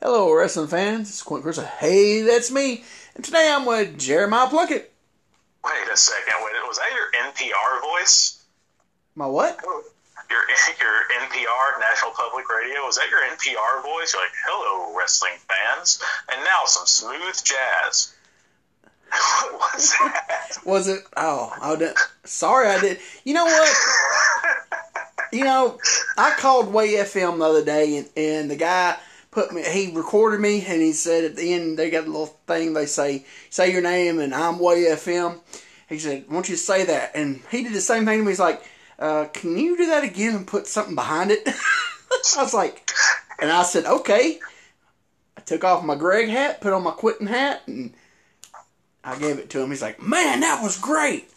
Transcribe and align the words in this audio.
Hello, 0.00 0.32
wrestling 0.32 0.68
fans. 0.68 1.08
It's 1.10 1.24
Quint 1.24 1.42
Chris. 1.42 1.58
Hey, 1.58 2.22
that's 2.22 2.52
me. 2.52 2.84
And 3.16 3.24
today 3.24 3.50
I'm 3.52 3.66
with 3.66 3.98
Jeremiah 3.98 4.46
Plunkett. 4.46 4.92
Wait 5.64 5.88
a 5.92 5.96
second. 5.96 6.34
Wait, 6.44 6.52
was 6.68 6.78
that 6.78 6.90
your 6.94 7.10
NPR 7.32 7.80
voice? 7.80 8.44
My 9.16 9.26
what? 9.26 9.58
Your 9.64 9.82
your 10.30 11.20
NPR 11.20 11.80
National 11.80 12.12
Public 12.12 12.48
Radio 12.48 12.86
was 12.86 12.94
that 12.94 13.10
your 13.10 13.18
NPR 13.22 13.82
voice? 13.82 14.14
You're 14.14 14.22
like, 14.22 14.30
"Hello, 14.46 14.96
wrestling 14.96 15.32
fans," 15.48 16.00
and 16.32 16.44
now 16.44 16.62
some 16.66 16.86
smooth 16.86 17.42
jazz. 17.42 18.14
what 19.10 19.74
was 19.74 19.94
that? 19.98 20.58
Was 20.64 20.86
it? 20.86 21.02
Oh, 21.16 21.52
I 21.60 21.74
did. 21.74 21.96
Sorry, 22.22 22.68
I 22.68 22.80
did. 22.80 22.98
You 23.24 23.34
know 23.34 23.46
what? 23.46 23.76
You 25.30 25.44
know, 25.44 25.78
I 26.16 26.30
called 26.30 26.72
Way 26.72 26.92
FM 26.92 27.40
the 27.40 27.44
other 27.44 27.62
day, 27.62 27.98
and, 27.98 28.08
and 28.16 28.50
the 28.50 28.56
guy 28.56 28.96
put 29.38 29.52
me. 29.52 29.62
He 29.62 29.92
recorded 29.94 30.40
me, 30.40 30.64
and 30.66 30.82
he 30.82 30.92
said 30.92 31.22
at 31.22 31.36
the 31.36 31.52
end 31.52 31.78
they 31.78 31.90
got 31.90 32.04
a 32.04 32.10
little 32.10 32.36
thing. 32.46 32.72
They 32.72 32.86
say, 32.86 33.24
"Say 33.50 33.70
your 33.70 33.82
name," 33.82 34.18
and 34.18 34.34
I'm 34.34 34.58
Way 34.58 34.86
FM. 34.86 35.40
He 35.88 35.98
said, 36.00 36.24
"I 36.28 36.34
want 36.34 36.48
you 36.48 36.56
to 36.56 36.60
say 36.60 36.84
that," 36.84 37.12
and 37.14 37.40
he 37.50 37.62
did 37.62 37.72
the 37.72 37.80
same 37.80 38.04
thing 38.04 38.18
to 38.18 38.24
me. 38.24 38.32
He's 38.32 38.40
like, 38.40 38.62
uh, 38.98 39.26
"Can 39.26 39.56
you 39.56 39.76
do 39.76 39.86
that 39.86 40.02
again 40.02 40.34
and 40.34 40.46
put 40.46 40.66
something 40.66 40.96
behind 40.96 41.30
it?" 41.30 41.46
I 42.36 42.42
was 42.42 42.54
like, 42.54 42.90
and 43.38 43.50
I 43.50 43.62
said, 43.62 43.86
"Okay." 43.86 44.40
I 45.36 45.40
took 45.42 45.62
off 45.62 45.84
my 45.84 45.94
Greg 45.94 46.28
hat, 46.28 46.60
put 46.60 46.72
on 46.72 46.82
my 46.82 46.90
quitting 46.90 47.28
hat, 47.28 47.62
and 47.68 47.94
I 49.04 49.16
gave 49.18 49.38
it 49.38 49.50
to 49.50 49.60
him. 49.60 49.70
He's 49.70 49.82
like, 49.82 50.02
"Man, 50.02 50.40
that 50.40 50.62
was 50.64 50.78
great." 50.78 51.30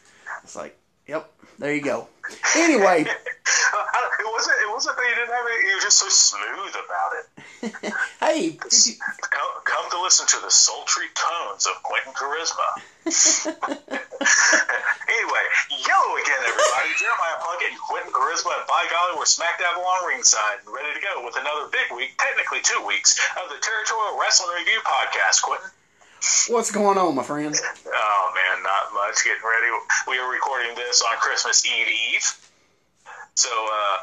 It's 0.44 0.56
like, 0.56 0.76
"Yep, 1.06 1.32
there 1.60 1.76
you 1.76 1.82
go." 1.82 2.08
Anyway. 2.56 3.06
it 4.22 4.32
wasn't. 4.34 4.58
It 4.58 4.74
wasn't 4.74 4.98
that 4.98 5.08
you 5.08 5.16
didn't 5.16 5.34
have 5.34 5.46
it. 5.46 5.68
You 5.68 5.76
were 5.76 5.82
just 5.82 6.00
so 6.00 6.10
smooth 6.10 6.72
about 6.72 7.12
it. 7.20 7.41
hey, 8.20 8.58
you... 8.58 8.58
come, 8.58 9.52
come, 9.66 9.86
to 9.92 10.02
listen 10.02 10.26
to 10.26 10.40
the 10.42 10.50
sultry 10.50 11.06
tones 11.14 11.70
of 11.70 11.78
Quentin 11.84 12.14
Charisma. 12.18 12.82
anyway, 15.06 15.46
yellow 15.70 16.14
again, 16.18 16.42
everybody. 16.42 16.90
Jeremiah 16.98 17.38
Plunkett 17.38 17.78
and 17.78 17.82
Quentin 17.86 18.10
Charisma, 18.10 18.58
and 18.58 18.66
by 18.66 18.90
golly, 18.90 19.14
we're 19.18 19.30
smack 19.30 19.62
dab 19.62 19.78
along 19.78 20.10
ringside 20.10 20.66
and 20.66 20.74
ready 20.74 20.90
to 20.98 21.02
go 21.06 21.22
with 21.22 21.38
another 21.38 21.70
big 21.70 21.86
week, 21.94 22.18
technically 22.18 22.66
two 22.66 22.82
weeks, 22.82 23.14
of 23.38 23.46
the 23.54 23.62
Territorial 23.62 24.18
Wrestling 24.18 24.50
Review 24.58 24.82
podcast. 24.82 25.46
Quentin. 25.46 25.70
What's 26.50 26.72
going 26.72 26.98
on, 26.98 27.14
my 27.14 27.24
friend? 27.24 27.54
Oh 27.54 28.24
man, 28.34 28.64
not 28.66 28.94
much. 28.94 29.22
Getting 29.26 29.42
ready. 29.42 29.70
We 30.10 30.18
are 30.18 30.30
recording 30.30 30.74
this 30.76 31.02
on 31.02 31.18
Christmas 31.18 31.66
Eve 31.66 31.90
Eve. 32.14 32.26
So, 33.34 33.50
uh, 33.50 33.98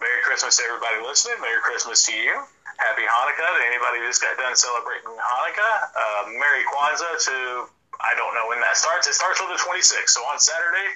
Merry 0.00 0.22
Christmas 0.24 0.56
to 0.56 0.62
everybody 0.64 1.04
listening. 1.04 1.40
Merry 1.40 1.60
Christmas 1.60 2.06
to 2.06 2.12
you. 2.12 2.40
Happy 2.78 3.02
Hanukkah 3.02 3.50
to 3.58 3.62
anybody 3.66 3.98
who 3.98 4.06
just 4.06 4.22
got 4.22 4.38
done 4.38 4.54
celebrating 4.54 5.10
Hanukkah. 5.10 5.74
Uh, 5.94 6.22
Merry 6.38 6.62
Kwanzaa 6.70 7.18
to 7.26 7.68
I 8.00 8.14
don't 8.14 8.34
know 8.34 8.46
when 8.48 8.60
that 8.60 8.76
starts. 8.76 9.08
It 9.08 9.14
starts 9.14 9.40
on 9.40 9.48
the 9.48 9.58
26th. 9.58 10.08
So 10.08 10.20
on 10.22 10.38
Saturday, 10.38 10.86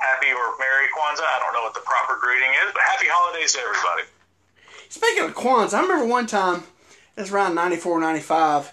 happy 0.00 0.32
or 0.32 0.56
Merry 0.58 0.88
Kwanzaa. 0.96 1.20
I 1.20 1.38
don't 1.38 1.52
know 1.52 1.62
what 1.62 1.74
the 1.74 1.84
proper 1.84 2.18
greeting 2.20 2.50
is, 2.64 2.72
but 2.72 2.82
happy 2.82 3.06
holidays 3.08 3.52
to 3.52 3.60
everybody. 3.60 4.08
Speaking 4.88 5.24
of 5.24 5.34
Kwanzaa, 5.34 5.74
I 5.74 5.82
remember 5.82 6.06
one 6.06 6.26
time, 6.26 6.64
it 7.16 7.20
was 7.20 7.32
around 7.32 7.54
94, 7.54 8.00
95, 8.00 8.72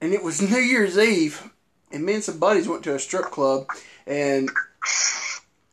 and 0.00 0.14
it 0.14 0.22
was 0.22 0.40
New 0.50 0.58
Year's 0.58 0.96
Eve, 0.96 1.50
and 1.92 2.04
me 2.04 2.14
and 2.14 2.24
some 2.24 2.38
buddies 2.38 2.66
went 2.66 2.84
to 2.84 2.94
a 2.94 2.98
strip 2.98 3.26
club 3.26 3.66
and 4.06 4.50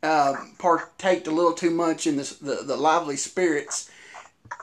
uh, 0.02 0.34
partaked 0.58 1.26
a 1.26 1.30
little 1.30 1.54
too 1.54 1.70
much 1.70 2.06
in 2.06 2.16
the, 2.16 2.36
the, 2.42 2.54
the 2.62 2.76
lively 2.76 3.16
spirits. 3.16 3.90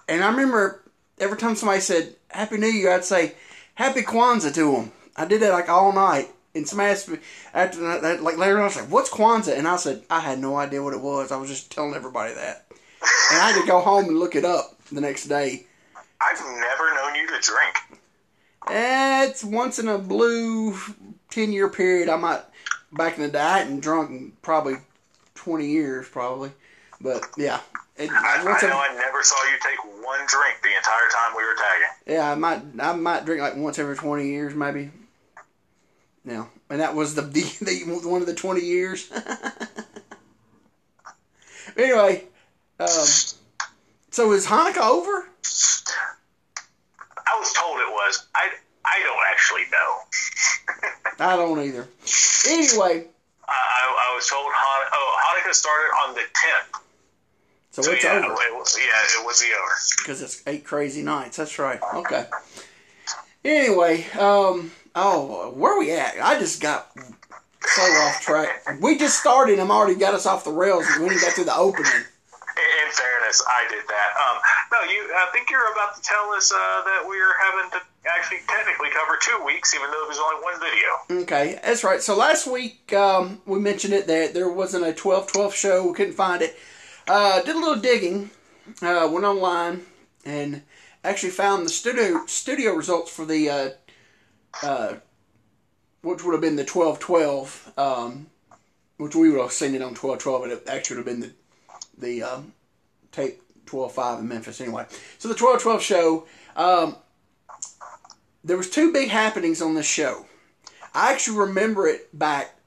And 0.07 0.23
I 0.23 0.29
remember 0.29 0.82
every 1.19 1.37
time 1.37 1.55
somebody 1.55 1.81
said 1.81 2.15
Happy 2.29 2.57
New 2.57 2.67
Year, 2.67 2.93
I'd 2.93 3.05
say 3.05 3.33
Happy 3.75 4.01
Kwanzaa 4.01 4.53
to 4.53 4.71
them. 4.71 4.91
I 5.15 5.25
did 5.25 5.41
that 5.41 5.51
like 5.51 5.69
all 5.69 5.91
night. 5.91 6.29
And 6.55 6.67
somebody 6.67 6.91
asked 6.91 7.09
me 7.09 7.17
after 7.53 7.79
that, 7.79 8.21
like 8.21 8.37
later 8.37 8.57
on, 8.57 8.61
I 8.61 8.65
was 8.65 8.75
like, 8.75 8.91
"What's 8.91 9.09
Kwanzaa?" 9.09 9.57
And 9.57 9.67
I 9.67 9.75
said, 9.77 10.03
"I 10.09 10.19
had 10.19 10.37
no 10.37 10.55
idea 10.55 10.83
what 10.83 10.93
it 10.93 11.01
was. 11.01 11.31
I 11.31 11.37
was 11.37 11.49
just 11.49 11.71
telling 11.71 11.95
everybody 11.95 12.35
that." 12.35 12.65
and 13.31 13.41
I 13.41 13.51
had 13.51 13.61
to 13.61 13.67
go 13.67 13.79
home 13.79 14.05
and 14.05 14.19
look 14.19 14.35
it 14.35 14.45
up 14.45 14.77
the 14.91 15.01
next 15.01 15.25
day. 15.25 15.65
I've 16.21 16.39
never 16.39 16.93
known 16.95 17.15
you 17.15 17.27
to 17.27 17.39
drink. 17.39 17.75
It's 18.69 19.43
once 19.43 19.79
in 19.79 19.87
a 19.87 19.97
blue 19.97 20.77
ten 21.29 21.51
year 21.51 21.69
period. 21.69 22.09
I 22.09 22.15
might 22.15 22.41
back 22.93 23.17
in 23.17 23.23
the 23.23 23.29
day 23.29 23.39
I 23.39 23.59
hadn't 23.59 23.81
drunk 23.81 24.41
probably 24.41 24.75
twenty 25.35 25.67
years, 25.67 26.07
probably. 26.07 26.51
But 27.01 27.23
yeah, 27.37 27.59
it, 27.97 28.09
I, 28.11 28.39
I 28.39 28.43
know 28.67 28.79
I 28.79 28.95
never 28.95 29.21
saw 29.21 29.35
you 29.51 29.57
take 29.61 29.77
one 30.03 30.19
drink 30.27 30.57
the 30.63 30.75
entire 30.75 31.09
time 31.11 31.35
we 31.37 31.43
were 31.43 31.55
tagging. 31.55 31.87
Yeah, 32.07 32.31
I 32.31 32.35
might 32.35 32.61
I 32.79 32.93
might 32.93 33.25
drink 33.25 33.41
like 33.41 33.55
once 33.55 33.77
every 33.77 33.95
twenty 33.95 34.29
years, 34.29 34.55
maybe. 34.55 34.89
Yeah, 36.25 36.45
and 36.69 36.79
that 36.79 36.95
was 36.95 37.15
the, 37.15 37.21
the, 37.21 37.41
the 37.61 37.83
one 38.09 38.21
of 38.21 38.27
the 38.27 38.33
twenty 38.33 38.61
years. 38.61 39.11
anyway, 41.77 42.23
um, 42.79 42.87
so 44.09 44.31
is 44.31 44.47
Hanukkah 44.47 44.89
over? 44.89 45.27
I 47.25 47.39
was 47.39 47.53
told 47.53 47.79
it 47.79 47.87
was. 47.89 48.25
I 48.33 48.49
I 48.85 48.99
don't 49.03 49.23
actually 49.29 49.63
know. 49.71 49.99
I 51.25 51.35
don't 51.35 51.59
either. 51.59 51.87
Anyway, 52.47 53.05
I, 53.47 54.09
I 54.09 54.15
was 54.15 54.27
told 54.27 54.51
Han- 54.51 54.89
oh 54.93 55.17
Hanukkah 55.21 55.53
started 55.53 55.91
on 56.07 56.15
the 56.15 56.23
tenth. 56.33 56.82
So, 57.73 57.81
so 57.81 57.91
it's 57.91 58.03
yeah, 58.03 58.21
over. 58.23 58.33
It, 58.33 58.37
yeah, 58.37 59.19
it 59.19 59.25
would 59.25 59.35
be 59.41 59.47
over. 59.47 59.71
Because 59.97 60.21
it's 60.21 60.43
eight 60.45 60.63
crazy 60.63 61.01
nights. 61.01 61.37
That's 61.37 61.57
right. 61.57 61.79
Okay. 61.95 62.25
Anyway, 63.43 64.05
um, 64.11 64.71
oh, 64.93 65.51
where 65.55 65.73
are 65.73 65.79
we 65.79 65.91
at? 65.91 66.13
I 66.21 66.37
just 66.37 66.61
got 66.61 66.91
so 67.65 67.81
off 67.81 68.21
track. 68.21 68.77
We 68.79 68.95
just 68.99 69.19
started. 69.19 69.57
I'm 69.57 69.71
already 69.71 69.95
got 69.95 70.13
us 70.13 70.27
off 70.27 70.43
the 70.43 70.51
rails. 70.51 70.85
We 70.99 71.09
didn't 71.09 71.21
get 71.21 71.33
to 71.33 71.43
the 71.43 71.55
opening. 71.55 71.91
In 71.91 72.91
fairness, 72.91 73.43
I 73.49 73.67
did 73.67 73.83
that. 73.87 74.09
Um, 74.21 74.37
no, 74.71 74.91
you. 74.91 75.09
I 75.15 75.31
think 75.33 75.49
you're 75.49 75.71
about 75.71 75.95
to 75.95 76.01
tell 76.03 76.29
us 76.29 76.51
uh, 76.53 76.83
that 76.85 77.03
we're 77.07 77.33
having 77.41 77.71
to 77.71 77.81
actually 78.07 78.41
technically 78.47 78.89
cover 78.91 79.17
two 79.19 79.43
weeks, 79.47 79.73
even 79.73 79.89
though 79.89 80.03
there's 80.05 80.19
only 80.19 80.43
one 80.43 80.59
video. 80.59 81.23
Okay, 81.23 81.59
that's 81.63 81.83
right. 81.83 82.03
So 82.03 82.15
last 82.15 82.45
week 82.45 82.93
um, 82.93 83.41
we 83.47 83.57
mentioned 83.57 83.95
it 83.95 84.05
that 84.05 84.35
there 84.35 84.49
wasn't 84.49 84.85
a 84.85 84.93
12-12 84.93 85.53
show. 85.53 85.87
We 85.87 85.93
couldn't 85.95 86.13
find 86.13 86.43
it. 86.43 86.55
Uh, 87.07 87.41
did 87.41 87.55
a 87.55 87.59
little 87.59 87.75
digging, 87.75 88.29
uh, 88.81 89.09
went 89.11 89.25
online, 89.25 89.81
and 90.25 90.61
actually 91.03 91.31
found 91.31 91.65
the 91.65 91.69
studio 91.69 92.25
studio 92.27 92.73
results 92.73 93.11
for 93.11 93.25
the 93.25 93.49
uh, 93.49 93.69
uh, 94.63 94.93
which 96.01 96.23
would 96.23 96.31
have 96.31 96.41
been 96.41 96.55
the 96.55 96.63
twelve 96.63 96.99
twelve, 96.99 97.73
um, 97.77 98.27
which 98.97 99.15
we 99.15 99.29
would 99.29 99.41
have 99.41 99.51
seen 99.51 99.75
it 99.75 99.81
on 99.81 99.93
twelve 99.93 100.19
twelve, 100.19 100.43
and 100.43 100.51
it 100.53 100.63
actually 100.67 100.97
would 100.97 101.07
have 101.07 101.19
been 101.19 101.29
the 101.29 101.33
the 101.97 102.23
um, 102.23 102.53
tape 103.11 103.41
twelve 103.65 103.91
five 103.91 104.19
in 104.19 104.27
Memphis 104.27 104.61
anyway. 104.61 104.85
So 105.17 105.27
the 105.27 105.35
twelve 105.35 105.61
twelve 105.61 105.81
show, 105.81 106.25
um, 106.55 106.95
there 108.45 108.57
was 108.57 108.69
two 108.69 108.93
big 108.93 109.09
happenings 109.09 109.61
on 109.61 109.75
this 109.75 109.85
show. 109.85 110.25
I 110.93 111.11
actually 111.11 111.37
remember 111.37 111.87
it 111.87 112.17
back. 112.17 112.57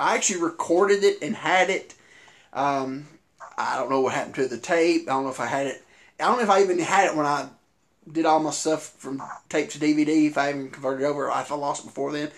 I 0.00 0.14
actually 0.14 0.40
recorded 0.40 1.04
it 1.04 1.18
and 1.20 1.36
had 1.36 1.68
it. 1.68 1.94
Um, 2.52 3.08
I 3.56 3.76
don't 3.76 3.90
know 3.90 4.00
what 4.00 4.14
happened 4.14 4.34
to 4.36 4.48
the 4.48 4.58
tape. 4.58 5.08
I 5.08 5.12
don't 5.12 5.24
know 5.24 5.30
if 5.30 5.40
I 5.40 5.46
had 5.46 5.66
it. 5.66 5.84
I 6.20 6.24
don't 6.24 6.36
know 6.36 6.44
if 6.44 6.50
I 6.50 6.62
even 6.62 6.78
had 6.78 7.06
it 7.06 7.16
when 7.16 7.26
I 7.26 7.48
did 8.10 8.26
all 8.26 8.40
my 8.40 8.50
stuff 8.50 8.94
from 8.98 9.22
tape 9.48 9.70
to 9.70 9.78
DVD. 9.78 10.26
If 10.26 10.38
I 10.38 10.50
even 10.50 10.70
converted 10.70 11.04
over, 11.04 11.28
if 11.28 11.52
I 11.52 11.54
lost 11.54 11.84
it 11.84 11.86
before 11.86 12.12
then. 12.12 12.30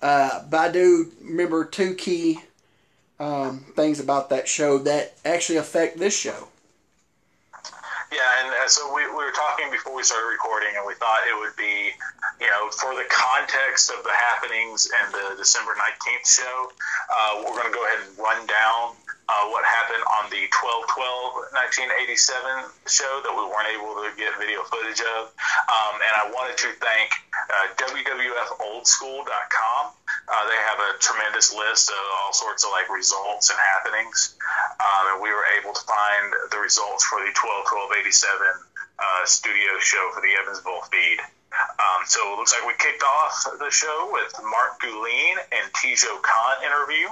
Uh, 0.00 0.44
but 0.48 0.58
I 0.58 0.72
do 0.72 1.10
remember 1.22 1.64
two 1.64 1.94
key 1.94 2.40
um, 3.18 3.64
things 3.74 4.00
about 4.00 4.30
that 4.30 4.46
show 4.46 4.78
that 4.78 5.16
actually 5.24 5.58
affect 5.58 5.98
this 5.98 6.16
show. 6.16 6.48
Yeah, 8.10 8.24
and 8.40 8.54
uh, 8.54 8.68
so 8.68 8.94
we, 8.94 9.04
we 9.04 9.20
were 9.20 9.36
talking 9.36 9.70
before 9.70 9.94
we 9.94 10.02
started 10.02 10.28
recording, 10.28 10.70
and 10.76 10.86
we 10.86 10.94
thought 10.94 11.20
it 11.28 11.36
would 11.36 11.54
be, 11.56 11.92
you 12.40 12.48
know, 12.48 12.70
for 12.70 12.94
the 12.94 13.04
context 13.10 13.90
of 13.90 14.02
the 14.02 14.12
happenings 14.12 14.88
and 14.88 15.12
the 15.12 15.36
December 15.36 15.72
19th 15.76 16.24
show, 16.24 16.72
uh, 17.12 17.42
we're 17.44 17.60
going 17.60 17.70
to 17.70 17.76
go 17.76 17.84
ahead 17.84 18.08
and 18.08 18.16
run 18.16 18.46
down 18.46 18.96
uh, 19.28 19.44
what 19.52 19.60
happened 19.64 20.02
on 20.18 20.28
the 20.32 20.48
12-12 20.48 21.52
1987 21.52 22.64
show 22.88 23.20
that 23.20 23.28
we 23.28 23.44
weren't 23.44 23.68
able 23.76 23.92
to 24.00 24.08
get 24.16 24.32
video 24.40 24.64
footage 24.64 25.04
of. 25.04 25.28
Um, 25.68 26.00
and 26.00 26.16
I 26.16 26.32
wanted 26.32 26.56
to 26.64 26.72
thank 26.80 27.12
uh, 27.36 27.76
WWFOldSchool.com. 27.76 29.82
Uh, 30.28 30.44
they 30.48 30.60
have 30.64 30.80
a 30.80 30.96
tremendous 30.96 31.52
list 31.52 31.92
of 31.92 32.00
all 32.24 32.32
sorts 32.32 32.64
of 32.64 32.72
like 32.72 32.88
results 32.88 33.52
and 33.52 33.60
happenings. 33.60 34.32
Um, 34.80 35.12
and 35.12 35.20
we 35.20 35.28
were 35.28 35.44
able 35.60 35.76
to 35.76 35.84
find 35.84 36.32
the 36.48 36.56
results 36.58 37.04
for 37.04 37.20
the 37.20 37.28
12-12-87 37.36 38.64
uh, 38.98 39.22
studio 39.28 39.78
show 39.80 40.10
for 40.14 40.22
the 40.24 40.32
Evansville 40.40 40.80
feed. 40.88 41.20
Um, 41.52 42.06
so 42.06 42.32
it 42.32 42.36
looks 42.36 42.54
like 42.56 42.66
we 42.66 42.72
kicked 42.78 43.02
off 43.02 43.44
the 43.58 43.70
show 43.70 44.08
with 44.12 44.32
Mark 44.40 44.80
Gullin 44.80 45.36
and 45.52 45.72
Tijo 45.72 46.22
Khan 46.22 46.64
interview. 46.64 47.08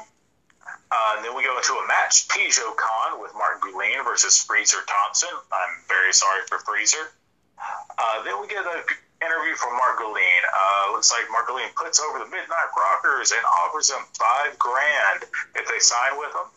Uh, 0.91 1.23
then 1.23 1.35
we 1.35 1.43
go 1.43 1.57
into 1.57 1.75
a 1.75 1.87
match, 1.87 2.29
Tijo 2.29 2.77
Khan 2.77 3.21
with 3.21 3.35
Mark 3.35 3.61
Gullin 3.61 4.05
versus 4.05 4.39
Freezer 4.39 4.79
Thompson. 4.87 5.35
I'm 5.51 5.75
very 5.89 6.13
sorry 6.13 6.43
for 6.47 6.59
Freezer. 6.63 7.11
Uh, 7.59 8.23
then 8.23 8.41
we 8.41 8.47
get 8.47 8.63
an 8.63 8.83
interview 9.23 9.55
from 9.57 9.75
Mark 9.77 9.99
Guillén. 9.99 10.43
Uh, 10.47 10.93
looks 10.93 11.11
like 11.11 11.27
Mark 11.31 11.49
Guillén 11.49 11.75
puts 11.75 11.99
over 12.01 12.19
the 12.19 12.31
Midnight 12.31 12.71
Rockers 12.77 13.33
and 13.33 13.43
offers 13.65 13.89
them 13.89 14.05
five 14.15 14.59
grand 14.59 15.25
if 15.57 15.67
they 15.67 15.79
sign 15.81 16.19
with 16.19 16.31
him. 16.31 16.49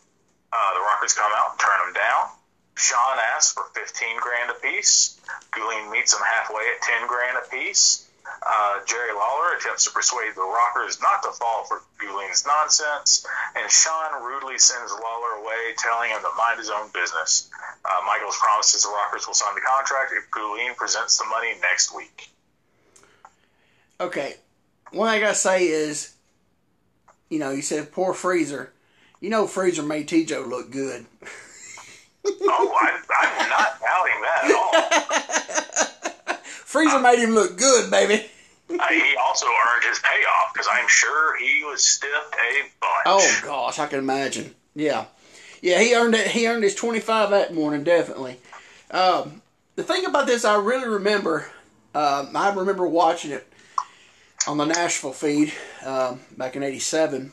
Uh, 0.52 0.74
the 0.74 0.82
Rockers 0.82 1.14
come 1.14 1.32
out 1.34 1.52
and 1.56 1.60
turn 1.60 1.80
them 1.86 1.94
down. 1.94 2.30
Shawn 2.76 3.18
asks 3.36 3.54
for 3.54 3.64
15 3.76 4.20
grand 4.20 4.52
apiece. 4.52 5.20
Guillén 5.52 5.92
meets 5.92 6.14
them 6.14 6.24
halfway 6.24 6.64
at 6.70 6.82
10 6.82 7.08
grand 7.08 7.38
apiece. 7.38 8.09
Uh, 8.42 8.80
Jerry 8.86 9.14
Lawler 9.14 9.56
attempts 9.58 9.86
to 9.86 9.92
persuade 9.92 10.34
the 10.36 10.42
Rockers 10.42 11.02
not 11.02 11.24
to 11.24 11.32
fall 11.32 11.66
for 11.66 11.82
Gullén's 12.00 12.46
nonsense, 12.46 13.26
and 13.56 13.70
Shawn 13.70 14.24
rudely 14.24 14.58
sends 14.58 14.92
Lawler 14.92 15.42
away, 15.44 15.74
telling 15.78 16.10
him 16.10 16.22
to 16.22 16.30
mind 16.38 16.60
his 16.60 16.70
own 16.70 16.90
business. 16.94 17.50
Uh, 17.86 18.06
Michaels 18.06 18.38
promises 18.38 18.84
the 18.84 18.90
Rockers 18.90 19.28
will 19.28 19.34
sign 19.34 19.56
the 19.56 19.62
contract 19.62 20.14
if 20.16 20.30
Guillén 20.32 20.76
presents 20.76 21.18
the 21.18 21.26
money 21.26 21.54
next 21.62 21.96
week. 21.96 22.30
Okay, 24.02 24.36
one 24.92 25.10
I 25.10 25.20
gotta 25.20 25.36
say 25.36 25.68
is, 25.68 26.16
you 27.30 27.40
know, 27.40 27.52
you 27.52 27.62
said 27.62 27.92
poor 27.92 28.14
Freezer. 28.14 28.72
You 29.20 29.30
know, 29.30 29.48
Freezer 29.48 29.84
made 29.84 30.08
T-Joe 30.08 30.46
look 30.48 30.72
good. 30.72 31.06
oh, 32.26 32.78
I, 32.80 33.02
I'm 33.20 33.50
not 33.50 33.80
doubting 33.82 34.22
that 34.22 34.44
at 34.46 35.82
all. 35.82 35.86
Freezer 36.70 37.00
made 37.00 37.18
him 37.18 37.32
look 37.32 37.58
good, 37.58 37.90
baby. 37.90 38.14
uh, 38.70 38.88
he 38.90 39.16
also 39.20 39.48
earned 39.48 39.84
his 39.86 39.98
payoff 39.98 40.54
because 40.54 40.68
I'm 40.72 40.88
sure 40.88 41.36
he 41.40 41.64
was 41.64 41.84
stiffed 41.84 42.14
a 42.36 42.62
bunch. 42.80 43.06
Oh 43.08 43.40
gosh, 43.44 43.80
I 43.80 43.88
can 43.88 43.98
imagine. 43.98 44.54
Yeah, 44.76 45.06
yeah, 45.64 45.80
he 45.80 45.96
earned 45.96 46.14
it. 46.14 46.28
He 46.28 46.48
earned 46.48 46.62
his 46.62 46.76
25 46.76 47.32
that 47.32 47.56
morning, 47.56 47.84
definitely. 47.84 48.38
Um, 48.92 49.42
the 49.78 49.84
thing 49.84 50.06
about 50.06 50.28
this, 50.28 50.46
I 50.46 50.58
really 50.58 50.88
remember. 50.88 51.48
Um, 51.96 52.36
I 52.36 52.54
remember 52.54 52.86
watching 52.86 53.32
it 53.32 53.52
on 54.48 54.60
the 54.60 54.66
Nashville 54.66 55.12
feed 55.12 55.52
um, 55.84 56.20
back 56.38 56.56
in 56.56 56.62
'87. 56.62 57.32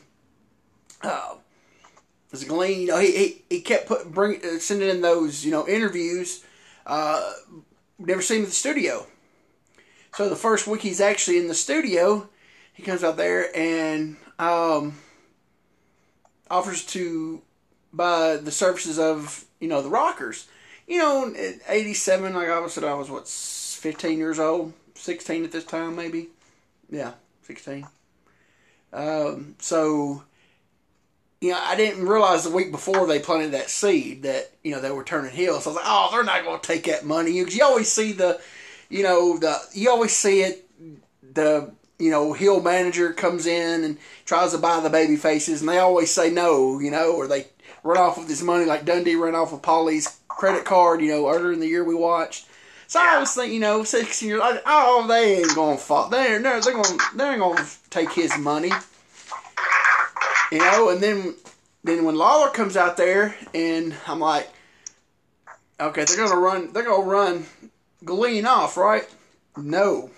Uh, 1.03 1.35
as 2.33 2.43
Glenn, 2.43 2.81
you 2.81 2.87
know, 2.87 2.97
he, 2.97 3.11
he, 3.15 3.41
he 3.51 3.61
kept 3.61 3.85
put, 3.85 4.11
bring, 4.11 4.43
uh, 4.43 4.57
sending 4.57 4.89
in 4.89 5.01
those, 5.01 5.45
you 5.45 5.51
know, 5.51 5.67
interviews. 5.67 6.43
Uh, 6.87 7.33
never 7.99 8.23
seen 8.23 8.37
him 8.37 8.43
at 8.45 8.49
the 8.49 8.55
studio. 8.55 9.05
So 10.17 10.27
the 10.27 10.35
first 10.35 10.65
week 10.65 10.81
he's 10.81 10.99
actually 10.99 11.37
in 11.37 11.47
the 11.47 11.53
studio, 11.53 12.27
he 12.73 12.81
comes 12.81 13.03
out 13.03 13.17
there 13.17 13.55
and 13.55 14.17
um, 14.39 14.97
offers 16.49 16.83
to 16.87 17.43
buy 17.93 18.37
the 18.37 18.49
services 18.49 18.97
of, 18.97 19.45
you 19.59 19.67
know, 19.67 19.83
the 19.83 19.89
Rockers. 19.89 20.47
You 20.87 20.97
know, 20.97 21.35
at 21.37 21.59
87, 21.69 22.33
like 22.33 22.49
I 22.49 22.67
said, 22.67 22.83
I 22.83 22.95
was, 22.95 23.11
what, 23.11 23.27
15 23.27 24.17
years 24.17 24.39
old? 24.39 24.73
16 24.95 25.43
at 25.43 25.51
this 25.51 25.65
time, 25.65 25.95
maybe? 25.95 26.29
Yeah, 26.89 27.11
16. 27.43 27.85
Um, 28.93 29.55
so 29.59 30.23
you 31.41 31.51
know, 31.51 31.59
I 31.61 31.75
didn't 31.75 32.07
realize 32.07 32.43
the 32.43 32.49
week 32.49 32.71
before 32.71 33.05
they 33.05 33.19
planted 33.19 33.51
that 33.51 33.69
seed 33.69 34.23
that 34.23 34.49
you 34.63 34.71
know 34.71 34.81
they 34.81 34.89
were 34.89 35.03
turning 35.03 35.31
heel. 35.31 35.59
So 35.59 35.69
I 35.69 35.73
was 35.73 35.75
like, 35.75 35.85
oh, 35.87 36.09
they're 36.11 36.23
not 36.23 36.43
going 36.43 36.59
to 36.59 36.67
take 36.67 36.85
that 36.85 37.05
money 37.05 37.39
because 37.39 37.55
you 37.55 37.63
always 37.63 37.91
see 37.91 38.11
the, 38.11 38.41
you 38.89 39.03
know, 39.03 39.37
the 39.37 39.57
you 39.73 39.89
always 39.89 40.15
see 40.15 40.41
it. 40.41 40.63
The 41.33 41.71
you 41.99 42.11
know 42.11 42.33
heel 42.33 42.61
manager 42.61 43.13
comes 43.13 43.45
in 43.45 43.83
and 43.83 43.97
tries 44.25 44.51
to 44.51 44.57
buy 44.57 44.79
the 44.79 44.89
baby 44.89 45.15
faces, 45.15 45.61
and 45.61 45.69
they 45.69 45.79
always 45.79 46.11
say 46.11 46.29
no, 46.29 46.79
you 46.79 46.91
know, 46.91 47.13
or 47.13 47.27
they 47.27 47.47
run 47.83 47.97
off 47.97 48.17
with 48.17 48.29
his 48.29 48.43
money 48.43 48.65
like 48.65 48.85
Dundee 48.85 49.15
ran 49.15 49.35
off 49.35 49.51
with 49.51 49.61
Paulie's 49.61 50.19
credit 50.27 50.65
card, 50.65 51.01
you 51.01 51.09
know, 51.09 51.29
earlier 51.29 51.53
in 51.53 51.59
the 51.59 51.67
year 51.67 51.83
we 51.83 51.95
watched. 51.95 52.45
So 52.87 52.99
I 53.01 53.19
was 53.19 53.33
thinking, 53.33 53.55
you 53.55 53.59
know, 53.59 53.83
sixteen 53.83 54.29
years, 54.29 54.39
like, 54.39 54.61
oh, 54.65 55.05
they 55.07 55.37
ain't 55.37 55.55
gonna 55.55 55.77
fall. 55.77 56.09
They're 56.09 56.41
they're 56.41 56.61
they're 56.61 56.73
gonna 56.73 56.97
they 57.15 57.29
ain't 57.29 57.39
gonna 57.39 57.65
take 57.89 58.11
his 58.13 58.37
money. 58.37 58.71
You 60.51 60.59
know, 60.59 60.89
and 60.89 61.01
then 61.01 61.35
then 61.83 62.05
when 62.05 62.15
Lawler 62.15 62.49
comes 62.51 62.77
out 62.77 62.95
there, 62.95 63.35
and 63.53 63.93
I'm 64.07 64.19
like, 64.19 64.47
okay, 65.79 66.05
they're 66.05 66.17
gonna 66.17 66.39
run, 66.39 66.71
they're 66.71 66.83
gonna 66.83 67.03
run 67.03 67.45
Guillén 68.03 68.45
off, 68.45 68.77
right? 68.77 69.07
No. 69.55 70.11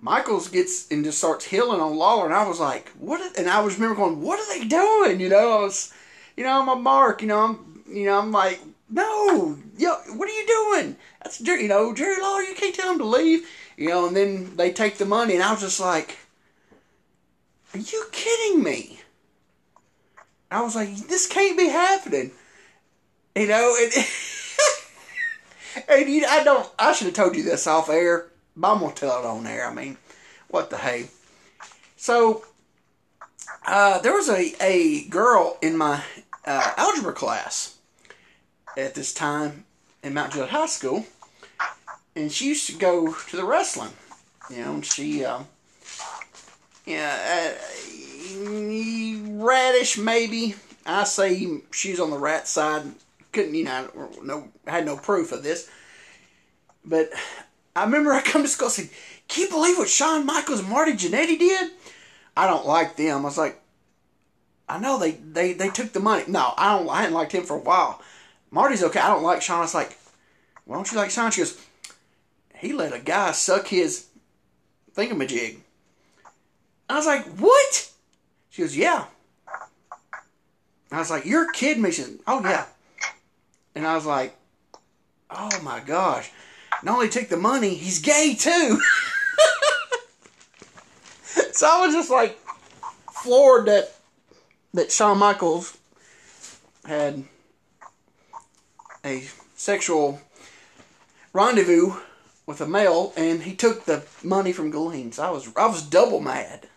Michaels 0.00 0.48
gets 0.48 0.90
and 0.90 1.04
just 1.04 1.18
starts 1.18 1.44
healing 1.44 1.80
on 1.80 1.96
Lawler, 1.96 2.26
and 2.26 2.34
I 2.34 2.46
was 2.46 2.60
like, 2.60 2.88
what? 2.90 3.36
And 3.36 3.48
I 3.48 3.60
was 3.60 3.74
remember 3.74 3.96
going, 3.96 4.20
what 4.20 4.38
are 4.38 4.58
they 4.58 4.66
doing? 4.66 5.20
You 5.20 5.28
know, 5.28 5.58
I 5.58 5.62
was, 5.62 5.92
you 6.36 6.44
know, 6.44 6.60
I'm 6.60 6.68
a 6.68 6.76
mark. 6.76 7.20
You 7.20 7.28
know, 7.28 7.40
I'm, 7.40 7.82
you 7.90 8.06
know, 8.06 8.18
I'm 8.18 8.30
like, 8.30 8.60
no, 8.88 9.58
yo, 9.76 9.94
what 10.16 10.28
are 10.28 10.32
you 10.32 10.46
doing? 10.46 10.96
That's 11.22 11.38
Jerry. 11.38 11.62
You 11.62 11.68
know, 11.68 11.92
Jerry 11.94 12.20
Lawler. 12.22 12.42
You 12.42 12.54
can't 12.54 12.74
tell 12.74 12.92
him 12.92 12.98
to 12.98 13.04
leave. 13.04 13.46
You 13.76 13.88
know, 13.88 14.06
and 14.06 14.16
then 14.16 14.56
they 14.56 14.72
take 14.72 14.98
the 14.98 15.04
money, 15.04 15.34
and 15.34 15.42
I 15.42 15.52
was 15.52 15.60
just 15.60 15.80
like, 15.80 16.16
are 17.74 17.78
you 17.78 18.06
kidding 18.12 18.62
me? 18.62 19.00
I 20.50 20.62
was 20.62 20.74
like, 20.74 20.94
this 21.08 21.26
can't 21.26 21.58
be 21.58 21.68
happening. 21.68 22.30
You 23.36 23.48
know, 23.48 23.76
and, 23.80 23.92
and 25.88 26.08
you, 26.08 26.26
I 26.26 26.44
don't. 26.44 26.68
I 26.78 26.92
should 26.92 27.06
have 27.06 27.14
told 27.14 27.36
you 27.36 27.42
this 27.42 27.66
off 27.66 27.88
air, 27.88 28.26
but 28.56 28.72
I'm 28.72 28.80
gonna 28.80 28.94
tell 28.94 29.20
it 29.20 29.26
on 29.26 29.46
air. 29.46 29.66
I 29.66 29.74
mean, 29.74 29.96
what 30.48 30.70
the 30.70 30.78
hey? 30.78 31.08
So, 31.96 32.44
uh, 33.66 33.98
there 34.00 34.12
was 34.12 34.28
a 34.28 34.54
a 34.60 35.04
girl 35.08 35.58
in 35.62 35.76
my 35.76 36.02
uh, 36.44 36.72
algebra 36.76 37.12
class 37.12 37.76
at 38.76 38.94
this 38.94 39.12
time 39.12 39.64
in 40.02 40.14
Mount 40.14 40.32
Juliet 40.32 40.50
High 40.50 40.66
School, 40.66 41.06
and 42.14 42.30
she 42.30 42.48
used 42.48 42.66
to 42.68 42.76
go 42.76 43.12
to 43.12 43.36
the 43.36 43.44
wrestling. 43.44 43.92
You 44.50 44.64
know, 44.64 44.74
and 44.74 44.86
she, 44.86 45.24
uh, 45.24 45.40
yeah. 46.86 47.54
Uh, 47.58 47.78
radish 49.38 49.98
maybe. 49.98 50.54
I 50.86 51.04
say 51.04 51.60
she's 51.70 52.00
on 52.00 52.10
the 52.10 52.18
rat 52.18 52.48
side. 52.48 52.82
Couldn't 53.32 53.54
you 53.54 53.64
know? 53.64 54.10
No, 54.22 54.48
had 54.66 54.86
no 54.86 54.96
proof 54.96 55.32
of 55.32 55.42
this. 55.42 55.70
But 56.88 57.10
I 57.76 57.84
remember 57.84 58.12
I 58.12 58.22
come 58.22 58.42
to 58.42 58.48
school 58.48 58.68
and 58.68 58.74
said, 58.74 58.90
"Can 59.28 59.44
you 59.44 59.50
believe 59.50 59.78
what 59.78 59.88
Shawn 59.88 60.26
Michaels 60.26 60.60
and 60.60 60.68
Marty 60.68 60.92
Jannetty 60.92 61.38
did?" 61.38 61.70
I 62.36 62.46
don't 62.46 62.66
like 62.66 62.96
them. 62.96 63.20
I 63.20 63.24
was 63.24 63.38
like, 63.38 63.60
I 64.68 64.78
know 64.78 64.98
they 64.98 65.12
they 65.12 65.52
they 65.52 65.68
took 65.68 65.92
the 65.92 66.00
money. 66.00 66.24
No, 66.28 66.54
I 66.56 66.76
don't. 66.76 66.88
I 66.88 67.00
hadn't 67.00 67.14
liked 67.14 67.32
him 67.32 67.44
for 67.44 67.56
a 67.56 67.60
while. 67.60 68.00
Marty's 68.50 68.82
okay. 68.82 69.00
I 69.00 69.08
don't 69.08 69.22
like 69.22 69.42
Shawn. 69.42 69.58
I 69.58 69.62
was 69.62 69.74
like, 69.74 69.98
why 70.64 70.76
don't 70.76 70.90
you 70.90 70.98
like 70.98 71.10
Shawn? 71.10 71.30
She 71.30 71.42
goes, 71.42 71.60
he 72.58 72.72
let 72.72 72.92
a 72.92 72.98
guy 72.98 73.32
suck 73.32 73.68
his 73.68 74.06
thingamajig. 74.94 75.58
I 76.88 76.96
was 76.96 77.06
like, 77.06 77.24
what? 77.36 77.90
She 78.50 78.62
goes, 78.62 78.76
yeah. 78.76 79.04
I 80.90 80.98
was 80.98 81.10
like, 81.10 81.26
you're 81.26 81.52
kidding 81.52 81.82
me. 81.82 81.90
She 81.90 82.04
oh, 82.26 82.42
yeah. 82.42 82.66
And 83.74 83.86
I 83.86 83.94
was 83.94 84.06
like, 84.06 84.34
oh, 85.30 85.60
my 85.62 85.80
gosh. 85.80 86.30
Not 86.82 86.94
only 86.94 87.08
took 87.08 87.28
the 87.28 87.36
money, 87.36 87.74
he's 87.74 88.00
gay, 88.00 88.34
too. 88.38 88.80
so 91.52 91.68
I 91.68 91.84
was 91.86 91.94
just 91.94 92.10
like 92.10 92.38
floored 93.12 93.66
that 93.66 93.94
that 94.74 94.92
Shawn 94.92 95.18
Michaels 95.18 95.76
had 96.84 97.24
a 99.04 99.28
sexual 99.56 100.20
rendezvous 101.32 101.94
with 102.46 102.60
a 102.60 102.66
male, 102.66 103.12
and 103.16 103.42
he 103.42 103.54
took 103.54 103.84
the 103.84 104.04
money 104.22 104.52
from 104.52 104.72
Guillén. 104.72 105.12
So 105.12 105.24
I 105.24 105.30
was 105.30 105.48
I 105.56 105.66
was 105.66 105.82
double 105.82 106.20
mad. 106.20 106.68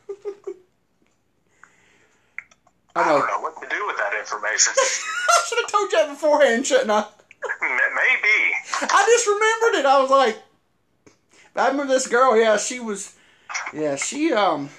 I, 2.94 3.08
don't 3.08 3.26
know 3.26 3.40
what 3.40 3.56
to 3.62 3.70
do 3.70 3.88
with 3.88 3.96
that 3.96 4.14
information. 4.20 4.74
I 4.78 5.44
should 5.48 5.60
have 5.60 5.72
told 5.72 5.92
you 5.94 5.98
that 6.00 6.10
beforehand, 6.10 6.68
shouldn't 6.68 6.92
I? 6.92 7.06
Maybe. 7.62 8.54
I 8.82 9.04
just 9.08 9.28
remembered 9.28 9.80
it. 9.80 9.86
I 9.86 10.02
was 10.02 10.10
like, 10.10 10.38
I 11.56 11.68
remember 11.70 11.94
this 11.94 12.08
girl. 12.08 12.38
Yeah, 12.38 12.58
she 12.58 12.80
was. 12.80 13.16
Yeah, 13.74 13.96
she 13.96 14.34
um. 14.34 14.70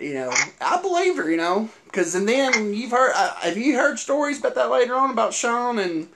You 0.00 0.14
know, 0.14 0.32
I 0.60 0.80
believe 0.82 1.16
her. 1.16 1.30
You 1.30 1.36
know, 1.36 1.70
because 1.84 2.14
and 2.14 2.28
then 2.28 2.74
you've 2.74 2.90
heard. 2.90 3.12
Uh, 3.14 3.34
have 3.36 3.56
you 3.56 3.76
heard 3.76 3.98
stories 3.98 4.38
about 4.38 4.54
that 4.54 4.70
later 4.70 4.94
on 4.94 5.10
about 5.10 5.34
Shawn 5.34 5.78
and? 5.78 6.08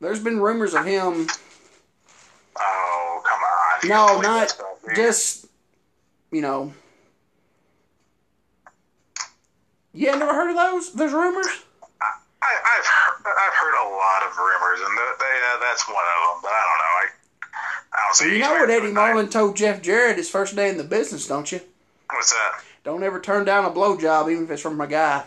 There's 0.00 0.22
been 0.22 0.40
rumors 0.40 0.74
of 0.74 0.84
him. 0.84 1.28
Oh 2.58 3.22
come 3.24 3.40
on! 3.40 3.88
No, 3.88 4.20
not 4.20 4.52
just. 4.94 5.46
You 6.30 6.40
know, 6.40 6.72
You 9.94 10.06
never 10.06 10.32
heard 10.32 10.50
of 10.50 10.56
those? 10.56 10.92
Those 10.94 11.12
rumors? 11.12 11.46
I, 12.00 12.56
heard, 12.64 13.11
I've 13.26 13.54
heard 13.54 13.74
a 13.74 13.88
lot 13.88 14.22
of 14.26 14.36
rumors, 14.36 14.80
and 14.80 14.98
they, 14.98 15.34
uh, 15.52 15.58
that's 15.60 15.86
one 15.88 15.96
of 15.96 16.20
them. 16.28 16.38
But 16.42 16.52
I 16.52 16.62
don't 16.68 16.78
know. 16.78 16.94
I, 16.98 17.06
I 17.92 17.98
don't 18.06 18.14
see. 18.16 18.32
you 18.32 18.38
know 18.40 18.52
what 18.52 18.70
Eddie 18.70 18.92
Marlin 18.92 19.28
told 19.28 19.56
Jeff 19.56 19.82
Jarrett 19.82 20.16
his 20.16 20.30
first 20.30 20.56
day 20.56 20.68
in 20.68 20.76
the 20.76 20.84
business, 20.84 21.26
don't 21.26 21.50
you? 21.50 21.60
What's 22.10 22.32
that? 22.32 22.62
Don't 22.84 23.02
ever 23.02 23.20
turn 23.20 23.44
down 23.44 23.64
a 23.64 23.70
blowjob, 23.70 24.30
even 24.30 24.44
if 24.44 24.50
it's 24.50 24.62
from 24.62 24.80
a 24.80 24.86
guy. 24.86 25.24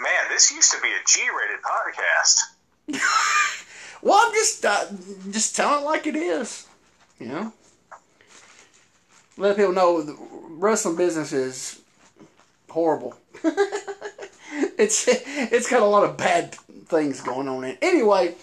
Man, 0.00 0.28
this 0.30 0.52
used 0.52 0.72
to 0.72 0.80
be 0.82 0.88
a 0.88 1.00
G-rated 1.06 1.60
podcast. 1.62 2.40
well, 4.02 4.26
I'm 4.26 4.32
just 4.32 4.44
just 4.62 4.64
uh, 4.64 4.86
just 5.30 5.56
tell 5.56 5.78
it 5.78 5.84
like 5.84 6.06
it 6.06 6.16
is. 6.16 6.66
You 7.18 7.28
know, 7.28 7.52
let 9.36 9.56
people 9.56 9.72
know 9.72 10.02
the 10.02 10.16
wrestling 10.50 10.96
business 10.96 11.32
is 11.32 11.80
horrible. 12.68 13.16
it's 14.78 15.06
it's 15.08 15.68
got 15.68 15.82
a 15.82 15.86
lot 15.86 16.04
of 16.04 16.16
bad 16.16 16.54
things 16.86 17.20
going 17.20 17.48
on 17.48 17.64
in. 17.64 17.70
it. 17.70 17.78
Anyway, 17.82 18.34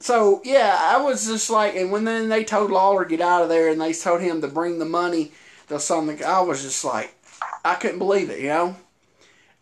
so 0.00 0.40
yeah, 0.44 0.76
I 0.80 1.02
was 1.02 1.26
just 1.26 1.50
like, 1.50 1.74
and 1.76 1.90
when 1.92 2.04
then 2.04 2.28
they 2.28 2.44
told 2.44 2.70
Lawler 2.70 3.04
get 3.04 3.20
out 3.20 3.42
of 3.42 3.48
there, 3.48 3.68
and 3.68 3.80
they 3.80 3.92
told 3.92 4.20
him 4.20 4.40
to 4.40 4.48
bring 4.48 4.78
the 4.78 4.84
money 4.84 5.32
to 5.68 5.78
something, 5.80 6.22
I 6.24 6.40
was 6.40 6.62
just 6.62 6.84
like, 6.84 7.14
I 7.64 7.74
couldn't 7.74 7.98
believe 7.98 8.30
it. 8.30 8.40
You 8.40 8.48
know, 8.48 8.76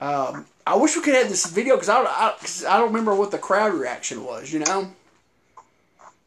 um, 0.00 0.46
I 0.66 0.76
wish 0.76 0.96
we 0.96 1.02
could 1.02 1.14
have 1.14 1.28
this 1.28 1.46
video 1.46 1.74
because 1.76 1.88
I, 1.88 2.02
I, 2.02 2.34
'cause 2.40 2.64
I 2.64 2.76
don't 2.78 2.88
remember 2.88 3.14
what 3.14 3.30
the 3.30 3.38
crowd 3.38 3.74
reaction 3.74 4.24
was. 4.24 4.52
You 4.52 4.60
know. 4.60 4.92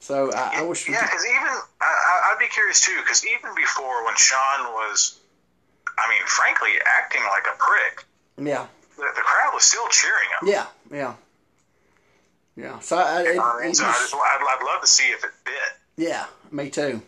So 0.01 0.31
I, 0.33 0.59
I 0.59 0.63
wish 0.63 0.87
we 0.87 0.93
Yeah, 0.93 1.01
because 1.05 1.25
even 1.25 1.47
I, 1.81 2.31
I'd 2.31 2.37
be 2.39 2.47
curious 2.47 2.85
too, 2.85 2.97
because 3.01 3.25
even 3.25 3.53
before 3.55 4.05
when 4.05 4.15
Shawn 4.15 4.73
was, 4.73 5.19
I 5.97 6.09
mean, 6.09 6.21
frankly, 6.25 6.69
acting 6.85 7.21
like 7.23 7.45
a 7.53 7.57
prick, 7.57 8.05
Yeah, 8.47 8.65
the, 8.99 9.05
the 9.15 9.21
crowd 9.21 9.53
was 9.53 9.63
still 9.63 9.87
cheering 9.89 10.29
him. 10.41 10.47
yeah, 10.49 10.65
yeah, 10.91 11.13
yeah. 12.55 12.79
So 12.79 12.97
I, 12.97 13.21
it, 13.23 13.39
I 13.39 13.63
mean, 13.65 13.73
so 13.73 13.85
I 13.85 13.91
just- 13.93 14.13
I'd, 14.13 14.57
I'd 14.59 14.65
love 14.65 14.81
to 14.81 14.87
see 14.87 15.05
if 15.09 15.23
it 15.23 15.31
bit, 15.45 15.53
yeah, 16.07 16.25
me 16.51 16.69
too. 16.69 17.01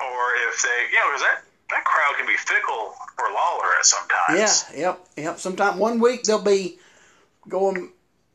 or 0.00 0.22
if 0.48 0.62
they, 0.62 0.68
you 0.92 0.98
know, 0.98 1.08
because 1.10 1.22
that 1.22 1.42
that 1.70 1.84
crowd 1.84 2.14
can 2.16 2.26
be 2.26 2.36
fickle 2.36 2.94
for 3.16 3.24
Lawler 3.32 3.66
at 3.78 3.84
sometimes. 3.86 4.64
Yeah, 4.72 4.78
yep, 4.80 5.06
yep. 5.16 5.38
Sometime 5.40 5.78
one 5.78 5.98
week 6.00 6.22
they'll 6.24 6.40
be 6.42 6.78
going 7.48 7.90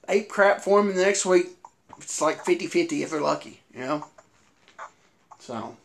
ape 0.09 0.27
crap 0.29 0.61
for 0.61 0.79
him, 0.81 0.89
and 0.89 0.97
the 0.97 1.03
next 1.03 1.25
week 1.25 1.47
it's 1.97 2.19
like 2.21 2.43
50-50 2.43 3.03
if 3.03 3.11
they're 3.11 3.21
lucky, 3.21 3.61
you 3.73 3.81
know. 3.81 4.05
So, 5.39 5.75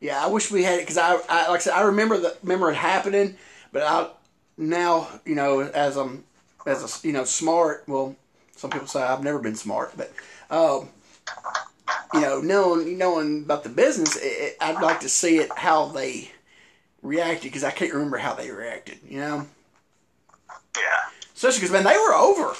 yeah, 0.00 0.22
I 0.24 0.28
wish 0.28 0.50
we 0.50 0.62
had 0.62 0.74
it 0.78 0.82
because 0.82 0.98
I, 0.98 1.14
I, 1.28 1.48
like 1.48 1.56
I 1.60 1.62
said, 1.62 1.72
I 1.72 1.82
remember 1.82 2.18
the 2.18 2.36
remember 2.42 2.70
it 2.70 2.76
happening, 2.76 3.36
but 3.72 3.82
I 3.82 4.08
now 4.58 5.08
you 5.24 5.34
know 5.34 5.60
as 5.60 5.96
I'm 5.96 6.24
as 6.66 6.82
a 7.02 7.06
you 7.06 7.12
know 7.14 7.24
smart. 7.24 7.84
Well, 7.86 8.16
some 8.56 8.70
people 8.70 8.86
say 8.88 9.00
I've 9.02 9.22
never 9.22 9.38
been 9.38 9.54
smart, 9.56 9.92
but 9.96 10.12
um, 10.50 10.90
you 12.12 12.20
know 12.20 12.40
knowing 12.40 12.98
knowing 12.98 13.44
about 13.44 13.62
the 13.62 13.70
business, 13.70 14.16
it, 14.16 14.20
it, 14.26 14.56
I'd 14.60 14.82
like 14.82 15.00
to 15.00 15.08
see 15.08 15.38
it 15.38 15.50
how 15.56 15.86
they 15.86 16.32
reacted 17.02 17.44
because 17.44 17.64
I 17.64 17.70
can't 17.70 17.92
remember 17.94 18.18
how 18.18 18.34
they 18.34 18.50
reacted. 18.50 18.98
You 19.08 19.20
know. 19.20 19.46
Yeah. 20.76 20.82
Especially 21.34 21.60
because 21.60 21.72
man, 21.72 21.84
they 21.84 21.96
were 21.98 22.14
over. 22.14 22.54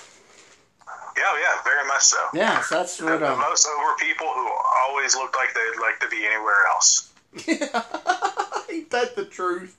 Yeah, 1.16 1.34
yeah, 1.40 1.62
very 1.64 1.84
much 1.88 2.02
so. 2.02 2.16
Yeah, 2.32 2.60
so 2.60 2.76
that's 2.76 2.96
The, 2.96 3.04
what. 3.06 3.18
the 3.18 3.32
Um, 3.32 3.40
most 3.40 3.66
over 3.66 3.94
people 3.98 4.26
who 4.28 4.48
always 4.82 5.16
looked 5.16 5.34
like 5.34 5.52
they'd 5.52 5.80
like 5.80 5.98
to 5.98 6.08
be 6.08 6.24
anywhere 6.24 6.64
else. 6.72 7.12
Yeah, 7.44 7.82
ain't 8.72 8.90
that 8.90 9.16
the 9.16 9.24
truth? 9.24 9.76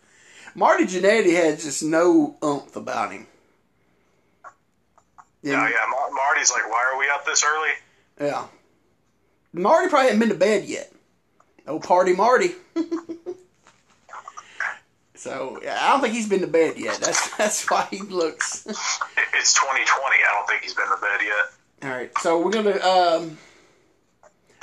Marty 0.59 0.83
Jannetty 0.83 1.33
had 1.33 1.57
just 1.59 1.81
no 1.83 2.35
umph 2.41 2.75
about 2.75 3.13
him. 3.13 3.25
Yeah, 5.41 5.69
yeah. 5.69 5.85
Mar- 5.89 6.11
Marty's 6.11 6.51
like, 6.51 6.69
why 6.69 6.91
are 6.93 6.99
we 6.99 7.07
up 7.09 7.25
this 7.25 7.45
early? 7.45 7.69
yeah. 8.19 8.45
Marty 9.53 9.87
probably 9.89 10.07
hadn't 10.07 10.19
been 10.19 10.29
to 10.29 10.35
bed 10.35 10.65
yet. 10.65 10.91
Oh, 11.65 11.79
party 11.79 12.13
Marty. 12.13 12.51
so 15.15 15.59
yeah, 15.63 15.77
I 15.81 15.87
don't 15.91 16.01
think 16.01 16.13
he's 16.13 16.27
been 16.29 16.41
to 16.41 16.47
bed 16.47 16.77
yet. 16.77 16.97
That's 16.99 17.35
that's 17.37 17.69
why 17.71 17.87
he 17.89 17.99
looks. 17.99 18.65
It- 18.67 18.75
It's 19.35 19.53
2020. 19.53 19.87
I 19.87 20.33
don't 20.33 20.47
think 20.49 20.63
he's 20.63 20.73
been 20.73 20.85
to 20.87 20.97
bed 21.01 21.21
yet. 21.23 21.89
All 21.89 21.97
right, 21.97 22.11
so 22.19 22.41
we're 22.41 22.51
gonna 22.51 22.77
um 22.81 23.37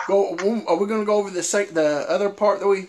go. 0.07 0.37
Are 0.69 0.77
we 0.77 0.87
gonna 0.87 1.07
go 1.07 1.15
over 1.17 1.31
the 1.31 1.41
the 1.73 2.05
other 2.09 2.29
part 2.29 2.61
that 2.61 2.69
we? 2.69 2.89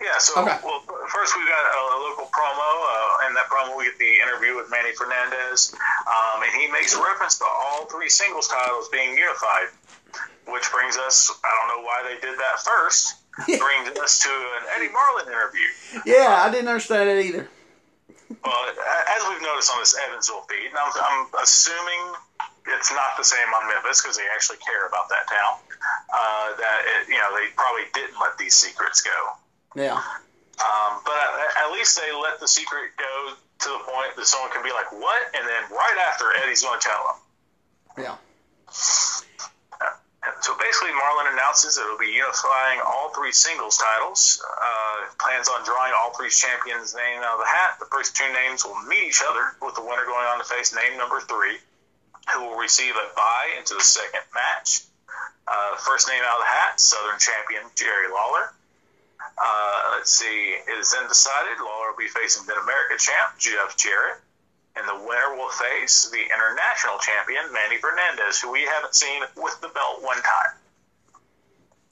Yeah, 0.00 0.18
so 0.18 0.40
Okay. 0.42 0.58
well, 0.62 0.80
first 1.08 1.34
we've 1.36 1.48
got 1.48 1.64
a, 1.66 1.78
a 1.96 1.98
local 2.04 2.26
promo. 2.32 2.68
Uh, 2.86 3.26
in 3.28 3.34
that 3.34 3.48
promo, 3.48 3.76
we 3.76 3.84
get 3.84 3.98
the 3.98 4.12
interview 4.22 4.54
with 4.56 4.70
Manny 4.70 4.92
Fernandez, 4.92 5.74
um, 6.06 6.42
and 6.42 6.52
he 6.52 6.68
makes 6.70 6.94
reference 6.94 7.38
to 7.38 7.44
all 7.46 7.86
three 7.86 8.08
singles 8.08 8.46
titles 8.48 8.88
being 8.90 9.16
unified, 9.16 9.68
which 10.46 10.70
brings 10.70 10.96
us. 10.96 11.30
I 11.42 11.48
don't 11.58 11.68
know 11.78 11.84
why 11.84 12.02
they 12.06 12.20
did 12.20 12.38
that 12.38 12.60
first. 12.60 13.16
brings 13.46 13.92
us 14.00 14.20
to 14.20 14.30
an 14.30 14.64
Eddie 14.76 14.92
Marlin 14.92 15.26
interview. 15.28 15.68
Yeah, 16.06 16.40
I 16.44 16.50
didn't 16.50 16.68
understand 16.68 17.08
it 17.10 17.24
either. 17.26 17.48
Well, 18.44 18.62
as 18.72 19.22
we've 19.28 19.42
noticed 19.42 19.70
on 19.72 19.78
this 19.80 19.94
Evansville 20.08 20.42
feed, 20.48 20.68
and 20.70 20.78
I'm, 20.78 20.90
I'm 20.96 21.26
assuming 21.42 22.00
it's 22.66 22.90
not 22.92 23.16
the 23.16 23.24
same 23.24 23.46
on 23.54 23.68
Memphis 23.68 24.02
because 24.02 24.16
they 24.16 24.24
actually 24.34 24.58
care 24.64 24.86
about 24.88 25.08
that 25.10 25.28
town. 25.28 25.60
Uh, 26.10 26.56
that 26.56 26.78
it, 26.86 27.08
you 27.08 27.18
know 27.18 27.28
they 27.36 27.46
probably 27.56 27.82
didn't 27.94 28.18
let 28.20 28.36
these 28.38 28.54
secrets 28.54 29.02
go. 29.02 29.10
Yeah, 29.76 30.00
Um, 30.56 31.00
but 31.04 31.14
at, 31.60 31.70
least 31.72 32.00
they 32.00 32.08
let 32.16 32.40
the 32.40 32.48
secret 32.48 32.96
go 32.96 33.34
to 33.36 33.68
the 33.68 33.80
point 33.84 34.16
that 34.16 34.24
someone 34.26 34.50
can 34.50 34.64
be 34.64 34.72
like, 34.72 34.90
"What?" 34.90 35.22
and 35.36 35.46
then 35.46 35.62
right 35.70 35.98
after 36.08 36.32
Eddie's 36.42 36.62
going 36.62 36.80
to 36.80 36.86
tell 36.86 37.02
them. 37.04 37.18
yeah, 38.00 38.16
So 40.40 40.56
basically, 40.56 40.92
Marlin 40.96 41.32
announces 41.36 41.76
that 41.76 41.84
it'll 41.84 42.00
be 42.00 42.08
unifying 42.08 42.80
all 42.88 43.12
three 43.12 43.32
singles 43.32 43.76
titles. 43.76 44.42
Uh, 44.42 45.12
plans 45.20 45.48
on 45.48 45.62
drawing 45.64 45.92
all 45.92 46.16
three 46.16 46.30
champions' 46.30 46.94
name 46.96 47.20
out 47.20 47.36
of 47.36 47.40
the 47.44 47.50
hat. 47.52 47.76
The 47.78 47.86
first 47.92 48.16
two 48.16 48.26
names 48.32 48.64
will 48.64 48.80
meet 48.88 49.04
each 49.04 49.22
other, 49.28 49.60
with 49.60 49.74
the 49.76 49.82
winner 49.84 50.04
going 50.08 50.24
on 50.26 50.38
to 50.38 50.44
face 50.44 50.74
name 50.74 50.96
number 50.96 51.20
three, 51.20 51.58
who 52.32 52.48
will 52.48 52.56
receive 52.56 52.96
a 52.96 53.06
bye 53.14 53.54
into 53.58 53.74
the 53.74 53.84
second 53.84 54.24
match. 54.32 54.82
Uh, 55.46 55.76
first 55.76 56.08
name 56.08 56.22
out 56.24 56.40
of 56.40 56.42
the 56.42 56.50
hat, 56.50 56.80
Southern 56.80 57.18
champion 57.20 57.62
Jerry 57.76 58.08
Lawler. 58.10 58.55
Uh, 59.38 59.92
let's 59.96 60.10
see, 60.12 60.56
it 60.66 60.78
is 60.78 60.92
then 60.92 61.06
decided 61.08 61.58
Lawler 61.60 61.90
will 61.90 61.98
be 61.98 62.08
facing 62.08 62.46
Mid 62.46 62.56
America 62.56 62.94
champ 62.98 63.36
Jeff 63.38 63.76
Jarrett, 63.76 64.20
and 64.76 64.88
the 64.88 64.94
winner 64.94 65.36
will 65.36 65.50
face 65.50 66.08
the 66.10 66.20
international 66.20 66.96
champion 66.98 67.52
Manny 67.52 67.76
Fernandez, 67.76 68.40
who 68.40 68.50
we 68.50 68.62
haven't 68.62 68.94
seen 68.94 69.22
with 69.36 69.60
the 69.60 69.68
belt 69.68 70.00
one 70.02 70.16
time. 70.16 70.56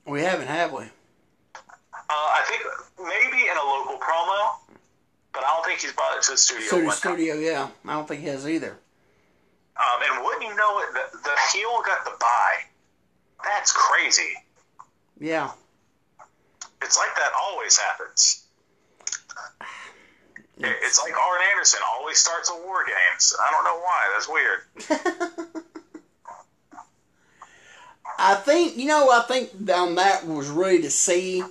we 0.07 0.23
haven't, 0.23 0.47
have 0.47 0.73
we? 0.73 0.85
Uh, 0.85 2.09
I 2.11 2.45
think 2.49 2.63
maybe 2.99 3.43
in 3.45 3.57
a 3.57 3.65
local 3.65 3.99
promo, 3.99 4.57
but 5.33 5.45
I 5.45 5.49
don't 5.55 5.65
think 5.67 5.81
he's 5.81 5.93
brought 5.93 6.17
it 6.17 6.23
to 6.25 6.33
the 6.33 6.37
studio 6.39 6.67
Studio, 6.67 6.87
one 6.87 6.97
time. 6.97 7.15
studio, 7.17 7.35
yeah. 7.37 7.69
I 7.87 7.93
don't 7.93 8.09
think 8.09 8.21
he 8.23 8.29
has 8.29 8.49
either. 8.49 8.77
Um, 9.77 10.01
and 10.09 10.25
wouldn't 10.25 10.43
you 10.45 10.55
know 10.55 10.79
it, 10.81 10.87
the, 10.93 11.19
the 11.19 11.37
heel 11.53 11.83
got 11.85 12.05
the 12.05 12.13
bye. 12.21 12.57
That's 13.45 13.73
crazy. 13.73 14.33
Yeah, 15.21 15.51
It's 16.85 16.97
like 16.99 17.15
that 17.17 17.33
always 17.41 17.79
happens. 17.79 18.45
It's 20.59 21.03
like 21.03 21.13
Arn 21.19 21.41
Anderson 21.53 21.81
always 21.97 22.19
starts 22.19 22.51
a 22.51 22.55
war 22.55 22.85
games. 22.87 23.35
I 23.41 23.51
don't 23.51 23.65
know 23.65 23.81
why. 23.81 24.09
That's 24.13 24.29
weird. 24.29 25.65
I 28.19 28.35
think 28.37 28.77
you 28.77 28.87
know. 28.87 29.11
I 29.11 29.23
think 29.27 29.51
on 29.71 29.97
that 29.97 30.27
was 30.27 30.49
really 30.49 30.83
to 30.83 30.91
see 30.91 31.43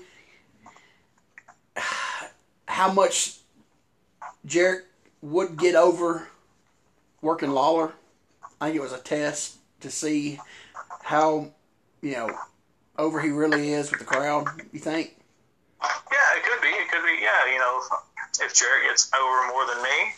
how 2.68 2.92
much 2.94 3.40
Jarrett 4.46 4.86
would 5.22 5.58
get 5.58 5.76
over 5.76 6.30
working 7.22 7.52
Lawler. 7.52 7.92
I 8.62 8.68
think 8.68 8.78
it 8.78 8.82
was 8.82 8.94
a 8.94 9.00
test 9.00 9.58
to 9.82 9.92
see 9.92 10.40
how 11.02 11.52
you 12.02 12.14
know 12.14 12.30
over 12.98 13.20
he 13.20 13.30
really 13.30 13.74
is 13.74 13.92
with 13.92 14.00
the 14.00 14.06
crowd. 14.06 14.48
You 14.72 14.80
think? 14.80 15.18
Yeah, 15.84 16.38
it 16.38 16.44
could 16.44 16.62
be. 16.62 16.68
It 16.68 16.90
could 16.92 17.04
be. 17.04 17.22
Yeah, 17.22 17.52
you 17.52 17.60
know, 17.60 17.82
if 18.42 18.54
Jarrett 18.54 18.84
gets 18.88 19.12
over 19.14 19.48
more 19.48 19.66
than 19.68 19.82
me, 19.84 20.14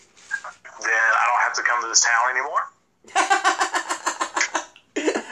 then 0.82 0.92
I 0.92 1.26
don't 1.28 1.42
have 1.42 1.54
to 1.56 1.64
come 1.64 1.82
to 1.82 1.88
this 1.88 2.02
town 2.02 2.32
anymore. 2.32 2.64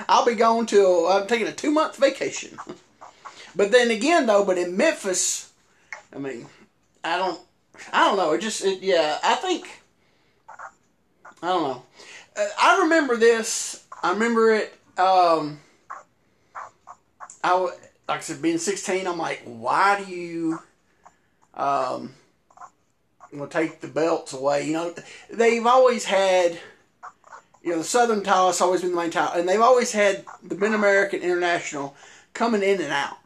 I'll 0.09 0.25
be 0.25 0.35
going 0.35 0.65
till 0.65 1.07
I'm 1.07 1.27
taking 1.27 1.47
a 1.47 1.51
two 1.51 1.71
month 1.71 1.97
vacation. 1.97 2.57
but 3.55 3.71
then 3.71 3.91
again, 3.91 4.25
though, 4.25 4.43
but 4.45 4.57
in 4.57 4.75
Memphis, 4.77 5.51
I 6.13 6.19
mean, 6.19 6.47
I 7.03 7.17
don't, 7.17 7.39
I 7.91 8.05
don't 8.05 8.17
know. 8.17 8.31
It 8.33 8.41
just, 8.41 8.63
it, 8.63 8.81
yeah, 8.81 9.19
I 9.23 9.35
think, 9.35 9.81
I 11.41 11.47
don't 11.47 11.63
know. 11.63 11.83
Uh, 12.35 12.47
I 12.59 12.79
remember 12.83 13.15
this. 13.17 13.85
I 14.01 14.11
remember 14.11 14.53
it. 14.53 14.73
Um, 14.97 15.59
I 17.43 17.49
w- 17.49 17.73
like 18.07 18.19
I 18.19 18.21
said, 18.21 18.41
being 18.41 18.57
16, 18.57 19.07
I'm 19.07 19.17
like, 19.17 19.41
why 19.45 20.03
do 20.03 20.11
you, 20.11 20.59
um, 21.53 22.13
will 23.31 23.47
take 23.47 23.81
the 23.81 23.87
belts 23.87 24.33
away? 24.33 24.67
You 24.67 24.73
know, 24.73 24.95
they've 25.31 25.65
always 25.65 26.05
had 26.05 26.59
you 27.63 27.71
know, 27.71 27.77
the 27.77 27.83
Southern 27.83 28.23
title 28.23 28.47
has 28.47 28.59
always 28.59 28.81
been 28.81 28.91
the 28.91 28.97
main 28.97 29.09
title, 29.09 29.39
and 29.39 29.47
they've 29.47 29.61
always 29.61 29.93
had 29.93 30.25
the 30.43 30.55
Mid 30.55 30.73
American 30.73 31.21
International 31.21 31.95
coming 32.33 32.61
in 32.61 32.81
and 32.81 32.91
out, 32.91 33.17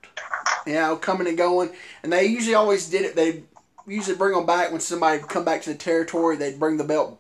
you 0.68 0.74
know, 0.74 0.96
coming 0.96 1.28
and 1.28 1.38
going, 1.38 1.72
and 2.04 2.14
they 2.14 2.26
usually 2.26 2.54
always 2.54 2.88
did 2.88 3.02
it. 3.02 3.16
They 3.16 3.42
usually 3.88 4.16
bring 4.16 4.36
them 4.36 4.46
back 4.46 4.72
when 4.72 4.80
somebody 4.80 5.24
come 5.24 5.44
back 5.44 5.64
to 5.64 5.72
the 5.72 5.78
territory. 5.78 6.36
They'd 6.36 6.60
bring 6.60 6.78
the 6.78 6.84
belt 6.84 7.20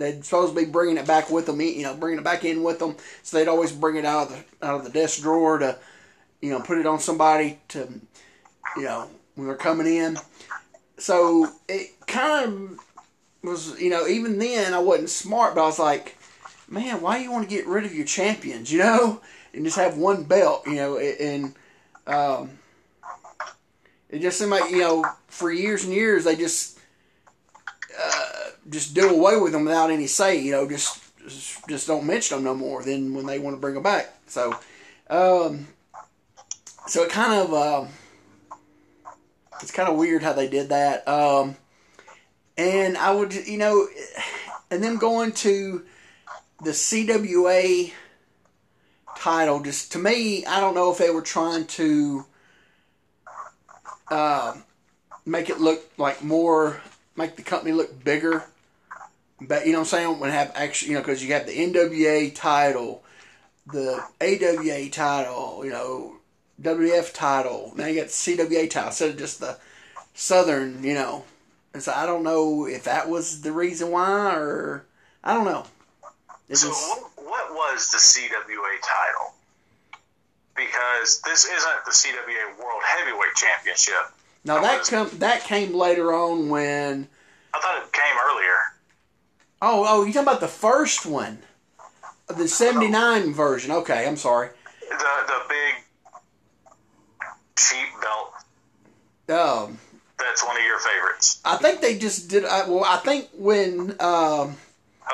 they'd 0.00 0.24
supposed 0.24 0.54
to 0.54 0.60
be 0.60 0.70
bringing 0.70 0.96
it 0.96 1.06
back 1.06 1.30
with 1.30 1.46
them, 1.46 1.60
you 1.60 1.82
know, 1.82 1.94
bringing 1.94 2.18
it 2.18 2.24
back 2.24 2.44
in 2.44 2.62
with 2.62 2.78
them. 2.78 2.96
So 3.22 3.36
they'd 3.36 3.48
always 3.48 3.70
bring 3.70 3.96
it 3.96 4.04
out 4.04 4.30
of 4.30 4.44
the 4.60 4.66
out 4.66 4.76
of 4.76 4.84
the 4.84 4.90
desk 4.90 5.20
drawer 5.22 5.58
to, 5.58 5.78
you 6.40 6.50
know, 6.50 6.60
put 6.60 6.78
it 6.78 6.86
on 6.86 7.00
somebody 7.00 7.58
to, 7.68 7.88
you 8.76 8.82
know, 8.82 9.08
when 9.34 9.46
they're 9.46 9.56
coming 9.56 9.86
in. 9.86 10.18
So 10.98 11.48
it 11.68 11.90
kind 12.06 12.44
of 12.46 12.78
was, 13.42 13.80
you 13.80 13.90
know, 13.90 14.06
even 14.06 14.38
then 14.38 14.74
I 14.74 14.78
wasn't 14.78 15.10
smart, 15.10 15.54
but 15.54 15.62
I 15.62 15.66
was 15.66 15.78
like, 15.78 16.16
man, 16.68 17.00
why 17.00 17.18
do 17.18 17.24
you 17.24 17.32
want 17.32 17.48
to 17.48 17.54
get 17.54 17.66
rid 17.66 17.84
of 17.84 17.94
your 17.94 18.06
champions, 18.06 18.72
you 18.72 18.78
know, 18.78 19.20
and 19.52 19.64
just 19.64 19.76
have 19.76 19.96
one 19.96 20.24
belt, 20.24 20.66
you 20.66 20.74
know, 20.74 20.98
and 20.98 21.54
um, 22.06 22.50
it 24.10 24.20
just 24.20 24.38
seemed 24.38 24.50
like 24.50 24.70
you 24.70 24.78
know 24.78 25.04
for 25.28 25.52
years 25.52 25.84
and 25.84 25.94
years 25.94 26.24
they 26.24 26.36
just 26.36 26.78
uh, 27.98 28.50
just 28.68 28.94
do 28.94 29.08
away 29.08 29.38
with 29.38 29.52
them 29.52 29.64
without 29.64 29.90
any 29.90 30.06
say, 30.06 30.40
you 30.40 30.52
know, 30.52 30.68
just 30.68 31.02
just 31.68 31.86
don't 31.86 32.06
mention 32.06 32.38
them 32.38 32.44
no 32.44 32.54
more. 32.54 32.82
Then 32.82 33.14
when 33.14 33.26
they 33.26 33.38
want 33.38 33.56
to 33.56 33.60
bring 33.60 33.74
them 33.74 33.82
back, 33.82 34.12
so 34.26 34.58
um, 35.08 35.68
so 36.90 37.04
it 37.04 37.10
kind 37.10 37.32
of. 37.32 37.54
Uh, 37.54 37.86
it's 39.62 39.70
kind 39.70 39.88
of 39.88 39.96
weird 39.96 40.22
how 40.22 40.32
they 40.32 40.48
did 40.48 40.70
that. 40.70 41.06
Um, 41.06 41.56
and 42.56 42.96
I 42.96 43.12
would, 43.12 43.34
you 43.34 43.58
know, 43.58 43.86
and 44.70 44.82
them 44.82 44.98
going 44.98 45.32
to 45.32 45.84
the 46.62 46.70
CWA 46.70 47.92
title, 49.16 49.60
just 49.60 49.92
to 49.92 49.98
me, 49.98 50.44
I 50.46 50.60
don't 50.60 50.74
know 50.74 50.90
if 50.90 50.98
they 50.98 51.10
were 51.10 51.22
trying 51.22 51.66
to 51.66 52.24
uh, 54.10 54.56
make 55.26 55.50
it 55.50 55.60
look 55.60 55.90
like 55.98 56.22
more, 56.22 56.80
make 57.16 57.36
the 57.36 57.42
company 57.42 57.72
look 57.72 58.02
bigger. 58.02 58.44
But 59.40 59.66
you 59.66 59.72
know 59.72 59.78
what 59.78 59.92
I'm 59.94 59.98
saying? 59.98 60.20
When 60.20 60.30
have 60.30 60.52
actually, 60.54 60.90
you 60.90 60.94
know, 60.96 61.02
because 61.02 61.24
you 61.24 61.32
have 61.32 61.46
the 61.46 61.56
NWA 61.56 62.34
title, 62.34 63.02
the 63.72 64.02
AWA 64.20 64.90
title, 64.90 65.64
you 65.64 65.70
know, 65.70 66.19
WF 66.62 67.14
title. 67.14 67.72
Now 67.76 67.86
you 67.86 68.00
got 68.00 68.08
CWA 68.08 68.68
title 68.68 68.88
instead 68.88 69.10
of 69.10 69.18
just 69.18 69.40
the 69.40 69.58
Southern, 70.14 70.82
you 70.84 70.94
know. 70.94 71.24
And 71.72 71.82
so 71.82 71.92
I 71.94 72.04
don't 72.06 72.22
know 72.22 72.66
if 72.66 72.84
that 72.84 73.08
was 73.08 73.42
the 73.42 73.52
reason 73.52 73.90
why, 73.90 74.34
or 74.34 74.84
I 75.22 75.34
don't 75.34 75.44
know. 75.44 75.64
It 76.48 76.56
so 76.56 76.68
what, 77.16 77.52
was 77.52 77.90
the 77.92 77.98
CWA 77.98 78.76
title? 78.82 79.34
Because 80.56 81.20
this 81.22 81.44
isn't 81.44 81.84
the 81.84 81.92
CWA 81.92 82.58
World 82.58 82.82
Heavyweight 82.84 83.34
Championship. 83.36 84.12
Now 84.44 84.60
that, 84.60 84.84
that 84.84 84.90
come 84.90 85.18
that 85.18 85.44
came 85.44 85.74
later 85.74 86.12
on 86.12 86.48
when. 86.48 87.08
I 87.54 87.60
thought 87.60 87.82
it 87.82 87.92
came 87.92 88.16
earlier. 88.30 88.56
Oh, 89.62 89.84
oh, 89.88 90.04
you 90.04 90.12
talking 90.12 90.28
about 90.28 90.40
the 90.40 90.48
first 90.48 91.06
one, 91.06 91.38
the 92.26 92.48
'79 92.48 93.22
oh. 93.22 93.32
version? 93.32 93.70
Okay, 93.70 94.06
I'm 94.06 94.16
sorry. 94.16 94.48
The 94.88 94.96
the 94.96 95.42
big 95.48 95.84
cheap 97.68 97.88
belt. 98.00 98.32
Um, 99.38 99.78
that's 100.18 100.44
one 100.44 100.56
of 100.56 100.64
your 100.64 100.78
favorites. 100.78 101.40
I 101.44 101.56
think 101.56 101.80
they 101.80 101.98
just 101.98 102.28
did. 102.28 102.44
I, 102.44 102.68
well, 102.68 102.84
I 102.84 102.98
think 102.98 103.28
when. 103.36 103.96
Um, 104.00 104.56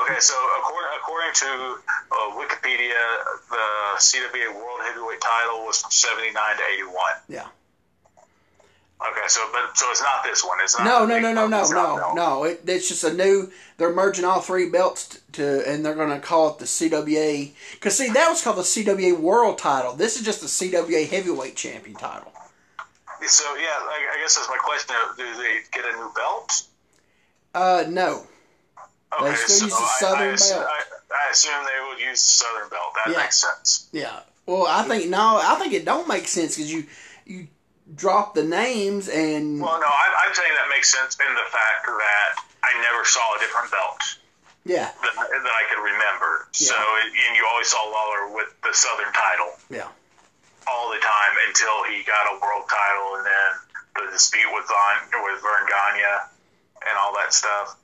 okay, 0.02 0.20
so 0.20 0.34
according, 0.58 0.90
according 1.00 1.34
to 1.34 1.76
uh, 2.12 2.30
Wikipedia, 2.38 3.02
the 3.50 3.66
CWA 3.98 4.54
World 4.54 4.80
Heavyweight 4.82 5.20
title 5.20 5.64
was 5.66 5.80
from 5.82 5.90
'79 5.90 6.32
to 6.34 6.62
'81. 6.74 6.94
Yeah. 7.28 7.46
Okay, 8.98 9.28
so 9.28 9.46
but 9.52 9.76
so 9.76 9.90
it's 9.90 10.00
not 10.00 10.24
this 10.24 10.42
one. 10.42 10.56
It's 10.62 10.78
not. 10.78 10.86
No, 10.86 11.04
no, 11.04 11.20
no, 11.20 11.32
no, 11.34 11.46
no, 11.46 11.68
no, 11.68 12.14
no. 12.14 12.44
It, 12.44 12.62
it's 12.66 12.88
just 12.88 13.04
a 13.04 13.12
new. 13.12 13.52
They're 13.76 13.92
merging 13.92 14.24
all 14.24 14.40
three 14.40 14.70
belts 14.70 15.20
to, 15.32 15.70
and 15.70 15.84
they're 15.84 15.94
going 15.94 16.08
to 16.08 16.18
call 16.18 16.50
it 16.50 16.58
the 16.58 16.64
CWA. 16.64 17.52
Because 17.74 17.98
see, 17.98 18.08
that 18.08 18.28
was 18.30 18.42
called 18.42 18.56
the 18.56 18.62
CWA 18.62 19.18
World 19.20 19.58
Title. 19.58 19.92
This 19.92 20.16
is 20.16 20.24
just 20.24 20.40
the 20.40 20.46
CWA 20.46 21.06
Heavyweight 21.06 21.56
Champion 21.56 21.96
title. 21.96 22.32
So 23.26 23.44
yeah, 23.56 23.76
I, 23.78 24.18
guess 24.20 24.36
that's 24.36 24.48
my 24.48 24.56
question. 24.56 24.94
Do 25.16 25.24
they 25.36 25.60
get 25.72 25.84
a 25.84 25.96
new 25.96 26.12
belt? 26.14 26.62
Uh, 27.54 27.84
no. 27.88 28.26
Okay, 29.12 29.30
they 29.30 29.34
still 29.36 29.58
so 29.58 29.64
use 29.66 29.74
the 29.74 29.86
Southern 29.98 30.20
I, 30.20 30.30
I 30.30 30.34
assume, 30.34 30.58
belt. 30.58 30.68
I, 30.68 31.26
I, 31.26 31.30
assume 31.30 31.52
they 31.64 31.88
would 31.88 32.00
use 32.00 32.20
the 32.26 32.32
Southern 32.44 32.68
belt. 32.68 32.92
That 32.94 33.12
yeah. 33.12 33.18
makes 33.18 33.36
sense. 33.36 33.88
Yeah. 33.92 34.20
Well, 34.46 34.66
I 34.68 34.82
think 34.82 35.10
no. 35.10 35.40
I 35.42 35.56
think 35.56 35.72
it 35.72 35.84
don't 35.84 36.06
make 36.06 36.28
sense 36.28 36.56
because 36.56 36.72
you 36.72 36.86
you 37.24 37.48
drop 37.94 38.34
the 38.34 38.44
names 38.44 39.08
and. 39.08 39.60
Well, 39.60 39.80
no, 39.80 39.86
I, 39.86 40.26
I'm 40.26 40.34
saying 40.34 40.52
that 40.54 40.68
makes 40.70 40.92
sense 40.94 41.16
in 41.18 41.34
the 41.34 41.46
fact 41.50 41.86
that 41.86 42.44
I 42.62 42.80
never 42.82 43.04
saw 43.04 43.36
a 43.36 43.38
different 43.40 43.70
belt. 43.70 44.00
Yeah. 44.64 44.90
That, 45.02 45.14
that 45.14 45.54
I 45.54 45.64
could 45.70 45.82
remember. 45.82 46.48
Yeah. 46.58 46.74
So, 46.74 46.74
and 46.74 47.36
you 47.36 47.46
always 47.50 47.68
saw 47.68 47.82
Lawler 47.86 48.34
with 48.34 48.54
the 48.62 48.72
Southern 48.72 49.12
title. 49.12 49.50
Yeah 49.70 49.88
all 50.66 50.90
the 50.90 50.98
time 50.98 51.32
until 51.48 51.84
he 51.84 52.02
got 52.04 52.26
a 52.26 52.40
world 52.40 52.64
title 52.68 53.16
and 53.16 53.26
then 53.26 54.06
the 54.06 54.12
dispute 54.12 54.50
with 54.52 54.66
Von, 54.66 55.22
with 55.24 55.40
Verne 55.42 55.66
Gagne 55.68 56.30
and 56.88 56.98
all 56.98 57.14
that 57.14 57.32
stuff 57.32 57.78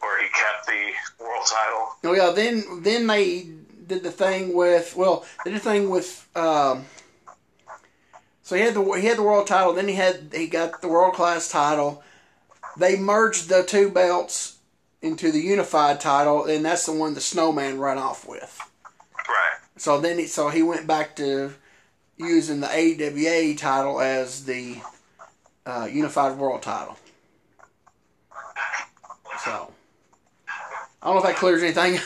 where 0.00 0.22
he 0.22 0.28
kept 0.28 0.66
the 0.66 1.24
world 1.24 1.46
title. 1.46 1.88
Oh 2.04 2.12
yeah, 2.12 2.30
then 2.30 2.82
then 2.82 3.06
they 3.06 3.48
did 3.86 4.02
the 4.02 4.10
thing 4.10 4.54
with 4.54 4.94
well, 4.96 5.24
they 5.44 5.50
did 5.50 5.60
the 5.60 5.64
thing 5.64 5.90
with 5.90 6.28
um, 6.36 6.84
so 8.42 8.56
he 8.56 8.62
had 8.62 8.74
the 8.74 8.82
he 8.92 9.06
had 9.06 9.16
the 9.16 9.22
world 9.22 9.46
title, 9.46 9.72
then 9.72 9.88
he 9.88 9.94
had 9.94 10.30
he 10.32 10.46
got 10.46 10.82
the 10.82 10.88
world 10.88 11.14
class 11.14 11.48
title. 11.48 12.02
They 12.76 12.96
merged 12.96 13.48
the 13.48 13.62
two 13.62 13.88
belts 13.88 14.58
into 15.00 15.30
the 15.32 15.40
unified 15.40 16.00
title, 16.00 16.44
and 16.44 16.64
that's 16.64 16.86
the 16.86 16.92
one 16.92 17.14
the 17.14 17.20
Snowman 17.20 17.78
ran 17.78 17.98
off 17.98 18.28
with. 18.28 18.58
Right. 19.28 19.58
So 19.76 19.98
then 19.98 20.18
he 20.18 20.26
so 20.26 20.50
he 20.50 20.62
went 20.62 20.86
back 20.86 21.16
to 21.16 21.54
using 22.16 22.60
the 22.60 22.68
AWA 22.68 23.54
title 23.56 24.00
as 24.00 24.44
the 24.44 24.78
uh, 25.66 25.88
Unified 25.90 26.36
World 26.36 26.62
title. 26.62 26.96
So, 29.44 29.72
I 31.02 31.06
don't 31.06 31.14
know 31.16 31.20
if 31.20 31.26
that 31.26 31.36
clears 31.36 31.62
anything. 31.62 32.00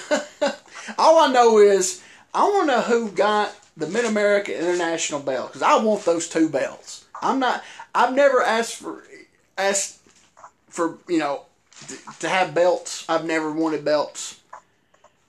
All 0.98 1.18
I 1.18 1.32
know 1.32 1.58
is 1.58 2.02
I 2.34 2.42
want 2.44 2.68
to 2.68 2.76
know 2.76 2.82
who 2.82 3.10
got 3.10 3.54
the 3.76 3.86
Mid 3.86 4.04
America 4.04 4.58
International 4.58 5.20
belt 5.20 5.48
because 5.48 5.62
I 5.62 5.76
want 5.82 6.04
those 6.04 6.28
two 6.28 6.48
belts. 6.48 7.04
I'm 7.22 7.38
not. 7.38 7.62
I've 7.94 8.14
never 8.14 8.42
asked 8.42 8.76
for 8.76 9.04
asked 9.56 10.00
for 10.68 10.98
you 11.08 11.18
know 11.18 11.42
to 12.20 12.28
have 12.28 12.54
belts. 12.54 13.04
I've 13.08 13.24
never 13.24 13.52
wanted 13.52 13.84
belts, 13.84 14.40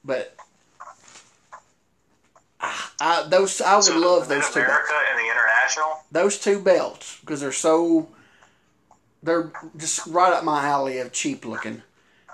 but 0.04 0.36
I, 2.62 3.26
those 3.30 3.62
I 3.62 3.76
would 3.76 3.84
so 3.84 3.98
love 3.98 4.28
those 4.28 4.50
two. 4.50 4.60
America 4.60 4.88
belts. 4.90 5.10
and 5.10 5.20
the 5.20 5.32
international. 5.32 6.04
Those 6.12 6.40
two 6.40 6.60
belts 6.60 7.18
because 7.22 7.40
they're 7.42 7.52
so 7.52 8.10
they're 9.24 9.52
just 9.78 10.06
right 10.08 10.34
up 10.34 10.44
my 10.44 10.66
alley 10.66 11.00
of 11.00 11.12
cheap 11.14 11.46
looking, 11.46 11.82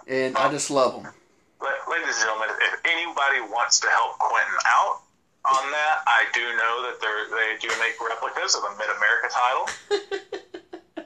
and 0.08 0.36
I 0.38 0.50
just 0.52 0.72
love 0.72 1.04
them. 1.04 1.14
Ladies 1.62 2.08
and 2.08 2.26
gentlemen, 2.26 2.50
if 2.62 2.80
anybody 2.86 3.42
wants 3.54 3.80
to 3.82 3.88
help 3.90 4.18
Quentin 4.18 4.58
out 4.66 5.02
on 5.46 5.72
that, 5.72 6.02
I 6.08 6.26
do 6.34 6.42
know 6.42 6.82
that 6.90 7.00
they 7.02 7.08
they 7.36 7.58
do 7.62 7.70
make 7.80 7.96
replicas 8.02 8.56
of 8.56 8.64
the 8.64 8.72
Mid 8.78 8.90
America 8.98 9.30
title 9.30 9.70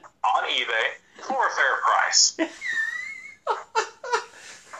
on 0.24 0.44
eBay 0.48 0.96
for 1.22 1.46
a 1.46 1.50
fair 1.50 1.76
price. 1.84 2.36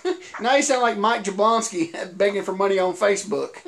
now 0.41 0.57
you 0.57 0.63
sound 0.63 0.83
like 0.83 0.99
Mike 0.99 1.25
Jablonski 1.25 2.17
begging 2.17 2.43
for 2.43 2.55
money 2.55 2.79
on 2.79 2.95
Facebook. 2.95 3.57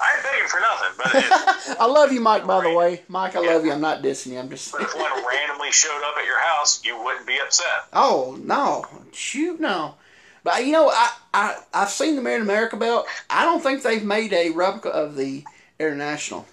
I 0.00 0.14
ain't 0.14 0.22
begging 0.22 0.48
for 0.48 0.60
nothing, 0.60 0.94
but 0.96 1.80
I 1.80 1.86
love 1.86 2.12
you, 2.12 2.20
Mike. 2.20 2.46
By 2.46 2.62
the 2.62 2.72
way, 2.72 3.02
Mike, 3.08 3.34
I 3.34 3.42
yeah. 3.42 3.54
love 3.54 3.64
you. 3.64 3.72
I'm 3.72 3.80
not 3.80 4.00
dissing 4.00 4.32
you. 4.32 4.38
I'm 4.38 4.48
just. 4.48 4.70
But 4.70 4.82
if 4.82 4.94
one 4.94 5.10
randomly 5.26 5.72
showed 5.72 6.02
up 6.04 6.16
at 6.16 6.24
your 6.24 6.38
house, 6.38 6.84
you 6.84 7.02
wouldn't 7.02 7.26
be 7.26 7.38
upset. 7.40 7.86
Oh 7.92 8.38
no, 8.40 8.86
shoot 9.12 9.58
no. 9.58 9.96
But 10.44 10.64
you 10.64 10.72
know, 10.72 10.88
I 10.88 11.12
I 11.34 11.56
I've 11.74 11.90
seen 11.90 12.14
the 12.14 12.22
Mid 12.22 12.40
America 12.40 12.76
belt. 12.76 13.06
I 13.28 13.44
don't 13.44 13.60
think 13.60 13.82
they've 13.82 14.04
made 14.04 14.32
a 14.32 14.50
replica 14.50 14.90
of 14.90 15.16
the 15.16 15.42
international. 15.80 16.46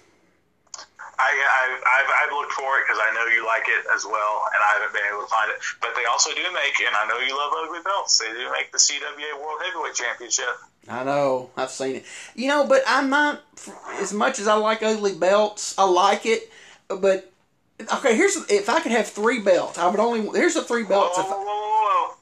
I, 1.18 1.30
I, 1.32 1.62
I've, 1.80 2.10
I've 2.22 2.32
looked 2.32 2.52
for 2.52 2.78
it 2.78 2.84
because 2.86 3.00
I 3.00 3.12
know 3.14 3.24
you 3.32 3.44
like 3.46 3.64
it 3.68 3.84
as 3.94 4.04
well, 4.04 4.48
and 4.52 4.60
I 4.60 4.78
haven't 4.78 4.92
been 4.92 5.06
able 5.08 5.22
to 5.24 5.30
find 5.32 5.50
it. 5.50 5.56
But 5.80 5.96
they 5.96 6.04
also 6.04 6.30
do 6.34 6.44
make, 6.52 6.76
and 6.84 6.94
I 6.94 7.08
know 7.08 7.18
you 7.24 7.36
love 7.36 7.52
ugly 7.56 7.80
belts. 7.84 8.18
They 8.18 8.28
do 8.28 8.50
make 8.52 8.72
the 8.72 8.78
CWA 8.78 9.40
World 9.40 9.60
Heavyweight 9.64 9.94
Championship. 9.94 10.52
I 10.88 11.04
know, 11.04 11.50
I've 11.56 11.70
seen 11.70 11.96
it. 11.96 12.04
You 12.34 12.48
know, 12.48 12.66
but 12.66 12.82
I'm 12.86 13.10
not 13.10 13.42
as 13.98 14.12
much 14.12 14.38
as 14.38 14.46
I 14.46 14.54
like 14.54 14.82
ugly 14.82 15.14
belts. 15.14 15.76
I 15.78 15.84
like 15.84 16.26
it, 16.26 16.52
but 16.88 17.32
okay. 17.80 18.14
Here's 18.14 18.36
if 18.48 18.68
I 18.68 18.80
could 18.80 18.92
have 18.92 19.08
three 19.08 19.40
belts, 19.40 19.78
I 19.78 19.88
would 19.88 19.98
only. 19.98 20.20
Here's 20.38 20.54
the 20.54 20.62
three 20.62 20.84
belts. 20.84 21.18
Whoa, 21.18 21.24
whoa, 21.24 21.44
whoa, 21.44 22.14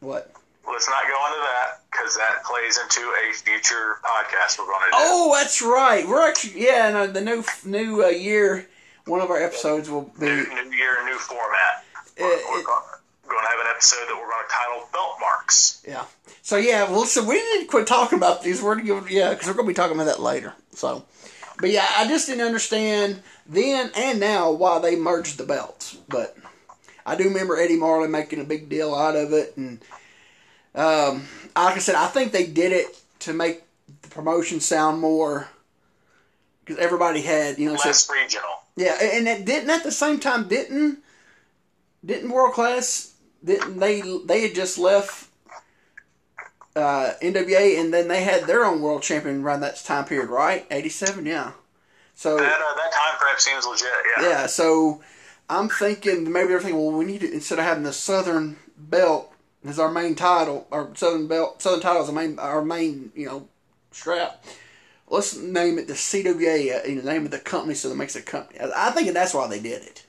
whoa. 0.00 0.08
What? 0.08 0.32
Let's 0.66 0.88
not 0.88 1.02
go 1.08 1.26
into 1.26 1.40
that 1.40 1.80
because 1.90 2.16
that 2.16 2.44
plays 2.44 2.78
into 2.78 3.00
a 3.00 3.32
future 3.32 3.98
podcast 4.04 4.58
we're 4.58 4.66
going 4.66 4.80
to 4.80 4.86
do. 4.86 4.96
Oh, 4.96 5.34
that's 5.36 5.60
right. 5.60 6.06
We're 6.06 6.26
actually 6.28 6.64
yeah. 6.64 6.90
No, 6.90 7.06
the 7.06 7.20
new 7.20 7.44
new 7.64 8.04
uh, 8.04 8.08
year, 8.08 8.66
one 9.06 9.20
of 9.20 9.30
our 9.30 9.38
episodes 9.38 9.90
will 9.90 10.12
be 10.18 10.26
new, 10.26 10.44
new 10.44 10.76
year, 10.76 11.04
new 11.06 11.16
format. 11.16 11.84
Uh, 12.20 12.26
it, 12.26 12.66
going 13.30 13.44
to 13.44 13.48
have 13.48 13.60
an 13.60 13.66
episode 13.70 14.06
that 14.08 14.16
we're 14.16 14.28
going 14.28 14.44
to 14.46 14.52
title 14.52 14.88
Belt 14.92 15.16
Marks. 15.20 15.82
Yeah. 15.86 16.04
So 16.42 16.56
yeah, 16.56 16.90
well, 16.90 17.04
so 17.04 17.24
we 17.24 17.34
didn't 17.34 17.68
quit 17.68 17.86
talking 17.86 18.18
about 18.18 18.42
these. 18.42 18.62
We're 18.62 18.74
gonna 18.74 19.06
yeah, 19.08 19.30
because 19.30 19.46
we're 19.46 19.54
gonna 19.54 19.68
be 19.68 19.74
talking 19.74 19.94
about 19.94 20.06
that 20.06 20.20
later. 20.20 20.54
So, 20.72 21.04
but 21.60 21.70
yeah, 21.70 21.86
I 21.96 22.08
just 22.08 22.26
didn't 22.26 22.44
understand 22.44 23.22
then 23.46 23.90
and 23.96 24.18
now 24.18 24.50
why 24.50 24.80
they 24.80 24.96
merged 24.96 25.38
the 25.38 25.44
belts. 25.44 25.96
But 26.08 26.36
I 27.06 27.14
do 27.14 27.24
remember 27.24 27.56
Eddie 27.56 27.76
Marlin 27.76 28.10
making 28.10 28.40
a 28.40 28.44
big 28.44 28.68
deal 28.68 28.94
out 28.94 29.16
of 29.16 29.32
it, 29.32 29.56
and 29.56 29.80
um, 30.74 31.24
like 31.56 31.76
I 31.76 31.78
said, 31.78 31.94
I 31.94 32.06
think 32.08 32.32
they 32.32 32.46
did 32.46 32.72
it 32.72 32.86
to 33.20 33.32
make 33.32 33.62
the 34.02 34.08
promotion 34.08 34.60
sound 34.60 35.00
more 35.00 35.48
because 36.64 36.78
everybody 36.82 37.20
had 37.22 37.58
you 37.58 37.66
know 37.66 37.72
Less 37.84 38.06
so, 38.06 38.14
regional. 38.14 38.48
yeah, 38.76 38.96
and 39.00 39.26
it 39.28 39.44
didn't 39.44 39.70
at 39.70 39.82
the 39.82 39.92
same 39.92 40.20
time 40.20 40.48
didn't 40.48 40.98
didn't 42.04 42.30
world 42.30 42.54
class 42.54 43.14
didn't 43.44 43.78
they 43.78 44.00
they 44.24 44.42
had 44.42 44.54
just 44.54 44.78
left 44.78 45.28
uh, 46.76 47.12
NWA 47.20 47.80
and 47.80 47.92
then 47.92 48.08
they 48.08 48.22
had 48.22 48.44
their 48.44 48.64
own 48.64 48.80
world 48.80 49.02
champion 49.02 49.42
around 49.42 49.60
that 49.60 49.76
time 49.84 50.04
period, 50.04 50.30
right? 50.30 50.66
Eighty 50.70 50.88
seven, 50.88 51.26
yeah. 51.26 51.52
So 52.14 52.36
That 52.36 52.44
uh, 52.60 52.74
that 52.76 52.92
time 52.92 53.18
frame 53.18 53.34
seems 53.38 53.66
legit. 53.66 53.88
Yeah. 54.18 54.28
yeah, 54.28 54.46
so 54.46 55.02
I'm 55.48 55.68
thinking 55.68 56.30
maybe 56.30 56.48
they're 56.48 56.60
thinking, 56.60 56.78
well, 56.80 56.96
we 56.96 57.04
need 57.04 57.22
to 57.22 57.32
instead 57.32 57.58
of 57.58 57.64
having 57.64 57.82
the 57.82 57.92
Southern 57.92 58.56
Belt 58.76 59.32
as 59.64 59.78
our 59.78 59.90
main 59.90 60.14
title, 60.14 60.66
Our 60.72 60.94
Southern 60.94 61.26
Belt, 61.26 61.60
Southern 61.62 61.80
title 61.80 62.02
is 62.02 62.08
our 62.08 62.14
main, 62.14 62.38
our 62.38 62.64
main, 62.64 63.12
you 63.14 63.26
know, 63.26 63.48
strap. 63.92 64.44
Let's 65.08 65.36
name 65.36 65.78
it 65.78 65.88
the 65.88 65.94
CWA, 65.94 66.84
in 66.84 66.96
the 66.96 67.02
name 67.02 67.24
of 67.24 67.30
the 67.32 67.38
company, 67.38 67.74
so 67.74 67.88
that 67.88 67.96
makes 67.96 68.14
a 68.14 68.22
company. 68.22 68.60
I 68.60 68.90
think 68.92 69.12
that's 69.12 69.34
why 69.34 69.48
they 69.48 69.58
did 69.60 69.82
it. 69.82 70.06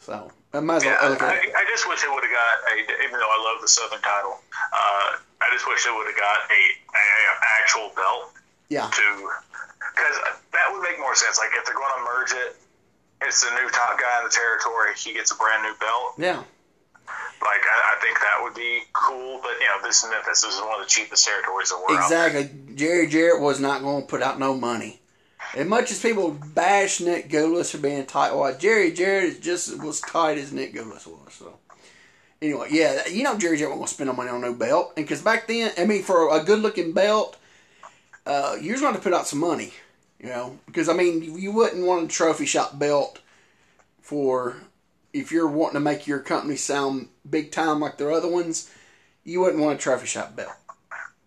So 0.00 0.32
I 0.54 0.60
might 0.60 0.76
as 0.76 0.84
well 0.84 0.94
Yeah, 1.12 1.18
I. 1.20 1.36
I 1.54 1.64
just 1.68 1.86
wish 1.86 2.00
they 2.00 2.08
would 2.08 2.24
have 2.24 2.32
got 2.32 2.54
a. 2.72 3.04
Even 3.04 3.20
though 3.20 3.28
I 3.28 3.52
love 3.52 3.60
the 3.60 3.68
Southern 3.68 4.00
title, 4.00 4.40
uh, 4.72 5.20
I 5.44 5.52
just 5.52 5.68
wish 5.68 5.84
they 5.84 5.90
would 5.90 6.06
have 6.08 6.16
got 6.16 6.38
a, 6.48 6.60
a, 6.96 7.04
a 7.04 7.48
actual 7.60 7.92
belt 7.94 8.32
Yeah, 8.70 8.88
to 8.88 9.04
because 9.92 10.16
that 10.56 10.72
would 10.72 10.82
make 10.82 10.98
more 10.98 11.14
sense. 11.14 11.36
Like 11.36 11.50
if 11.52 11.66
they're 11.66 11.76
going 11.76 11.92
to 11.92 12.04
merge 12.08 12.32
it, 12.32 12.56
it's 13.28 13.44
the 13.44 13.50
new 13.60 13.68
top 13.68 14.00
guy 14.00 14.18
in 14.18 14.24
the 14.24 14.32
territory. 14.32 14.96
He 14.96 15.12
gets 15.12 15.32
a 15.32 15.36
brand 15.36 15.62
new 15.62 15.74
belt. 15.76 16.16
yeah, 16.16 16.42
Like 17.40 17.60
I, 17.62 17.96
I 17.96 18.00
think 18.00 18.18
that 18.18 18.40
would 18.42 18.54
be 18.54 18.80
cool. 18.92 19.40
But 19.42 19.52
you 19.60 19.66
know, 19.66 19.82
this 19.82 20.02
is 20.02 20.10
Memphis. 20.10 20.42
Is 20.42 20.60
one 20.60 20.80
of 20.80 20.86
the 20.86 20.90
cheapest 20.90 21.24
territories 21.24 21.70
in 21.70 21.78
the 21.78 21.84
world. 21.86 22.00
exactly. 22.02 22.50
Jerry 22.74 23.06
Jarrett 23.06 23.40
was 23.40 23.60
not 23.60 23.82
going 23.82 24.02
to 24.02 24.08
put 24.08 24.22
out 24.22 24.38
no 24.38 24.54
money. 24.54 25.00
As 25.54 25.66
much 25.66 25.90
as 25.90 26.00
people 26.00 26.32
bash 26.54 27.00
Nick 27.00 27.30
Gulas 27.30 27.70
for 27.70 27.78
being 27.78 28.04
tight, 28.04 28.34
well, 28.34 28.56
Jerry 28.58 28.92
Jarrett 28.92 29.24
is 29.24 29.38
just 29.38 29.68
as 29.68 30.00
tight 30.00 30.36
as 30.36 30.52
Nick 30.52 30.74
Gulas 30.74 31.06
was. 31.06 31.32
So 31.32 31.54
anyway, 32.42 32.68
yeah, 32.70 33.06
you 33.08 33.22
know 33.22 33.38
Jerry 33.38 33.56
Jarrett 33.56 33.80
to 33.80 33.86
spend 33.86 34.08
no 34.08 34.14
money 34.14 34.30
on 34.30 34.40
no 34.40 34.54
belt, 34.54 34.92
and 34.96 35.06
because 35.06 35.22
back 35.22 35.46
then, 35.46 35.72
I 35.78 35.86
mean, 35.86 36.02
for 36.02 36.36
a 36.36 36.42
good 36.42 36.60
looking 36.60 36.92
belt, 36.92 37.36
uh, 38.26 38.56
you're 38.60 38.78
going 38.78 38.94
to 38.94 39.00
put 39.00 39.12
out 39.12 39.26
some 39.26 39.38
money, 39.38 39.72
you 40.20 40.28
know, 40.28 40.58
because 40.66 40.88
I 40.88 40.94
mean, 40.94 41.38
you 41.38 41.52
wouldn't 41.52 41.86
want 41.86 42.04
a 42.04 42.08
trophy 42.08 42.46
shop 42.46 42.78
belt 42.78 43.20
for 44.02 44.56
if 45.20 45.32
you're 45.32 45.48
wanting 45.48 45.74
to 45.74 45.80
make 45.80 46.06
your 46.06 46.20
company 46.20 46.56
sound 46.56 47.08
big 47.28 47.50
time 47.52 47.80
like 47.80 47.98
their 47.98 48.12
other 48.12 48.28
ones. 48.28 48.70
You 49.24 49.40
wouldn't 49.40 49.60
want 49.62 49.78
a 49.78 49.82
trophy 49.82 50.06
shop 50.06 50.34
belt. 50.36 50.52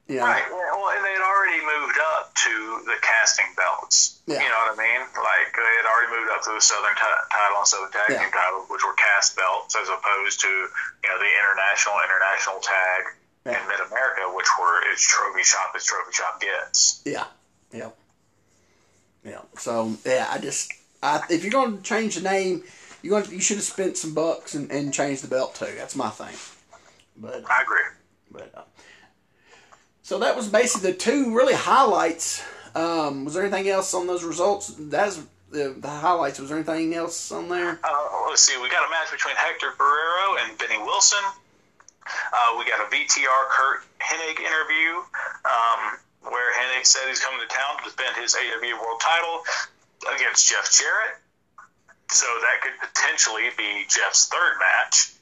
You 0.07 0.17
know? 0.17 0.25
Right. 0.25 0.43
Well, 0.49 0.89
and 0.97 1.05
they 1.05 1.13
had 1.13 1.21
already 1.21 1.61
moved 1.61 1.97
up 2.17 2.33
to 2.33 2.81
the 2.89 2.97
casting 3.01 3.45
belts. 3.55 4.19
Yeah. 4.25 4.41
You 4.41 4.49
know 4.49 4.57
what 4.65 4.73
I 4.73 4.81
mean? 4.81 5.01
Like 5.15 5.53
they 5.53 5.73
had 5.77 5.85
already 5.85 6.09
moved 6.17 6.31
up 6.33 6.41
to 6.49 6.51
the 6.57 6.61
Southern 6.61 6.95
t- 6.97 7.25
title 7.31 7.57
and 7.61 7.67
Southern 7.67 7.91
Tag 7.91 8.09
Yeah. 8.09 8.19
Team 8.25 8.31
title, 8.33 8.65
which 8.73 8.81
were 8.83 8.97
cast 8.97 9.35
belts, 9.37 9.75
as 9.77 9.87
opposed 9.87 10.41
to 10.41 10.47
you 10.49 11.07
know 11.07 11.17
the 11.21 11.29
international, 11.29 11.95
international 12.03 12.59
tag, 12.59 13.01
Yeah. 13.45 13.53
and 13.55 13.63
Mid 13.69 13.79
America, 13.85 14.33
which 14.33 14.49
were 14.59 14.81
it's 14.91 15.05
trophy 15.05 15.43
shop 15.45 15.71
as 15.77 15.85
trophy 15.85 16.11
shop 16.11 16.41
gets. 16.41 17.01
Yeah, 17.05 17.25
yeah, 17.71 17.89
yeah. 19.23 19.41
So 19.57 19.93
yeah, 20.05 20.27
I 20.29 20.39
just 20.39 20.73
I, 21.03 21.21
if 21.29 21.43
you're 21.45 21.53
going 21.53 21.77
to 21.77 21.83
change 21.83 22.15
the 22.15 22.25
name, 22.25 22.63
you 23.01 23.09
going 23.09 23.29
you 23.31 23.39
should 23.41 23.57
have 23.57 23.65
spent 23.65 23.97
some 23.97 24.13
bucks 24.13 24.55
and, 24.55 24.71
and 24.71 24.93
changed 24.93 25.23
the 25.23 25.27
belt 25.27 25.55
too. 25.55 25.73
That's 25.77 25.95
my 25.95 26.09
thing. 26.09 26.35
But 27.17 27.43
I 27.49 27.61
agree. 27.61 27.79
but 28.31 28.51
uh, 28.55 28.61
so 30.01 30.19
that 30.19 30.35
was 30.35 30.47
basically 30.47 30.91
the 30.91 30.97
two 30.97 31.35
really 31.35 31.53
highlights. 31.53 32.43
Um, 32.73 33.25
was 33.25 33.33
there 33.33 33.43
anything 33.43 33.69
else 33.69 33.93
on 33.93 34.07
those 34.07 34.23
results? 34.23 34.73
That's 34.77 35.21
the, 35.51 35.75
the 35.77 35.89
highlights. 35.89 36.39
Was 36.39 36.49
there 36.49 36.57
anything 36.57 36.93
else 36.93 37.31
on 37.31 37.49
there? 37.49 37.79
Uh, 37.83 38.25
let's 38.27 38.41
see. 38.41 38.59
We 38.61 38.69
got 38.69 38.87
a 38.87 38.89
match 38.89 39.11
between 39.11 39.35
Hector 39.35 39.73
Guerrero 39.77 40.37
and 40.39 40.57
Benny 40.57 40.77
Wilson. 40.79 41.23
Uh, 42.07 42.55
we 42.57 42.65
got 42.65 42.79
a 42.79 42.89
VTR 42.89 43.43
Curt 43.49 43.83
Hennig 43.99 44.39
interview 44.39 44.99
um, 45.45 45.99
where 46.23 46.53
Hennig 46.53 46.85
said 46.85 47.07
he's 47.07 47.19
coming 47.19 47.39
to 47.39 47.47
town 47.47 47.77
to 47.77 47.83
defend 47.83 48.15
his 48.17 48.35
AW 48.35 48.81
World 48.81 48.99
Title 48.99 49.43
against 50.15 50.49
Jeff 50.49 50.71
Jarrett. 50.71 51.20
So 52.11 52.27
that 52.43 52.61
could 52.61 52.75
potentially 52.79 53.49
be 53.57 53.85
Jeff's 53.87 54.27
third 54.27 54.59
match. 54.59 55.13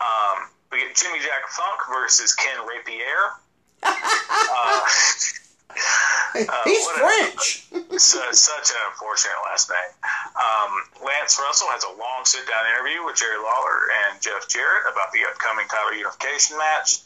Um, 0.00 0.48
we 0.72 0.80
get 0.80 0.96
Jimmy 0.96 1.20
Jack 1.20 1.46
Funk 1.48 1.80
versus 1.88 2.34
Ken 2.34 2.58
Raper. 2.66 3.38
uh, 3.82 4.84
He's 6.64 6.82
what 6.82 6.96
a- 6.98 7.02
French. 7.06 7.66
so, 8.02 8.18
such 8.32 8.70
an 8.70 8.80
unfortunate 8.90 9.38
last 9.46 9.70
name. 9.70 9.92
Um, 10.34 11.06
Lance 11.06 11.38
Russell 11.38 11.68
has 11.70 11.84
a 11.84 11.94
long 11.98 12.24
sit 12.26 12.42
down 12.50 12.66
interview 12.74 13.04
with 13.06 13.14
Jerry 13.16 13.38
Lawler 13.38 13.90
and 14.06 14.20
Jeff 14.20 14.48
Jarrett 14.50 14.90
about 14.90 15.12
the 15.14 15.22
upcoming 15.30 15.66
title 15.70 15.94
unification 15.94 16.58
match. 16.58 16.98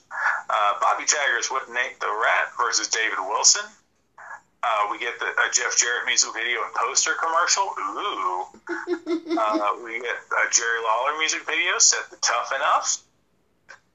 Uh, 0.48 0.72
Bobby 0.80 1.04
Jaggers 1.04 1.50
with 1.52 1.68
Nate 1.68 2.00
the 2.00 2.08
Rat 2.08 2.52
versus 2.56 2.88
David 2.88 3.20
Wilson. 3.28 3.64
Uh, 4.62 4.88
we 4.90 4.98
get 4.98 5.18
the 5.20 5.26
a 5.26 5.46
Jeff 5.52 5.76
Jarrett 5.76 6.06
music 6.06 6.30
video 6.34 6.58
and 6.64 6.74
poster 6.74 7.14
commercial. 7.14 7.62
Ooh. 7.78 8.46
uh, 9.38 9.70
we 9.84 10.00
get 10.00 10.18
a 10.18 10.50
Jerry 10.50 10.82
Lawler 10.82 11.18
music 11.18 11.46
video 11.46 11.78
set 11.78 12.10
the 12.10 12.16
Tough 12.16 12.52
Enough. 12.54 13.02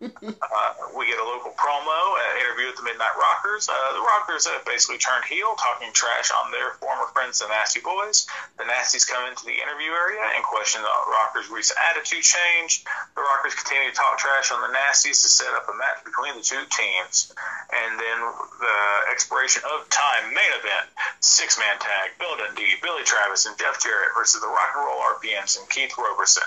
Uh, 0.03 0.71
we 0.97 1.07
get 1.07 1.17
a 1.19 1.23
local 1.23 1.51
promo, 1.55 2.19
an 2.19 2.43
interview 2.43 2.67
with 2.67 2.75
the 2.75 2.83
Midnight 2.83 3.15
Rockers. 3.15 3.69
Uh, 3.69 3.93
the 3.95 4.03
Rockers 4.03 4.45
have 4.47 4.65
basically 4.65 4.99
turned 4.99 5.23
heel, 5.25 5.55
talking 5.55 5.91
trash 5.93 6.31
on 6.31 6.51
their 6.51 6.75
former 6.83 7.07
friends, 7.15 7.39
the 7.39 7.47
Nasty 7.47 7.79
Boys. 7.79 8.27
The 8.57 8.67
Nasties 8.67 9.07
come 9.07 9.23
into 9.29 9.45
the 9.45 9.55
interview 9.55 9.91
area 9.91 10.23
and 10.35 10.43
question 10.43 10.81
the 10.83 10.95
Rockers' 11.11 11.49
recent 11.49 11.79
attitude 11.89 12.23
change. 12.23 12.83
The 13.15 13.23
Rockers 13.23 13.55
continue 13.55 13.89
to 13.91 13.95
talk 13.95 14.17
trash 14.19 14.51
on 14.51 14.61
the 14.61 14.71
Nasties 14.75 15.23
to 15.23 15.29
set 15.31 15.51
up 15.55 15.67
a 15.71 15.75
match 15.75 16.03
between 16.03 16.35
the 16.35 16.43
two 16.43 16.63
teams. 16.71 17.31
And 17.71 17.99
then 17.99 18.17
the 18.59 18.79
expiration 19.11 19.63
of 19.63 19.87
time 19.89 20.33
main 20.33 20.53
event 20.59 20.91
six 21.19 21.57
man 21.57 21.79
tag 21.79 22.11
Bill 22.19 22.35
Dundee, 22.37 22.75
Billy 22.81 23.03
Travis, 23.03 23.45
and 23.45 23.57
Jeff 23.57 23.81
Jarrett 23.81 24.11
versus 24.15 24.41
the 24.41 24.47
Rock 24.47 24.75
and 24.75 24.85
Roll 24.85 24.99
RPMs 25.15 25.57
and 25.59 25.69
Keith 25.69 25.95
Roberson. 25.97 26.43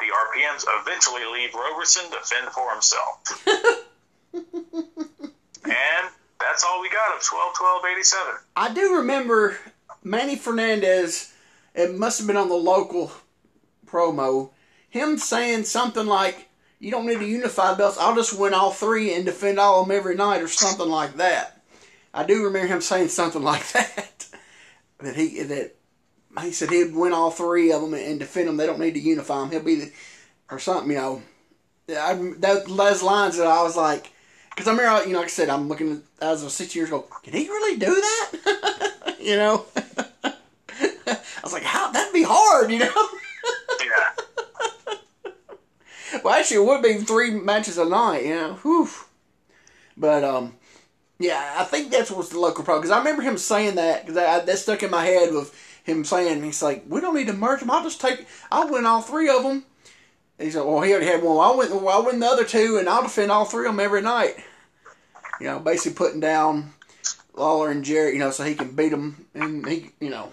The 0.00 0.10
RPMs 0.10 0.64
eventually 0.82 1.24
leave 1.24 1.54
Roberson 1.54 2.10
to 2.10 2.18
fend 2.24 2.48
for 2.50 2.72
himself. 2.72 2.95
and 5.64 6.10
that's 6.40 6.64
all 6.64 6.80
we 6.80 6.90
got 6.90 7.16
of 7.16 7.22
12 7.22 7.54
12 7.56 7.82
87. 7.92 8.34
I 8.56 8.72
do 8.74 8.96
remember 8.96 9.58
Manny 10.02 10.36
Fernandez. 10.36 11.32
It 11.74 11.94
must 11.94 12.18
have 12.18 12.26
been 12.26 12.36
on 12.36 12.48
the 12.48 12.54
local 12.54 13.12
promo. 13.86 14.50
Him 14.88 15.18
saying 15.18 15.64
something 15.64 16.06
like, 16.06 16.48
"You 16.78 16.90
don't 16.90 17.06
need 17.06 17.18
to 17.18 17.26
unify 17.26 17.74
belts. 17.74 17.98
I'll 17.98 18.14
just 18.14 18.38
win 18.38 18.54
all 18.54 18.70
three 18.70 19.12
and 19.12 19.24
defend 19.24 19.58
all 19.58 19.82
of 19.82 19.88
them 19.88 19.96
every 19.96 20.14
night," 20.14 20.42
or 20.42 20.48
something 20.48 20.88
like 20.88 21.16
that. 21.16 21.60
I 22.14 22.24
do 22.24 22.44
remember 22.44 22.68
him 22.68 22.80
saying 22.80 23.08
something 23.08 23.42
like 23.52 23.66
that. 23.72 24.26
that 25.00 25.16
he 25.16 25.42
that 25.42 25.74
he 26.40 26.52
said 26.52 26.70
he'd 26.70 26.94
win 26.94 27.12
all 27.12 27.30
three 27.30 27.72
of 27.72 27.82
them 27.82 27.94
and 27.94 28.18
defend 28.18 28.48
them. 28.48 28.56
They 28.56 28.66
don't 28.66 28.80
need 28.80 28.94
to 28.94 29.00
unify 29.00 29.40
them. 29.40 29.50
He'll 29.50 29.62
be 29.62 29.74
the 29.76 29.92
or 30.50 30.58
something. 30.58 30.90
You 30.90 30.96
know, 30.96 31.22
I, 31.88 32.14
that 32.38 32.66
those 32.66 33.02
lines 33.02 33.36
that 33.36 33.46
I 33.46 33.62
was 33.62 33.76
like. 33.76 34.12
Because 34.50 34.68
I 34.68 34.70
remember, 34.70 35.06
you 35.06 35.12
know, 35.12 35.18
like 35.18 35.26
I 35.26 35.30
said, 35.30 35.50
I'm 35.50 35.68
looking 35.68 35.92
at, 35.92 36.26
as 36.26 36.40
I 36.40 36.44
was 36.44 36.54
six 36.54 36.74
years 36.74 36.88
ago. 36.88 37.04
Can 37.22 37.34
he 37.34 37.46
really 37.46 37.78
do 37.78 37.94
that? 37.94 39.16
you 39.20 39.36
know, 39.36 39.66
I 40.24 41.18
was 41.42 41.52
like, 41.52 41.62
how? 41.62 41.90
That'd 41.90 42.14
be 42.14 42.24
hard, 42.26 42.70
you 42.70 42.78
know. 42.78 43.08
Yeah. 43.84 44.94
well, 46.24 46.34
actually, 46.34 46.56
it 46.56 46.66
would 46.66 46.82
be 46.82 46.94
three 46.94 47.32
matches 47.32 47.76
a 47.76 47.84
night, 47.84 48.24
you 48.24 48.34
know. 48.34 48.54
Whew. 48.62 48.88
But 49.96 50.24
um, 50.24 50.54
yeah, 51.18 51.56
I 51.58 51.64
think 51.64 51.90
that's 51.90 52.10
what's 52.10 52.30
the 52.30 52.40
local 52.40 52.64
problem. 52.64 52.82
Because 52.82 52.96
I 52.96 52.98
remember 52.98 53.22
him 53.22 53.36
saying 53.36 53.74
that 53.76 54.06
because 54.06 54.14
that 54.16 54.58
stuck 54.58 54.82
in 54.82 54.90
my 54.90 55.04
head 55.04 55.34
with 55.34 55.54
him 55.84 56.04
saying 56.04 56.42
he's 56.42 56.62
like, 56.62 56.84
we 56.88 57.00
don't 57.00 57.14
need 57.14 57.28
to 57.28 57.32
merge 57.34 57.60
them. 57.60 57.70
I'll 57.70 57.82
just 57.82 58.00
take, 58.00 58.26
I'll 58.50 58.70
win 58.70 58.86
all 58.86 59.02
three 59.02 59.28
of 59.28 59.42
them. 59.42 59.64
He 60.38 60.50
said, 60.50 60.64
well, 60.64 60.82
he 60.82 60.92
already 60.92 61.06
had 61.06 61.22
one. 61.22 61.38
I'll 61.38 61.56
win, 61.56 61.70
well, 61.70 61.88
I'll 61.88 62.04
win 62.04 62.20
the 62.20 62.26
other 62.26 62.44
two, 62.44 62.76
and 62.78 62.88
I'll 62.88 63.02
defend 63.02 63.30
all 63.30 63.44
three 63.44 63.66
of 63.66 63.72
them 63.72 63.80
every 63.80 64.02
night. 64.02 64.36
You 65.40 65.46
know, 65.46 65.60
basically 65.60 65.96
putting 65.96 66.20
down 66.20 66.72
Lawler 67.34 67.70
and 67.70 67.84
Jarrett, 67.84 68.14
you 68.14 68.20
know, 68.20 68.30
so 68.30 68.44
he 68.44 68.54
can 68.54 68.74
beat 68.74 68.90
them, 68.90 69.26
and 69.34 69.66
he, 69.66 69.90
you 70.00 70.10
know, 70.10 70.32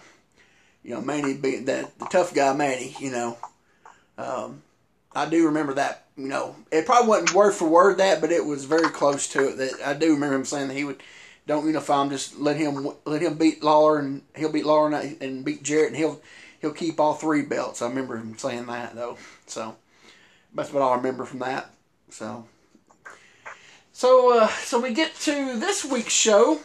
you 0.83 0.93
know, 0.93 1.01
Manny 1.01 1.35
beat 1.35 1.65
that 1.67 1.97
the 1.99 2.05
tough 2.05 2.33
guy 2.33 2.53
Manny, 2.53 2.95
you 2.99 3.11
know. 3.11 3.37
Um, 4.17 4.61
I 5.15 5.27
do 5.27 5.45
remember 5.45 5.73
that. 5.75 6.05
You 6.17 6.27
know, 6.27 6.55
it 6.71 6.85
probably 6.85 7.09
wasn't 7.09 7.33
word 7.33 7.53
for 7.53 7.67
word 7.67 7.97
that, 7.97 8.21
but 8.21 8.31
it 8.31 8.45
was 8.45 8.65
very 8.65 8.89
close 8.89 9.27
to 9.29 9.49
it. 9.49 9.57
That 9.57 9.87
I 9.87 9.93
do 9.93 10.13
remember 10.13 10.35
him 10.35 10.45
saying 10.45 10.67
that 10.67 10.77
he 10.77 10.83
would 10.83 11.01
don't 11.47 11.65
unify 11.65 12.01
him, 12.01 12.09
just 12.09 12.39
let 12.39 12.55
him 12.55 12.87
let 13.05 13.21
him 13.21 13.37
beat 13.37 13.63
Lawler 13.63 13.99
and 13.99 14.21
he'll 14.35 14.51
beat 14.51 14.65
Lawler 14.65 14.93
and, 14.93 15.21
and 15.21 15.43
beat 15.43 15.63
Jarrett 15.63 15.87
and 15.87 15.97
he'll 15.97 16.21
he'll 16.61 16.71
keep 16.71 16.99
all 16.99 17.13
three 17.13 17.41
belts. 17.41 17.81
I 17.81 17.87
remember 17.87 18.17
him 18.17 18.37
saying 18.37 18.65
that 18.67 18.95
though. 18.95 19.17
So 19.47 19.75
that's 20.55 20.71
what 20.71 20.83
I 20.83 20.95
remember 20.95 21.25
from 21.25 21.39
that. 21.39 21.69
So 22.09 22.45
so 23.91 24.39
uh, 24.39 24.47
so 24.47 24.79
we 24.79 24.93
get 24.93 25.15
to 25.21 25.59
this 25.59 25.85
week's 25.85 26.13
show, 26.13 26.59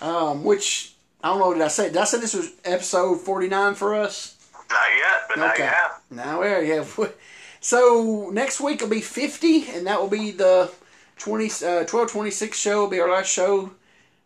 um, 0.00 0.44
which 0.44 0.94
I 1.22 1.28
don't 1.28 1.40
know. 1.40 1.52
Did 1.52 1.62
I 1.62 1.68
say? 1.68 1.88
Did 1.88 1.96
I 1.98 2.04
say 2.04 2.20
this 2.20 2.34
was 2.34 2.52
episode 2.64 3.20
forty 3.20 3.48
nine 3.48 3.74
for 3.74 3.94
us? 3.94 4.36
Not 4.70 4.78
yet, 4.96 5.22
but 5.28 5.38
now 5.38 5.54
you 5.56 5.64
have. 5.64 6.00
Now 6.10 6.40
we 6.42 6.68
have. 6.68 7.14
So 7.60 8.30
next 8.32 8.58
week 8.60 8.80
will 8.80 8.88
be 8.88 9.02
50, 9.02 9.70
and 9.72 9.86
that 9.86 10.00
will 10.00 10.08
be 10.08 10.30
the 10.30 10.70
20, 11.18 11.44
uh, 11.44 11.84
1226 11.84 12.58
show 12.58 12.80
will 12.80 12.88
be 12.88 13.00
our 13.00 13.10
last 13.10 13.30
show 13.30 13.72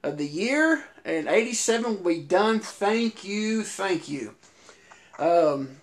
of 0.04 0.18
the 0.18 0.26
year, 0.26 0.84
and 1.04 1.26
87 1.26 2.04
will 2.04 2.10
be 2.14 2.20
done. 2.20 2.60
Thank 2.60 3.24
you, 3.24 3.64
thank 3.64 4.08
you. 4.08 4.36
Um, 5.18 5.80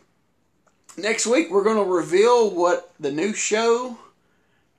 next 0.97 1.25
week 1.25 1.49
we're 1.51 1.63
going 1.63 1.77
to 1.77 1.91
reveal 1.91 2.49
what 2.49 2.93
the 2.99 3.11
new 3.11 3.33
show, 3.33 3.97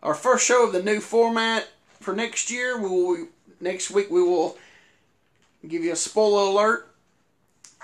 our 0.03 0.14
first 0.14 0.46
show 0.46 0.66
of 0.66 0.72
the 0.72 0.83
new 0.83 1.01
format 1.01 1.68
for 2.01 2.14
next 2.14 2.51
year. 2.51 2.81
We 2.81 2.88
will 2.88 3.29
next 3.61 3.90
week 3.90 4.11
we 4.11 4.22
will 4.22 4.57
give 5.66 5.85
you 5.85 5.92
a 5.92 5.96
spoiler 5.96 6.51
alert 6.51 6.92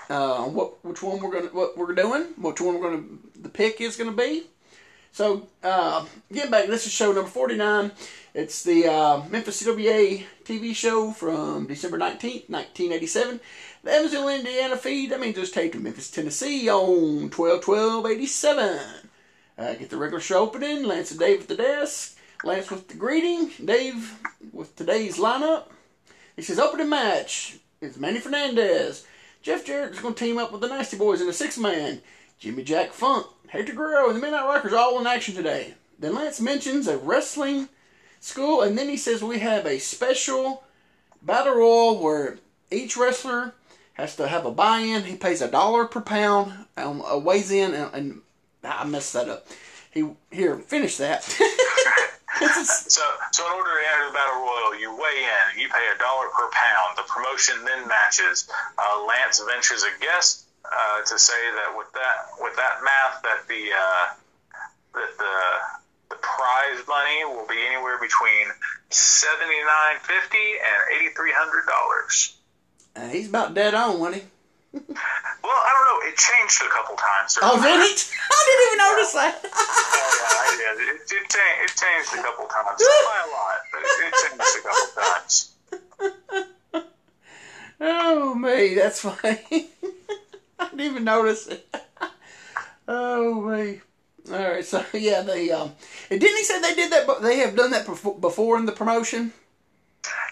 uh, 0.09 0.43
what 0.43 0.83
which 0.83 1.01
one 1.03 1.19
we're 1.19 1.31
gonna 1.31 1.47
what 1.47 1.77
we're 1.77 1.93
doing, 1.93 2.23
which 2.37 2.59
one 2.59 2.79
we're 2.79 2.89
gonna 2.89 3.03
the 3.41 3.49
pick 3.49 3.79
is 3.79 3.95
gonna 3.95 4.11
be. 4.11 4.43
So 5.11 5.47
uh, 5.63 6.05
getting 6.31 6.51
back, 6.51 6.67
this 6.67 6.85
is 6.85 6.91
show 6.91 7.11
number 7.11 7.29
forty 7.29 7.55
nine. 7.55 7.91
It's 8.33 8.63
the 8.63 8.87
uh, 8.87 9.23
Memphis 9.29 9.63
CWA 9.63 10.23
TV 10.43 10.75
show 10.75 11.11
from 11.11 11.67
December 11.67 11.97
nineteenth, 11.97 12.49
nineteen 12.49 12.91
eighty 12.91 13.07
seven. 13.07 13.39
The 13.81 13.91
Evansville, 13.91 14.27
Indiana 14.27 14.75
feed. 14.75 15.11
That 15.11 15.21
means 15.21 15.37
it 15.37 15.41
was 15.41 15.51
taped 15.51 15.75
in 15.75 15.83
Memphis, 15.83 16.11
Tennessee 16.11 16.69
on 16.69 17.29
12 17.29 17.61
12 17.61 18.05
87. 18.05 18.79
Uh, 19.57 19.73
get 19.75 19.89
the 19.89 19.97
regular 19.97 20.19
show 20.19 20.39
opening. 20.39 20.83
Lance 20.83 21.11
and 21.11 21.19
Dave 21.19 21.41
at 21.41 21.47
the 21.47 21.55
desk. 21.55 22.17
Lance 22.43 22.69
with 22.69 22.89
the 22.89 22.95
greeting. 22.95 23.51
Dave 23.63 24.19
with 24.51 24.75
today's 24.75 25.17
lineup. 25.17 25.65
He 26.35 26.41
says 26.41 26.59
opening 26.59 26.89
match. 26.89 27.57
is 27.79 27.97
Manny 27.97 28.19
Fernandez. 28.19 29.05
Jeff 29.41 29.65
Jarrett 29.65 29.93
is 29.93 29.99
going 29.99 30.13
to 30.13 30.25
team 30.25 30.37
up 30.37 30.51
with 30.51 30.59
the 30.59 30.67
Nasty 30.67 30.97
Boys 30.97 31.21
in 31.21 31.29
a 31.29 31.33
six 31.33 31.57
man. 31.57 32.01
Jimmy 32.37 32.63
Jack 32.63 32.91
Funk, 32.91 33.27
Hector 33.47 33.73
Guerrero, 33.73 34.07
and 34.07 34.17
the 34.17 34.21
Midnight 34.21 34.45
Rockers 34.45 34.73
all 34.73 34.99
in 34.99 35.07
action 35.07 35.35
today. 35.35 35.75
Then 35.97 36.15
Lance 36.15 36.41
mentions 36.41 36.87
a 36.87 36.97
wrestling 36.97 37.69
school, 38.19 38.61
and 38.61 38.77
then 38.77 38.89
he 38.89 38.97
says 38.97 39.23
we 39.23 39.39
have 39.39 39.65
a 39.65 39.79
special 39.79 40.63
battle 41.21 41.55
royal 41.55 42.01
where 42.01 42.39
each 42.71 42.97
wrestler 42.97 43.53
has 43.99 44.15
to 44.17 44.27
have 44.27 44.45
a 44.45 44.51
buy-in. 44.51 45.03
He 45.03 45.15
pays 45.15 45.41
a 45.41 45.49
dollar 45.49 45.85
per 45.85 46.01
pound, 46.01 46.53
um, 46.77 47.03
weighs 47.23 47.51
in, 47.51 47.73
and, 47.73 47.93
and 47.93 48.21
I 48.63 48.85
messed 48.85 49.13
that 49.13 49.29
up. 49.29 49.47
He 49.91 50.07
here 50.31 50.57
finish 50.57 50.97
that. 50.97 51.23
so, 52.39 53.03
so 53.31 53.45
in 53.45 53.51
order 53.53 53.71
to 53.71 53.85
enter 53.93 54.07
the 54.07 54.13
battle 54.13 54.41
royal, 54.41 54.79
you 54.79 54.91
weigh 54.95 55.25
in. 55.25 55.59
You 55.59 55.67
pay 55.69 55.85
a 55.93 55.97
dollar 55.97 56.27
per 56.29 56.49
pound. 56.51 56.97
The 56.97 57.03
promotion 57.03 57.55
then 57.65 57.87
matches. 57.87 58.49
Uh, 58.77 59.05
Lance 59.05 59.41
ventures 59.45 59.83
a 59.83 59.91
guess 60.01 60.45
uh, 60.65 61.01
to 61.03 61.17
say 61.17 61.39
that 61.55 61.75
with 61.77 61.91
that 61.93 62.29
with 62.39 62.55
that 62.55 62.79
math, 62.83 63.21
that 63.23 63.47
the 63.47 63.69
uh, 63.73 64.05
that 64.93 65.17
the 65.17 66.15
the 66.15 66.15
prize 66.21 66.85
money 66.87 67.25
will 67.25 67.47
be 67.47 67.59
anywhere 67.67 67.97
between 67.99 68.47
seventy 68.89 69.59
nine 69.65 69.97
fifty 70.01 70.37
and 70.37 70.79
eighty 70.95 71.09
three 71.15 71.33
hundred 71.33 71.65
dollars. 71.65 72.38
Uh, 72.95 73.07
he's 73.09 73.29
about 73.29 73.53
dead 73.53 73.73
on, 73.73 73.99
wasn't 73.99 74.23
he? 74.23 74.29
well, 74.73 75.61
I 75.61 75.71
don't 75.73 75.85
know. 75.85 76.09
It 76.09 76.17
changed 76.17 76.61
a 76.61 76.69
couple 76.69 76.95
times. 76.95 77.37
Oh, 77.41 77.61
did 77.61 77.79
it? 77.79 78.11
I 78.31 78.39
didn't 78.45 78.65
even 78.67 78.77
notice 78.77 79.13
that. 79.13 79.39
yeah, 79.43 79.49
yeah, 79.49 80.39
I 80.39 80.51
did. 80.57 80.75
It, 80.87 81.01
it, 81.01 81.07
changed, 81.09 81.61
it 81.63 81.73
changed 81.77 82.09
a 82.13 82.21
couple 82.21 82.45
times. 82.45 82.79
Not 82.79 83.01
by 83.05 83.19
a 83.19 83.29
lot, 83.33 83.59
but 83.71 83.81
it, 83.81 83.89
it 84.05 84.13
changed 84.23 84.57
a 84.57 84.61
couple 84.67 85.03
times. 85.03 85.35
Oh, 87.81 88.35
me, 88.35 88.73
that's 88.75 88.99
funny. 89.01 89.39
I 90.59 90.69
didn't 90.69 90.81
even 90.81 91.03
notice 91.05 91.47
it. 91.47 91.67
oh, 92.87 93.41
me. 93.41 93.81
All 94.31 94.37
right, 94.37 94.65
so 94.65 94.85
yeah, 94.93 95.21
they 95.21 95.49
um, 95.49 95.71
didn't 96.09 96.37
he 96.37 96.43
say 96.43 96.61
they 96.61 96.75
did 96.75 96.91
that? 96.91 97.07
But 97.07 97.21
they 97.21 97.37
have 97.37 97.55
done 97.55 97.71
that 97.71 97.87
before 97.87 98.57
in 98.57 98.65
the 98.65 98.71
promotion. 98.71 99.33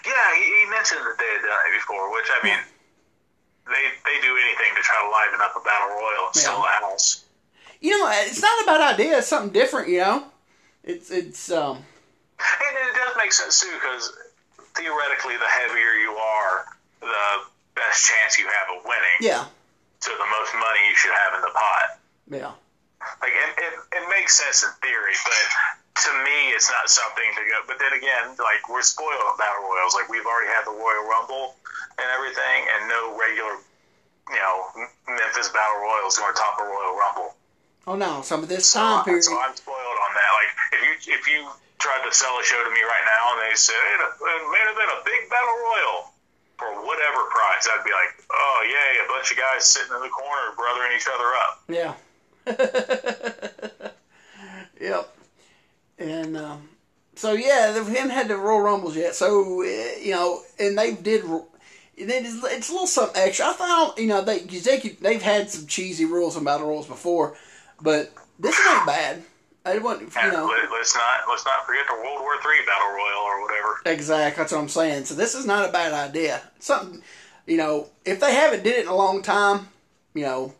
Yeah, 0.08 0.28
he, 0.40 0.44
he 0.48 0.64
mentioned 0.72 1.04
that 1.04 1.20
they 1.20 1.28
had 1.36 1.44
done 1.44 1.60
it 1.68 1.76
before, 1.76 2.08
which 2.16 2.32
I 2.32 2.40
mean 2.40 2.56
they 3.68 3.84
they 4.08 4.16
do 4.24 4.32
anything 4.32 4.72
to 4.72 4.80
try 4.80 4.96
to 5.04 5.08
liven 5.12 5.44
up 5.44 5.52
a 5.52 5.60
battle 5.60 5.92
royal 5.92 6.32
and 6.32 6.36
sell 6.36 6.64
the 6.64 6.72
house. 6.80 7.28
You 7.80 7.92
know, 7.92 8.08
it's 8.24 8.40
not 8.40 8.62
a 8.62 8.66
bad 8.66 8.80
idea. 8.94 9.18
It's 9.18 9.28
something 9.28 9.52
different. 9.52 9.88
You 9.92 10.00
know, 10.00 10.24
it's 10.82 11.10
it's 11.10 11.52
um. 11.52 11.84
And 12.40 12.74
it 12.88 12.94
does 12.96 13.14
make 13.18 13.32
sense 13.32 13.60
too, 13.60 13.70
because 13.74 14.16
theoretically, 14.74 15.36
the 15.36 15.50
heavier 15.50 15.92
you 16.00 16.12
are, 16.14 16.64
the 17.00 17.28
best 17.74 18.06
chance 18.06 18.38
you 18.38 18.46
have 18.46 18.78
of 18.78 18.84
winning. 18.84 19.18
Yeah. 19.20 19.44
So 20.00 20.12
the 20.14 20.30
most 20.38 20.54
money 20.54 20.82
you 20.88 20.94
should 20.94 21.12
have 21.12 21.34
in 21.34 21.42
the 21.42 21.50
pot. 21.52 21.98
Yeah. 22.30 22.52
Like 23.20 23.34
it, 23.34 23.50
it, 23.58 23.74
it 23.98 24.04
makes 24.10 24.38
sense 24.38 24.62
in 24.62 24.70
theory, 24.82 25.14
but 25.24 25.34
to 25.98 26.10
me, 26.22 26.54
it's 26.54 26.70
not 26.70 26.86
something 26.86 27.26
to 27.34 27.42
go. 27.42 27.58
But 27.66 27.82
then 27.82 27.90
again, 27.96 28.38
like 28.38 28.62
we're 28.70 28.86
spoiled 28.86 29.34
battle 29.38 29.66
royals. 29.66 29.94
Like 29.94 30.06
we've 30.06 30.26
already 30.26 30.50
had 30.54 30.64
the 30.64 30.74
Royal 30.74 31.04
Rumble 31.10 31.58
and 31.98 32.06
everything, 32.14 32.58
and 32.70 32.86
no 32.86 33.18
regular, 33.18 33.58
you 34.30 34.38
know, 34.38 34.86
Memphis 35.10 35.50
battle 35.50 35.82
royal 35.82 36.06
is 36.06 36.18
going 36.18 36.30
to 36.30 36.38
top 36.38 36.54
a 36.62 36.64
Royal 36.64 36.94
Rumble. 36.94 37.34
Oh 37.88 37.96
no! 37.96 38.22
Some 38.22 38.44
of 38.44 38.48
this 38.48 38.72
time 38.72 39.04
period. 39.04 39.24
So 39.24 39.34
I'm 39.34 39.56
spoiled 39.56 39.98
on 40.04 40.14
that. 40.14 40.30
Like 40.38 40.50
if 40.76 40.80
you 40.84 40.92
if 41.14 41.26
you 41.26 41.48
tried 41.80 42.04
to 42.04 42.12
sell 42.12 42.38
a 42.38 42.44
show 42.44 42.62
to 42.62 42.70
me 42.70 42.82
right 42.84 43.04
now 43.06 43.32
and 43.32 43.40
they 43.48 43.56
said 43.56 43.74
it 43.74 44.00
may 44.20 44.62
have 44.66 44.76
been 44.76 44.92
a 44.92 45.00
big 45.08 45.30
battle 45.30 45.56
royal 45.62 46.12
for 46.58 46.68
whatever 46.84 47.24
price, 47.32 47.66
I'd 47.70 47.84
be 47.86 47.92
like, 47.94 48.18
oh 48.28 48.60
yay, 48.66 48.98
a 49.02 49.06
bunch 49.08 49.30
of 49.30 49.38
guys 49.38 49.64
sitting 49.64 49.94
in 49.94 50.02
the 50.02 50.10
corner 50.10 50.52
brothering 50.54 50.92
each 50.94 51.08
other 51.08 51.32
up. 51.32 51.62
Yeah. 51.64 51.94
yep. 54.80 55.17
And 55.98 56.36
um, 56.36 56.68
so 57.14 57.32
yeah, 57.32 57.72
they 57.72 57.78
haven't 57.78 58.10
had 58.10 58.28
the 58.28 58.36
Royal 58.36 58.60
Rumbles 58.60 58.96
yet. 58.96 59.14
So 59.14 59.62
uh, 59.62 59.98
you 60.00 60.12
know, 60.12 60.40
and 60.58 60.78
they 60.78 60.94
did. 60.94 61.24
And 61.24 61.42
It's, 61.96 62.44
it's 62.44 62.68
a 62.68 62.72
little 62.72 62.86
something 62.86 63.20
extra. 63.20 63.46
I 63.46 63.52
thought 63.54 63.98
you 63.98 64.06
know 64.06 64.22
they 64.22 64.38
they 64.38 64.78
they've 65.00 65.22
had 65.22 65.50
some 65.50 65.66
cheesy 65.66 66.04
rules 66.04 66.36
and 66.36 66.44
battle 66.44 66.68
rules 66.68 66.86
before, 66.86 67.36
but 67.80 68.12
this 68.38 68.56
ain't 68.68 68.86
bad. 68.86 69.22
I 69.64 69.78
want 69.78 70.00
you 70.00 70.32
know. 70.32 70.46
Let's 70.72 70.94
not 70.94 71.28
let's 71.28 71.44
not 71.44 71.66
forget 71.66 71.86
the 71.88 71.94
World 71.94 72.20
War 72.20 72.40
Three 72.40 72.64
battle 72.64 72.88
royal 72.88 73.20
or 73.20 73.42
whatever. 73.42 73.80
Exactly, 73.84 74.40
that's 74.40 74.52
what 74.52 74.60
I'm 74.60 74.68
saying. 74.68 75.04
So 75.04 75.14
this 75.14 75.34
is 75.34 75.44
not 75.44 75.68
a 75.68 75.72
bad 75.72 75.92
idea. 75.92 76.40
Something, 76.58 77.02
you 77.46 77.56
know, 77.56 77.88
if 78.04 78.20
they 78.20 78.32
haven't 78.32 78.62
did 78.62 78.76
it 78.76 78.82
in 78.82 78.88
a 78.88 78.96
long 78.96 79.22
time, 79.22 79.68
you 80.14 80.22
know, 80.22 80.54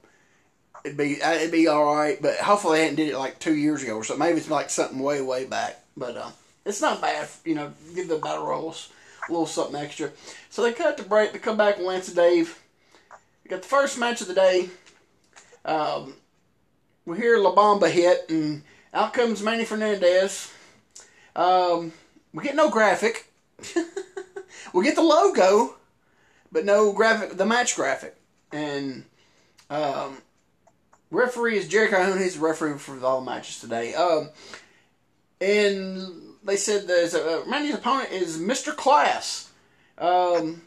it'd 0.85 0.97
be 0.97 1.21
uh, 1.23 1.33
it'd 1.33 1.53
be 1.53 1.69
all 1.69 1.95
right. 1.95 2.21
But 2.21 2.37
hopefully 2.37 2.79
they 2.79 2.85
hadn't 2.85 2.97
did 2.97 3.09
it 3.09 3.19
like 3.19 3.39
two 3.39 3.55
years 3.55 3.83
ago 3.83 3.97
or 3.97 4.05
something. 4.05 4.27
Maybe 4.27 4.39
it's 4.39 4.51
like 4.51 4.71
something 4.71 4.99
way 4.99 5.21
way 5.21 5.45
back. 5.45 5.83
But 5.97 6.17
uh, 6.17 6.31
it's 6.65 6.81
not 6.81 7.01
bad. 7.01 7.29
You 7.45 7.55
know, 7.55 7.73
give 7.95 8.09
the 8.09 8.19
battle 8.19 8.47
royals 8.47 8.91
a 9.29 9.33
little 9.33 9.47
something 9.47 9.77
extra. 9.77 10.11
So 10.51 10.63
they 10.63 10.73
cut 10.73 10.97
the 10.97 11.03
break. 11.03 11.33
They 11.33 11.39
come 11.39 11.57
back 11.57 11.77
and 11.77 11.87
Lance 11.87 12.09
and 12.09 12.17
Dave. 12.17 12.61
We 13.45 13.49
got 13.49 13.63
the 13.63 13.69
first 13.69 13.99
match 13.99 14.21
of 14.21 14.29
the 14.29 14.35
day. 14.35 14.69
Um, 15.65 16.15
we 17.05 17.17
hear 17.17 17.39
La 17.39 17.55
Bamba 17.55 17.91
hit, 17.91 18.27
and 18.29 18.63
out 18.93 19.15
comes 19.15 19.43
Manny 19.43 19.65
Fernandez. 19.65 20.53
Um, 21.35 21.93
we 22.33 22.43
get 22.43 22.55
no 22.55 22.71
graphic. 22.71 23.33
we 24.73 24.85
get 24.85 24.95
the 24.95 25.03
logo, 25.03 25.77
but 26.53 26.65
no 26.65 26.93
graphic. 26.93 27.37
The 27.37 27.47
match 27.47 27.77
graphic, 27.77 28.17
and 28.53 29.05
um, 29.71 30.19
referee 31.11 31.59
is 31.59 31.69
Jerry 31.69 31.89
Calhoun. 31.89 32.19
He's 32.19 32.35
the 32.35 32.41
referee 32.41 32.79
for 32.79 32.99
all 33.05 33.21
the 33.21 33.31
matches 33.31 33.61
today. 33.61 33.95
Um, 33.95 34.31
and 35.41 36.35
they 36.45 36.57
said 36.57 36.87
there's 36.87 37.15
a, 37.15 37.45
Manny's 37.47 37.75
opponent 37.75 38.13
is 38.13 38.39
Mr. 38.39 38.75
Class. 38.75 39.51
Um, 39.99 40.63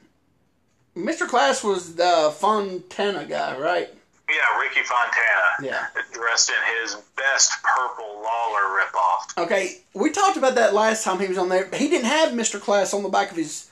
Mr. 0.95 1.27
Class 1.27 1.63
was 1.63 1.95
the 1.95 2.33
Fontana 2.37 3.25
guy, 3.25 3.57
right? 3.57 3.89
Yeah, 4.29 4.59
Ricky 4.59 4.81
Fontana. 4.83 5.61
Yeah. 5.61 5.87
Dressed 6.13 6.49
in 6.49 6.81
his 6.81 6.95
best 7.17 7.51
purple 7.63 8.21
Lawler 8.23 8.79
ripoff. 8.79 9.43
Okay, 9.43 9.81
we 9.93 10.11
talked 10.11 10.37
about 10.37 10.55
that 10.55 10.73
last 10.73 11.03
time 11.03 11.19
he 11.19 11.27
was 11.27 11.37
on 11.37 11.49
there. 11.49 11.69
He 11.73 11.89
didn't 11.89 12.05
have 12.05 12.31
Mr. 12.31 12.59
Class 12.59 12.93
on 12.93 13.03
the 13.03 13.09
back 13.09 13.31
of 13.31 13.37
his 13.37 13.69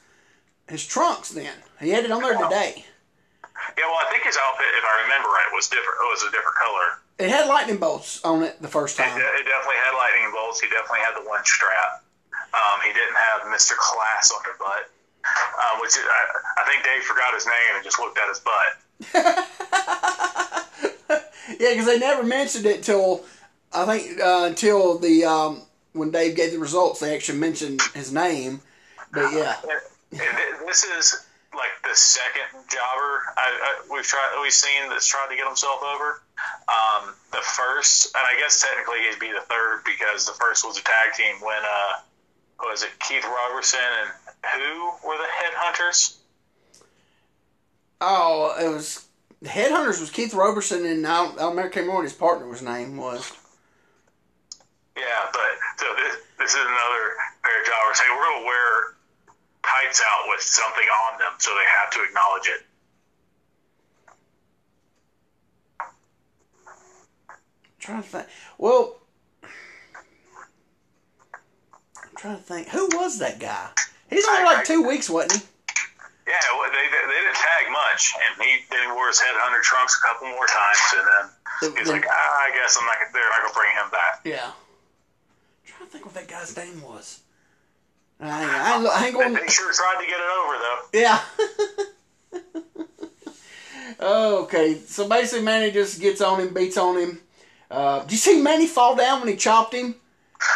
his 0.67 0.85
trunks 0.85 1.29
then. 1.31 1.53
He 1.79 1.89
had 1.89 2.05
it 2.05 2.11
on 2.11 2.21
there 2.21 2.37
today. 2.37 2.85
Yeah, 3.77 3.85
well, 3.87 3.99
I 4.01 4.07
think 4.11 4.23
his 4.23 4.37
outfit, 4.37 4.67
if 4.75 4.83
I 4.83 5.03
remember 5.03 5.29
right, 5.29 5.47
was 5.53 5.67
different. 5.67 5.97
It 6.01 6.07
was 6.11 6.23
a 6.23 6.31
different 6.31 6.57
color. 6.57 6.87
It 7.19 7.29
had 7.29 7.47
lightning 7.47 7.77
bolts 7.77 8.23
on 8.23 8.43
it 8.43 8.61
the 8.61 8.67
first 8.71 8.95
time. 8.97 9.11
de- 9.17 9.23
it 9.39 9.45
definitely 9.47 9.79
had 9.83 9.93
lightning 9.95 10.31
bolts. 10.31 10.59
He 10.61 10.67
definitely 10.69 11.03
had 11.03 11.15
the 11.15 11.27
one 11.27 11.43
strap. 11.43 12.03
Um, 12.55 12.77
he 12.85 12.91
didn't 12.93 13.15
have 13.15 13.41
Mr. 13.51 13.75
Class 13.77 14.31
on 14.31 14.41
his 14.47 14.57
butt, 14.57 14.89
um, 15.27 15.81
which 15.81 15.91
is, 15.99 16.03
I, 16.03 16.63
I 16.63 16.71
think 16.71 16.83
Dave 16.83 17.03
forgot 17.03 17.33
his 17.35 17.45
name 17.45 17.71
and 17.75 17.83
just 17.83 17.99
looked 17.99 18.17
at 18.17 18.27
his 18.31 18.39
butt. 18.41 18.71
Yeah, 21.59 21.71
because 21.71 21.87
they 21.87 21.97
never 21.99 22.23
mentioned 22.23 22.65
it 22.67 22.83
till 22.83 23.25
I 23.73 23.83
think 23.85 24.21
uh, 24.21 24.43
until 24.45 24.99
the 24.99 25.25
um, 25.25 25.63
when 25.93 26.11
Dave 26.11 26.35
gave 26.35 26.51
the 26.51 26.59
results, 26.59 26.99
they 26.99 27.13
actually 27.15 27.39
mentioned 27.39 27.81
his 27.95 28.13
name. 28.13 28.61
But 29.11 29.33
yeah, 29.33 29.55
And 30.11 30.67
this 30.67 30.83
is 30.83 31.25
like 31.53 31.73
the 31.83 31.95
second 31.95 32.45
jobber 32.69 33.33
I, 33.35 33.49
I, 33.49 33.71
we've 33.91 34.05
tried 34.05 34.39
we've 34.41 34.53
seen 34.53 34.89
that's 34.89 35.07
tried 35.07 35.29
to 35.29 35.35
get 35.35 35.47
himself 35.47 35.81
over. 35.81 36.21
Um, 36.69 37.15
the 37.31 37.41
first, 37.41 38.15
and 38.15 38.23
I 38.23 38.39
guess 38.39 38.61
technically 38.61 39.01
he'd 39.09 39.19
be 39.19 39.31
the 39.31 39.43
third 39.45 39.81
because 39.83 40.25
the 40.25 40.33
first 40.33 40.65
was 40.65 40.77
a 40.77 40.83
tag 40.83 41.13
team 41.17 41.35
when 41.41 41.59
uh, 41.59 41.99
was 42.61 42.83
it 42.83 42.89
Keith 42.99 43.25
Robertson 43.25 43.79
and 43.79 44.09
who 44.53 45.07
were 45.07 45.17
the 45.17 45.27
headhunters? 45.27 46.19
oh, 48.01 48.55
it 48.59 48.73
was 48.73 49.05
the 49.41 49.49
Headhunters 49.49 49.99
was 49.99 50.09
Keith 50.09 50.33
Roberson 50.33 50.85
and 50.85 51.05
I 51.05 51.25
don't, 51.25 51.35
I 51.35 51.41
don't 51.41 51.55
remember, 51.55 51.93
what 51.93 52.03
his 52.03 52.13
partner's 52.13 52.61
name 52.61 52.97
was. 52.97 53.31
Yeah, 54.97 55.27
but 55.31 55.51
so 55.77 55.85
this, 55.95 56.15
this 56.37 56.51
is 56.51 56.59
another 56.59 57.03
pair 57.43 57.61
of 57.61 57.65
jobbers. 57.65 57.99
Hey, 57.99 58.09
we're 58.11 58.23
gonna 58.23 58.45
wear 58.45 58.95
tights 59.69 60.01
out 60.01 60.25
with 60.29 60.41
something 60.41 60.87
on 61.11 61.19
them, 61.19 61.33
so 61.37 61.51
they 61.53 61.65
have 61.79 61.89
to 61.91 61.99
acknowledge 62.03 62.47
it. 62.47 62.65
trying 67.79 68.03
to 68.03 68.07
think. 68.09 68.27
Well, 68.57 68.97
I'm 69.43 69.49
trying 72.17 72.37
to 72.37 72.41
think. 72.43 72.67
Who 72.69 72.87
was 72.93 73.19
that 73.19 73.39
guy? 73.39 73.69
He's 74.09 74.27
only 74.27 74.43
like 74.43 74.65
two 74.65 74.83
weeks, 74.83 75.09
wasn't 75.09 75.33
he? 75.33 75.47
Yeah, 76.27 76.37
well, 76.59 76.69
they, 76.69 76.77
they, 76.77 77.03
they 77.07 77.19
didn't 77.25 77.35
tag 77.41 77.65
much, 77.71 78.13
and 78.13 78.43
he 78.43 78.57
then 78.69 78.85
he 78.85 78.91
wore 78.93 79.07
his 79.07 79.19
head 79.19 79.33
headhunter 79.33 79.61
trunks 79.63 79.97
a 79.97 80.07
couple 80.07 80.27
more 80.29 80.45
times, 80.45 80.79
and 80.97 81.07
then 81.07 81.77
he's 81.77 81.87
The- 81.87 81.93
like, 81.93 82.05
ah, 82.07 82.37
I 82.45 82.51
guess 82.53 82.77
I'm 82.79 82.85
not. 82.85 82.95
gonna- 82.99 83.09
They're 83.13 83.29
not 83.29 83.41
gonna 83.41 83.53
bring 83.53 83.71
him 83.71 83.89
back. 83.91 84.21
Yeah. 84.25 84.51
I'm 84.51 85.65
trying 85.65 85.85
to 85.87 85.91
think 85.91 86.05
what 86.05 86.13
that 86.15 86.27
guy's 86.27 86.55
name 86.55 86.81
was. 86.83 87.21
I 88.19 88.27
I 88.27 89.01
I 89.01 89.05
ain't 89.05 89.13
going. 89.13 89.33
They 89.33 89.47
sure 89.47 89.71
tried 89.73 90.01
to 90.01 90.07
get 90.07 90.19
it 90.19 90.29
over 90.39 90.57
though. 90.59 90.81
Yeah. 90.93 91.19
okay, 94.01 94.75
so 94.75 95.07
basically 95.07 95.43
Manny 95.45 95.71
just 95.71 95.99
gets 96.01 96.21
on 96.21 96.39
him, 96.39 96.53
beats 96.53 96.77
on 96.77 96.97
him. 96.97 97.21
Uh, 97.71 98.01
did 98.01 98.11
you 98.11 98.17
see 98.17 98.41
Manny 98.41 98.67
fall 98.67 98.95
down 98.95 99.19
when 99.19 99.29
he 99.29 99.35
chopped 99.35 99.73
him? 99.73 99.95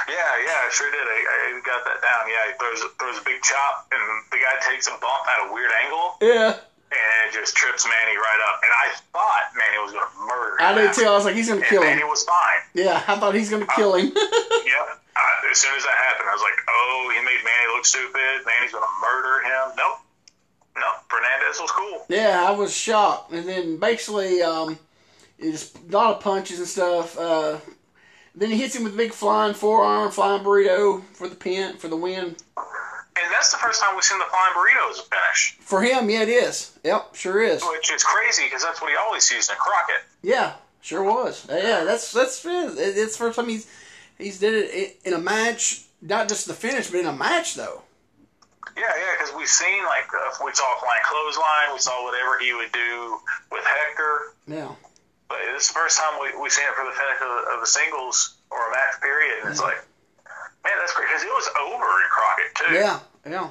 Yeah, 0.07 0.15
yeah, 0.45 0.63
I 0.65 0.69
sure 0.71 0.89
did. 0.91 0.99
I, 0.99 1.57
I 1.57 1.61
got 1.65 1.83
that 1.85 2.01
down. 2.01 2.29
Yeah, 2.29 2.47
he 2.47 2.53
throws 2.57 2.91
throws 2.99 3.17
a 3.19 3.25
big 3.25 3.41
chop, 3.41 3.87
and 3.91 4.01
the 4.31 4.37
guy 4.37 4.71
takes 4.71 4.87
a 4.87 4.91
bump 4.91 5.27
at 5.27 5.49
a 5.49 5.53
weird 5.53 5.71
angle, 5.83 6.15
Yeah. 6.21 6.57
And 6.93 7.29
it 7.29 7.33
just 7.33 7.55
trips 7.55 7.85
Manny 7.85 8.15
right 8.17 8.39
up. 8.49 8.61
And 8.63 8.71
I 8.71 8.87
thought 9.11 9.43
Manny 9.57 9.77
was 9.83 9.91
gonna 9.91 10.27
murder. 10.27 10.61
I 10.61 10.73
did 10.73 10.93
too. 10.93 11.05
I 11.09 11.15
was 11.15 11.25
like, 11.25 11.35
he's 11.35 11.47
gonna 11.49 11.61
And 11.61 11.69
kill 11.69 11.81
Manny 11.81 12.01
him. 12.01 12.07
was 12.07 12.23
fine. 12.23 12.61
Yeah, 12.73 13.01
I 13.07 13.19
thought 13.19 13.33
he's 13.35 13.49
gonna 13.49 13.67
kill 13.75 13.95
him. 13.95 14.11
Yep. 14.63 14.99
Uh, 15.15 15.51
as 15.51 15.57
soon 15.59 15.75
as 15.75 15.83
that 15.83 15.95
happened, 15.97 16.27
I 16.29 16.33
was 16.33 16.41
like, 16.41 16.57
oh, 16.67 17.11
he 17.15 17.23
made 17.23 17.43
Manny 17.43 17.67
look 17.75 17.85
stupid. 17.85 18.45
Manny's 18.47 18.71
going 18.71 18.83
to 18.83 19.01
murder 19.01 19.43
him. 19.45 19.75
Nope. 19.77 19.97
No, 20.75 20.87
Fernandez 21.07 21.59
was 21.61 21.69
cool. 21.69 22.05
yeah, 22.09 22.43
I 22.47 22.51
was 22.51 22.75
shocked. 22.75 23.31
And 23.31 23.47
then 23.47 23.77
basically, 23.77 24.41
um, 24.41 24.79
it's 25.37 25.71
a 25.75 25.91
lot 25.91 26.15
of 26.15 26.21
punches 26.23 26.57
and 26.59 26.67
stuff. 26.67 27.15
Uh, 27.19 27.57
then 28.33 28.49
he 28.49 28.57
hits 28.57 28.75
him 28.75 28.83
with 28.85 28.93
a 28.95 28.97
big 28.97 29.11
flying 29.13 29.53
forearm, 29.53 30.09
flying 30.11 30.43
burrito 30.43 31.03
for 31.13 31.27
the 31.27 31.35
pin 31.35 31.77
for 31.77 31.89
the 31.89 31.97
win. 31.97 32.35
And 33.15 33.31
that's 33.31 33.51
the 33.51 33.57
first 33.59 33.81
time 33.81 33.93
we've 33.95 34.03
seen 34.03 34.17
the 34.19 34.25
flying 34.25 34.53
burritos 34.53 35.01
finish, 35.07 35.57
For 35.61 35.81
him, 35.83 36.09
yeah, 36.09 36.23
it 36.23 36.29
is. 36.29 36.77
Yep, 36.83 37.15
sure 37.15 37.41
is. 37.43 37.61
which 37.63 37.91
is 37.91 38.03
crazy 38.03 38.45
because 38.45 38.63
that's 38.63 38.81
what 38.81 38.89
he 38.89 38.97
always 38.97 39.29
used 39.31 39.49
in 39.51 39.55
Crockett. 39.57 40.03
Yeah, 40.23 40.53
sure 40.81 41.03
was. 41.03 41.47
Uh, 41.49 41.55
Yeah, 41.61 41.83
that's 41.83 42.11
that's 42.11 42.43
it. 42.43 42.77
It's 42.77 43.13
the 43.17 43.23
first 43.23 43.35
time 43.37 43.49
he's 43.49 43.67
he's 44.17 44.39
did 44.39 44.53
it 44.55 44.99
in 45.05 45.13
a 45.13 45.19
match, 45.19 45.83
not 46.01 46.27
just 46.27 46.47
the 46.47 46.53
finish, 46.55 46.89
but 46.89 47.01
in 47.01 47.05
a 47.05 47.13
match 47.13 47.53
though. 47.55 47.83
Yeah, 48.75 48.81
yeah, 48.89 49.13
because 49.19 49.35
we've 49.37 49.47
seen, 49.47 49.83
like, 49.85 50.09
uh, 50.09 50.33
we 50.43 50.51
saw 50.53 50.65
flying 50.81 51.03
clothesline, 51.05 51.73
we 51.73 51.77
saw 51.79 51.93
whatever 52.05 52.39
he 52.39 52.55
would 52.55 52.71
do 52.71 53.19
with 53.51 53.63
Hector. 53.63 54.33
Yeah, 54.47 54.73
But 55.29 55.37
this 55.53 55.63
is 55.63 55.67
the 55.67 55.73
first 55.75 55.99
time 55.99 56.17
we, 56.19 56.33
we've 56.41 56.51
seen 56.51 56.65
it 56.65 56.73
for 56.73 56.83
the 56.85 56.91
finish 56.97 57.21
of 57.21 57.29
the, 57.29 57.51
of 57.53 57.59
the 57.61 57.67
singles 57.67 58.33
or 58.49 58.57
a 58.57 58.71
match 58.71 58.97
period. 58.99 59.43
And 59.43 59.51
it's 59.51 59.61
like, 59.61 59.77
man, 60.63 60.73
that's 60.79 60.93
great 60.93 61.07
because 61.09 61.23
it 61.23 61.29
was 61.33 61.49
over 61.59 61.83
in 61.83 62.09
Crockett, 62.09 62.55
too. 62.55 62.73
yeah, 62.75 62.99
yeah. 63.25 63.49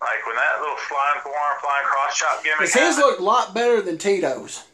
Like 0.00 0.26
when 0.26 0.34
that 0.36 0.60
little 0.60 0.76
flying 0.76 1.20
forearm, 1.22 1.56
flying 1.60 1.84
cross 1.84 2.18
chop 2.18 2.42
gimmick. 2.42 2.72
His 2.72 2.98
looked 2.98 3.20
a 3.20 3.24
lot 3.24 3.54
better 3.54 3.80
than 3.82 3.98
Tito's. 3.98 4.64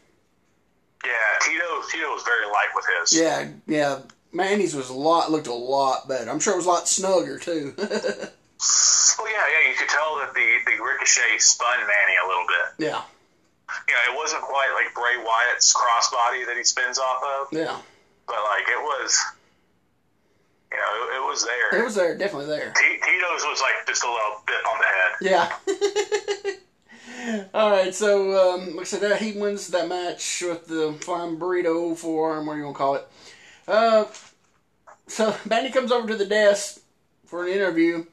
Yeah, 1.05 1.13
Tito 1.43 1.65
Tito 1.93 2.09
was 2.11 2.23
very 2.25 2.47
light 2.47 2.69
with 2.75 2.85
his. 3.01 3.19
Yeah, 3.19 3.49
yeah. 3.67 3.99
Manny's 4.33 4.75
was 4.75 4.89
a 4.91 4.95
lot 4.95 5.31
looked 5.31 5.47
a 5.47 5.53
lot 5.55 6.09
better. 6.09 6.31
I'm 6.31 6.41
sure 6.41 6.55
it 6.55 6.57
was 6.57 6.67
a 6.67 6.71
lot 6.71 6.89
snugger 6.89 7.39
too. 7.39 7.75
Well, 9.19 9.31
yeah, 9.31 9.47
yeah. 9.51 9.71
You 9.71 9.77
could 9.77 9.89
tell 9.89 10.17
that 10.19 10.35
the 10.35 10.47
the 10.67 10.83
ricochet 10.83 11.39
spun 11.39 11.79
Manny 11.79 12.17
a 12.23 12.27
little 12.27 12.47
bit. 12.47 12.87
yeah, 12.87 13.03
You 13.89 13.95
know, 13.95 14.13
it 14.13 14.17
wasn't 14.17 14.43
quite 14.43 14.71
like 14.75 14.93
Bray 14.95 15.17
Wyatt's 15.25 15.73
crossbody 15.75 16.45
that 16.47 16.57
he 16.57 16.65
spins 16.65 16.99
off 16.99 17.23
of, 17.23 17.49
yeah. 17.53 17.79
but 18.27 18.37
like 18.37 18.67
it 18.69 18.81
was. 18.81 19.17
You 20.71 20.77
know, 20.77 21.15
it, 21.15 21.17
it 21.17 21.27
was 21.27 21.45
there. 21.45 21.81
It 21.81 21.85
was 21.85 21.95
there, 21.95 22.17
definitely 22.17 22.47
there. 22.47 22.73
T- 22.77 22.99
Tito's 23.05 23.43
was 23.45 23.61
like 23.61 23.87
just 23.87 24.05
a 24.05 24.07
little 24.07 24.43
bit 24.47 24.57
on 24.67 24.79
the 24.79 24.87
head. 24.87 26.61
Yeah. 27.21 27.43
All 27.55 27.71
right, 27.71 27.95
so 27.95 28.55
um, 28.55 28.71
like 28.77 28.83
I 28.83 28.85
said, 28.85 29.01
that 29.01 29.21
he 29.21 29.33
wins 29.33 29.69
that 29.69 29.89
match 29.89 30.43
with 30.47 30.67
the 30.67 30.93
flying 31.01 31.37
burrito 31.39 31.97
forearm, 31.97 32.47
what 32.47 32.53
are 32.53 32.57
you 32.57 32.63
gonna 32.65 32.75
call 32.75 32.95
it? 32.97 33.09
Uh, 33.67 34.05
so 35.07 35.35
Manny 35.49 35.71
comes 35.71 35.91
over 35.91 36.07
to 36.09 36.17
the 36.17 36.27
desk 36.27 36.81
for 37.27 37.45
an 37.47 37.53
interview. 37.53 38.05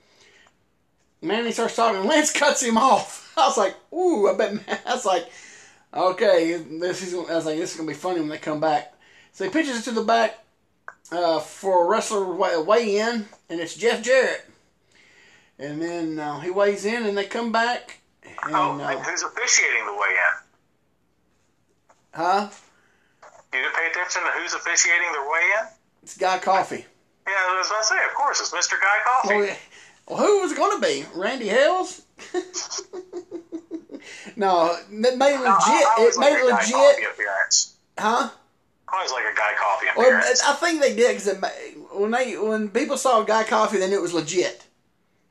Manny 1.22 1.52
starts 1.52 1.76
talking. 1.76 2.00
and 2.00 2.10
Lance 2.10 2.32
cuts 2.32 2.64
him 2.64 2.78
off. 2.78 3.34
I 3.38 3.48
was 3.48 3.58
like, 3.58 3.76
"Ooh!" 3.94 4.30
I 4.30 4.36
bet. 4.38 4.54
Man, 4.54 4.80
I 4.86 4.94
was 4.94 5.06
like, 5.06 5.28
"Okay, 5.94 6.54
this 6.54 7.02
is." 7.02 7.14
I 7.14 7.36
was 7.36 7.46
like, 7.46 7.58
"This 7.58 7.72
is 7.72 7.78
gonna 7.78 7.88
be 7.88 7.94
funny 7.94 8.20
when 8.20 8.30
they 8.30 8.38
come 8.38 8.60
back." 8.60 8.94
So 9.34 9.44
he 9.44 9.50
pitches 9.50 9.80
it 9.80 9.84
to 9.84 9.92
the 9.92 10.04
back 10.04 10.45
uh, 11.12 11.40
for 11.40 11.86
a 11.86 11.88
wrestler 11.88 12.26
weigh, 12.34 12.58
weigh 12.58 12.98
in, 12.98 13.26
and 13.50 13.60
it's 13.60 13.76
Jeff 13.76 14.02
Jarrett. 14.04 14.46
And 15.60 15.82
then 15.82 16.20
uh, 16.20 16.40
he 16.42 16.50
weighs 16.50 16.86
in, 16.86 17.06
and 17.06 17.18
they 17.18 17.26
come 17.26 17.52
back. 17.52 18.02
And, 18.44 18.56
Oh, 18.56 18.80
uh, 18.80 18.98
who's 19.02 19.24
officiating 19.24 19.86
the 19.86 19.94
weigh-in? 19.94 20.34
huh? 22.14 22.50
You 23.54 23.62
didn't 23.62 23.76
pay 23.76 23.88
attention 23.90 24.22
to 24.24 24.28
who's 24.40 24.54
officiating 24.54 25.12
the 25.14 25.22
weigh-in? 25.32 25.68
It's 26.04 26.18
Guy 26.18 26.40
Coffey. 26.40 26.86
Yeah, 27.28 27.34
I 27.38 27.58
was 27.58 27.68
about 27.68 27.80
to 27.80 27.86
say, 27.86 27.96
of 28.06 28.14
course, 28.16 28.40
it's 28.42 28.52
Mr. 28.52 28.80
Guy 28.82 28.98
Coffey. 29.06 29.36
Well, 29.36 29.56
well, 30.10 30.18
who 30.20 30.42
was 30.42 30.52
it 30.52 30.58
going 30.58 30.80
to 30.80 30.86
be? 30.86 31.06
Randy 31.16 31.48
Hales? 31.48 32.02
no, 34.36 34.76
it 34.76 34.90
made 34.92 35.06
it 35.36 35.40
legit. 35.40 35.48
I, 35.48 35.96
I 35.98 36.10
It 36.12 36.20
made 36.20 36.50
Guy 36.50 36.58
legit. 36.58 37.66
Huh? 37.98 38.30
I 38.88 38.98
always 38.98 39.12
like 39.12 39.24
a 39.24 39.36
Guy 39.36 39.54
Coffey 39.58 39.88
Well. 39.98 40.22
I 40.48 40.54
think 40.54 40.82
they 40.82 40.96
did 40.96 41.18
because 41.18 41.42
when 41.94 42.12
they 42.12 42.38
when 42.38 42.70
people 42.70 42.98
saw 42.98 43.24
Guy 43.24 43.44
Coffey, 43.44 43.78
they 43.78 43.90
knew 43.90 43.98
it 43.98 44.02
was 44.02 44.14
legit. 44.14 44.66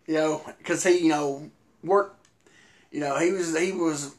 You 0.07 0.15
know, 0.15 0.43
because 0.59 0.83
he 0.83 0.99
you 0.99 1.09
know 1.09 1.51
worked. 1.83 2.27
You 2.91 3.01
know, 3.01 3.19
he 3.19 3.33
was 3.33 3.59
he 3.59 3.73
was. 3.73 4.15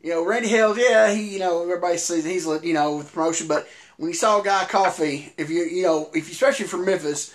You 0.00 0.10
know, 0.10 0.24
Randy 0.24 0.48
Hales, 0.48 0.78
yeah, 0.78 1.12
he 1.12 1.34
you 1.34 1.38
know 1.40 1.62
everybody 1.62 1.98
says 1.98 2.24
he's 2.24 2.46
you 2.46 2.72
know 2.72 2.98
with 2.98 3.12
promotion, 3.12 3.48
but 3.48 3.66
when 3.96 4.08
you 4.08 4.14
saw 4.14 4.40
Guy 4.40 4.64
Coffey, 4.66 5.32
if 5.36 5.50
you 5.50 5.64
you 5.64 5.82
know 5.82 6.08
if 6.14 6.28
you 6.28 6.32
especially 6.32 6.66
from 6.66 6.84
Memphis, 6.84 7.34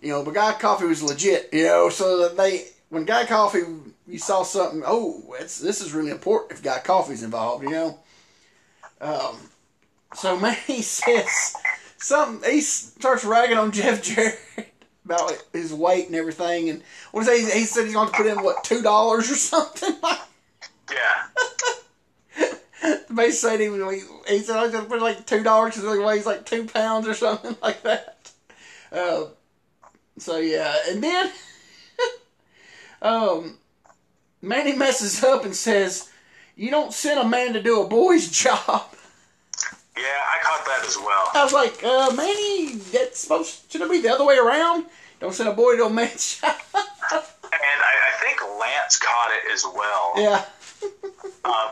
you 0.00 0.08
know, 0.08 0.24
but 0.24 0.34
Guy 0.34 0.52
Coffey 0.54 0.86
was 0.86 1.02
legit. 1.02 1.50
You 1.52 1.64
know, 1.64 1.90
so 1.90 2.20
that 2.20 2.36
they 2.36 2.68
when 2.88 3.04
Guy 3.04 3.26
Coffey 3.26 3.60
you 4.06 4.18
saw 4.18 4.42
something, 4.42 4.82
oh, 4.86 5.34
it's 5.38 5.58
this 5.58 5.82
is 5.82 5.92
really 5.92 6.10
important 6.10 6.52
if 6.52 6.62
Guy 6.62 6.78
Coffey's 6.78 7.22
involved. 7.22 7.64
You 7.64 7.70
know. 7.70 7.98
Um, 9.02 9.49
so 10.14 10.36
Manny 10.40 10.82
says 10.82 11.56
something. 11.98 12.50
He 12.50 12.60
starts 12.60 13.24
ragging 13.24 13.58
on 13.58 13.72
Jeff 13.72 14.02
Jarrett 14.02 14.38
about 15.04 15.32
his 15.52 15.72
weight 15.72 16.06
and 16.06 16.14
everything. 16.14 16.70
And 16.70 16.82
what 17.12 17.26
is 17.26 17.52
he? 17.52 17.60
He 17.60 17.64
said 17.64 17.84
he's 17.84 17.94
going 17.94 18.08
to 18.08 18.14
put 18.14 18.26
in 18.26 18.42
what 18.42 18.64
two 18.64 18.82
dollars 18.82 19.30
or 19.30 19.34
something. 19.36 19.96
yeah. 20.92 21.26
They 23.10 23.30
said 23.32 23.60
he 23.60 23.68
was. 23.68 24.04
He 24.26 24.38
said 24.38 24.56
I 24.56 24.62
was 24.62 24.72
going 24.72 24.84
to 24.84 24.90
put 24.90 25.02
like 25.02 25.26
two 25.26 25.42
dollars 25.42 25.74
because 25.74 25.98
he 25.98 26.02
weighs 26.02 26.24
like 26.24 26.46
two 26.46 26.64
pounds 26.66 27.06
or 27.06 27.12
something 27.12 27.56
like 27.60 27.82
that. 27.82 28.30
Uh, 28.90 29.24
so 30.16 30.38
yeah, 30.38 30.74
and 30.88 31.02
then 31.02 31.30
um, 33.02 33.58
Manny 34.40 34.74
messes 34.74 35.22
up 35.22 35.44
and 35.44 35.54
says 35.54 36.08
you 36.56 36.70
don't 36.70 36.92
send 36.92 37.20
a 37.20 37.28
man 37.28 37.52
to 37.52 37.62
do 37.62 37.82
a 37.82 37.88
boy's 37.88 38.30
job. 38.30 38.88
Yeah, 39.96 40.04
I 40.04 40.38
caught 40.42 40.64
that 40.66 40.84
as 40.86 40.96
well. 40.96 41.28
I 41.34 41.44
was 41.44 41.52
like, 41.52 41.82
uh, 41.84 42.10
Manny, 42.16 42.76
that's 42.92 43.20
supposed 43.20 43.70
to 43.72 43.88
be 43.88 44.00
the 44.00 44.08
other 44.12 44.24
way 44.24 44.36
around. 44.38 44.86
Don't 45.20 45.34
send 45.34 45.48
a 45.48 45.52
boy 45.52 45.76
to 45.76 45.84
a 45.86 45.90
man's 45.90 46.40
job. 46.40 46.56
And 47.52 47.82
I, 47.82 47.92
I 48.14 48.24
think 48.24 48.40
Lance 48.60 48.96
caught 48.96 49.30
it 49.32 49.52
as 49.52 49.64
well. 49.74 50.12
yeah. 50.16 50.44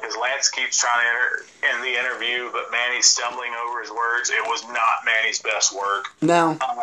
because 0.00 0.16
Lance 0.20 0.48
keeps 0.50 0.76
trying 0.78 1.00
to 1.00 1.08
enter 1.08 1.76
in 1.76 1.82
the 1.82 1.98
interview, 1.98 2.50
but 2.52 2.70
Manny's 2.72 3.06
stumbling 3.06 3.52
over 3.64 3.80
his 3.80 3.90
words. 3.90 4.28
It 4.30 4.42
was 4.46 4.64
not 4.64 5.04
Manny's 5.06 5.40
best 5.40 5.74
work, 5.74 6.08
No. 6.20 6.50
um, 6.60 6.78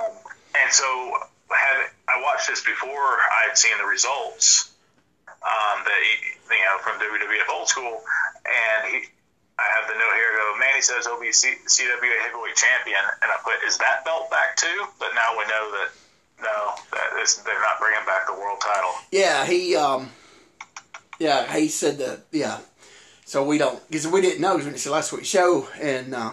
and 0.55 0.71
so 0.71 1.11
had 1.51 1.89
I 2.07 2.21
watched 2.23 2.47
this 2.47 2.63
before 2.63 2.89
I 2.89 3.47
had 3.49 3.57
seen 3.57 3.77
the 3.77 3.85
results 3.85 4.71
um, 5.27 5.83
that 5.83 5.99
he, 6.01 6.55
you 6.55 6.63
know 6.63 6.77
from 6.81 6.97
WWF 6.99 7.53
Old 7.53 7.67
School, 7.67 8.01
and 8.45 8.93
he. 8.93 9.09
I 9.57 9.63
have 9.79 9.87
the 9.87 9.93
note 9.95 10.13
here. 10.15 10.35
Go. 10.35 10.59
Manny 10.59 10.81
says 10.81 11.05
he'll 11.05 11.19
be 11.19 11.31
C- 11.31 11.55
CWA 11.65 12.19
Heavyweight 12.23 12.55
Champion, 12.55 12.99
and 13.21 13.31
I 13.31 13.35
put, 13.43 13.63
"Is 13.67 13.77
that 13.77 14.03
belt 14.03 14.29
back 14.29 14.57
too?" 14.57 14.85
But 14.99 15.09
now 15.15 15.31
we 15.37 15.43
know 15.45 15.71
that 15.71 15.89
no, 16.41 16.73
that 16.91 17.21
is, 17.23 17.37
they're 17.43 17.61
not 17.61 17.79
bringing 17.79 18.05
back 18.05 18.27
the 18.27 18.33
world 18.33 18.59
title. 18.59 18.91
Yeah, 19.11 19.45
he 19.45 19.75
um, 19.75 20.09
yeah, 21.19 21.51
he 21.55 21.69
said 21.69 21.97
that. 21.99 22.21
Yeah, 22.31 22.59
so 23.25 23.45
we 23.45 23.57
don't 23.57 23.85
because 23.87 24.07
we 24.07 24.19
didn't 24.21 24.41
know 24.41 24.57
because 24.57 24.73
it's 24.73 24.83
the 24.83 24.91
last 24.91 25.13
week's 25.13 25.27
show, 25.29 25.67
and 25.79 26.13
uh, 26.13 26.31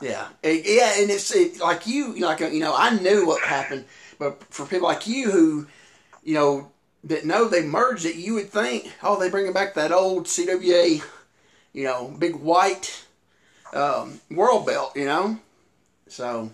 yeah, 0.00 0.28
It- 0.42 0.64
yeah, 0.66 1.02
and 1.02 1.10
it's 1.10 1.34
it, 1.34 1.60
like 1.60 1.86
you, 1.86 2.14
like 2.18 2.40
you 2.40 2.60
know, 2.60 2.74
I 2.74 2.90
knew 2.98 3.26
what 3.26 3.42
happened, 3.42 3.84
but 4.18 4.42
for 4.48 4.64
people 4.64 4.88
like 4.88 5.06
you 5.06 5.30
who, 5.30 5.66
you 6.24 6.32
know, 6.34 6.70
that 7.04 7.26
know 7.26 7.46
they 7.46 7.62
merged 7.62 8.06
it, 8.06 8.16
you 8.16 8.34
would 8.34 8.48
think, 8.50 8.90
oh, 9.02 9.20
they 9.20 9.28
bringing 9.28 9.52
back 9.52 9.74
that 9.74 9.92
old 9.92 10.24
CWA, 10.24 11.02
you 11.72 11.84
know, 11.84 12.14
big 12.18 12.36
white 12.36 13.04
um, 13.72 14.20
world 14.30 14.66
belt, 14.66 14.96
you 14.96 15.04
know, 15.04 15.38
so. 16.08 16.50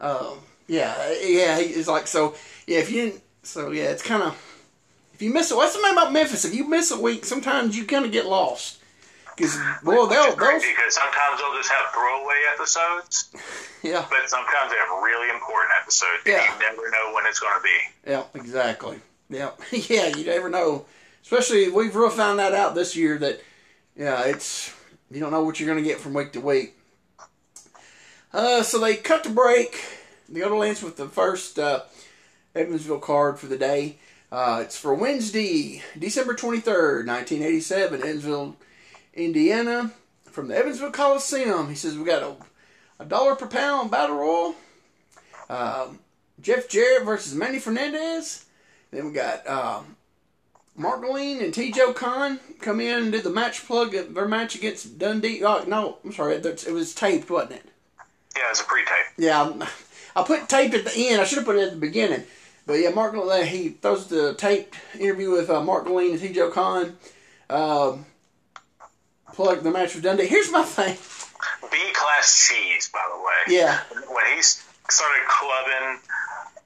Um, 0.00 0.38
yeah, 0.68 0.94
yeah, 1.24 1.58
it's 1.58 1.88
like 1.88 2.06
so. 2.06 2.34
Yeah, 2.66 2.78
if 2.78 2.90
you 2.90 3.06
didn't, 3.06 3.22
so 3.42 3.70
yeah, 3.70 3.84
it's 3.84 4.02
kind 4.02 4.22
of 4.22 4.34
if 5.14 5.22
you 5.22 5.32
miss 5.32 5.50
it. 5.50 5.56
What's 5.56 5.74
the 5.74 5.82
name 5.82 5.94
about 5.94 6.12
Memphis? 6.12 6.44
If 6.44 6.54
you 6.54 6.68
miss 6.68 6.90
a 6.90 7.00
week, 7.00 7.24
sometimes 7.24 7.76
you 7.76 7.84
kind 7.86 8.04
of 8.04 8.12
get 8.12 8.26
lost. 8.26 8.78
Because 9.34 9.58
well, 9.84 10.06
they'll 10.06 10.36
great 10.36 10.60
they'll 10.60 10.70
because 10.70 10.94
sometimes 10.94 11.40
they'll 11.40 11.56
just 11.56 11.70
have 11.70 11.92
throwaway 11.92 12.42
episodes, 12.54 13.30
yeah 13.82 14.04
but 14.10 14.28
sometimes 14.28 14.72
they 14.72 14.76
have 14.76 15.02
really 15.02 15.30
important 15.30 15.72
episodes. 15.80 16.22
Yeah. 16.26 16.42
You 16.42 16.60
never 16.60 16.90
know 16.90 17.12
when 17.14 17.24
it's 17.26 17.38
going 17.38 17.54
to 17.56 17.62
be. 17.62 18.10
yeah 18.10 18.24
exactly 18.34 18.98
yeah 19.30 19.50
yeah 19.72 20.08
you 20.08 20.26
never 20.26 20.48
know. 20.48 20.86
Especially 21.22 21.68
we've 21.68 21.94
really 21.94 22.16
found 22.16 22.38
that 22.40 22.52
out 22.52 22.74
this 22.74 22.96
year 22.96 23.16
that 23.18 23.40
yeah 23.98 24.24
it's 24.24 24.74
you 25.10 25.20
don't 25.20 25.32
know 25.32 25.42
what 25.42 25.58
you're 25.58 25.68
going 25.68 25.82
to 25.82 25.88
get 25.88 26.00
from 26.00 26.14
week 26.14 26.32
to 26.32 26.40
week. 26.40 26.74
Uh, 28.32 28.62
so 28.62 28.78
they 28.78 28.96
cut 28.96 29.24
the 29.24 29.30
break. 29.30 29.82
The 30.28 30.42
other 30.42 30.56
Lance 30.56 30.82
with 30.82 30.96
the 30.96 31.08
first 31.08 31.58
uh, 31.58 31.82
Evansville 32.54 32.98
card 32.98 33.38
for 33.38 33.46
the 33.46 33.56
day. 33.56 33.96
Uh, 34.30 34.60
it's 34.62 34.76
for 34.76 34.92
Wednesday, 34.92 35.82
December 35.98 36.34
23rd, 36.34 37.06
1987, 37.06 38.00
Evansville, 38.02 38.56
Indiana, 39.14 39.92
from 40.24 40.48
the 40.48 40.56
Evansville 40.56 40.90
Coliseum. 40.90 41.70
He 41.70 41.74
says 41.74 41.96
we 41.96 42.04
got 42.04 42.22
a, 42.22 43.02
a 43.02 43.06
dollar 43.06 43.34
per 43.34 43.46
pound 43.46 43.90
battle 43.90 44.16
royal. 44.16 44.54
Um, 45.48 46.00
Jeff 46.42 46.68
Jarrett 46.68 47.06
versus 47.06 47.34
Manny 47.34 47.58
Fernandez. 47.58 48.44
Then 48.90 49.06
we 49.06 49.12
got 49.12 49.46
um, 49.48 49.96
Mark 50.78 51.02
Lean 51.02 51.42
and 51.42 51.52
T. 51.52 51.72
Joe 51.72 51.92
Khan 51.92 52.38
come 52.60 52.80
in 52.80 53.02
and 53.02 53.12
did 53.12 53.24
the 53.24 53.30
match 53.30 53.66
plug 53.66 53.94
of 53.96 54.14
their 54.14 54.28
match 54.28 54.54
against 54.54 54.98
Dundee. 54.98 55.42
Oh, 55.44 55.64
no, 55.66 55.98
I'm 56.04 56.12
sorry, 56.12 56.36
it 56.36 56.72
was 56.72 56.94
taped, 56.94 57.28
wasn't 57.28 57.52
it? 57.52 57.64
Yeah, 58.36 58.44
it's 58.50 58.60
a 58.60 58.64
pre-tape. 58.64 59.06
Yeah, 59.16 59.42
I'm- 59.42 59.64
put 60.24 60.48
tape 60.48 60.74
at 60.74 60.84
the 60.84 61.08
end. 61.08 61.20
I 61.20 61.24
should 61.24 61.38
have 61.38 61.44
put 61.44 61.56
it 61.56 61.62
at 61.62 61.70
the 61.70 61.76
beginning. 61.76 62.24
But 62.66 62.74
yeah, 62.74 62.90
Mark 62.90 63.14
uh, 63.14 63.42
he 63.42 63.70
throws 63.70 64.08
the 64.08 64.34
taped 64.34 64.76
interview 64.98 65.30
with 65.30 65.48
uh, 65.48 65.62
Mark 65.62 65.88
Lean 65.88 66.12
and 66.12 66.20
T. 66.20 66.32
Joe 66.32 66.50
Khan. 66.50 66.96
Um, 67.48 68.04
plug 69.32 69.62
the 69.62 69.70
match 69.70 69.94
with 69.94 70.04
Dundee. 70.04 70.26
Here's 70.26 70.50
my 70.52 70.62
thing. 70.64 70.96
B-class 71.70 72.48
cheese, 72.48 72.90
by 72.92 73.00
the 73.10 73.16
way. 73.18 73.58
Yeah, 73.58 73.80
When 74.08 74.26
he 74.36 74.42
started 74.42 75.26
clubbing 75.28 76.00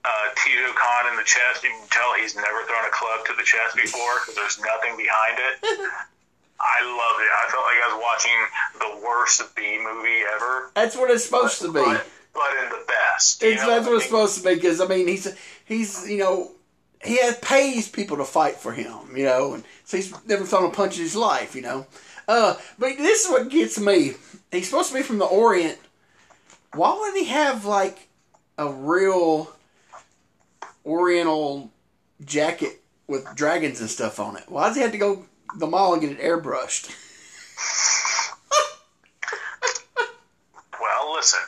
uh, 0.04 0.26
Tito 0.34 0.72
Khan 0.74 1.10
in 1.10 1.16
the 1.16 1.24
chest, 1.24 1.62
you 1.62 1.70
can 1.70 1.88
tell 1.88 2.14
he's 2.14 2.34
never 2.34 2.64
thrown 2.66 2.84
a 2.84 2.90
club 2.90 3.24
to 3.26 3.32
the 3.36 3.44
chest 3.44 3.76
before 3.76 4.20
because 4.20 4.34
there's 4.34 4.58
nothing 4.60 4.96
behind 4.96 5.38
it. 5.38 5.54
I 6.62 6.78
loved 6.82 7.20
it. 7.20 7.30
I 7.30 7.50
felt 7.50 7.64
like 7.64 7.78
I 7.82 7.88
was 7.90 7.98
watching 8.02 8.38
the 8.78 9.06
worst 9.06 9.56
B 9.56 9.78
movie 9.82 10.22
ever. 10.34 10.70
that's 10.74 10.96
what 10.96 11.10
it's 11.10 11.24
supposed 11.24 11.60
to 11.62 11.68
be. 11.68 11.80
But, 11.80 12.06
but 12.34 12.50
in 12.62 12.70
the 12.70 12.84
best. 12.86 13.42
It's, 13.42 13.64
that's 13.64 13.86
what 13.86 13.96
it's 13.96 14.04
supposed 14.04 14.38
to 14.38 14.44
be. 14.48 14.54
Because 14.54 14.80
I 14.80 14.86
mean, 14.86 15.08
he's 15.08 15.34
he's 15.64 16.08
you 16.08 16.18
know 16.18 16.52
he 17.02 17.18
has, 17.18 17.38
pays 17.38 17.88
people 17.88 18.16
to 18.18 18.24
fight 18.24 18.56
for 18.56 18.72
him. 18.72 19.16
You 19.16 19.24
know, 19.24 19.54
and 19.54 19.64
so 19.84 19.96
he's 19.96 20.14
never 20.26 20.44
thrown 20.44 20.64
a 20.64 20.70
punch 20.70 20.96
in 20.96 21.02
his 21.02 21.16
life. 21.16 21.56
You 21.56 21.62
know, 21.62 21.86
uh, 22.28 22.54
but 22.78 22.96
this 22.96 23.24
is 23.24 23.30
what 23.30 23.48
gets 23.48 23.78
me. 23.78 24.12
He's 24.50 24.68
supposed 24.68 24.90
to 24.90 24.94
be 24.94 25.02
from 25.02 25.18
the 25.18 25.24
Orient. 25.24 25.78
Why 26.74 26.96
wouldn't 26.96 27.18
he 27.18 27.26
have 27.26 27.64
like 27.64 28.08
a 28.56 28.68
real 28.70 29.52
Oriental 30.84 31.70
jacket 32.24 32.82
with 33.06 33.26
dragons 33.34 33.80
and 33.80 33.90
stuff 33.90 34.18
on 34.20 34.36
it? 34.36 34.44
Why 34.48 34.68
does 34.68 34.76
he 34.76 34.82
have 34.82 34.92
to 34.92 34.98
go 34.98 35.16
to 35.16 35.58
the 35.58 35.66
mall 35.66 35.92
and 35.92 36.02
get 36.02 36.12
it 36.12 36.20
airbrushed? 36.20 36.90
Well, 40.80 41.14
listen. 41.14 41.40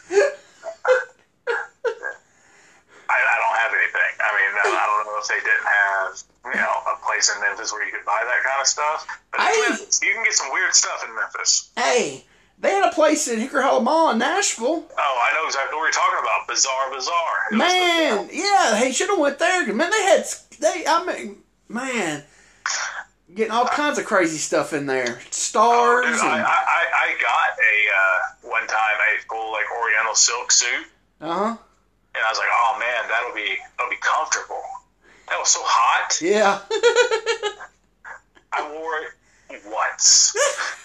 I, 3.08 3.16
I 3.16 3.36
don't 3.42 3.58
have 3.58 3.72
anything. 3.72 4.12
I 4.20 4.30
mean, 4.34 4.52
I, 4.62 4.86
don't 4.86 5.06
know 5.06 5.18
if 5.20 5.28
they 5.28 5.40
didn't 5.40 5.66
have, 5.66 6.22
you 6.54 6.60
know, 6.60 6.74
a 6.92 6.96
place 7.06 7.34
in 7.34 7.40
Memphis 7.40 7.72
where 7.72 7.84
you 7.84 7.92
could 7.92 8.04
buy 8.04 8.22
that 8.24 8.42
kind 8.44 8.60
of 8.60 8.66
stuff. 8.66 9.06
But 9.32 9.40
Memphis, 9.40 10.00
you 10.02 10.12
can 10.12 10.24
get 10.24 10.34
some 10.34 10.52
weird 10.52 10.74
stuff 10.74 11.04
in 11.06 11.14
Memphis. 11.14 11.70
Hey, 11.76 12.24
they 12.64 12.70
had 12.70 12.88
a 12.88 12.94
place 12.94 13.28
in 13.28 13.38
Hickory 13.38 13.62
Hollow 13.62 13.80
Mall 13.80 14.10
in 14.10 14.18
Nashville. 14.18 14.86
Oh, 14.96 14.96
I 14.96 15.34
know 15.36 15.46
exactly 15.46 15.76
what 15.76 15.84
you're 15.84 15.92
talking 15.92 16.18
about. 16.18 16.48
Bizarre, 16.48 16.94
bizarre. 16.94 17.36
It 17.52 17.56
Man, 17.56 18.26
the- 18.26 18.36
yeah, 18.36 18.82
he 18.82 18.90
should 18.90 19.10
have 19.10 19.18
went 19.18 19.38
there. 19.38 19.70
Man, 19.74 19.90
they 19.90 20.02
had 20.02 20.24
they. 20.60 20.86
I 20.86 21.04
mean, 21.04 21.36
man, 21.68 22.24
getting 23.34 23.52
all 23.52 23.66
kinds 23.66 23.98
of 23.98 24.06
crazy 24.06 24.38
stuff 24.38 24.72
in 24.72 24.86
there. 24.86 25.20
Stars 25.30 26.06
Dude, 26.06 26.14
I, 26.24 26.38
and 26.38 26.46
I, 26.46 26.84
I 27.04 27.14
got 27.20 27.50
a 27.60 28.48
uh, 28.48 28.50
one 28.50 28.66
time 28.66 28.96
a 28.96 29.20
full 29.28 29.52
like 29.52 29.66
Oriental 29.82 30.14
silk 30.14 30.50
suit, 30.50 30.86
uh 31.20 31.34
huh. 31.34 31.56
and 32.14 32.24
I 32.24 32.30
was 32.30 32.38
like, 32.38 32.48
oh 32.50 32.78
man, 32.80 33.08
that'll 33.10 33.34
be 33.34 33.58
that'll 33.76 33.90
be 33.90 33.98
comfortable. 34.00 34.62
That 35.28 35.38
was 35.38 35.50
so 35.50 35.60
hot. 35.62 36.18
Yeah, 36.22 36.60
I 38.54 38.72
wore 38.72 39.00
it 39.50 39.62
once. 39.66 40.34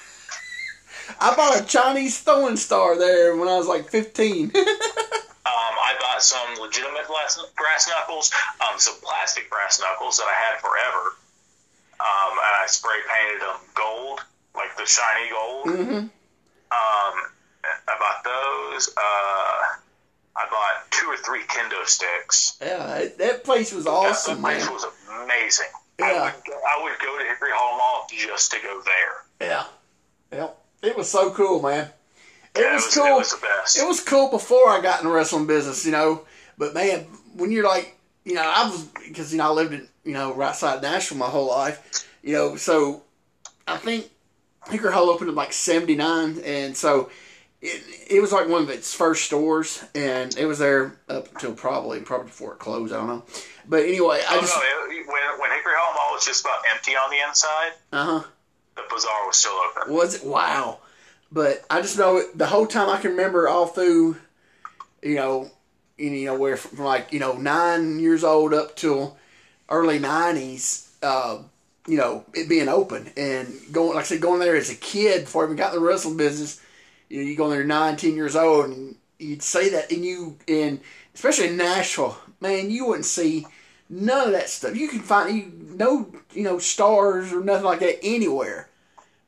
I 1.19 1.35
bought 1.35 1.61
a 1.61 1.65
Chinese 1.65 2.19
throwing 2.19 2.57
star 2.57 2.97
there 2.97 3.35
when 3.35 3.47
I 3.47 3.57
was 3.57 3.67
like 3.67 3.89
fifteen. 3.89 4.51
Um, 5.49 5.55
I 5.81 5.95
bought 5.99 6.21
some 6.21 6.61
legitimate 6.61 7.07
brass, 7.07 7.39
brass 7.57 7.89
knuckles, 7.89 8.31
um, 8.61 8.77
some 8.77 8.93
plastic 9.01 9.49
brass 9.49 9.79
knuckles 9.79 10.17
that 10.17 10.27
I 10.27 10.33
had 10.33 10.59
forever, 10.61 11.15
um, 11.99 12.37
and 12.37 12.55
I 12.61 12.65
spray 12.67 12.97
painted 13.11 13.41
them 13.41 13.55
gold, 13.73 14.19
like 14.55 14.77
the 14.77 14.85
shiny 14.85 15.29
gold. 15.31 15.65
hmm 15.65 15.91
Um, 15.97 16.09
I 16.71 17.95
bought 17.99 18.23
those. 18.23 18.89
Uh, 18.95 18.99
I 20.35 20.45
bought 20.51 20.91
two 20.91 21.07
or 21.07 21.17
three 21.17 21.41
kendo 21.43 21.83
sticks. 21.87 22.57
Yeah, 22.61 23.05
that- 23.17 23.43
place 23.43 23.73
was 23.73 23.87
awesome, 23.87 24.35
that 24.35 24.41
place 24.41 24.65
man. 24.65 24.73
was 24.73 24.85
amazing. 25.23 25.67
Yeah. 25.97 26.05
I, 26.05 26.23
would, 26.25 26.45
go- 26.45 26.61
I 26.61 26.83
would 26.83 26.99
go 26.99 27.17
to 27.17 27.25
Hickory 27.25 27.49
Hollow 27.53 27.77
Mall 27.77 28.07
just 28.11 28.51
to 28.51 28.57
go 28.61 28.81
there. 28.85 29.47
Yeah, 29.49 29.63
yeah, 30.31 30.49
it 30.81 30.97
was 30.97 31.09
so 31.09 31.31
cool, 31.31 31.61
man. 31.61 31.89
It 32.55 32.61
Yeah, 32.61 32.73
was 32.75 32.87
It 32.95 32.99
cool. 32.99 33.17
was 33.17 33.31
the 33.31 33.41
best. 33.45 33.77
it 33.77 33.87
was 33.87 33.99
cool 34.01 34.29
before 34.29 34.69
I 34.69 34.81
got 34.81 35.01
in 35.01 35.07
the 35.07 35.13
wrestling 35.13 35.45
business, 35.47 35.85
you 35.85 35.91
know. 35.91 36.25
But 36.57 36.73
man, 36.73 37.05
when 37.35 37.51
you're 37.51 37.65
like, 37.67 37.95
you 38.25 38.33
know, 38.33 38.41
I 38.43 38.69
was 38.69 38.83
because 39.07 39.31
you 39.31 39.37
know 39.37 39.45
I 39.45 39.51
lived 39.53 39.73
in 39.73 39.87
you 40.03 40.13
know 40.13 40.33
right 40.33 40.55
side 40.55 40.77
of 40.77 40.81
Nashville 40.81 41.17
my 41.17 41.27
whole 41.27 41.47
life, 41.47 42.05
you 42.23 42.33
know. 42.33 42.55
So 42.57 43.03
I 43.67 43.77
think 43.77 44.09
Hickory 44.69 44.91
Hall 44.91 45.09
opened 45.09 45.29
in 45.29 45.35
like 45.35 45.53
'79, 45.53 46.41
and 46.43 46.75
so 46.75 47.09
it, 47.61 47.81
it 48.09 48.19
was 48.21 48.31
like 48.31 48.47
one 48.49 48.63
of 48.63 48.69
its 48.69 48.93
first 48.93 49.25
stores, 49.25 49.83
and 49.95 50.35
it 50.37 50.45
was 50.45 50.59
there 50.59 50.97
up 51.07 51.31
until 51.33 51.53
probably 51.53 52.01
probably 52.01 52.27
before 52.27 52.53
it 52.53 52.59
closed. 52.59 52.93
I 52.93 52.97
don't 52.97 53.07
know, 53.07 53.23
but 53.67 53.83
anyway, 53.83 54.21
I 54.27 54.37
oh, 54.37 54.41
just 54.41 54.55
no, 54.55 54.61
it, 54.95 55.07
when, 55.07 55.39
when 55.39 55.51
Hickory 55.51 55.73
Hall 55.77 55.93
Mall 55.93 56.13
was 56.15 56.25
just 56.25 56.43
about 56.43 56.59
empty 56.73 56.91
on 56.93 57.09
the 57.09 57.17
inside, 57.27 57.71
uh 57.93 58.05
huh. 58.21 58.23
Bazaar 58.89 59.27
was 59.27 59.37
still 59.37 59.51
open. 59.51 59.93
Was 59.93 60.15
it? 60.15 60.25
Wow. 60.25 60.79
But 61.31 61.63
I 61.69 61.81
just 61.81 61.97
know 61.97 62.23
the 62.33 62.47
whole 62.47 62.65
time 62.65 62.89
I 62.89 62.99
can 62.99 63.11
remember 63.11 63.47
all 63.47 63.67
through, 63.67 64.17
you 65.03 65.15
know, 65.15 65.51
you 65.97 66.25
know, 66.25 66.35
where 66.35 66.57
from 66.57 66.83
like, 66.83 67.13
you 67.13 67.19
know, 67.19 67.33
nine 67.33 67.99
years 67.99 68.23
old 68.23 68.53
up 68.53 68.75
till 68.75 69.17
early 69.69 69.99
90s, 69.99 70.89
uh, 71.03 71.39
you 71.87 71.97
know, 71.97 72.23
it 72.33 72.49
being 72.49 72.67
open 72.67 73.11
and 73.17 73.53
going, 73.71 73.95
like 73.95 74.05
I 74.05 74.07
said, 74.07 74.21
going 74.21 74.39
there 74.39 74.55
as 74.55 74.69
a 74.69 74.75
kid 74.75 75.25
before 75.25 75.43
I 75.43 75.45
even 75.45 75.57
got 75.57 75.73
in 75.73 75.79
the 75.79 75.85
wrestling 75.85 76.17
business. 76.17 76.61
You 77.09 77.17
know, 77.17 77.27
you 77.27 77.35
go 77.35 77.49
there 77.49 77.63
nine, 77.63 77.97
ten 77.97 78.15
years 78.15 78.35
old, 78.35 78.65
and 78.65 78.95
you'd 79.17 79.41
say 79.41 79.69
that, 79.69 79.91
and 79.91 80.05
you, 80.05 80.37
and 80.47 80.79
especially 81.15 81.47
in 81.47 81.57
Nashville, 81.57 82.17
man, 82.39 82.69
you 82.69 82.85
wouldn't 82.85 83.05
see 83.05 83.47
none 83.89 84.27
of 84.27 84.33
that 84.33 84.49
stuff. 84.49 84.75
You 84.75 84.87
can 84.87 84.99
find 84.99 85.35
you 85.35 85.51
no, 85.75 86.11
you 86.33 86.43
know, 86.43 86.59
stars 86.59 87.33
or 87.33 87.43
nothing 87.43 87.65
like 87.65 87.79
that 87.79 88.03
anywhere. 88.03 88.68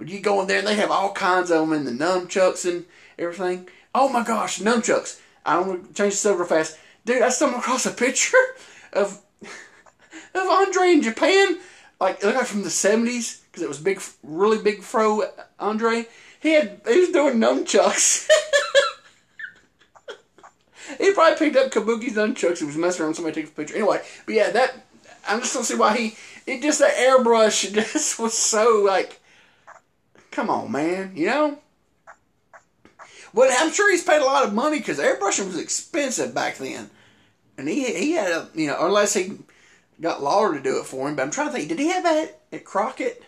But 0.02 0.10
you 0.10 0.20
go 0.20 0.42
in 0.42 0.48
there 0.48 0.58
and 0.58 0.66
they 0.66 0.78
have 0.78 0.90
all 0.90 1.12
kinds 1.12 1.52
of 1.52 1.60
them 1.60 1.74
and 1.74 1.86
the 1.86 1.92
nunchucks 1.92 2.68
and 2.68 2.86
everything. 3.20 3.70
Oh 3.94 4.10
my 4.10 4.24
gosh, 4.24 4.58
nunchucks! 4.58 5.20
I 5.46 5.54
don't 5.54 5.68
want 5.68 5.90
to 5.90 5.94
change 5.94 6.20
the 6.24 6.34
real 6.34 6.48
fast, 6.48 6.76
dude. 7.06 7.22
I 7.22 7.30
stumbled 7.30 7.60
across 7.60 7.86
a 7.86 7.92
picture 7.92 8.36
of 8.94 9.22
of 9.44 10.48
Andre 10.50 10.94
in 10.94 11.04
Japan, 11.04 11.60
like 12.00 12.18
it 12.18 12.26
looked 12.26 12.40
like 12.40 12.48
from 12.48 12.64
the 12.64 12.72
seventies 12.72 13.44
because 13.44 13.62
it 13.62 13.70
was 13.70 13.78
big, 13.78 14.02
really 14.24 14.58
big 14.58 14.82
fro 14.82 15.22
Andre. 15.60 16.08
He 16.40 16.54
had 16.54 16.82
he 16.88 17.02
was 17.02 17.10
doing 17.10 17.36
nunchucks. 17.36 18.28
he 20.98 21.14
probably 21.14 21.38
picked 21.38 21.58
up 21.58 21.72
Kabuki's 21.72 22.16
nunchucks. 22.16 22.58
He 22.58 22.66
was 22.66 22.76
messing 22.76 23.06
around. 23.06 23.14
Somebody 23.14 23.44
took 23.44 23.52
a 23.52 23.54
picture. 23.54 23.76
Anyway, 23.76 24.02
but 24.26 24.34
yeah, 24.34 24.50
that 24.50 24.84
I 25.28 25.38
just 25.38 25.54
don't 25.54 25.64
see 25.64 25.76
why 25.76 25.96
he. 25.96 26.16
It 26.48 26.64
just 26.64 26.80
that 26.80 26.96
airbrush 26.96 27.72
just 27.72 28.18
was 28.18 28.36
so 28.36 28.82
like, 28.84 29.21
come 30.32 30.50
on, 30.50 30.72
man, 30.72 31.12
you 31.16 31.28
know. 31.28 31.60
Well, 33.34 33.56
I'm 33.60 33.72
sure 33.72 33.92
he's 33.92 34.04
paid 34.04 34.22
a 34.22 34.26
lot 34.26 34.46
of 34.46 34.54
money 34.54 34.80
because 34.80 35.00
airbrushing 35.00 35.48
was 35.48 35.60
expensive 35.60 36.34
back 36.34 36.58
then, 36.58 36.90
and 37.58 37.68
he 37.68 37.94
he 37.94 38.12
had 38.14 38.32
a 38.32 38.50
you 38.54 38.68
know 38.68 38.78
unless 38.86 39.14
he 39.14 39.38
got 40.02 40.24
Lawler 40.24 40.54
to 40.54 40.62
do 40.62 40.80
it 40.80 40.86
for 40.86 41.08
him. 41.08 41.16
But 41.16 41.24
I'm 41.24 41.32
trying 41.32 41.48
to 41.48 41.54
think, 41.54 41.70
did 41.70 41.80
he 41.80 41.90
have 41.90 42.04
that 42.04 42.40
at 42.52 42.66
Crockett? 42.66 43.24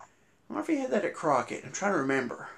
I 0.00 0.04
wonder 0.52 0.62
if 0.62 0.76
he 0.76 0.80
had 0.80 0.92
that 0.92 1.04
at 1.04 1.14
Crockett. 1.14 1.64
I'm 1.64 1.72
trying 1.72 1.92
to 1.92 1.98
remember. 1.98 2.48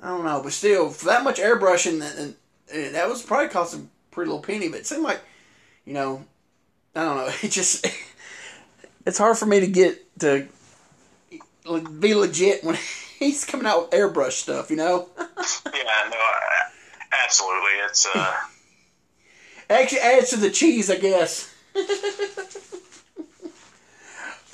I 0.00 0.08
don't 0.08 0.24
know, 0.24 0.40
but 0.42 0.52
still, 0.52 0.90
for 0.90 1.06
that 1.06 1.24
much 1.24 1.40
airbrushing, 1.40 2.00
and, 2.00 2.18
and 2.18 2.34
eh, 2.70 2.90
that 2.92 3.08
was 3.08 3.22
probably 3.22 3.48
cost 3.48 3.74
a 3.74 3.80
pretty 4.12 4.30
little 4.30 4.42
penny. 4.42 4.68
But 4.68 4.80
it 4.80 4.86
seemed 4.86 5.02
like, 5.02 5.20
you 5.84 5.92
know, 5.92 6.24
I 6.94 7.04
don't 7.04 7.16
know. 7.16 7.32
It 7.42 7.50
just 7.50 7.86
it's 9.04 9.18
hard 9.18 9.36
for 9.36 9.46
me 9.46 9.60
to 9.60 9.66
get 9.66 10.20
to 10.20 10.46
be 12.00 12.14
legit 12.14 12.64
when 12.64 12.76
he's 13.18 13.44
coming 13.44 13.66
out 13.66 13.82
with 13.82 13.90
airbrush 13.90 14.32
stuff. 14.32 14.70
You 14.70 14.76
know. 14.76 15.08
yeah. 15.18 16.10
No. 16.10 16.16
Absolutely. 17.24 17.72
It's 17.86 18.06
uh. 18.14 18.34
Actually, 19.70 20.00
adds 20.00 20.30
to 20.30 20.36
the 20.38 20.50
cheese, 20.50 20.90
I 20.90 20.96
guess. 20.96 21.54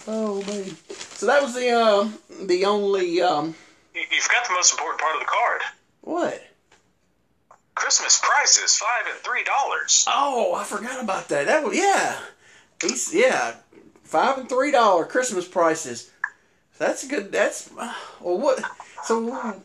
oh 0.08 0.42
man! 0.42 0.76
So 0.88 1.26
that 1.26 1.40
was 1.40 1.54
the 1.54 1.70
um, 1.70 2.18
the 2.46 2.64
only. 2.64 3.22
Um, 3.22 3.54
you 3.94 4.20
forgot 4.20 4.46
the 4.48 4.54
most 4.54 4.72
important 4.72 5.00
part 5.00 5.14
of 5.14 5.20
the 5.20 5.26
card. 5.26 5.60
What? 6.00 6.42
Christmas 7.74 8.20
prices, 8.22 8.76
five 8.76 9.06
and 9.08 9.18
three 9.18 9.44
dollars. 9.44 10.06
Oh, 10.08 10.54
I 10.54 10.64
forgot 10.64 11.02
about 11.02 11.28
that. 11.28 11.46
That 11.46 11.64
was 11.64 11.76
yeah. 11.76 12.18
He's 12.80 13.14
yeah, 13.14 13.54
five 14.02 14.38
and 14.38 14.48
three 14.48 14.70
dollar 14.70 15.04
Christmas 15.04 15.46
prices. 15.46 16.10
That's 16.78 17.06
good. 17.06 17.30
That's 17.30 17.70
well, 17.72 18.38
what? 18.38 18.62
So, 19.04 19.62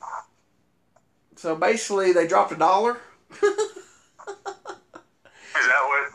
so 1.36 1.56
basically, 1.56 2.14
they 2.14 2.28
dropped 2.28 2.52
a 2.52 2.56
dollar. 2.56 2.98
Is 3.32 3.40
that 5.68 5.84
what 5.88 6.14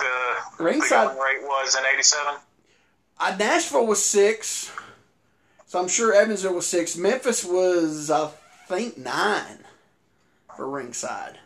the 0.58 0.64
ringside 0.64 1.08
rate 1.08 1.42
was 1.42 1.76
in 1.76 1.84
'87? 1.94 2.34
Uh, 3.18 3.36
Nashville 3.38 3.86
was 3.86 4.04
six, 4.04 4.72
so 5.66 5.80
I'm 5.80 5.88
sure 5.88 6.14
Evansville 6.14 6.54
was 6.54 6.66
six. 6.66 6.96
Memphis 6.96 7.44
was, 7.44 8.10
I 8.10 8.30
think, 8.68 8.98
nine 8.98 9.64
for 10.56 10.68
ringside. 10.68 11.38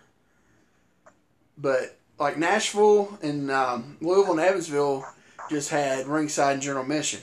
But 1.57 1.97
like 2.19 2.37
Nashville 2.39 3.19
and 3.23 3.51
um, 3.51 3.97
Louisville 4.01 4.33
and 4.33 4.41
Evansville 4.41 5.07
just 5.51 5.71
had 5.71 6.07
ringside 6.07 6.55
and 6.55 6.63
general 6.63 6.85
mission, 6.85 7.21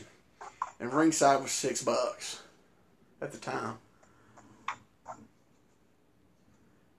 and 0.80 0.93
ringside 0.93 1.41
was 1.41 1.51
six 1.51 1.84
bucks 1.84 2.41
at 3.21 3.32
the 3.32 3.38
time, 3.38 3.78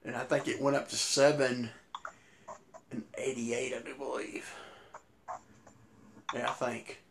and 0.05 0.17
I 0.17 0.25
think 0.25 0.49
it 0.49 0.61
went 0.61 0.77
up 0.77 0.89
to 0.89 0.97
seven 0.97 1.71
and 2.91 3.05
88, 3.19 3.75
I 3.75 3.79
do 3.81 3.95
believe. 3.95 4.55
Yeah, 6.35 6.49
I 6.49 6.53
think. 6.53 7.03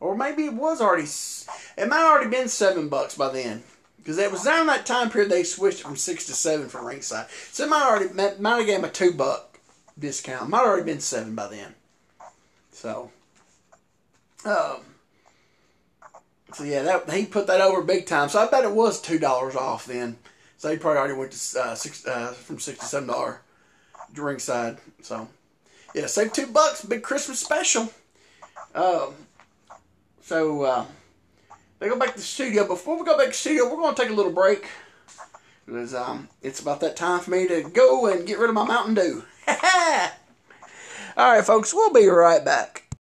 Or 0.00 0.16
maybe 0.16 0.44
it 0.44 0.54
was 0.54 0.80
already, 0.80 1.04
it 1.04 1.88
might 1.88 1.96
have 1.96 2.10
already 2.10 2.30
been 2.30 2.48
seven 2.48 2.88
bucks 2.88 3.14
by 3.14 3.32
then. 3.32 3.62
Because 3.98 4.18
it 4.18 4.30
was 4.30 4.44
down 4.44 4.66
that 4.66 4.86
time 4.86 5.10
period 5.10 5.30
they 5.30 5.42
switched 5.42 5.82
from 5.82 5.96
six 5.96 6.26
to 6.26 6.32
seven 6.32 6.68
for 6.68 6.84
ringside. 6.84 7.26
So 7.50 7.64
it 7.64 7.70
might 7.70 7.84
already, 7.84 8.40
might 8.40 8.58
have 8.58 8.66
gave 8.66 8.78
him 8.78 8.84
a 8.84 8.90
two 8.90 9.12
buck 9.12 9.58
discount. 9.98 10.48
Might 10.48 10.58
have 10.58 10.66
already 10.66 10.84
been 10.84 11.00
seven 11.00 11.34
by 11.34 11.48
then. 11.48 11.74
So, 12.70 13.10
um, 14.44 14.80
so 16.56 16.64
yeah, 16.64 16.82
that 16.82 17.10
he 17.10 17.26
put 17.26 17.46
that 17.48 17.60
over 17.60 17.82
big 17.82 18.06
time. 18.06 18.30
So 18.30 18.40
I 18.40 18.48
bet 18.50 18.64
it 18.64 18.72
was 18.72 19.00
two 19.00 19.18
dollars 19.18 19.54
off 19.54 19.84
then. 19.84 20.16
So 20.56 20.70
he 20.70 20.78
probably 20.78 20.98
already 20.98 21.14
went 21.14 21.32
to 21.32 21.60
uh, 21.60 21.74
six 21.74 22.06
uh, 22.06 22.28
from 22.28 22.58
six 22.58 22.78
to 22.78 22.84
seven 22.86 23.08
dollar 23.08 23.42
ringside. 24.16 24.78
So, 25.02 25.28
yeah, 25.94 26.06
save 26.06 26.32
two 26.32 26.46
bucks, 26.46 26.82
big 26.82 27.02
Christmas 27.02 27.38
special. 27.38 27.92
Um, 28.74 29.14
so, 30.22 30.62
uh, 30.62 30.86
they 31.78 31.88
go 31.88 31.98
back 31.98 32.12
to 32.12 32.16
the 32.16 32.22
studio. 32.22 32.66
Before 32.66 32.98
we 32.98 33.04
go 33.04 33.18
back 33.18 33.26
to 33.26 33.30
the 33.32 33.36
studio, 33.36 33.64
we're 33.64 33.94
to 33.94 34.02
take 34.02 34.10
a 34.10 34.14
little 34.14 34.32
break. 34.32 34.66
Because 35.66 35.94
um, 35.94 36.28
it's 36.42 36.60
about 36.60 36.80
that 36.80 36.96
time 36.96 37.20
for 37.20 37.30
me 37.32 37.46
to 37.48 37.68
go 37.68 38.06
and 38.06 38.26
get 38.26 38.38
rid 38.38 38.48
of 38.48 38.54
my 38.54 38.64
Mountain 38.64 38.94
Dew. 38.94 39.24
All 41.16 41.32
right, 41.32 41.44
folks, 41.44 41.74
we'll 41.74 41.92
be 41.92 42.06
right 42.06 42.44
back. 42.44 42.94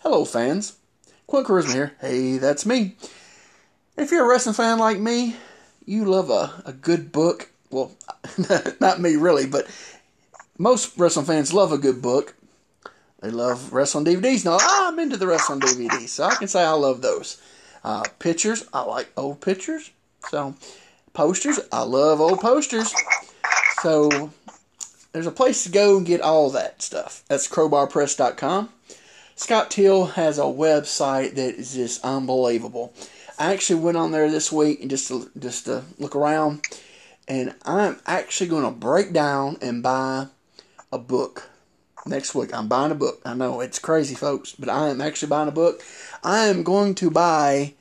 Hello, 0.00 0.24
fans. 0.24 0.77
Quinn 1.28 1.44
Charisma 1.44 1.74
here. 1.74 1.92
Hey, 2.00 2.38
that's 2.38 2.64
me. 2.64 2.96
If 3.98 4.10
you're 4.10 4.24
a 4.24 4.28
wrestling 4.28 4.54
fan 4.54 4.78
like 4.78 4.98
me, 4.98 5.36
you 5.84 6.06
love 6.06 6.30
a, 6.30 6.62
a 6.64 6.72
good 6.72 7.12
book. 7.12 7.50
Well, 7.70 7.92
not 8.80 8.98
me 8.98 9.14
really, 9.16 9.46
but 9.46 9.66
most 10.56 10.96
wrestling 10.96 11.26
fans 11.26 11.52
love 11.52 11.70
a 11.70 11.76
good 11.76 12.00
book. 12.00 12.34
They 13.20 13.28
love 13.28 13.74
wrestling 13.74 14.06
DVDs. 14.06 14.46
Now, 14.46 14.56
I'm 14.58 14.98
into 14.98 15.18
the 15.18 15.26
wrestling 15.26 15.60
DVDs, 15.60 16.08
so 16.08 16.24
I 16.24 16.34
can 16.36 16.48
say 16.48 16.64
I 16.64 16.70
love 16.70 17.02
those. 17.02 17.38
Uh, 17.84 18.04
pictures, 18.18 18.66
I 18.72 18.84
like 18.84 19.12
old 19.14 19.42
pictures. 19.42 19.90
So, 20.30 20.54
posters, 21.12 21.60
I 21.70 21.82
love 21.82 22.22
old 22.22 22.40
posters. 22.40 22.94
So, 23.82 24.30
there's 25.12 25.26
a 25.26 25.30
place 25.30 25.64
to 25.64 25.70
go 25.70 25.98
and 25.98 26.06
get 26.06 26.22
all 26.22 26.48
that 26.50 26.80
stuff. 26.80 27.22
That's 27.28 27.48
crowbarpress.com. 27.48 28.70
Scott 29.38 29.70
Teal 29.70 30.04
has 30.04 30.36
a 30.36 30.42
website 30.42 31.36
that 31.36 31.54
is 31.54 31.72
just 31.72 32.04
unbelievable. 32.04 32.92
I 33.38 33.52
actually 33.52 33.80
went 33.80 33.96
on 33.96 34.10
there 34.10 34.28
this 34.28 34.50
week 34.50 34.80
and 34.80 34.90
just 34.90 35.06
to, 35.06 35.30
just 35.38 35.66
to 35.66 35.84
look 35.96 36.16
around, 36.16 36.62
and 37.28 37.54
I'm 37.64 38.00
actually 38.04 38.50
going 38.50 38.64
to 38.64 38.72
break 38.72 39.12
down 39.12 39.56
and 39.62 39.80
buy 39.80 40.26
a 40.90 40.98
book 40.98 41.50
next 42.04 42.34
week. 42.34 42.52
I'm 42.52 42.66
buying 42.66 42.90
a 42.90 42.96
book. 42.96 43.22
I 43.24 43.34
know 43.34 43.60
it's 43.60 43.78
crazy, 43.78 44.16
folks, 44.16 44.56
but 44.58 44.68
I 44.68 44.88
am 44.88 45.00
actually 45.00 45.28
buying 45.28 45.48
a 45.48 45.52
book. 45.52 45.82
I 46.24 46.46
am 46.46 46.64
going 46.64 46.96
to 46.96 47.08
buy 47.08 47.74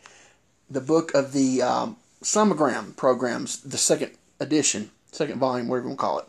the 0.70 0.80
book 0.80 1.12
of 1.16 1.34
the 1.34 1.64
um, 1.64 1.98
programs, 2.96 3.62
the 3.64 3.80
second 3.80 4.12
edition, 4.40 4.92
second 5.12 5.40
volume, 5.40 5.70
whatever 5.70 5.86
you 5.86 5.90
want 5.90 6.00
to 6.00 6.06
call 6.06 6.20
it. 6.20 6.28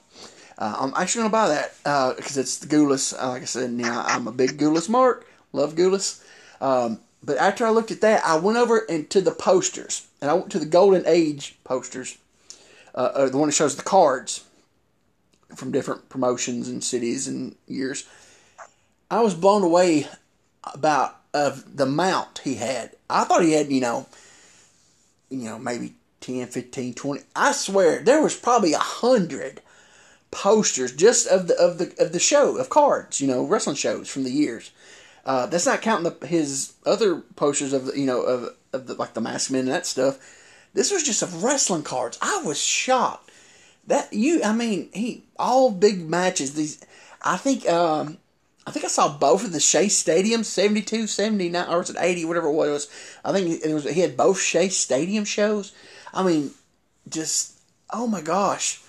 Uh, 0.59 0.77
I'm 0.81 0.93
actually 1.01 1.21
going 1.21 1.31
to 1.31 1.33
buy 1.33 1.49
that 1.49 2.17
because 2.17 2.37
uh, 2.37 2.41
it's 2.41 2.59
the 2.59 2.67
Gulas. 2.67 3.15
Uh, 3.17 3.29
like 3.29 3.43
I 3.43 3.45
said, 3.45 3.71
know, 3.71 4.03
I'm 4.05 4.27
a 4.27 4.33
big 4.33 4.59
Gulas 4.59 4.89
mark. 4.89 5.27
Love 5.53 5.77
Gulas. 5.77 6.23
Um, 6.61 6.99
but 7.23 7.39
after 7.39 7.65
I 7.65 7.71
looked 7.71 7.93
at 7.93 8.01
that, 8.01 8.25
I 8.25 8.37
went 8.37 8.59
over 8.59 8.79
into 8.79 9.21
the 9.21 9.31
posters, 9.31 10.09
and 10.21 10.31
I 10.31 10.35
went 10.35 10.51
to 10.51 10.59
the 10.59 10.67
Golden 10.67 11.05
Age 11.07 11.57
posters, 11.63 12.19
uh, 12.95 13.29
the 13.29 13.39
one 13.39 13.49
that 13.49 13.55
shows 13.55 13.77
the 13.77 13.83
cards 13.83 14.45
from 15.55 15.71
different 15.71 16.09
promotions 16.09 16.69
and 16.69 16.83
cities 16.83 17.29
and 17.29 17.55
years. 17.67 18.07
I 19.11 19.21
was 19.21 19.35
blown 19.35 19.63
away 19.63 20.09
about 20.75 21.17
of 21.33 21.77
the 21.77 21.87
mount 21.87 22.41
he 22.45 22.57
had. 22.57 22.93
I 23.09 23.25
thought 23.25 23.43
he 23.43 23.53
had, 23.53 23.71
you 23.71 23.81
know, 23.81 24.07
you 25.31 25.45
know, 25.45 25.59
maybe 25.59 25.95
10, 26.21 26.47
15, 26.49 26.95
20. 26.95 27.23
I 27.37 27.53
swear 27.53 28.01
there 28.01 28.23
was 28.23 28.37
probably 28.37 28.73
a 28.73 28.79
hundred 28.79 29.61
posters 30.31 30.93
just 30.93 31.27
of 31.27 31.49
the 31.49 31.57
of 31.59 31.79
the 31.79 31.95
of 31.99 32.13
the 32.13 32.19
show 32.19 32.57
of 32.57 32.69
cards, 32.69 33.21
you 33.21 33.27
know, 33.27 33.45
wrestling 33.45 33.77
shows 33.77 34.09
from 34.09 34.25
the 34.25 34.31
years. 34.31 34.71
Uh, 35.25 35.47
that's 35.47 35.67
not 35.67 35.83
counting 35.83 36.11
the, 36.11 36.27
his 36.27 36.73
other 36.87 37.21
posters 37.37 37.73
of 37.73 37.87
the, 37.87 37.99
you 37.99 38.07
know 38.07 38.23
of 38.23 38.55
of 38.73 38.87
the, 38.87 38.95
like 38.95 39.15
the 39.15 39.21
masked 39.21 39.51
men 39.51 39.61
and 39.61 39.69
that 39.69 39.87
stuff. 39.87 40.19
This 40.75 40.91
was 40.91 41.03
just 41.03 41.23
of 41.23 41.43
wrestling 41.43 41.83
cards. 41.83 42.19
I 42.21 42.43
was 42.45 42.63
shocked 42.63 43.31
that 43.89 44.13
you, 44.13 44.43
I 44.45 44.53
mean, 44.53 44.91
he 44.93 45.25
all 45.39 45.71
big 45.71 46.09
matches. 46.09 46.55
These, 46.55 46.85
I 47.23 47.37
think, 47.37 47.69
um, 47.69 48.19
I 48.67 48.71
think 48.71 48.85
I 48.85 48.89
saw 48.89 49.17
both 49.17 49.45
of 49.45 49.53
the 49.53 49.61
Shea 49.61 49.89
Stadium, 49.89 50.45
72, 50.45 51.07
79, 51.07 51.69
or 51.69 51.79
was 51.79 51.91
it 51.91 51.97
80, 51.99 52.27
whatever 52.27 52.49
it 52.49 52.53
was. 52.53 52.89
I 53.25 53.33
think 53.33 53.65
it 53.65 53.73
was, 53.73 53.85
he 53.85 54.03
had 54.03 54.17
both 54.17 54.41
Shea 54.41 54.69
Stadium 54.69 55.25
shows. 55.25 55.73
I 56.13 56.23
mean, 56.23 56.51
just, 57.09 57.59
oh 57.91 58.07
my 58.07 58.21
gosh. 58.21 58.83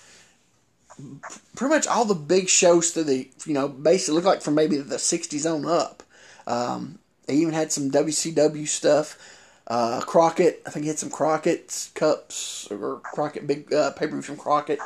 Pretty 1.56 1.74
much 1.74 1.86
all 1.86 2.04
the 2.04 2.14
big 2.14 2.48
shows 2.48 2.92
to 2.92 3.04
the, 3.04 3.28
you 3.44 3.54
know, 3.54 3.68
basically 3.68 4.14
look 4.14 4.24
like 4.24 4.42
from 4.42 4.54
maybe 4.54 4.76
the 4.76 4.96
60s 4.96 5.52
on 5.52 5.66
up. 5.66 6.02
Um, 6.46 6.98
they 7.26 7.34
even 7.36 7.54
had 7.54 7.72
some 7.72 7.90
WCW 7.90 8.66
stuff. 8.66 9.18
Uh, 9.66 10.00
Crockett, 10.00 10.62
I 10.66 10.70
think 10.70 10.84
he 10.84 10.88
had 10.88 10.98
some 10.98 11.10
Crockett's 11.10 11.90
cups 11.94 12.68
or 12.70 13.00
Crockett 13.04 13.46
big 13.46 13.72
uh, 13.72 13.92
pay 13.92 14.06
per 14.06 14.12
view 14.12 14.22
from 14.22 14.36
Crockett. 14.36 14.80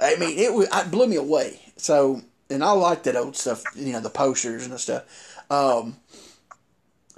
I 0.00 0.16
mean, 0.16 0.38
it 0.38 0.54
was 0.54 0.68
it 0.72 0.90
blew 0.90 1.06
me 1.06 1.16
away. 1.16 1.60
So, 1.76 2.22
and 2.48 2.64
I 2.64 2.72
like 2.72 3.02
that 3.02 3.16
old 3.16 3.36
stuff, 3.36 3.62
you 3.76 3.92
know, 3.92 4.00
the 4.00 4.08
posters 4.08 4.64
and 4.64 4.72
the 4.72 4.78
stuff. 4.78 5.04
Um, 5.50 5.96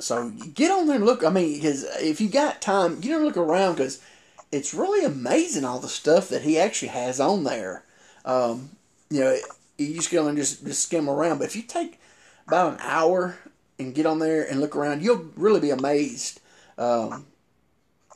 so 0.00 0.30
get 0.30 0.72
on 0.72 0.88
there 0.88 0.96
and 0.96 1.06
look. 1.06 1.24
I 1.24 1.30
mean, 1.30 1.54
because 1.54 1.84
if 2.02 2.20
you 2.20 2.28
got 2.28 2.60
time, 2.60 3.00
get 3.00 3.12
on 3.12 3.18
and 3.18 3.26
look 3.26 3.36
around 3.36 3.74
because 3.74 4.02
it's 4.50 4.74
really 4.74 5.04
amazing 5.04 5.64
all 5.64 5.78
the 5.78 5.88
stuff 5.88 6.28
that 6.30 6.42
he 6.42 6.58
actually 6.58 6.88
has 6.88 7.20
on 7.20 7.44
there. 7.44 7.83
Um, 8.24 8.70
you 9.10 9.20
know, 9.20 9.36
you 9.78 9.94
just 9.94 10.10
go 10.10 10.26
and 10.26 10.36
just, 10.36 10.64
just 10.64 10.82
skim 10.82 11.08
around. 11.08 11.38
But 11.38 11.46
if 11.46 11.56
you 11.56 11.62
take 11.62 12.00
about 12.46 12.74
an 12.74 12.80
hour 12.82 13.38
and 13.78 13.94
get 13.94 14.06
on 14.06 14.18
there 14.18 14.48
and 14.48 14.60
look 14.60 14.76
around, 14.76 15.02
you'll 15.02 15.26
really 15.36 15.60
be 15.60 15.70
amazed. 15.70 16.40
Um, 16.78 17.26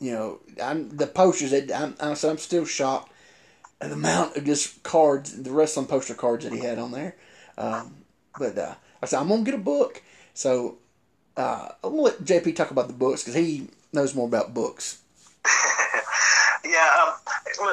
you 0.01 0.13
know, 0.13 0.41
I'm 0.63 0.97
the 0.97 1.07
posters 1.07 1.51
that 1.51 1.73
I'm, 1.73 1.95
I'm, 2.01 2.17
I'm 2.23 2.39
still 2.39 2.65
shocked 2.65 3.13
at 3.81 3.91
the 3.91 3.95
amount 3.95 4.37
of 4.37 4.45
just 4.45 4.83
cards, 4.83 5.41
the 5.43 5.51
wrestling 5.51 5.87
poster 5.87 6.15
cards 6.15 6.45
that 6.45 6.53
he 6.53 6.61
had 6.61 6.79
on 6.79 6.93
there. 6.93 7.17
Um, 7.57 7.97
but 8.39 8.57
uh, 8.57 8.75
I 9.03 9.07
said 9.07 9.21
I'm 9.21 9.29
gonna 9.29 9.43
get 9.43 9.55
a 9.55 9.59
book, 9.59 10.03
so 10.35 10.79
uh, 11.37 11.69
I'm 11.83 11.91
gonna 11.91 12.03
let 12.03 12.25
JP 12.25 12.57
talk 12.57 12.71
about 12.71 12.89
the 12.89 12.95
books 12.95 13.23
because 13.23 13.35
he 13.35 13.69
knows 13.93 14.15
more 14.15 14.27
about 14.27 14.55
books. 14.55 15.03
Yeah, 16.65 16.91
um, 17.01 17.15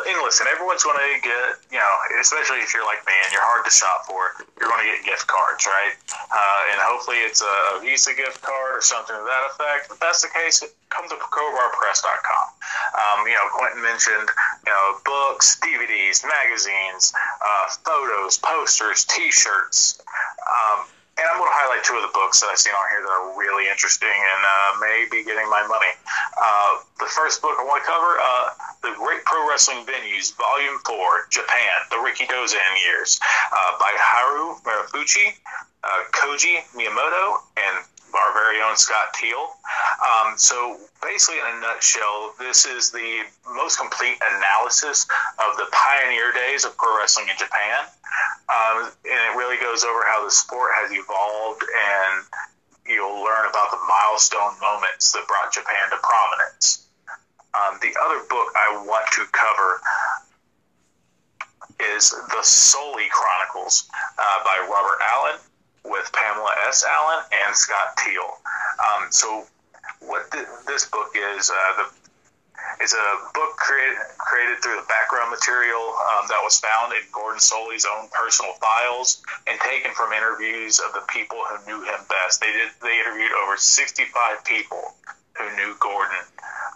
and 0.06 0.18
listen, 0.22 0.46
everyone's 0.52 0.84
going 0.84 0.98
to 0.98 1.22
get, 1.22 1.58
you 1.74 1.82
know, 1.82 1.94
especially 2.22 2.62
if 2.62 2.74
you're 2.74 2.86
like 2.86 3.02
me 3.06 3.14
and 3.26 3.34
you're 3.34 3.44
hard 3.44 3.66
to 3.66 3.74
shop 3.74 4.06
for, 4.06 4.38
you're 4.60 4.70
going 4.70 4.86
to 4.86 4.90
get 4.94 5.06
gift 5.06 5.26
cards, 5.26 5.66
right? 5.66 5.98
Uh, 6.30 6.72
and 6.72 6.78
hopefully 6.82 7.18
it's 7.26 7.42
a 7.42 7.82
Visa 7.82 8.14
gift 8.14 8.42
card 8.46 8.78
or 8.78 8.82
something 8.82 9.16
to 9.16 9.26
that 9.26 9.44
effect. 9.52 9.90
If 9.90 10.00
that's 10.00 10.22
the 10.22 10.30
case, 10.30 10.62
come 10.90 11.10
to 11.10 11.16
crowbarpress.com. 11.18 12.46
Um, 12.94 13.28
you 13.28 13.34
know, 13.34 13.48
Quentin 13.52 13.82
mentioned, 13.82 14.30
you 14.66 14.72
know, 14.72 15.02
books, 15.04 15.60
DVDs, 15.60 16.24
magazines, 16.24 17.14
uh, 17.42 17.66
photos, 17.84 18.38
posters, 18.38 19.06
T-shirts. 19.06 20.00
Um, 20.46 20.86
and 21.16 21.24
I'm 21.32 21.40
going 21.40 21.48
to 21.48 21.56
highlight 21.56 21.84
two 21.88 21.96
of 21.96 22.04
the 22.04 22.12
books 22.12 22.44
that 22.44 22.52
I've 22.52 22.60
seen 22.60 22.76
on 22.76 22.88
here 22.92 23.00
that 23.00 23.08
are 23.08 23.40
really 23.40 23.72
interesting 23.72 24.12
and 24.12 24.42
uh, 24.44 24.70
may 24.84 25.08
be 25.08 25.24
getting 25.24 25.48
my 25.48 25.64
money. 25.64 25.88
Uh, 26.36 26.84
the 27.00 27.08
first 27.08 27.40
book 27.40 27.56
I 27.56 27.64
want 27.64 27.84
to 27.84 27.88
cover, 27.88 28.20
uh, 28.20 28.46
The 28.84 28.92
Great 29.00 29.24
Pro 29.24 29.48
Wrestling 29.48 29.88
Venues, 29.88 30.36
Volume 30.36 30.76
4, 30.84 31.32
Japan, 31.32 31.76
The 31.88 32.04
Rikidozan 32.04 32.72
Years, 32.84 33.16
uh, 33.48 33.80
by 33.80 33.96
Haru 33.96 34.60
Murafuchi, 34.68 35.40
uh, 35.88 36.04
Koji 36.12 36.60
Miyamoto, 36.76 37.40
and 37.64 37.88
our 38.16 38.34
very 38.34 38.62
own 38.62 38.76
Scott 38.76 39.14
Teal. 39.14 39.56
Um, 40.04 40.38
so 40.38 40.78
basically, 41.04 41.40
in 41.40 41.58
a 41.58 41.62
nutshell, 41.62 42.34
this 42.40 42.66
is 42.66 42.92
the 42.92 43.24
most 43.56 43.78
complete 43.78 44.18
analysis 44.36 45.08
of 45.40 45.58
the 45.58 45.68
pioneer 45.72 46.32
days 46.32 46.66
of 46.66 46.76
pro 46.78 46.98
wrestling 46.98 47.28
in 47.30 47.38
Japan. 47.38 47.88
Um, 48.46 48.92
and 49.06 49.22
it 49.26 49.38
really 49.38 49.58
goes 49.58 49.84
over 49.84 50.06
how 50.06 50.24
the 50.24 50.32
sport 50.32 50.72
has 50.76 50.92
evolved 50.92 51.66
and 51.66 52.26
you'll 52.86 53.24
learn 53.24 53.50
about 53.50 53.72
the 53.72 53.82
milestone 53.90 54.54
moments 54.62 55.12
that 55.14 55.26
brought 55.28 55.52
Japan 55.52 55.90
to 55.90 55.98
prominence. 55.98 56.86
Um, 57.56 57.80
the 57.82 57.96
other 58.06 58.22
book 58.30 58.54
I 58.56 58.84
want 58.86 59.08
to 59.14 59.26
cover 59.32 59.82
is 61.98 62.12
The 62.12 62.44
Solie 62.44 63.10
Chronicles 63.10 63.90
uh, 64.20 64.44
by 64.44 64.68
Robert 64.70 65.00
Allen 65.12 65.40
with 65.84 66.12
Pamela 66.14 66.54
S. 66.68 66.84
Allen 66.88 67.24
and 67.46 67.56
Scott 67.56 67.98
Teal. 67.98 68.30
Um, 68.80 69.08
so, 69.10 69.46
what 70.02 70.34
this 70.68 70.86
book 70.90 71.10
is, 71.16 71.50
uh, 71.50 71.84
the 71.84 71.90
it's 72.80 72.94
a 72.94 73.08
book 73.34 73.56
created 73.58 73.98
created 74.18 74.60
through 74.62 74.76
the 74.76 74.88
background 74.88 75.32
material 75.32 75.96
um, 76.14 76.28
that 76.28 76.42
was 76.44 76.60
found 76.60 76.94
in 76.94 77.02
Gordon 77.12 77.40
Solie's 77.40 77.86
own 77.86 78.10
personal 78.12 78.54
files 78.60 79.22
and 79.48 79.60
taken 79.60 79.92
from 79.92 80.14
interviews 80.14 80.80
of 80.80 80.94
the 80.94 81.04
people 81.08 81.40
who 81.48 81.58
knew 81.66 81.82
him 81.86 82.00
best. 82.10 82.42
They 82.42 82.52
did 82.52 82.70
they 82.82 83.00
interviewed 83.00 83.32
over 83.44 83.58
65 83.58 84.44
people 84.44 84.96
who 85.38 85.56
knew 85.56 85.76
Gordon. 85.80 86.24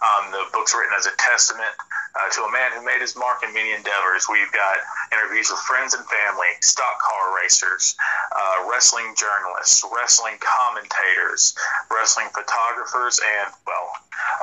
Um, 0.00 0.32
the 0.32 0.44
book's 0.52 0.74
written 0.74 0.96
as 0.96 1.06
a 1.06 1.14
testament 1.18 1.72
uh, 2.16 2.28
to 2.32 2.42
a 2.44 2.50
man 2.50 2.72
who 2.72 2.84
made 2.84 3.00
his 3.00 3.14
mark 3.16 3.44
in 3.44 3.52
many 3.52 3.72
endeavors. 3.72 4.26
We've 4.30 4.50
got 4.52 4.78
interviews 5.12 5.50
with 5.50 5.60
friends 5.60 5.94
and 5.94 6.04
family, 6.06 6.48
stock 6.60 6.98
car 7.00 7.36
racers, 7.36 7.96
uh, 8.34 8.64
wrestling 8.70 9.14
journalists, 9.16 9.84
wrestling 9.92 10.40
commentators, 10.40 11.54
wrestling 11.92 12.28
photographers, 12.32 13.20
and, 13.20 13.52
well, 13.66 13.88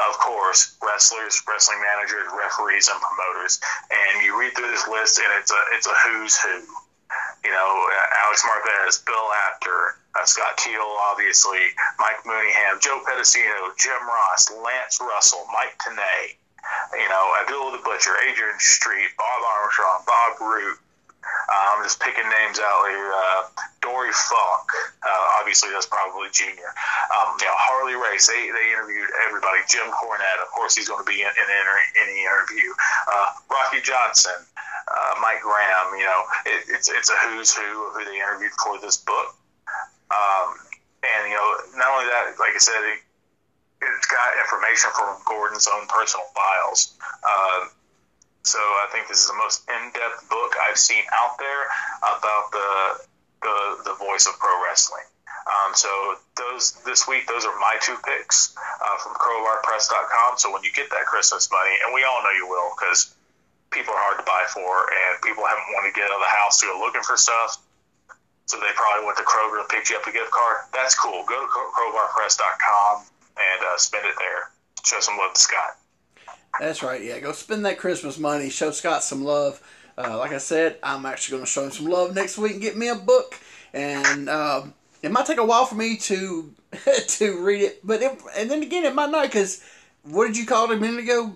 of 0.08 0.18
course, 0.20 0.78
wrestlers, 0.84 1.42
wrestling 1.48 1.82
managers, 1.82 2.28
referees, 2.38 2.88
and 2.88 3.00
promoters. 3.02 3.60
And 3.90 4.24
you 4.24 4.40
read 4.40 4.56
through 4.56 4.70
this 4.72 4.88
list, 4.88 5.20
and 5.20 5.28
it's 5.40 5.52
a 5.52 5.62
it's 5.74 5.88
a 5.88 5.94
who's 6.06 6.38
who. 6.38 6.87
You 7.48 7.56
know, 7.56 7.72
Alex 8.28 8.44
Marvez, 8.44 9.06
Bill 9.08 9.32
Apter, 9.48 9.96
uh, 10.20 10.26
Scott 10.28 10.58
Teal, 10.58 10.84
obviously, 11.08 11.72
Mike 11.96 12.20
Mooneyham, 12.28 12.82
Joe 12.84 13.00
Pedicino, 13.08 13.72
Jim 13.80 14.04
Ross, 14.04 14.52
Lance 14.52 15.00
Russell, 15.00 15.48
Mike 15.56 15.80
Tenay, 15.80 16.36
you 17.00 17.08
know, 17.08 17.26
Abdullah 17.40 17.78
the 17.80 17.84
Butcher, 17.88 18.20
Adrian 18.28 18.60
Street, 18.60 19.16
Bob 19.18 19.40
Armstrong, 19.64 20.04
Bob 20.06 20.42
Root. 20.42 20.76
Uh, 21.24 21.76
I'm 21.76 21.84
just 21.84 22.00
picking 22.04 22.28
names 22.28 22.60
out 22.60 22.84
here. 22.92 23.12
Uh, 23.16 23.42
Dory 23.80 24.12
Funk, 24.12 24.68
uh, 25.08 25.40
obviously 25.40 25.72
that's 25.72 25.88
probably 25.88 26.28
junior. 26.36 26.72
Um, 27.16 27.40
you 27.40 27.48
know, 27.48 27.56
Harley 27.56 27.96
Race, 27.96 28.28
they, 28.28 28.52
they 28.52 28.68
interviewed 28.76 29.08
everybody. 29.24 29.64
Jim 29.72 29.88
Cornette, 29.96 30.44
of 30.44 30.52
course, 30.52 30.76
he's 30.76 30.92
going 30.92 31.00
to 31.00 31.08
be 31.08 31.24
in, 31.24 31.32
in 31.32 31.48
any 32.04 32.28
interview. 32.28 32.76
Uh, 33.08 33.40
Rocky 33.48 33.80
Johnson, 33.80 34.36
uh, 34.88 35.14
Mike 35.22 35.42
Graham, 35.42 36.00
you 36.00 36.06
know, 36.06 36.22
it, 36.46 36.64
it's, 36.70 36.90
it's 36.90 37.10
a 37.10 37.18
who's 37.28 37.54
who 37.54 37.88
of 37.88 37.94
who 37.94 38.06
they 38.06 38.18
interviewed 38.18 38.52
for 38.64 38.80
this 38.80 38.98
book. 38.98 39.36
Um, 40.12 40.56
and, 41.04 41.30
you 41.30 41.36
know, 41.36 41.50
not 41.76 41.92
only 41.92 42.08
that, 42.08 42.40
like 42.40 42.56
I 42.56 42.60
said, 42.60 42.80
it, 42.80 43.00
it's 43.82 44.08
got 44.08 44.34
information 44.40 44.90
from 44.96 45.20
Gordon's 45.26 45.68
own 45.68 45.86
personal 45.88 46.26
files. 46.34 46.96
Uh, 47.22 47.70
so 48.44 48.58
I 48.58 48.88
think 48.92 49.08
this 49.08 49.20
is 49.20 49.28
the 49.28 49.36
most 49.36 49.68
in-depth 49.68 50.30
book 50.30 50.56
I've 50.56 50.80
seen 50.80 51.04
out 51.14 51.38
there 51.38 51.64
about 52.00 52.52
the 52.52 53.08
the, 53.42 53.92
the 53.92 53.96
voice 54.00 54.26
of 54.26 54.40
pro 54.40 54.50
wrestling. 54.64 55.04
Um, 55.48 55.76
so 55.76 55.90
those 56.36 56.74
this 56.86 57.08
week, 57.08 57.28
those 57.28 57.46
are 57.46 57.58
my 57.60 57.76
two 57.82 57.96
picks 58.04 58.56
uh, 58.58 58.98
from 58.98 59.14
crowbarpress.com. 59.14 60.38
So 60.38 60.52
when 60.52 60.64
you 60.64 60.72
get 60.74 60.90
that 60.92 61.06
Christmas 61.06 61.50
money, 61.52 61.76
and 61.86 61.94
we 61.94 62.04
all 62.04 62.24
know 62.24 62.32
you 62.36 62.48
will, 62.48 62.72
because 62.76 63.14
people 63.72 63.94
are 63.94 64.02
hard 64.02 64.20
to 64.20 64.26
buy 64.26 64.46
for, 64.50 64.88
and 64.88 65.22
people 65.22 65.46
haven't 65.46 65.68
wanted 65.76 65.94
to 65.94 65.96
get 65.96 66.10
out 66.10 66.16
of 66.16 66.24
the 66.24 66.34
house 66.34 66.60
to 66.62 66.68
go 66.68 66.80
looking 66.80 67.04
for 67.04 67.18
stuff. 67.18 67.62
So 68.46 68.58
they 68.58 68.72
probably 68.76 69.06
went 69.06 69.18
to 69.18 69.24
Kroger 69.24 69.60
and 69.60 69.68
picked 69.68 69.90
you 69.90 69.98
up 69.98 70.08
a 70.08 70.12
gift 70.12 70.32
card. 70.32 70.72
That's 70.72 70.96
cool. 70.96 71.24
Go 71.28 71.36
to 71.36 71.50
crowbarpress.com 71.52 73.04
and 73.36 73.60
uh, 73.62 73.78
spend 73.78 74.06
it 74.06 74.16
there. 74.18 74.52
Show 74.86 75.00
some 75.02 75.18
love 75.18 75.34
to 75.34 75.42
Scott. 75.42 75.78
That's 76.60 76.82
right. 76.82 77.04
Yeah, 77.04 77.20
go 77.20 77.34
spend 77.34 77.66
that 77.66 77.78
Christmas 77.78 78.18
money. 78.18 78.50
Show 78.50 78.72
Scott 78.72 79.04
some 79.04 79.24
love. 79.24 79.62
Uh, 79.98 80.18
like 80.18 80.32
I 80.32 80.38
said, 80.38 80.78
I'm 80.82 81.06
actually 81.06 81.38
going 81.38 81.46
to 81.46 81.52
show 81.52 81.66
him 81.66 81.72
some 81.72 81.88
love 81.88 82.16
next 82.16 82.38
week 82.38 82.54
and 82.54 82.62
get 82.62 82.78
me 82.78 82.88
a 82.88 82.96
book. 82.96 83.38
And 83.74 84.30
um, 84.30 84.74
it 85.02 85.12
might 85.12 85.26
take 85.26 85.40
a 85.40 85.46
while 85.46 85.66
for 85.66 85.76
me 85.76 85.98
to 85.98 86.54
to 87.08 87.44
read 87.44 87.62
it, 87.62 87.86
but 87.86 88.02
it, 88.02 88.20
and 88.38 88.50
then 88.50 88.62
again, 88.62 88.86
it 88.86 88.96
might 88.96 89.10
not 89.10 89.24
because 89.24 89.64
what 90.04 90.28
did 90.28 90.38
you 90.38 90.46
call 90.46 90.72
it 90.72 90.78
a 90.78 90.80
minute 90.80 91.04
ago? 91.04 91.34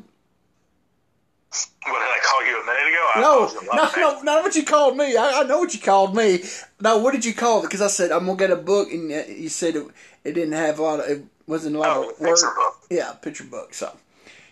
What 1.84 1.99
did 1.99 2.08
I 2.08 2.20
call 2.24 2.45
you 2.45 2.62
a 2.62 2.66
minute 2.66 2.88
ago? 2.88 3.12
I 3.14 3.22
no, 3.22 3.52
no, 3.74 4.14
no, 4.14 4.22
not 4.22 4.43
what 4.43 4.56
you 4.56 4.64
called 4.64 4.95
me. 4.95 5.18
I, 5.18 5.41
I, 5.41 5.43
know 5.43 5.60
what 5.60 5.74
you 5.74 5.82
called 5.82 6.16
me. 6.16 6.43
No, 6.80 6.99
what 6.99 7.12
did 7.12 7.26
you 7.26 7.34
call 7.34 7.60
it? 7.60 7.64
Because 7.64 7.82
I 7.82 7.88
said 7.88 8.12
I'm 8.12 8.26
gonna 8.26 8.38
get 8.38 8.52
a 8.52 8.56
book, 8.56 8.91
and 8.91 9.10
you 9.10 9.49
said 9.49 9.76
it, 9.76 9.86
it 10.24 10.32
didn't 10.34 10.54
have 10.54 10.80
a 10.80 10.82
lot 10.82 10.99
of. 11.02 11.10
It, 11.10 11.26
wasn't 11.52 11.76
a 11.76 11.80
lot 11.80 11.97
oh, 11.97 12.10
of 12.10 12.20
work. 12.20 12.30
Picture 12.30 12.54
book. 12.56 12.76
Yeah, 12.89 13.12
picture 13.14 13.43
book. 13.43 13.74
So, 13.74 13.95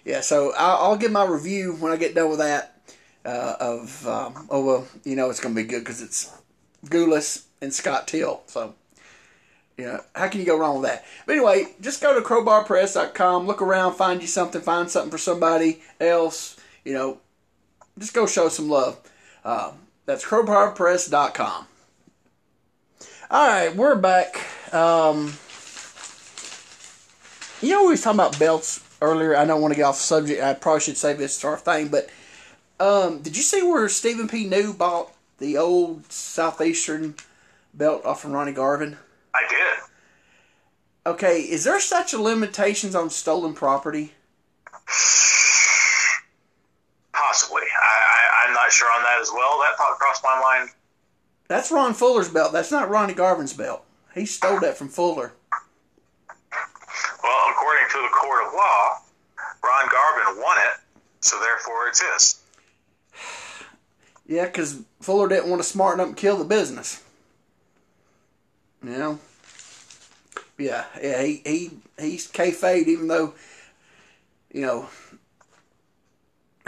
yeah, 0.06 0.22
so 0.22 0.54
I'll, 0.58 0.78
I'll 0.92 0.98
give 0.98 1.12
my 1.12 1.26
review 1.26 1.76
when 1.80 1.92
I 1.92 1.96
get 1.96 2.14
done 2.14 2.30
with 2.30 2.40
that. 2.40 2.76
Uh, 3.26 3.56
of 3.60 4.08
um, 4.08 4.48
oh 4.50 4.64
well, 4.64 4.88
you 5.04 5.16
know 5.16 5.30
it's 5.30 5.40
gonna 5.40 5.56
be 5.56 5.64
good 5.64 5.80
because 5.80 6.02
it's 6.02 6.32
Gulas 6.86 7.46
and 7.62 7.74
Scott 7.74 8.08
Teal. 8.08 8.44
So, 8.48 8.76
yeah, 9.78 10.00
how 10.16 10.30
can 10.30 10.40
you 10.40 10.46
go 10.46 10.58
wrong 10.58 10.82
with 10.82 10.90
that? 10.90 11.06
But 11.26 11.34
anyway, 11.34 11.76
just 11.82 12.02
go 12.02 12.14
to 12.14 12.26
crowbarpress.com, 12.26 13.46
look 13.46 13.62
around, 13.62 13.96
find 13.96 14.22
you 14.22 14.28
something, 14.28 14.62
find 14.62 14.90
something 14.90 15.12
for 15.12 15.18
somebody 15.18 15.82
else. 16.00 16.59
You 16.84 16.94
know, 16.94 17.20
just 17.98 18.14
go 18.14 18.26
show 18.26 18.50
some 18.50 18.70
love. 18.70 19.00
Um, 19.44 19.74
that's 20.06 20.26
crowbarpress.com. 20.26 21.68
All 23.32 23.48
right, 23.48 23.76
we're 23.76 23.96
back. 23.96 24.48
Um, 24.74 25.34
you 27.62 27.72
know, 27.72 27.84
we 27.84 27.90
was 27.90 28.02
talking 28.02 28.20
about 28.20 28.40
belts 28.40 28.84
earlier. 29.02 29.36
I 29.36 29.46
don't 29.46 29.62
want 29.62 29.74
to 29.74 29.78
get 29.78 29.84
off 29.84 29.98
the 29.98 30.04
subject. 30.04 30.42
I 30.42 30.54
probably 30.54 30.82
should 30.82 30.98
save 30.98 31.18
this 31.18 31.40
to 31.42 31.48
our 31.48 31.58
thing. 31.58 31.90
But 31.90 32.10
um, 32.80 33.22
did 33.22 33.38
you 33.38 33.44
see 33.44 33.62
where 33.62 33.88
Stephen 33.90 34.28
P. 34.28 34.46
New 34.46 34.74
bought 34.74 35.14
the 35.38 35.58
old 35.58 36.12
Southeastern 36.12 37.16
belt 37.74 38.06
off 38.06 38.22
from 38.22 38.32
Ronnie 38.32 38.52
Garvin? 38.52 38.98
I 39.34 39.46
did. 39.50 41.12
Okay, 41.12 41.42
is 41.42 41.64
there 41.64 41.80
such 41.80 42.14
a 42.14 42.22
limitations 42.22 42.96
on 42.96 43.10
stolen 43.10 43.54
property? 43.54 44.14
Possibly. 47.20 47.64
I, 47.64 48.46
I, 48.46 48.48
I'm 48.48 48.54
not 48.54 48.72
sure 48.72 48.88
on 48.96 49.04
that 49.04 49.20
as 49.22 49.30
well. 49.34 49.60
That 49.60 49.76
thought 49.78 50.00
crossed 50.00 50.24
my 50.24 50.40
mind. 50.40 50.70
That's 51.50 51.72
Ron 51.72 51.94
Fuller's 51.94 52.30
belt. 52.30 52.54
That's 52.54 52.72
not 52.72 52.90
Ronnie 52.90 53.14
Garvin's 53.14 53.54
belt. 53.54 53.84
He 54.16 54.26
stole 54.26 54.60
that 54.62 54.78
from 54.78 54.88
Fuller. 54.88 55.34
Well, 57.24 57.46
according 57.52 57.86
to 57.92 58.02
the 58.02 58.10
court 58.14 58.48
of 58.48 58.54
law, 58.54 59.00
Ron 59.64 59.90
Garvin 59.92 60.42
won 60.42 60.58
it, 60.60 60.80
so 61.20 61.40
therefore 61.40 61.88
it's 61.88 62.02
his. 62.02 62.42
Yeah, 64.28 64.46
because 64.46 64.84
Fuller 65.02 65.28
didn't 65.28 65.50
want 65.50 65.60
to 65.60 65.68
smarten 65.68 66.00
up 66.00 66.06
and 66.10 66.16
kill 66.16 66.38
the 66.38 66.46
business. 66.46 67.02
You 68.84 68.92
know? 68.92 69.20
Yeah, 70.60 70.86
yeah, 71.02 71.24
he, 71.24 71.42
he 71.44 71.72
he's 71.98 72.32
kayfabe, 72.32 72.86
even 72.86 73.08
though, 73.08 73.34
you 74.54 74.62
know, 74.62 74.88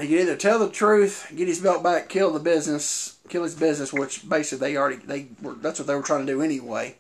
he 0.02 0.10
could 0.10 0.20
either 0.20 0.36
tell 0.36 0.60
the 0.60 0.70
truth, 0.70 1.32
get 1.36 1.48
his 1.48 1.60
belt 1.60 1.84
back, 1.84 2.10
kill 2.10 2.32
the 2.32 2.40
business, 2.40 3.18
kill 3.30 3.44
his 3.44 3.56
business, 3.56 3.94
which 3.94 4.28
basically 4.28 4.68
they 4.68 4.78
already 4.78 4.98
they 4.98 5.28
were 5.42 5.54
that's 5.54 5.80
what 5.80 5.88
they 5.88 5.96
were 5.96 6.02
trying 6.02 6.26
to 6.26 6.32
do 6.32 6.42
anyway. 6.42 6.96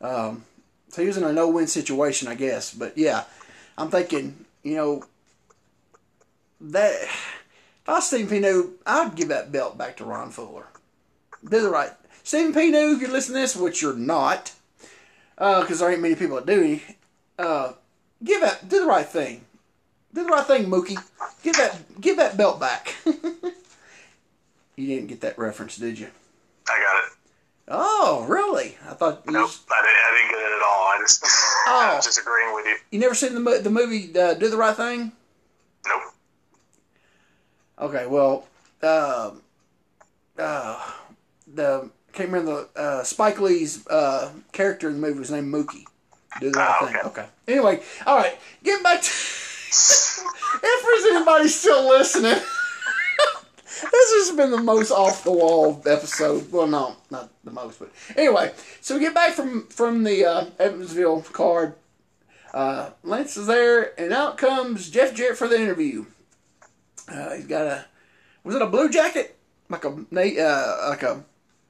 Um, 0.00 0.44
so 0.88 1.00
he 1.00 1.08
was 1.08 1.16
in 1.16 1.24
a 1.24 1.32
no-win 1.32 1.66
situation, 1.66 2.28
I 2.28 2.34
guess. 2.34 2.74
But 2.74 2.98
yeah, 2.98 3.24
I'm 3.78 3.90
thinking, 3.90 4.44
you 4.62 4.74
know, 4.74 5.04
that 6.60 6.92
if 7.02 7.88
I 7.88 7.92
was 7.94 8.06
Stephen 8.06 8.28
P. 8.28 8.40
New, 8.40 8.74
I'd 8.86 9.14
give 9.14 9.28
that 9.28 9.50
belt 9.52 9.78
back 9.78 9.96
to 9.96 10.04
Ron 10.04 10.30
Fuller. 10.30 10.66
Do 11.48 11.60
the 11.60 11.70
right. 11.70 11.90
Stephen 12.22 12.52
P. 12.54 12.70
New, 12.70 12.94
if 12.94 13.00
you 13.00 13.08
listen 13.08 13.34
to 13.34 13.40
this, 13.40 13.56
which 13.56 13.82
you're 13.82 13.96
not, 13.96 14.52
because 15.36 15.80
there 15.80 15.90
ain't 15.90 16.02
many 16.02 16.14
people 16.14 16.36
that 16.36 16.46
do, 16.46 16.78
uh, 17.38 17.72
give 18.22 18.40
that, 18.42 18.68
do 18.68 18.80
the 18.80 18.86
right 18.86 19.06
thing. 19.06 19.44
Do 20.14 20.24
the 20.24 20.28
right 20.30 20.46
thing, 20.46 20.66
Mookie. 20.66 20.98
Give 21.42 21.56
that, 21.56 22.00
give 22.00 22.16
that 22.18 22.36
belt 22.36 22.60
back. 22.60 22.94
you 23.06 24.86
didn't 24.86 25.06
get 25.08 25.20
that 25.22 25.38
reference, 25.38 25.76
did 25.76 25.98
you? 25.98 26.08
I 26.68 26.78
got 26.78 27.04
it. 27.04 27.12
Oh, 27.68 28.26
really? 28.28 28.76
I 28.88 28.94
thought 28.94 29.24
Nope, 29.26 29.46
just- 29.48 29.62
I 29.70 29.80
didn't, 29.80 29.96
I 29.96 30.16
didn't 30.18 30.30
get 30.30 30.40
it 30.50 30.56
at 30.56 30.62
all. 30.62 30.82
I 30.88 30.98
just, 31.00 31.24
I 31.66 31.90
Oh. 31.92 31.96
was 31.96 32.04
just 32.04 32.18
agreeing 32.20 32.54
with 32.54 32.66
you. 32.66 32.76
you 32.90 32.98
never 32.98 33.14
seen 33.14 33.34
the 33.34 33.40
mo- 33.40 33.58
the 33.60 33.70
movie 33.70 34.10
uh, 34.18 34.34
Do 34.34 34.50
the 34.50 34.56
Right 34.56 34.76
Thing? 34.76 35.12
Nope. 35.86 36.02
Okay, 37.78 38.06
well, 38.06 38.46
uh, 38.82 39.30
uh, 40.38 40.90
the 41.52 41.88
can't 42.12 42.28
remember 42.30 42.66
the 42.74 42.80
uh, 42.80 43.02
Spike 43.04 43.40
Lee's 43.40 43.86
uh, 43.86 44.30
character 44.52 44.88
in 44.88 45.00
the 45.00 45.06
movie 45.06 45.18
was 45.20 45.30
named 45.30 45.52
Mookie. 45.52 45.84
Do 46.40 46.50
the 46.50 46.58
right 46.58 46.76
Oh, 46.80 46.86
thing. 46.86 46.96
okay. 46.96 47.06
Okay. 47.06 47.26
Anyway, 47.48 47.80
all 48.06 48.16
right, 48.18 48.36
get 48.62 48.82
back 48.82 49.00
to. 49.02 49.10
If 49.74 50.82
there's 50.82 51.14
anybody 51.16 51.48
still 51.48 51.88
listening, 51.88 52.32
this 52.34 54.28
has 54.28 54.36
been 54.36 54.50
the 54.50 54.62
most 54.62 54.90
off 54.90 55.24
the 55.24 55.32
wall 55.32 55.82
episode. 55.86 56.50
Well, 56.52 56.66
no, 56.66 56.96
not 57.10 57.30
the 57.44 57.50
most, 57.50 57.78
but 57.78 57.90
anyway. 58.16 58.52
So 58.80 58.94
we 58.94 59.00
get 59.00 59.14
back 59.14 59.32
from 59.32 59.66
from 59.68 60.04
the 60.04 60.24
uh, 60.24 60.46
Evansville 60.58 61.22
card. 61.22 61.74
Uh, 62.52 62.90
Lance 63.02 63.36
is 63.36 63.46
there, 63.46 63.98
and 63.98 64.12
out 64.12 64.36
comes 64.36 64.90
Jeff 64.90 65.14
Jarrett 65.14 65.38
for 65.38 65.48
the 65.48 65.56
interview. 65.56 66.04
Uh, 67.08 67.34
he's 67.34 67.46
got 67.46 67.66
a 67.66 67.84
was 68.44 68.54
it 68.54 68.62
a 68.62 68.66
blue 68.66 68.88
jacket 68.90 69.36
like 69.68 69.84
a 69.84 69.88
uh, 69.88 70.88
like 70.90 71.02
a 71.02 71.14
like 71.14 71.24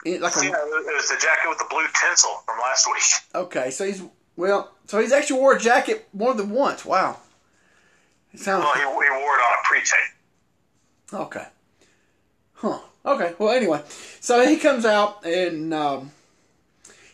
Yeah, 0.05 0.13
a 0.13 0.19
it 0.19 0.35
was 0.35 1.09
the 1.09 1.17
jacket 1.21 1.49
with 1.49 1.59
the 1.59 1.67
blue 1.71 1.87
tinsel 2.01 2.31
from 2.45 2.59
last 2.59 2.87
week. 2.87 3.43
okay 3.43 3.71
so 3.71 3.85
he's 3.87 4.03
well 4.37 4.73
so 4.87 4.99
he's 5.01 5.13
actually 5.13 5.39
wore 5.41 5.55
a 5.57 5.61
jacket 5.61 6.09
more 6.13 6.35
than 6.35 6.51
once 6.51 6.85
wow 6.85 7.17
it 8.33 8.41
sounds 8.41 8.65
Well, 8.65 8.75
he, 8.75 8.81
he 8.81 8.87
wore 8.87 9.01
it 9.01 9.43
on 9.43 9.53
a 9.53 9.63
pre-tape. 9.65 11.15
okay. 11.15 11.47
Huh. 12.55 12.79
Okay. 13.05 13.35
Well 13.39 13.53
anyway. 13.53 13.83
So 14.21 14.47
he 14.47 14.57
comes 14.57 14.85
out 14.85 15.25
and 15.27 15.75
um, 15.75 16.13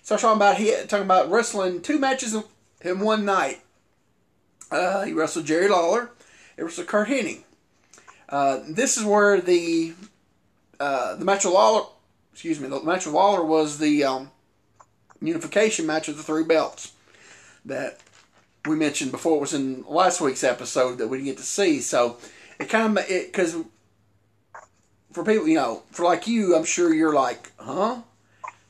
starts 0.02 0.22
talking 0.22 0.36
about 0.36 0.56
he 0.58 0.74
talking 0.86 1.04
about 1.06 1.30
wrestling 1.30 1.80
two 1.80 1.98
matches 1.98 2.36
in- 2.82 3.00
one 3.00 3.24
night. 3.24 3.60
Uh, 4.70 5.04
he 5.04 5.14
wrestled 5.14 5.46
Jerry 5.46 5.68
Lawler 5.68 6.10
he 6.58 6.62
wrestled 6.62 6.88
Curt 6.88 7.08
Hennig. 7.08 7.42
Uh, 8.28 8.60
this 8.68 8.98
is 8.98 9.04
where 9.04 9.40
the 9.40 9.94
uh, 10.78 11.14
the 11.16 11.24
match 11.24 11.44
of 11.46 11.52
Lawler, 11.52 11.86
excuse 12.32 12.60
me, 12.60 12.68
the 12.68 12.82
match 12.82 13.06
of 13.06 13.12
Lawler 13.12 13.42
was 13.44 13.78
the 13.78 14.04
um, 14.04 14.30
unification 15.22 15.86
match 15.86 16.08
of 16.08 16.16
the 16.16 16.22
three 16.22 16.44
belts 16.44 16.92
that 17.64 18.00
we 18.68 18.76
mentioned 18.76 19.10
before. 19.10 19.38
It 19.38 19.40
was 19.40 19.54
in 19.54 19.84
last 19.88 20.20
week's 20.20 20.44
episode 20.44 20.98
that 20.98 21.08
we 21.08 21.18
didn't 21.18 21.28
get 21.28 21.36
to 21.38 21.42
see. 21.42 21.80
So 21.80 22.18
it 22.58 22.68
kind 22.68 22.98
of 22.98 23.10
it 23.10 23.32
because 23.32 23.56
for 25.12 25.24
people, 25.24 25.48
you 25.48 25.56
know, 25.56 25.82
for 25.90 26.04
like 26.04 26.26
you, 26.26 26.54
I'm 26.54 26.64
sure 26.64 26.92
you're 26.92 27.14
like, 27.14 27.52
huh, 27.58 28.02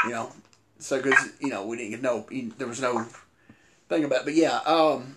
you 0.04 0.10
know, 0.10 0.32
so 0.78 1.02
because 1.02 1.32
you 1.40 1.48
know 1.48 1.66
we 1.66 1.76
didn't 1.76 1.90
get 1.90 2.02
no, 2.02 2.26
there 2.58 2.68
was 2.68 2.80
no 2.80 3.06
thing 3.88 4.04
about, 4.04 4.20
it. 4.20 4.24
but 4.24 4.34
yeah, 4.34 4.58
um, 4.66 5.16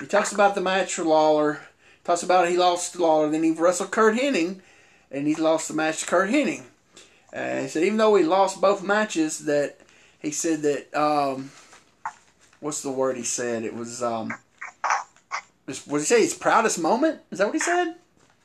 he 0.00 0.06
talks 0.06 0.32
about 0.32 0.54
the 0.54 0.60
match 0.60 0.94
for 0.94 1.04
Lawler. 1.04 1.60
Talks 2.04 2.22
about 2.22 2.48
he 2.48 2.56
lost 2.56 2.96
Lawler, 2.96 3.30
then 3.30 3.42
he 3.42 3.50
wrestled 3.50 3.90
Curt 3.90 4.14
Hennig, 4.14 4.60
and 5.10 5.26
he 5.26 5.34
lost 5.34 5.66
the 5.66 5.74
match 5.74 6.00
to 6.00 6.06
Curt 6.06 6.30
Hennig. 6.30 6.62
And 7.32 7.62
he 7.62 7.68
said 7.68 7.82
even 7.82 7.98
though 7.98 8.14
he 8.14 8.22
lost 8.22 8.60
both 8.60 8.84
matches, 8.84 9.40
that 9.46 9.80
he 10.20 10.30
said 10.30 10.62
that 10.62 10.94
um, 10.94 11.50
what's 12.66 12.82
the 12.82 12.90
word 12.90 13.16
he 13.16 13.22
said? 13.22 13.62
It 13.62 13.74
was 13.74 14.02
um, 14.02 14.34
was 15.66 15.86
what 15.86 15.98
did 15.98 16.02
he 16.02 16.06
say? 16.06 16.20
His 16.20 16.34
proudest 16.34 16.78
moment? 16.80 17.20
Is 17.30 17.38
that 17.38 17.46
what 17.46 17.54
he 17.54 17.60
said? 17.60 17.94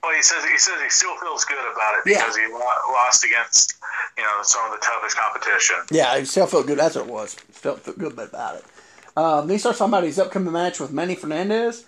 Well, 0.04 0.16
he 0.16 0.22
says 0.22 0.46
he 0.46 0.58
says 0.58 0.76
he 0.82 0.90
still 0.90 1.16
feels 1.18 1.44
good 1.46 1.58
about 1.60 1.96
it 2.00 2.10
Yeah. 2.12 2.20
because 2.20 2.38
he 2.38 2.44
lost 2.48 3.26
against 3.26 3.76
you 4.18 4.24
know 4.24 4.40
some 4.44 4.64
of 4.66 4.80
the 4.80 4.86
toughest 4.86 5.18
competition. 5.18 5.76
Yeah, 5.92 6.18
he 6.18 6.26
still 6.26 6.46
felt 6.48 6.68
good. 6.68 6.78
That's 6.78 6.96
what 6.96 7.08
it 7.08 7.12
was. 7.12 7.36
Still 7.52 7.76
felt 7.78 7.98
good 7.98 8.18
about 8.18 8.56
it. 8.58 8.66
Um, 9.18 9.48
then 9.48 9.56
he 9.56 9.60
starts 9.60 9.80
talking 9.80 9.92
about 9.94 10.04
his 10.04 10.18
upcoming 10.20 10.54
match 10.54 10.80
with 10.80 10.92
Manny 10.92 11.16
Fernandez. 11.16 11.86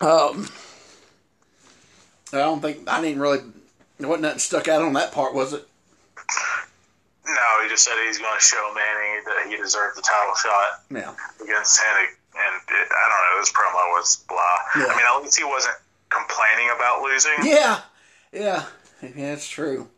Um, 0.00 0.48
I 2.32 2.38
don't 2.38 2.60
think 2.60 2.88
I 2.88 3.02
didn't 3.02 3.20
really. 3.20 3.40
There 3.98 4.08
wasn't 4.08 4.22
nothing 4.22 4.38
stuck 4.38 4.66
out 4.68 4.80
on 4.80 4.94
that 4.94 5.12
part, 5.12 5.34
was 5.34 5.52
it? 5.52 5.68
No, 7.34 7.62
he 7.62 7.68
just 7.68 7.84
said 7.84 7.94
he's 8.06 8.18
going 8.18 8.38
to 8.38 8.44
show 8.44 8.72
Manning 8.74 9.22
that 9.26 9.46
he 9.48 9.56
deserved 9.56 9.96
the 9.96 10.02
title 10.02 10.34
shot 10.34 10.82
Yeah. 10.90 11.14
against 11.42 11.80
Hennig, 11.80 12.10
and 12.34 12.54
it, 12.68 12.88
I 12.90 13.08
don't 13.08 13.34
know. 13.34 13.40
His 13.40 13.50
promo 13.50 13.82
was 13.96 14.24
blah. 14.28 14.36
Yeah. 14.76 14.86
I 14.92 14.96
mean, 14.96 15.06
at 15.06 15.22
least 15.22 15.38
he 15.38 15.44
wasn't 15.44 15.76
complaining 16.10 16.70
about 16.74 17.02
losing. 17.02 17.32
Yeah, 17.42 17.80
yeah, 18.32 18.64
yeah. 19.02 19.30
That's 19.30 19.48
true. 19.48 19.88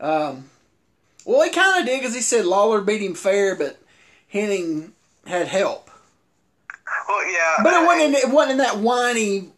Um, 0.00 0.50
well, 1.24 1.42
he 1.42 1.50
kind 1.50 1.80
of 1.80 1.86
did 1.86 2.00
because 2.00 2.14
he 2.14 2.20
said 2.20 2.44
Lawler 2.46 2.80
beat 2.80 3.02
him 3.02 3.14
fair, 3.14 3.54
but 3.56 3.78
Hennig 4.32 4.90
had 5.26 5.48
help. 5.48 5.90
Well, 7.08 7.30
yeah, 7.32 7.56
But 7.62 7.74
it 7.74 7.86
wasn't. 7.86 8.02
In, 8.08 8.14
it 8.14 8.30
wasn't 8.32 8.52
in 8.52 8.58
that 8.58 8.78
whiny. 8.78 9.48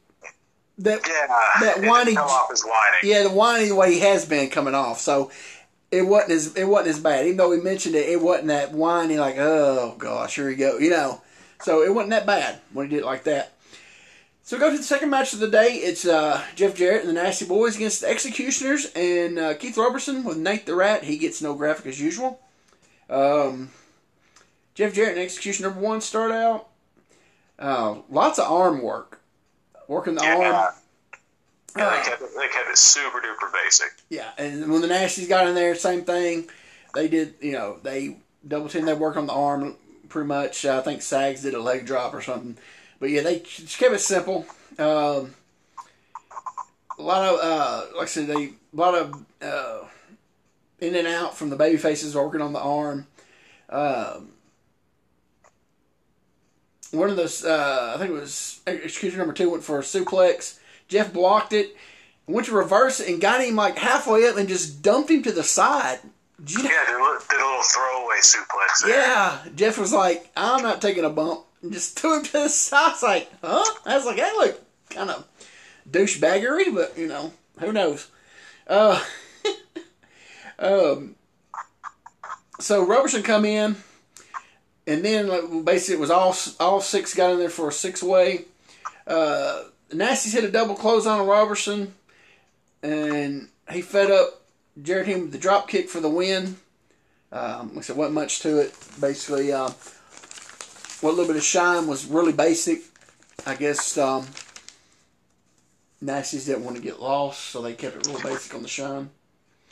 That 0.79 1.01
Yeah, 1.07 1.27
that 1.61 1.83
whiny- 1.87 2.15
come 2.15 2.27
off 2.27 2.51
as 2.51 2.63
whining. 2.63 3.01
yeah, 3.03 3.23
the 3.25 3.31
whiny 3.31 3.71
way 3.71 3.93
he 3.95 4.01
has 4.01 4.25
been 4.25 4.49
coming 4.49 4.75
off. 4.75 4.99
So 5.01 5.31
it 5.91 6.03
wasn't 6.03 6.33
as 6.33 6.55
it 6.57 6.65
wasn't 6.65 6.89
as 6.97 7.01
bad. 7.01 7.27
Even 7.27 7.37
though 7.39 7.51
we 7.51 7.61
mentioned 7.61 7.95
it, 7.95 8.09
it 8.09 8.21
wasn't 8.21 8.49
that 8.49 8.73
whiny 8.73 9.19
like 9.19 9.37
oh 9.39 9.95
gosh, 9.99 10.37
here 10.37 10.47
we 10.47 10.55
go. 10.57 10.79
You 10.79 10.91
know, 10.91 11.23
so 11.63 11.83
it 11.83 11.95
wasn't 11.95 12.11
that 12.11 12.27
bad 12.27 12.61
when 12.73 12.87
he 12.89 12.97
did 12.97 13.03
it 13.03 13.07
like 13.07 13.25
that. 13.25 13.55
So 14.43 14.57
we 14.57 14.61
go 14.61 14.71
to 14.71 14.77
the 14.79 14.83
second 14.83 15.11
match 15.11 15.33
of 15.33 15.39
the 15.39 15.49
day. 15.49 15.75
It's 15.75 16.05
uh, 16.05 16.43
Jeff 16.57 16.75
Jarrett 16.75 17.01
and 17.05 17.09
the 17.09 17.13
Nasty 17.13 17.45
Boys 17.47 17.77
against 17.77 18.01
the 18.01 18.09
Executioners 18.09 18.87
and 18.97 19.39
uh, 19.39 19.55
Keith 19.55 19.77
Robertson 19.77 20.25
with 20.25 20.39
Nate 20.39 20.67
the 20.67 20.75
Rat. 20.75 21.05
He 21.05 21.19
gets 21.19 21.41
no 21.41 21.55
graphic 21.55 21.87
as 21.87 22.01
usual. 22.01 22.41
Um, 23.09 23.71
Jeff 24.75 24.93
Jarrett 24.93 25.13
and 25.13 25.21
Execution 25.21 25.65
number 25.65 25.79
one 25.81 26.01
start 26.01 26.33
out. 26.33 26.69
Uh, 27.61 27.99
lots 28.09 28.39
of 28.41 28.51
arm 28.51 28.83
work, 28.83 29.21
working 29.87 30.15
the 30.17 30.23
Yeah. 30.25 30.37
arm. 30.37 30.75
Yeah, 31.77 31.87
Uh, 31.87 31.97
they, 31.97 32.09
kept 32.09 32.23
it, 32.23 32.31
they 32.37 32.49
kept 32.49 32.71
it 32.71 32.79
super 32.79 33.21
duper 33.21 33.53
basic. 33.53 33.93
Yeah, 34.09 34.31
and 34.39 34.71
when 34.71 34.81
the 34.81 34.89
Nasties 34.89 35.29
got 35.29 35.47
in 35.47 35.55
there, 35.55 35.75
same 35.75 36.03
thing. 36.03 36.49
They 36.95 37.09
did, 37.09 37.35
you 37.41 37.53
know, 37.53 37.79
they 37.83 38.17
double 38.47 38.69
team. 38.69 38.85
They 38.85 38.95
work 38.95 39.17
on 39.17 39.27
the 39.27 39.33
arm 39.33 39.77
pretty 40.09 40.27
much. 40.27 40.65
Uh, 40.65 40.79
I 40.79 40.83
think 40.83 41.03
Sags 41.03 41.43
did 41.43 41.55
a 41.55 41.61
leg 41.61 41.87
drop 41.87 42.15
or 42.15 42.21
something, 42.21 42.57
but 42.99 43.11
yeah, 43.11 43.23
they 43.23 43.41
just 43.41 43.79
kept 43.79 43.95
it 43.95 44.01
simple. 44.01 44.47
Um, 44.79 45.35
a 46.99 47.03
lot 47.03 47.23
of, 47.23 47.41
uh, 47.41 47.97
like 47.97 48.05
I 48.05 48.07
said, 48.07 48.27
they 48.27 48.45
a 48.47 48.77
lot 48.77 48.95
of 48.95 49.25
uh, 49.41 49.85
in 50.81 50.95
and 50.95 51.07
out 51.07 51.37
from 51.37 51.51
the 51.51 51.57
baby 51.57 51.77
faces 51.77 52.15
working 52.15 52.41
on 52.41 52.53
the 52.53 52.61
arm. 52.61 53.07
Um, 53.69 54.31
one 56.91 57.09
of 57.09 57.17
those, 57.17 57.45
uh, 57.45 57.93
I 57.95 57.99
think 57.99 58.11
it 58.11 58.15
was 58.15 58.61
execution 58.67 59.19
number 59.19 59.33
two, 59.33 59.51
went 59.51 59.63
for 59.63 59.79
a 59.79 59.83
suplex. 59.83 60.59
Jeff 60.91 61.13
blocked 61.13 61.53
it, 61.53 61.77
went 62.27 62.49
to 62.49 62.53
reverse 62.53 63.01
it, 63.01 63.09
and 63.09 63.21
got 63.21 63.43
him 63.43 63.57
like 63.57 63.79
halfway 63.79 64.29
up 64.29 64.37
and 64.37 64.49
just 64.49 64.83
dumped 64.83 65.11
him 65.11 65.23
to 65.23 65.33
the 65.33 65.45
side. 65.45 66.01
Did 66.45 66.51
you 66.51 66.63
know? 66.65 66.71
Yeah, 66.71 66.85
did 66.87 66.95
a, 66.97 67.03
little, 67.03 67.19
did 67.31 67.41
a 67.41 67.47
little 67.47 67.63
throwaway 67.63 68.17
suplex. 68.21 68.85
There. 68.85 68.99
Yeah, 68.99 69.39
Jeff 69.55 69.79
was 69.79 69.93
like, 69.93 70.31
"I'm 70.37 70.63
not 70.63 70.83
taking 70.83 71.05
a 71.05 71.11
bump," 71.11 71.45
and 71.63 71.73
just 71.73 71.99
threw 71.99 72.19
him 72.19 72.25
to 72.25 72.33
the 72.33 72.49
side. 72.49 72.81
I 72.81 72.91
was 72.91 73.03
like, 73.03 73.31
"Huh?" 73.43 73.75
I 73.87 73.97
was 73.97 74.05
like, 74.05 74.17
"That 74.17 74.35
looked 74.37 74.91
kind 74.91 75.11
of 75.11 75.27
douchebaggery, 75.89 76.75
but 76.75 76.99
you 76.99 77.07
know, 77.07 77.33
who 77.61 77.73
knows?" 77.73 78.09
Uh, 78.67 79.03
um, 80.59 81.15
so 82.59 82.85
Roberson 82.85 83.23
come 83.23 83.45
in, 83.45 83.77
and 84.89 85.05
then 85.05 85.63
basically 85.63 85.95
it 85.95 86.01
was 86.01 86.11
all 86.11 86.35
all 86.59 86.81
six 86.81 87.15
got 87.15 87.33
in 87.33 87.39
there 87.39 87.49
for 87.49 87.69
a 87.69 87.73
six 87.73 88.03
way. 88.03 88.47
Uh, 89.07 89.63
Nasty's 89.93 90.33
hit 90.33 90.45
a 90.45 90.51
double 90.51 90.75
close 90.75 91.07
on 91.07 91.27
Robertson, 91.27 91.95
and 92.83 93.49
he 93.71 93.83
fed 93.83 94.11
up 94.11 94.43
Jarrett 94.83 95.07
him 95.07 95.23
with 95.23 95.33
the 95.33 95.39
drop 95.39 95.69
kick 95.69 95.89
for 95.89 96.01
the 96.01 96.09
win. 96.09 96.57
Um, 97.33 97.69
like 97.71 97.79
I 97.79 97.81
said, 97.83 97.97
wasn't 97.97 98.15
much 98.15 98.41
to 98.41 98.59
it. 98.59 98.75
Basically, 99.01 99.53
uh, 99.53 99.71
what 101.01 101.15
little 101.15 101.27
bit 101.27 101.37
of 101.37 101.43
shine 101.43 101.87
was 101.87 102.07
really 102.07 102.33
basic. 102.33 102.81
I 103.47 103.55
guess 103.55 103.97
um, 103.97 104.27
Nasty's 106.01 106.47
didn't 106.47 106.65
want 106.65 106.77
to 106.77 106.83
get 106.83 107.01
lost, 107.01 107.41
so 107.51 107.63
they 107.63 107.75
kept 107.75 107.97
it 107.97 108.07
real 108.07 108.21
basic 108.21 108.55
on 108.55 108.63
the 108.63 108.69
shine. 108.69 109.11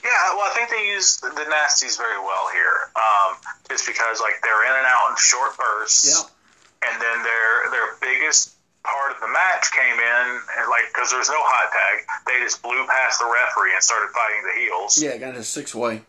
Yeah, 0.02 0.34
well, 0.34 0.46
I 0.46 0.54
think 0.54 0.70
they 0.70 0.88
used 0.94 1.22
the 1.22 1.28
nasties 1.28 1.98
very 1.98 2.18
well 2.18 2.48
here, 2.52 2.90
um, 2.94 3.36
just 3.68 3.86
because 3.86 4.20
like 4.20 4.34
they're 4.42 4.64
in 4.64 4.78
and 4.78 4.86
out 4.86 5.10
in 5.10 5.16
short 5.18 5.56
bursts. 5.58 6.06
Yeah. 6.06 6.90
And 6.90 7.02
then 7.02 7.22
their 7.24 7.70
their 7.70 7.88
biggest 8.00 8.54
part 8.84 9.12
of 9.14 9.20
the 9.20 9.28
match 9.28 9.70
came 9.72 9.98
in, 9.98 10.26
and 10.58 10.68
like 10.68 10.88
because 10.92 11.10
there's 11.10 11.28
no 11.28 11.40
hot 11.40 11.72
tag, 11.72 12.06
they 12.26 12.44
just 12.44 12.62
blew 12.62 12.86
past 12.88 13.18
the 13.18 13.26
referee 13.26 13.74
and 13.74 13.82
started 13.82 14.10
fighting 14.14 14.42
the 14.42 14.54
heels. 14.60 15.02
Yeah, 15.02 15.16
got 15.16 15.36
a 15.36 15.44
six 15.44 15.74
way. 15.74 16.02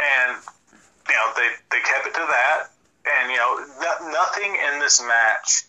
And 0.00 0.30
you 1.08 1.14
know 1.14 1.28
they 1.36 1.48
they 1.70 1.80
kept 1.82 2.06
it 2.06 2.14
to 2.14 2.26
that, 2.26 2.70
and 3.06 3.30
you 3.30 3.36
know 3.36 3.64
no, 3.80 4.10
nothing 4.10 4.56
in 4.72 4.80
this 4.80 5.02
match 5.02 5.64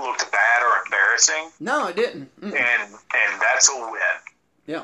looked 0.00 0.30
bad 0.32 0.62
or 0.62 0.84
embarrassing. 0.84 1.50
No, 1.60 1.88
it 1.88 1.96
didn't. 1.96 2.30
Mm-mm. 2.40 2.54
And 2.56 2.82
and 2.92 3.40
that's 3.40 3.68
a 3.68 3.76
win. 3.76 4.00
Yeah 4.66 4.82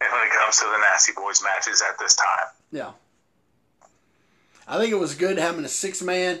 And 0.00 0.12
when 0.12 0.26
it 0.26 0.32
comes 0.32 0.58
to 0.58 0.64
the 0.64 0.78
Nasty 0.78 1.12
Boys 1.14 1.42
matches 1.42 1.82
at 1.82 1.98
this 1.98 2.14
time. 2.16 2.46
Yeah. 2.72 2.90
I 4.66 4.78
think 4.78 4.92
it 4.92 4.98
was 4.98 5.14
good 5.14 5.38
having 5.38 5.64
a 5.64 5.68
six 5.68 6.02
man 6.02 6.40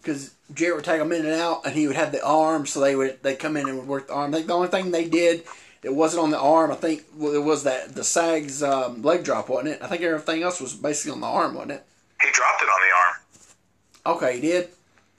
because 0.00 0.34
Jarrett 0.54 0.76
would 0.76 0.84
take 0.84 0.98
them 0.98 1.12
in 1.12 1.24
and 1.24 1.34
out, 1.34 1.62
and 1.64 1.74
he 1.74 1.86
would 1.86 1.96
have 1.96 2.12
the 2.12 2.24
arm, 2.24 2.66
so 2.66 2.80
they 2.80 2.96
would 2.96 3.22
they 3.22 3.36
come 3.36 3.56
in 3.56 3.68
and 3.68 3.78
would 3.78 3.88
work 3.88 4.08
the 4.08 4.14
arm. 4.14 4.34
I 4.34 4.38
think 4.38 4.46
the 4.48 4.54
only 4.54 4.68
thing 4.68 4.90
they 4.90 5.08
did 5.08 5.44
that 5.82 5.94
wasn't 5.94 6.22
on 6.22 6.30
the 6.30 6.38
arm, 6.38 6.70
I 6.70 6.74
think 6.74 7.04
well, 7.16 7.34
it 7.34 7.42
was 7.42 7.64
that 7.64 7.94
the 7.94 8.04
Sags 8.04 8.62
um, 8.62 9.02
leg 9.02 9.24
drop, 9.24 9.48
wasn't 9.48 9.74
it? 9.74 9.82
I 9.82 9.86
think 9.86 10.02
everything 10.02 10.42
else 10.42 10.60
was 10.60 10.74
basically 10.74 11.12
on 11.12 11.20
the 11.20 11.26
arm, 11.26 11.54
wasn't 11.54 11.72
it? 11.72 11.86
He 12.20 12.30
dropped 12.32 12.62
it 12.62 12.66
on 12.66 12.80
the 12.80 12.94
arm. 12.96 14.16
Okay, 14.16 14.34
he 14.36 14.40
did. 14.40 14.68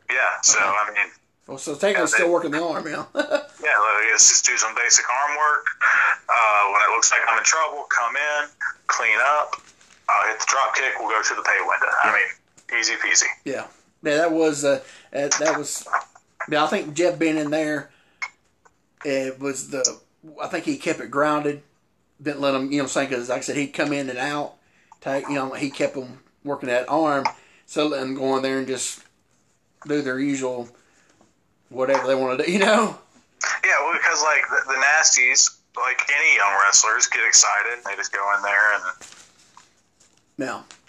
Yeah. 0.10 0.42
So 0.44 0.60
okay. 0.60 0.68
I 0.68 0.92
mean. 0.94 1.12
Well, 1.48 1.58
so 1.58 1.76
technically, 1.76 2.08
still 2.08 2.32
working 2.32 2.52
the 2.52 2.64
arm, 2.64 2.88
yeah. 2.88 3.06
yeah, 3.16 3.78
let's 4.12 4.30
just 4.30 4.46
do 4.46 4.56
some 4.56 4.76
basic 4.76 5.04
arm 5.10 5.38
work. 5.38 5.66
Uh, 6.30 6.72
when 6.72 6.82
it 6.82 6.96
looks 6.96 7.12
like 7.12 7.22
I'm 7.28 7.38
in 7.38 7.44
trouble, 7.44 7.84
come 7.90 8.16
in, 8.16 8.48
clean 8.88 9.18
up. 9.20 9.56
I'll 10.08 10.28
hit 10.30 10.40
the 10.40 10.46
drop 10.48 10.76
kick. 10.76 10.94
We'll 11.00 11.10
go 11.10 11.22
to 11.22 11.36
the 11.36 11.42
pay 11.42 11.58
window. 11.60 11.88
Yeah. 11.88 12.12
I 12.12 12.14
mean, 12.14 12.80
easy 12.80 12.94
peasy. 12.94 13.28
Yeah, 13.44 13.68
yeah. 14.04 14.18
That 14.18 14.32
was 14.32 14.64
uh, 14.64 14.82
that 15.12 15.56
was. 15.58 15.88
Yeah, 16.50 16.64
I 16.64 16.68
think 16.68 16.94
Jeff 16.94 17.20
being 17.20 17.38
in 17.38 17.52
there, 17.52 17.92
it 19.06 19.40
was 19.40 19.70
the. 19.70 20.00
I 20.42 20.48
think 20.48 20.66
he 20.66 20.78
kept 20.78 21.00
it 21.00 21.12
grounded. 21.12 21.62
Didn't 22.22 22.42
let 22.42 22.54
him, 22.54 22.72
you 22.72 22.82
know, 22.82 22.88
saying 22.88 23.10
because 23.10 23.30
like 23.30 23.40
I 23.40 23.42
said, 23.42 23.58
he'd 23.58 23.68
come 23.68 23.94
in 23.94 24.10
and 24.10 24.20
out. 24.20 24.56
Take, 25.02 25.28
you 25.28 25.36
know, 25.36 25.54
he 25.54 25.72
kept 25.72 25.96
them 25.96 26.20
working 26.44 26.70
that 26.70 26.88
arm, 26.88 27.26
so 27.66 27.88
let 27.88 28.02
them 28.02 28.14
go 28.14 28.38
in 28.38 28.44
there 28.44 28.60
and 28.60 28.68
just 28.68 29.04
do 29.88 30.02
their 30.04 30.20
usual 30.20 30.70
whatever 31.70 32.06
they 32.06 32.14
want 32.14 32.40
to 32.40 32.46
do, 32.46 32.52
you 32.54 32.60
know. 32.60 32.98
Yeah, 33.66 33.80
well, 33.82 33.94
because 33.94 34.22
like 34.22 34.44
the, 34.50 34.74
the 34.74 34.80
nasties 34.80 35.58
like 35.78 36.00
any 36.14 36.36
young 36.36 36.54
wrestlers 36.64 37.08
get 37.08 37.26
excited. 37.26 37.84
They 37.86 37.96
just 37.96 38.14
go 38.14 38.36
in 38.36 38.44
there 38.44 38.76
and 38.76 38.84
yeah, 40.38 40.62
start 40.62 40.81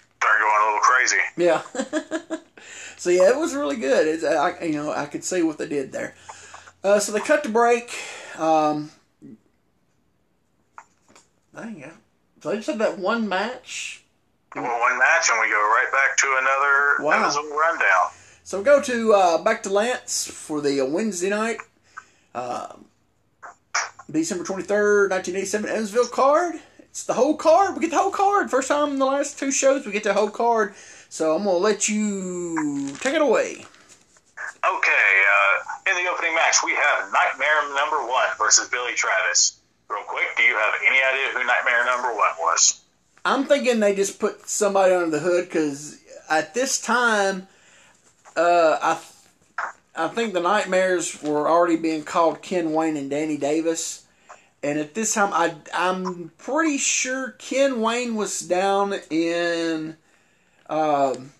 going 0.43 0.61
a 0.61 0.65
little 0.65 0.79
crazy. 0.79 1.17
Yeah. 1.37 2.37
so 2.97 3.09
yeah, 3.09 3.29
it 3.29 3.37
was 3.37 3.55
really 3.55 3.77
good. 3.77 4.07
It's, 4.07 4.23
I, 4.23 4.63
you 4.63 4.73
know, 4.73 4.91
I 4.91 5.05
could 5.05 5.23
see 5.23 5.41
what 5.41 5.57
they 5.57 5.67
did 5.67 5.91
there. 5.91 6.15
Uh, 6.83 6.99
so 6.99 7.11
they 7.11 7.19
cut 7.19 7.43
the 7.43 7.49
break. 7.49 7.93
Um, 8.37 8.91
dang 11.55 11.79
yeah. 11.79 11.91
So 12.41 12.49
they 12.49 12.57
just 12.57 12.67
had 12.67 12.79
that 12.79 12.99
one 12.99 13.27
match. 13.29 14.03
Well, 14.55 14.65
one 14.65 14.99
match, 14.99 15.29
and 15.31 15.39
we 15.39 15.49
go 15.49 15.55
right 15.55 15.87
back 15.91 16.17
to 16.17 16.27
another 16.37 17.03
wow. 17.03 17.23
Amazon 17.23 17.49
rundown. 17.49 18.09
So 18.43 18.59
we 18.59 18.65
go 18.65 18.81
to 18.81 19.13
uh, 19.13 19.43
back 19.43 19.63
to 19.63 19.69
Lance 19.69 20.27
for 20.27 20.61
the 20.61 20.81
uh, 20.81 20.85
Wednesday 20.85 21.29
night. 21.29 21.57
Uh, 22.35 22.73
December 24.11 24.43
23rd, 24.43 25.09
1987, 25.09 25.69
Evansville 25.69 26.07
card. 26.07 26.55
It's 26.93 27.05
the 27.05 27.13
whole 27.15 27.35
card. 27.35 27.73
We 27.73 27.81
get 27.81 27.89
the 27.89 27.97
whole 27.97 28.11
card. 28.11 28.51
First 28.51 28.67
time 28.67 28.91
in 28.91 28.99
the 28.99 29.07
last 29.07 29.39
two 29.39 29.51
shows, 29.51 29.83
we 29.83 29.91
get 29.91 30.03
the 30.03 30.13
whole 30.13 30.29
card. 30.29 30.75
So 31.09 31.35
I'm 31.35 31.43
going 31.43 31.55
to 31.55 31.59
let 31.59 31.89
you 31.89 32.93
take 32.99 33.15
it 33.15 33.21
away. 33.21 33.65
Okay, 34.63 35.23
uh, 35.33 35.89
in 35.89 36.03
the 36.03 36.07
opening 36.11 36.35
match, 36.35 36.57
we 36.63 36.73
have 36.73 37.11
Nightmare 37.11 37.73
number 37.73 38.07
one 38.07 38.27
versus 38.37 38.69
Billy 38.69 38.93
Travis. 38.93 39.59
Real 39.89 40.03
quick, 40.03 40.27
do 40.37 40.43
you 40.43 40.53
have 40.53 40.75
any 40.85 40.99
idea 40.99 41.29
who 41.33 41.43
Nightmare 41.47 41.83
number 41.83 42.09
one 42.09 42.31
was? 42.37 42.81
I'm 43.25 43.45
thinking 43.45 43.79
they 43.79 43.95
just 43.95 44.19
put 44.19 44.47
somebody 44.47 44.93
under 44.93 45.09
the 45.09 45.19
hood 45.19 45.45
because 45.45 45.99
at 46.29 46.53
this 46.53 46.79
time, 46.79 47.47
uh, 48.37 48.77
I 48.79 48.99
I 49.95 50.09
think 50.09 50.33
the 50.33 50.41
Nightmares 50.41 51.23
were 51.23 51.49
already 51.49 51.77
being 51.77 52.03
called 52.03 52.43
Ken 52.43 52.71
Wayne 52.71 52.97
and 52.97 53.09
Danny 53.09 53.37
Davis. 53.37 54.02
And 54.63 54.79
at 54.79 54.93
this 54.93 55.13
time, 55.13 55.31
I, 55.33 55.55
I'm 55.73 56.31
pretty 56.37 56.77
sure 56.77 57.31
Ken 57.31 57.81
Wayne 57.81 58.15
was 58.15 58.39
down 58.39 58.93
in, 59.09 59.97
um, 60.69 61.33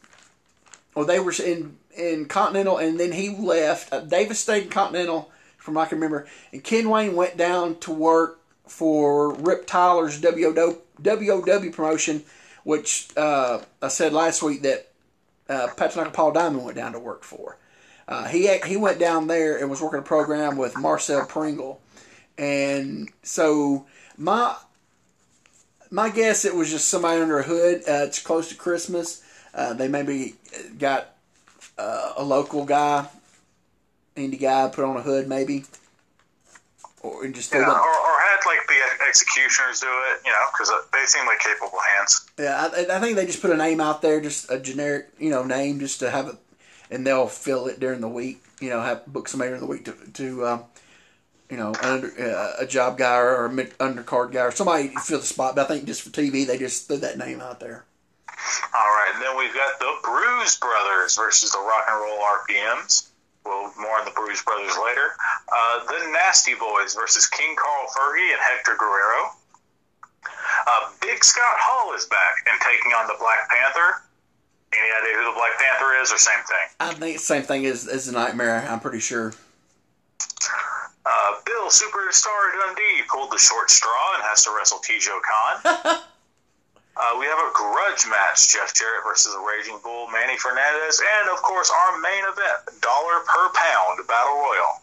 well, 0.94 1.06
they 1.06 1.20
were 1.20 1.34
in 1.44 1.78
in 1.96 2.26
Continental, 2.26 2.78
and 2.78 3.00
then 3.00 3.12
he 3.12 3.30
left. 3.30 3.94
Uh, 3.94 4.02
Davis 4.02 4.40
stayed 4.40 4.64
in 4.64 4.70
Continental, 4.70 5.32
from 5.58 5.78
I 5.78 5.86
can 5.86 5.98
remember, 5.98 6.28
and 6.52 6.64
Ken 6.64 6.90
Wayne 6.90 7.16
went 7.16 7.38
down 7.38 7.80
to 7.80 7.92
work 7.92 8.40
for 8.68 9.34
Rip 9.36 9.68
Tyler's 9.68 10.20
WOW, 10.22 11.72
promotion, 11.72 12.24
which 12.64 13.10
uh, 13.16 13.62
I 13.82 13.88
said 13.88 14.14
last 14.14 14.42
week 14.42 14.64
that 14.64 14.90
uh, 15.50 15.68
Patrick 15.78 16.12
Paul 16.14 16.32
Diamond 16.32 16.66
went 16.66 16.78
down 16.78 16.94
to 16.94 17.00
work 17.00 17.24
for. 17.24 17.58
Uh, 18.08 18.26
he 18.26 18.58
he 18.66 18.76
went 18.76 19.00
down 19.00 19.28
there 19.28 19.58
and 19.58 19.70
was 19.70 19.82
working 19.82 20.00
a 20.00 20.04
program 20.04 20.58
with 20.58 20.78
Marcel 20.78 21.26
Pringle, 21.26 21.80
and 22.38 23.10
so 23.22 23.86
my 24.18 24.56
my 25.92 26.10
guess 26.10 26.46
it 26.46 26.56
was 26.56 26.72
just 26.72 26.88
somebody 26.88 27.22
under 27.22 27.40
a 27.40 27.44
hood. 27.44 27.82
Uh, 27.88 28.04
it's 28.06 28.20
close 28.20 28.50
to 28.50 28.56
Christmas. 28.56 29.24
Uh, 29.54 29.74
they 29.74 29.88
maybe 29.88 30.36
got 30.80 31.16
uh, 31.78 32.14
a 32.18 32.24
local 32.24 32.66
guy, 32.66 33.06
indie 34.16 34.40
guy, 34.40 34.68
put 34.70 34.84
on 34.84 34.98
a 34.98 35.02
hood 35.02 35.28
maybe, 35.28 35.66
or 37.02 37.28
just 37.28 37.54
yeah, 37.54 37.60
or, 37.60 37.70
or, 37.70 37.76
had 37.76 38.40
like 38.48 38.66
the 38.68 39.06
executioners 39.08 39.82
do 39.82 39.88
it, 39.88 40.22
you 40.26 40.32
know, 40.32 40.46
because 40.52 40.72
they 40.92 41.06
seem 41.06 41.26
like 41.28 41.40
capable 41.40 41.78
hands. 41.96 42.28
Yeah, 42.40 42.70
I, 42.74 42.98
I, 42.98 43.00
think 43.00 43.16
they 43.16 43.28
just 43.28 43.42
put 43.42 43.52
a 43.52 43.58
name 43.58 43.80
out 43.80 44.02
there, 44.02 44.20
just 44.20 44.50
a 44.50 44.60
generic, 44.60 45.10
you 45.20 45.30
know, 45.30 45.44
name, 45.44 45.80
just 45.80 46.00
to 46.00 46.10
have 46.10 46.28
it 46.28 46.36
and 46.94 47.06
they'll 47.06 47.28
fill 47.28 47.68
it 47.68 47.80
during 47.80 48.02
the 48.02 48.08
week. 48.08 48.42
You 48.62 48.70
know, 48.70 48.82
have 48.82 49.06
book 49.08 49.28
somebody 49.28 49.50
during 49.50 49.62
the 49.62 49.68
week 49.68 49.86
to, 49.86 49.96
to 50.14 50.48
um, 50.48 50.64
you 51.50 51.58
know, 51.58 51.74
under, 51.82 52.08
uh, 52.20 52.64
a 52.64 52.66
job 52.66 52.98
guy 52.98 53.18
or 53.18 53.46
a 53.46 53.50
mid, 53.52 53.78
undercard 53.78 54.32
guy 54.32 54.42
or 54.42 54.52
somebody 54.52 54.90
to 54.90 55.00
fill 55.00 55.20
the 55.20 55.26
spot. 55.26 55.56
But 55.56 55.66
I 55.66 55.68
think 55.68 55.86
just 55.86 56.02
for 56.02 56.10
TV, 56.10 56.46
they 56.46 56.58
just 56.58 56.88
threw 56.88 56.98
that 56.98 57.18
name 57.18 57.42
out 57.42 57.60
there. 57.60 57.86
All 58.74 58.82
right, 58.82 59.12
and 59.14 59.22
then 59.22 59.38
we've 59.38 59.54
got 59.54 59.80
the 59.80 59.94
Bruise 60.04 60.58
Brothers 60.58 61.16
versus 61.16 61.52
the 61.52 61.60
Rock 61.60 61.86
and 61.90 62.00
Roll 62.02 62.20
RPMs. 62.20 63.10
Well, 63.46 63.74
more 63.80 64.00
on 64.00 64.06
the 64.06 64.12
Bruise 64.12 64.42
Brothers 64.42 64.76
later. 64.84 65.12
Uh, 65.52 65.86
the 65.86 66.12
Nasty 66.12 66.56
Boys 66.56 66.96
versus 66.96 67.28
King 67.28 67.56
Carl 67.56 67.88
Fergie 67.96 68.32
and 68.32 68.40
Hector 68.42 68.76
Guerrero. 68.80 69.32
Uh, 70.66 70.90
Big 71.02 71.24
Scott 71.24 71.58
Hall 71.60 71.94
is 71.96 72.06
back 72.06 72.36
and 72.50 72.60
taking 72.62 72.92
on 72.94 73.08
the 73.08 73.16
Black 73.20 73.50
Panther. 73.50 74.02
Any 74.74 74.90
idea 74.90 75.18
who 75.20 75.26
the 75.26 75.38
Black 75.38 75.52
Panther 75.60 76.02
is, 76.02 76.12
or 76.12 76.18
same 76.18 76.44
thing? 76.48 76.68
I 76.80 76.94
think 76.94 77.20
same 77.20 77.44
thing 77.44 77.66
as 77.66 77.88
as 77.88 78.08
the 78.08 78.14
Nightmare. 78.14 78.66
I'm 78.68 78.80
pretty 78.80 79.00
sure. 79.00 79.34
Uh, 81.06 81.34
Bill 81.46 81.68
Superstar 81.68 82.54
Dundee 82.60 83.02
pulled 83.12 83.32
the 83.32 83.38
short 83.38 83.70
straw 83.70 84.16
and 84.16 84.24
has 84.24 84.44
to 84.46 84.52
wrestle 84.56 84.80
Tijo 84.80 85.20
Khan. 85.22 86.00
Uh, 86.96 87.18
we 87.20 87.26
have 87.26 87.40
a 87.40 87.50
grudge 87.54 88.06
match: 88.08 88.54
Jeff 88.54 88.72
Jarrett 88.76 89.04
versus 89.04 89.34
the 89.34 89.40
Raging 89.40 89.80
Bull, 89.84 90.08
Manny 90.12 90.38
Fernandez, 90.38 91.02
and 91.22 91.30
of 91.30 91.42
course 91.42 91.72
our 91.72 92.00
main 92.00 92.24
event: 92.24 92.82
dollar 92.82 93.22
per 93.26 93.50
pound 93.56 94.08
battle 94.08 94.38
royal. 94.38 94.80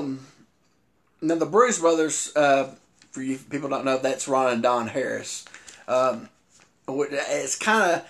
Um, 0.00 0.26
now 1.22 1.36
the 1.36 1.46
Bruise 1.46 1.78
Brothers, 1.78 2.32
uh, 2.34 2.74
for 3.12 3.22
you 3.22 3.38
people 3.38 3.68
don't 3.68 3.84
know, 3.84 3.98
that's 3.98 4.26
Ron 4.26 4.54
and 4.54 4.62
Don 4.64 4.88
Harris. 4.88 5.44
Um, 5.86 6.28
it's 6.88 7.56
kind 7.56 8.02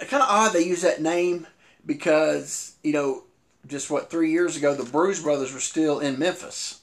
of 0.00 0.08
kind 0.08 0.22
of 0.22 0.28
odd 0.28 0.52
they 0.52 0.64
use 0.64 0.82
that 0.82 1.00
name 1.00 1.46
because 1.86 2.74
you 2.82 2.92
know 2.92 3.22
just 3.68 3.90
what 3.90 4.10
three 4.10 4.30
years 4.30 4.56
ago 4.56 4.74
the 4.74 4.90
Bruise 4.90 5.22
Brothers 5.22 5.52
were 5.52 5.60
still 5.60 6.00
in 6.00 6.18
Memphis. 6.18 6.80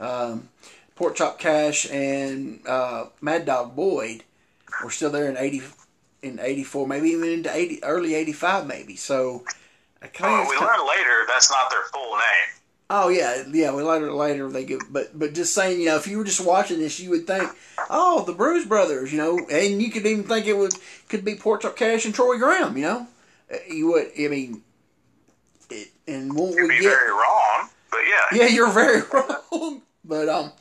Um, 0.00 0.48
Pork 0.96 1.16
Chop 1.16 1.38
Cash 1.38 1.90
and 1.90 2.60
uh, 2.66 3.06
Mad 3.20 3.46
Dog 3.46 3.74
Boyd 3.74 4.24
were 4.82 4.90
still 4.90 5.10
there 5.10 5.30
in 5.30 5.36
eighty 5.36 5.62
in 6.22 6.38
eighty 6.40 6.64
four, 6.64 6.86
maybe 6.86 7.10
even 7.10 7.28
into 7.28 7.54
eighty 7.54 7.82
early 7.82 8.14
eighty 8.14 8.32
five, 8.32 8.66
maybe. 8.66 8.96
So. 8.96 9.44
I 10.00 10.06
kind 10.06 10.46
oh, 10.46 10.48
we 10.48 10.56
learned 10.56 10.86
later 10.86 11.24
that's 11.26 11.50
not 11.50 11.70
their 11.70 11.82
full 11.92 12.12
name. 12.12 12.58
Oh 12.88 13.08
yeah, 13.08 13.42
yeah. 13.50 13.74
We 13.74 13.82
later 13.82 14.12
later 14.12 14.48
they 14.48 14.64
give, 14.64 14.82
but 14.90 15.18
but 15.18 15.34
just 15.34 15.52
saying, 15.52 15.80
you 15.80 15.86
know, 15.86 15.96
if 15.96 16.06
you 16.06 16.18
were 16.18 16.24
just 16.24 16.40
watching 16.40 16.78
this, 16.78 17.00
you 17.00 17.10
would 17.10 17.26
think, 17.26 17.50
oh, 17.90 18.22
the 18.24 18.32
Bruise 18.32 18.64
Brothers, 18.64 19.12
you 19.12 19.18
know, 19.18 19.36
and 19.50 19.82
you 19.82 19.90
could 19.90 20.06
even 20.06 20.22
think 20.22 20.46
it 20.46 20.56
would 20.56 20.74
could 21.08 21.24
be 21.24 21.34
Pork 21.34 21.62
Chop 21.62 21.76
Cash 21.76 22.04
and 22.04 22.14
Troy 22.14 22.38
Graham, 22.38 22.76
you 22.76 22.84
know, 22.84 23.08
uh, 23.52 23.56
you 23.68 23.88
would. 23.88 24.12
I 24.16 24.28
mean, 24.28 24.62
and 26.08 26.34
won't 26.34 26.54
You'd 26.56 26.62
we 26.68 26.76
be 26.78 26.82
get? 26.82 26.90
very 26.90 27.10
wrong, 27.12 27.68
but 27.90 28.00
yeah. 28.08 28.24
Yeah, 28.40 28.46
you're 28.48 28.70
very 28.72 29.02
wrong, 29.12 29.82
but 30.04 30.28
um, 30.28 30.52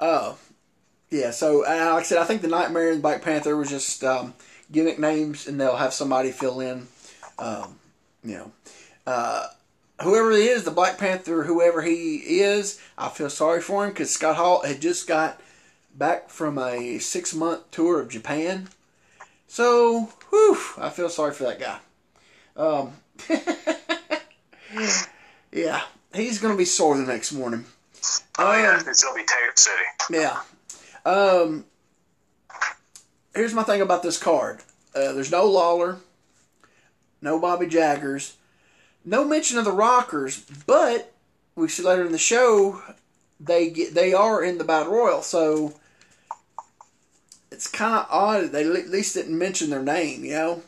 uh, 0.00 0.34
yeah. 1.10 1.30
So 1.30 1.64
uh, 1.64 1.92
like 1.94 2.00
I 2.00 2.02
said, 2.02 2.18
I 2.18 2.24
think 2.24 2.42
the 2.42 2.48
Nightmare 2.48 2.90
and 2.90 3.02
Black 3.02 3.22
Panther 3.22 3.56
was 3.56 3.70
just 3.70 4.02
um, 4.02 4.34
gimmick 4.72 4.98
names, 4.98 5.46
and 5.46 5.60
they'll 5.60 5.76
have 5.76 5.92
somebody 5.92 6.32
fill 6.32 6.60
in, 6.60 6.88
um, 7.38 7.78
you 8.24 8.34
know. 8.34 8.52
Uh, 9.06 9.46
whoever 10.02 10.30
he 10.32 10.48
is, 10.48 10.64
the 10.64 10.70
Black 10.70 10.98
Panther, 10.98 11.44
whoever 11.44 11.82
he 11.82 12.16
is, 12.40 12.80
I 12.96 13.08
feel 13.08 13.30
sorry 13.30 13.60
for 13.60 13.84
him 13.84 13.90
because 13.90 14.10
Scott 14.10 14.36
Hall 14.36 14.62
had 14.64 14.80
just 14.80 15.06
got 15.06 15.40
back 15.94 16.30
from 16.30 16.58
a 16.58 16.98
six 16.98 17.34
month 17.34 17.70
tour 17.70 18.00
of 18.00 18.08
Japan. 18.10 18.68
So, 19.46 20.10
whew, 20.28 20.58
I 20.76 20.90
feel 20.90 21.08
sorry 21.08 21.32
for 21.32 21.44
that 21.44 21.58
guy. 21.58 21.78
Um, 22.54 22.92
yeah, 25.52 25.82
he's 26.14 26.40
going 26.40 26.54
to 26.54 26.58
be 26.58 26.64
sore 26.64 26.96
the 26.96 27.04
next 27.04 27.32
morning. 27.32 27.64
Oh, 28.38 28.52
um, 28.52 28.58
yeah, 28.58 28.80
it's 28.86 29.02
going 29.02 29.14
to 29.14 29.20
be 29.20 29.26
Taylor 29.26 29.52
City. 29.56 29.84
Yeah. 30.10 30.40
Um, 31.04 31.64
here's 33.34 33.54
my 33.54 33.62
thing 33.62 33.80
about 33.80 34.02
this 34.02 34.18
card 34.18 34.60
uh, 34.94 35.12
there's 35.12 35.30
no 35.30 35.44
Lawler, 35.46 35.98
no 37.22 37.38
Bobby 37.38 37.66
Jaggers 37.66 38.36
no 39.08 39.24
mention 39.24 39.58
of 39.58 39.64
the 39.64 39.72
Rockers, 39.72 40.44
but 40.66 41.12
we 41.54 41.68
see 41.68 41.82
later 41.82 42.04
in 42.04 42.12
the 42.12 42.18
show 42.18 42.82
they 43.40 43.70
get 43.70 43.94
they 43.94 44.12
are 44.12 44.42
in 44.42 44.58
the 44.58 44.64
battle 44.64 44.92
royal, 44.92 45.22
so 45.22 45.74
it's 47.50 47.66
kind 47.66 47.94
of 47.94 48.06
odd 48.10 48.52
they 48.52 48.64
at 48.64 48.88
least 48.88 49.14
didn't 49.14 49.38
mention 49.38 49.70
their 49.70 49.82
name, 49.82 50.24
you 50.24 50.32
know. 50.32 50.62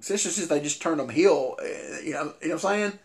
Since 0.00 0.46
they 0.46 0.60
just 0.60 0.82
turned 0.82 1.00
them 1.00 1.08
heel, 1.08 1.56
eh, 1.62 2.00
you 2.04 2.12
know. 2.12 2.34
You 2.40 2.48
know 2.48 2.54
what 2.56 2.64
I'm 2.64 2.90
saying? 2.90 2.98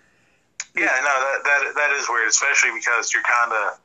Yeah, 0.76 0.91
no, 1.04 1.14
that 1.22 1.41
that 1.43 1.62
that 1.76 1.91
is 1.91 2.08
weird, 2.10 2.30
especially 2.30 2.72
because 2.76 3.14
you're 3.14 3.24
kind 3.24 3.52
of. 3.52 3.80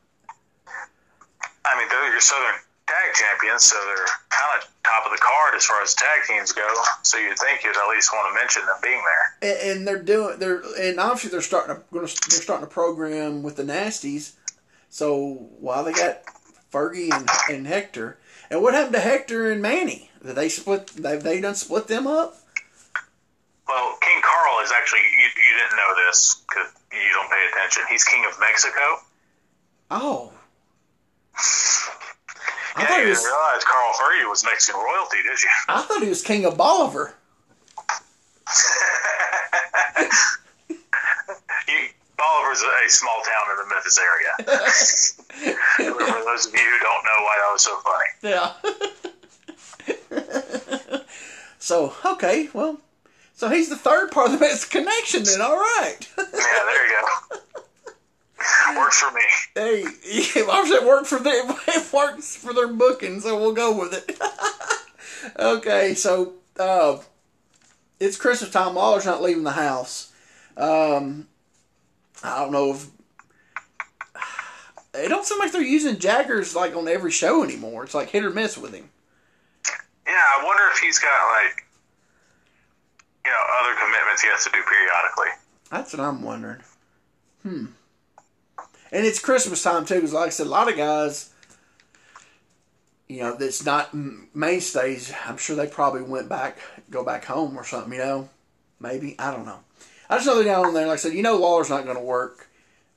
I 1.63 1.77
mean, 1.77 1.87
they're 1.89 2.11
your 2.11 2.21
Southern 2.21 2.55
tag 2.87 3.13
champions, 3.13 3.63
so 3.63 3.75
they're 3.85 4.07
kind 4.29 4.59
of 4.59 4.69
top 4.83 5.05
of 5.05 5.11
the 5.11 5.21
card 5.21 5.55
as 5.55 5.65
far 5.65 5.81
as 5.81 5.93
tag 5.93 6.21
teams 6.27 6.51
go. 6.51 6.67
So 7.03 7.17
you'd 7.17 7.37
think 7.37 7.63
you'd 7.63 7.77
at 7.77 7.89
least 7.89 8.11
want 8.11 8.33
to 8.33 8.39
mention 8.39 8.65
them 8.65 8.75
being 8.81 9.01
there. 9.01 9.51
And, 9.51 9.77
and 9.77 9.87
they're 9.87 10.03
doing 10.03 10.39
they're 10.39 10.61
and 10.79 10.99
obviously 10.99 11.31
they're 11.31 11.41
starting 11.41 11.75
to 11.75 11.83
they're 11.91 12.07
starting 12.07 12.65
a 12.65 12.69
program 12.69 13.43
with 13.43 13.55
the 13.55 13.63
Nasties. 13.63 14.33
So 14.89 15.49
while 15.59 15.83
they 15.83 15.93
got 15.93 16.23
Fergie 16.71 17.11
and, 17.13 17.29
and 17.49 17.67
Hector, 17.67 18.17
and 18.49 18.61
what 18.61 18.73
happened 18.73 18.95
to 18.95 18.99
Hector 18.99 19.51
and 19.51 19.61
Manny? 19.61 20.09
Did 20.25 20.35
they 20.35 20.49
split? 20.49 20.87
They 20.87 21.17
they 21.17 21.39
done 21.39 21.55
split 21.55 21.87
them 21.87 22.07
up? 22.07 22.37
Well, 23.67 23.97
King 24.01 24.21
Carl 24.21 24.59
is 24.63 24.71
actually 24.71 24.99
you, 24.99 25.25
you 25.25 25.57
didn't 25.57 25.75
know 25.77 25.93
this 26.07 26.41
because 26.47 26.67
you 26.91 27.11
don't 27.13 27.29
pay 27.29 27.45
attention. 27.51 27.83
He's 27.89 28.03
king 28.03 28.25
of 28.25 28.39
Mexico. 28.39 28.99
Oh. 29.89 30.31
I 32.73 32.81
yeah, 32.81 32.87
thought 32.87 32.99
you 32.99 33.05
didn't 33.05 33.23
realize 33.23 33.63
Carl 33.65 33.93
Fergie 33.93 34.29
was 34.29 34.43
Mexican 34.45 34.79
royalty, 34.79 35.17
did 35.23 35.41
you? 35.41 35.49
I 35.67 35.81
thought 35.81 36.01
he 36.01 36.07
was 36.09 36.21
king 36.21 36.45
of 36.45 36.55
Bolivar. 36.57 37.13
Bolivar's 42.17 42.61
a 42.61 42.89
small 42.89 43.21
town 43.23 43.51
in 43.51 43.57
the 43.57 43.65
Memphis 43.73 43.99
area. 43.99 44.33
For 45.75 46.23
those 46.23 46.45
of 46.47 46.53
you 46.53 46.59
who 46.59 46.79
don't 46.79 47.03
know 47.03 47.23
why 47.23 47.37
that 47.39 47.51
was 47.51 47.61
so 47.63 47.75
funny. 47.81 48.09
Yeah. 48.23 48.53
so 51.59 51.93
okay, 52.05 52.47
well, 52.53 52.79
so 53.41 53.49
he's 53.49 53.69
the 53.69 53.75
third 53.75 54.11
part 54.11 54.27
of 54.27 54.33
the 54.33 54.39
Mexican 54.39 54.83
connection 54.83 55.23
then. 55.23 55.41
All 55.41 55.55
right. 55.55 55.97
yeah, 56.15 56.25
there 56.31 56.87
you 56.87 56.93
go. 57.33 57.39
Works 58.79 58.99
for 58.99 59.11
me. 59.11 59.21
Hey, 59.55 59.81
yeah, 59.81 60.43
obviously 60.47 60.77
it 60.77 60.87
worked 60.87 61.07
for 61.07 61.17
them. 61.17 61.55
It 61.67 61.91
works 61.91 62.35
for 62.35 62.53
their 62.53 62.67
booking, 62.67 63.19
so 63.19 63.39
we'll 63.39 63.53
go 63.53 63.75
with 63.75 63.95
it. 63.95 64.21
okay, 65.39 65.95
so 65.95 66.33
uh, 66.59 66.99
it's 67.99 68.15
Christmas 68.15 68.51
time. 68.51 68.75
Lawler's 68.75 69.07
not 69.07 69.23
leaving 69.23 69.43
the 69.43 69.49
house. 69.49 70.11
Um, 70.55 71.27
I 72.23 72.43
don't 72.43 72.51
know 72.51 72.73
if 72.73 72.85
it 74.93 75.09
don't 75.09 75.25
seem 75.25 75.39
like 75.39 75.51
they're 75.51 75.63
using 75.63 75.97
Jaggers 75.97 76.55
like 76.55 76.75
on 76.75 76.87
every 76.87 77.11
show 77.11 77.43
anymore. 77.43 77.85
It's 77.85 77.95
like 77.95 78.11
hit 78.11 78.23
or 78.23 78.29
miss 78.29 78.55
with 78.55 78.75
him. 78.75 78.91
Yeah, 80.05 80.13
I 80.13 80.43
wonder 80.45 80.63
if 80.71 80.77
he's 80.77 80.99
got 80.99 81.43
like 81.43 81.65
you 83.25 83.31
know 83.31 83.43
other 83.61 83.75
commitments 83.75 84.21
he 84.21 84.29
has 84.29 84.43
to 84.45 84.51
do 84.51 84.61
periodically. 84.63 85.31
That's 85.69 85.93
what 85.93 86.01
I'm 86.01 86.21
wondering. 86.21 86.61
Hmm 87.43 87.65
and 88.91 89.05
it's 89.05 89.19
Christmas 89.19 89.63
time 89.63 89.85
too. 89.85 89.95
Because 89.95 90.13
like 90.13 90.27
I 90.27 90.29
said, 90.29 90.47
a 90.47 90.49
lot 90.49 90.69
of 90.69 90.77
guys, 90.77 91.31
you 93.07 93.19
know, 93.19 93.35
that's 93.35 93.65
not 93.65 93.93
mainstays. 93.93 95.13
I'm 95.25 95.37
sure 95.37 95.55
they 95.55 95.67
probably 95.67 96.01
went 96.01 96.29
back, 96.29 96.57
go 96.89 97.03
back 97.03 97.25
home 97.25 97.57
or 97.57 97.63
something. 97.63 97.93
You 97.93 97.99
know, 97.99 98.29
maybe 98.79 99.15
I 99.17 99.31
don't 99.31 99.45
know. 99.45 99.59
I 100.09 100.15
just 100.15 100.27
know 100.27 100.35
they're 100.35 100.43
down 100.43 100.73
there. 100.73 100.87
Like 100.87 100.95
I 100.95 100.97
said, 100.97 101.13
you 101.13 101.23
know, 101.23 101.37
Lawler's 101.37 101.69
not 101.69 101.85
going 101.85 101.95
to 101.95 102.03
work 102.03 102.49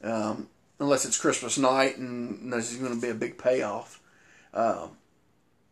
um, 0.03 0.49
unless 0.81 1.05
it's 1.05 1.21
Christmas 1.21 1.57
night, 1.57 1.97
and 1.97 2.53
there's 2.53 2.75
going 2.77 2.95
to 2.95 3.01
be 3.01 3.11
a 3.11 3.15
big 3.15 3.39
payoff. 3.39 4.01
Um, 4.53 4.91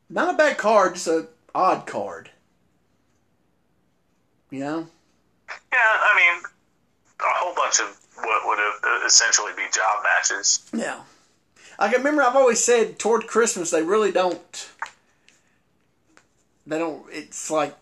not 0.09 0.35
a 0.35 0.37
bad 0.37 0.57
card, 0.59 0.95
just 0.95 1.09
a 1.09 1.27
odd 1.55 1.87
card. 1.87 2.31
You 4.53 4.61
know. 4.61 4.87
Yeah, 5.73 5.79
I 5.79 6.15
mean, 6.17 6.45
a 7.21 7.25
whole 7.25 7.55
bunch 7.55 7.81
of 7.81 7.99
what 8.17 8.47
would 8.47 9.05
essentially 9.07 9.53
be 9.57 9.63
job 9.73 10.05
matches. 10.05 10.71
Yeah. 10.73 11.01
I 11.79 11.89
can 11.89 11.99
remember 11.99 12.23
I've 12.23 12.37
always 12.37 12.63
said 12.63 12.99
toward 12.99 13.27
Christmas 13.27 13.71
they 13.71 13.83
really 13.83 14.13
don't 14.13 14.71
they 16.67 16.79
don't 16.79 17.05
it's 17.11 17.51
like 17.51 17.77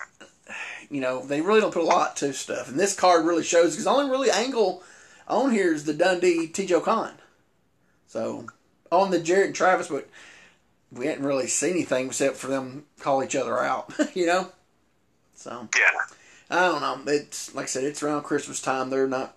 you 0.90 1.00
know, 1.00 1.24
they 1.24 1.40
really 1.40 1.60
don't 1.60 1.72
put 1.72 1.82
a 1.82 1.86
lot 1.86 2.16
to 2.16 2.32
stuff. 2.32 2.68
And 2.68 2.78
this 2.78 2.98
card 2.98 3.24
really 3.24 3.44
shows 3.44 3.72
because 3.72 3.84
the 3.84 3.90
only 3.90 4.10
really 4.10 4.30
angle 4.30 4.82
on 5.28 5.52
here 5.52 5.72
is 5.72 5.84
the 5.84 5.94
Dundee 5.94 6.48
T. 6.48 6.66
Joe 6.66 6.80
Khan. 6.80 7.12
So 8.08 8.46
on 8.90 9.10
the 9.10 9.20
Jarrett 9.20 9.46
and 9.46 9.54
Travis, 9.54 9.88
but 9.88 10.08
we 10.90 11.06
hadn't 11.06 11.24
really 11.24 11.46
seen 11.46 11.70
anything 11.70 12.06
except 12.06 12.36
for 12.36 12.48
them 12.48 12.86
call 12.98 13.22
each 13.22 13.36
other 13.36 13.60
out, 13.60 13.92
you 14.14 14.26
know? 14.26 14.52
So 15.34 15.68
Yeah. 15.76 16.14
I 16.50 16.66
don't 16.66 16.80
know. 16.80 17.12
It's 17.12 17.54
like 17.54 17.64
I 17.64 17.66
said, 17.66 17.84
it's 17.84 18.02
around 18.02 18.22
Christmas 18.24 18.60
time. 18.60 18.90
They're 18.90 19.06
not 19.06 19.36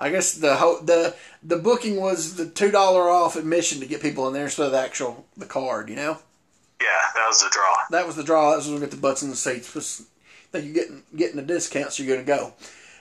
I 0.00 0.10
guess 0.10 0.32
the 0.32 0.56
the 0.82 1.14
the 1.42 1.58
booking 1.58 2.00
was 2.00 2.36
the 2.36 2.48
two 2.48 2.70
dollar 2.70 3.10
off 3.10 3.36
admission 3.36 3.80
to 3.80 3.86
get 3.86 4.00
people 4.00 4.26
in 4.26 4.32
there 4.32 4.44
instead 4.44 4.66
of 4.66 4.72
the 4.72 4.80
actual 4.80 5.26
the 5.36 5.44
card. 5.44 5.90
You 5.90 5.96
know. 5.96 6.18
Yeah, 6.80 6.88
that 7.14 7.26
was 7.28 7.42
the 7.42 7.50
draw. 7.50 7.76
That 7.90 8.06
was 8.06 8.16
the 8.16 8.24
draw. 8.24 8.50
That 8.50 8.56
was 8.56 8.66
when 8.66 8.76
we 8.76 8.80
get 8.80 8.90
the 8.90 8.96
butts 8.96 9.22
in 9.22 9.28
the 9.28 9.36
seats. 9.36 9.74
Was, 9.74 10.06
think 10.50 10.64
you're 10.64 10.74
getting 10.74 11.02
getting 11.14 11.38
a 11.38 11.42
discount, 11.42 11.92
so 11.92 12.02
you're 12.02 12.16
gonna 12.16 12.26
go. 12.26 12.54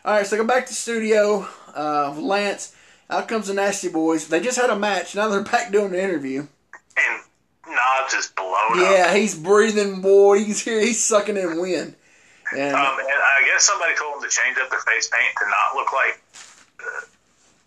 All 0.04 0.14
right, 0.14 0.28
so 0.28 0.36
go 0.36 0.44
back 0.46 0.66
to 0.66 0.72
the 0.72 0.76
studio. 0.76 1.48
Uh, 1.74 2.14
Lance, 2.20 2.76
out 3.10 3.30
comes 3.30 3.48
the 3.48 3.54
Nasty 3.54 3.88
Boys. 3.88 4.28
They 4.28 4.42
just 4.42 4.60
had 4.60 4.70
a 4.70 4.78
match. 4.78 5.16
Now 5.16 5.30
they're 5.30 5.44
back 5.44 5.72
doing 5.72 5.92
the 5.92 6.04
interview. 6.04 6.48
And 6.98 7.22
Knobbs 7.66 8.14
is 8.14 8.28
blown 8.36 8.82
yeah, 8.82 9.08
up. 9.08 9.16
he's 9.16 9.38
breathing, 9.38 10.02
boy. 10.02 10.40
He's 10.44 10.62
here. 10.62 10.82
He's 10.82 11.02
sucking 11.02 11.38
in 11.38 11.62
wind. 11.62 11.96
And, 12.56 12.76
um, 12.76 12.98
and 13.00 13.08
I 13.10 13.46
guess 13.46 13.64
somebody 13.64 13.94
told 13.96 14.18
him 14.18 14.30
to 14.30 14.30
change 14.30 14.58
up 14.58 14.70
their 14.70 14.80
face 14.80 15.10
paint 15.10 15.34
to 15.38 15.46
not 15.46 15.76
look 15.76 15.94
like 15.94 16.22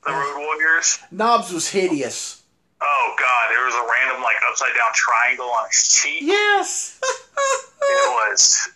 the 0.04 0.12
Road 0.12 0.38
Warriors. 0.38 0.98
Knobbs 1.10 1.52
was 1.52 1.68
hideous. 1.68 2.42
Oh 2.80 3.14
God, 3.16 3.54
there 3.54 3.64
was 3.64 3.74
a 3.74 3.82
a 3.82 3.90
random 3.90 4.22
like 4.22 4.36
upside 4.48 4.74
down 4.74 4.92
triangle 4.94 5.46
on 5.46 5.66
his 5.70 5.88
cheek. 5.88 6.22
Yes. 6.22 7.00
It 7.02 8.08
was 8.10 8.68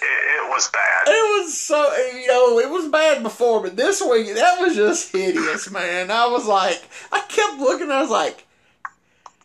it, 0.00 0.04
it 0.06 0.48
was 0.48 0.70
bad. 0.70 1.06
It 1.06 1.44
was 1.44 1.58
so 1.58 1.94
you 2.14 2.26
know 2.26 2.58
it 2.58 2.70
was 2.70 2.88
bad 2.88 3.22
before, 3.22 3.62
but 3.62 3.76
this 3.76 4.02
week 4.02 4.34
that 4.34 4.60
was 4.60 4.74
just 4.74 5.12
hideous, 5.12 5.70
man. 5.70 6.10
I 6.10 6.26
was 6.26 6.46
like, 6.46 6.82
I 7.12 7.20
kept 7.28 7.58
looking, 7.58 7.90
I 7.90 8.00
was 8.00 8.10
like, 8.10 8.43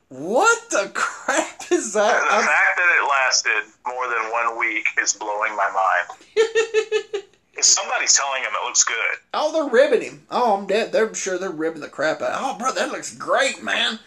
what 0.10 0.70
the 0.70 0.91
crap 0.93 1.72
is 1.72 1.93
The 1.93 1.99
that? 1.99 2.22
I- 2.24 2.41
fact 2.41 2.78
that 2.78 2.97
it 2.97 3.07
lasted 3.07 3.74
more 3.88 4.07
than 4.07 4.32
one 4.32 4.60
week 4.60 4.86
is 5.01 5.14
blowing 5.14 5.55
my 5.55 5.70
mind. 5.72 7.24
Somebody's 7.62 8.14
telling 8.16 8.41
him 8.41 8.51
it 8.53 8.66
looks 8.66 8.84
good. 8.86 8.95
oh, 9.34 9.51
they're 9.51 9.70
ribbing 9.70 10.01
him. 10.01 10.22
Oh, 10.32 10.55
I'm 10.57 10.66
dead. 10.66 10.91
They're 10.93 11.14
sure 11.14 11.38
they're 11.38 11.49
ribbing 11.49 11.82
the 11.82 11.89
crap 11.89 12.22
out. 12.22 12.32
Oh, 12.36 12.57
bro, 12.57 12.72
that 12.72 12.89
looks 12.89 13.14
great, 13.16 13.62
man. 13.62 13.99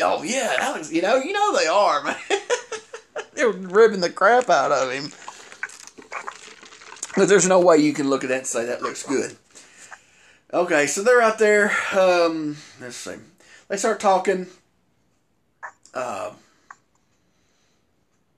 Oh 0.00 0.22
yeah, 0.22 0.54
that 0.58 0.74
looks. 0.74 0.90
You 0.90 1.02
know, 1.02 1.16
you 1.16 1.34
know 1.34 1.54
they 1.58 1.66
are, 1.66 2.02
man. 2.02 2.16
they're 3.34 3.50
ribbing 3.50 4.00
the 4.00 4.08
crap 4.08 4.48
out 4.48 4.72
of 4.72 4.90
him. 4.90 5.12
But 7.14 7.28
there's 7.28 7.46
no 7.46 7.60
way 7.60 7.76
you 7.78 7.92
can 7.92 8.08
look 8.08 8.24
at 8.24 8.28
that 8.30 8.38
and 8.38 8.46
say 8.46 8.64
that 8.64 8.80
looks 8.82 9.02
good. 9.02 9.36
Okay, 10.54 10.86
so 10.86 11.02
they're 11.02 11.20
out 11.20 11.38
there. 11.38 11.72
Um, 11.92 12.56
let's 12.80 12.96
see. 12.96 13.16
They 13.68 13.76
start 13.76 14.00
talking. 14.00 14.46
Uh, 15.96 16.34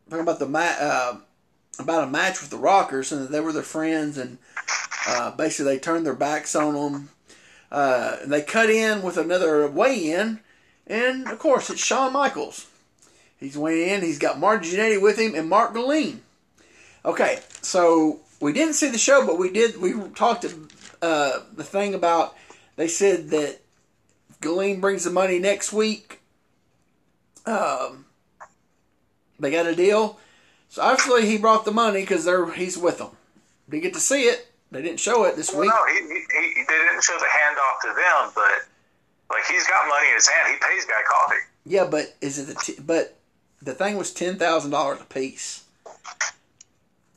talking 0.09 0.23
about 0.23 0.39
the 0.39 0.47
uh, 0.47 1.17
about 1.81 2.05
a 2.05 2.11
match 2.11 2.41
with 2.41 2.51
the 2.51 2.57
Rockers, 2.57 3.11
and 3.11 3.29
they 3.29 3.41
were 3.41 3.53
their 3.53 3.65
friends, 3.65 4.17
and 4.17 4.39
uh, 5.09 5.33
basically 5.33 5.75
they 5.75 5.81
turned 5.81 6.07
their 6.07 6.15
backs 6.15 6.55
on 6.55 6.75
them. 6.75 7.11
Uh, 7.71 8.19
and 8.23 8.33
they 8.33 8.43
cut 8.43 8.71
in 8.71 9.03
with 9.03 9.17
another 9.17 9.67
weigh-in, 9.67 10.39
and 10.87 11.27
of 11.27 11.41
course 11.41 11.69
it's 11.69 11.85
Shawn 11.85 12.13
Michaels. 12.13 12.69
He's 13.39 13.59
weighing 13.59 13.89
in. 13.89 14.03
He's 14.03 14.21
got 14.21 14.39
Marty 14.39 14.71
Jannetty 14.71 15.03
with 15.03 15.19
him 15.19 15.35
and 15.35 15.49
Mark 15.49 15.75
Guleen. 15.75 16.21
Okay, 17.05 17.41
so 17.61 18.21
we 18.41 18.53
didn't 18.53 18.75
see 18.75 18.89
the 18.89 18.99
show, 18.99 19.27
but 19.27 19.37
we 19.37 19.51
did. 19.51 19.81
We 19.81 19.95
talked 20.15 20.45
uh, 21.03 21.41
the 21.53 21.65
thing 21.65 21.95
about. 21.95 22.37
They 22.77 22.89
said 22.89 23.31
that 23.31 23.59
Guleen 24.41 24.81
brings 24.81 25.03
the 25.03 25.11
money 25.11 25.41
next 25.41 25.73
week. 25.73 26.18
Um, 27.49 28.05
they 29.41 29.51
got 29.51 29.67
a 29.67 29.75
deal. 29.75 30.19
So 30.69 30.83
obviously 30.83 31.27
he 31.27 31.39
brought 31.39 31.65
the 31.65 31.71
money 31.71 32.01
because 32.03 32.25
they're 32.25 32.51
he's 32.53 32.77
with 32.77 32.99
them. 32.99 33.11
Didn't 33.71 33.83
get 33.85 33.95
to 33.95 34.01
see 34.01 34.23
it. 34.25 34.47
They 34.71 34.83
didn't 34.83 35.01
show 35.01 35.25
it 35.25 35.37
this 35.37 35.51
Well, 35.51 35.63
week. 35.63 35.71
no, 35.71 35.87
he, 35.87 36.01
he, 36.15 36.55
he 36.55 36.63
they 36.69 36.79
didn't 36.79 37.03
show 37.03 37.17
the 37.19 37.25
handoff 37.25 37.81
to 37.83 37.89
them, 37.89 38.33
but 38.35 38.67
like 39.35 39.47
he's 39.47 39.67
got 39.67 39.89
money 39.89 40.09
in 40.09 40.15
his 40.15 40.29
hand. 40.29 40.53
He 40.53 40.59
pays 40.59 40.85
Guy 40.85 41.03
Coffey. 41.09 41.37
Yeah, 41.65 41.87
but 41.91 42.15
is 42.21 42.39
it 42.39 42.49
the 42.49 42.55
t- 42.55 42.83
but 42.85 43.17
the 43.63 43.73
thing 43.75 43.97
was 43.97 44.13
ten 44.13 44.37
thousand 44.39 44.71
dollars 44.73 45.01
a 45.01 45.05
piece. 45.05 45.65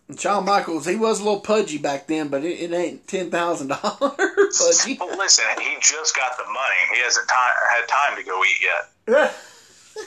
And 0.08 0.20
Shawn 0.20 0.46
Michaels, 0.46 0.86
he 0.86 0.96
was 0.96 1.20
a 1.20 1.24
little 1.24 1.40
pudgy 1.42 1.78
back 1.78 2.08
then, 2.08 2.28
but 2.30 2.44
it, 2.44 2.60
it 2.60 2.74
ain't 2.74 3.08
ten 3.08 3.30
thousand 3.32 3.68
dollars 3.70 4.00
pudgy. 4.58 4.96
But 4.96 5.18
listen, 5.18 5.46
he 5.60 5.76
just 5.82 6.16
got 6.16 6.38
the 6.38 6.46
money. 6.46 6.96
He 6.96 7.02
hasn't 7.02 7.28
time, 7.28 7.54
had 7.70 7.88
time 7.88 8.18
to 8.18 8.24
go 8.24 8.42
eat 8.44 8.62
yet. 8.62 9.36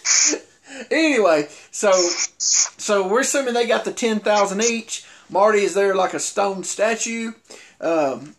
anyway, 0.91 1.49
so 1.71 1.93
so 2.39 3.09
we're 3.09 3.21
assuming 3.21 3.55
they 3.55 3.67
got 3.67 3.85
the 3.85 3.93
ten 3.93 4.21
thousand 4.21 4.63
each. 4.63 5.05
Marty 5.31 5.61
is 5.61 5.75
there 5.75 5.95
like 5.95 6.15
a 6.15 6.21
stone 6.21 6.65
statue. 6.65 7.33
Um, 7.81 8.37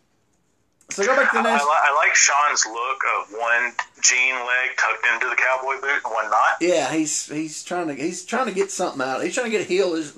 so 0.92 1.06
go 1.06 1.16
back 1.16 1.32
to 1.32 1.40
I, 1.40 1.44
the 1.44 1.50
I, 1.50 1.52
next. 1.54 1.64
li- 1.64 1.72
I 1.74 1.96
like 1.96 2.16
Shawn's 2.16 2.66
look 2.66 3.02
of 3.18 3.34
one 3.34 3.74
jean 4.02 4.36
leg 4.36 4.78
tucked 4.78 5.06
into 5.14 5.30
the 5.30 5.36
cowboy 5.36 5.82
boot 5.82 6.02
and 6.04 6.14
one 6.14 6.30
not. 6.30 6.58
Yeah, 6.62 6.92
he's 6.94 7.28
he's 7.28 7.64
trying 7.64 7.88
to 7.88 7.96
he's 7.96 8.24
trying 8.24 8.48
to 8.48 8.54
get 8.54 8.72
something 8.72 9.02
out. 9.02 9.24
He's 9.24 9.34
trying 9.34 9.48
to 9.48 9.52
get 9.52 9.62
a 9.62 9.66
heel. 9.66 9.96
He's, 9.96 10.18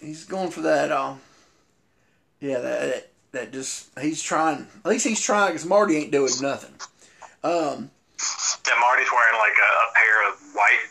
he's 0.00 0.24
going 0.24 0.50
for 0.50 0.60
that. 0.62 0.92
Um, 0.92 1.20
yeah, 2.40 2.58
that, 2.58 2.80
that 2.80 3.08
that 3.32 3.52
just 3.52 3.98
he's 3.98 4.22
trying. 4.22 4.66
At 4.84 4.90
least 4.90 5.06
he's 5.06 5.20
trying 5.20 5.52
because 5.52 5.66
Marty 5.66 5.96
ain't 5.96 6.12
doing 6.12 6.32
nothing. 6.40 6.74
Um, 7.42 7.90
And 8.70 8.80
Marty's 8.80 9.10
wearing 9.10 9.38
like 9.38 9.56
a, 9.58 9.70
a 9.82 9.88
pair 9.94 10.28
of 10.30 10.34
white, 10.54 10.84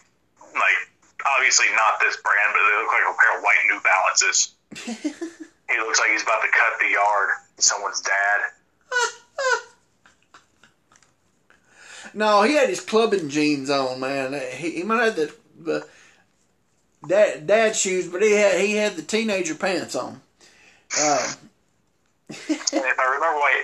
like 0.53 0.79
obviously 1.25 1.67
not 1.71 1.99
this 1.99 2.17
brand, 2.17 2.53
but 2.53 2.61
they 2.67 2.75
look 2.77 2.91
like 2.91 3.07
a 3.07 3.17
pair 3.17 3.37
of 3.37 3.43
white 3.43 3.63
New 3.69 3.79
Balances. 3.81 4.55
he 5.71 5.77
looks 5.79 5.99
like 5.99 6.11
he's 6.11 6.23
about 6.23 6.41
to 6.41 6.49
cut 6.51 6.79
the 6.79 6.89
yard. 6.89 7.29
Someone's 7.57 8.01
dad. 8.01 8.39
no, 12.13 12.43
he 12.43 12.55
had 12.55 12.69
his 12.69 12.81
clubbing 12.81 13.29
jeans 13.29 13.69
on, 13.69 13.99
man. 13.99 14.39
He, 14.51 14.71
he 14.71 14.83
might 14.83 15.03
have 15.03 15.15
the, 15.15 15.33
the 15.59 15.87
dad 17.07 17.47
dad 17.47 17.75
shoes, 17.75 18.07
but 18.07 18.21
he 18.21 18.31
had 18.31 18.59
he 18.59 18.75
had 18.75 18.95
the 18.95 19.01
teenager 19.01 19.55
pants 19.55 19.95
on. 19.95 20.21
Um, 20.99 21.29
if 22.29 22.73
I 22.73 23.05
remember 23.05 23.39
right, 23.39 23.63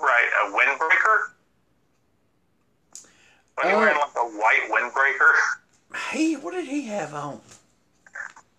right, 0.00 0.28
a 0.44 0.50
windbreaker. 0.52 1.32
Was 3.58 3.66
he 3.66 3.72
Uh, 3.72 3.78
wearing 3.78 3.98
like 3.98 4.16
a 4.16 4.28
white 4.38 4.64
windbreaker? 4.70 5.32
he 6.12 6.36
what 6.36 6.52
did 6.54 6.66
he 6.66 6.86
have 6.88 7.12
on? 7.14 7.40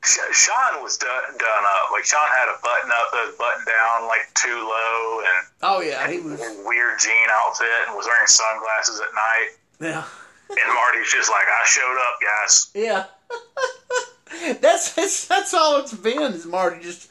Shawn 0.02 0.82
was 0.82 0.97
done, 0.97 1.24
done 1.38 1.64
up. 1.66 1.91
Like 1.91 2.06
Shawn 2.06 2.28
had 2.32 2.47
a 2.47 2.58
button 2.64 2.89
up, 2.89 3.12
that 3.12 3.26
was 3.28 3.36
button 3.38 3.66
down, 3.66 4.08
like 4.08 4.22
too 4.34 4.56
low, 4.56 5.20
and 5.20 5.47
Oh 5.62 5.82
yeah, 5.82 6.08
he 6.10 6.20
was. 6.20 6.39
a 6.39 6.64
weird 6.66 6.97
jean 7.00 7.28
outfit, 7.32 7.68
and 7.88 7.95
was 7.97 8.06
wearing 8.08 8.26
sunglasses 8.28 9.02
at 9.02 9.14
night. 9.14 9.50
Yeah. 9.82 10.04
And 10.50 10.74
Marty's 10.74 11.12
just 11.12 11.30
like, 11.30 11.45
I 11.45 11.66
showed 11.66 11.97
up, 12.08 12.18
guys. 12.22 12.72
Yeah. 12.74 14.56
that's, 14.62 14.93
that's 14.93 15.28
that's 15.28 15.54
all 15.54 15.80
it's 15.80 15.93
been 15.93 16.34
is 16.34 16.45
Marty 16.45 16.82
just 16.82 17.10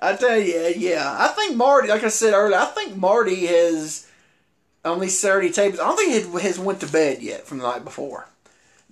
I 0.00 0.14
tell 0.14 0.38
you, 0.38 0.72
yeah. 0.76 1.16
I 1.18 1.28
think 1.28 1.56
Marty 1.56 1.88
like 1.88 2.04
I 2.04 2.08
said 2.08 2.32
earlier, 2.34 2.56
I 2.58 2.66
think 2.66 2.96
Marty 2.96 3.46
has 3.46 4.07
on 4.84 5.00
these 5.00 5.18
Saturday 5.18 5.50
tapes, 5.50 5.78
I 5.78 5.84
don't 5.84 5.96
think 5.96 6.10
he 6.10 6.46
has 6.46 6.58
went 6.58 6.80
to 6.80 6.86
bed 6.86 7.22
yet 7.22 7.46
from 7.46 7.58
the 7.58 7.68
night 7.68 7.84
before. 7.84 8.28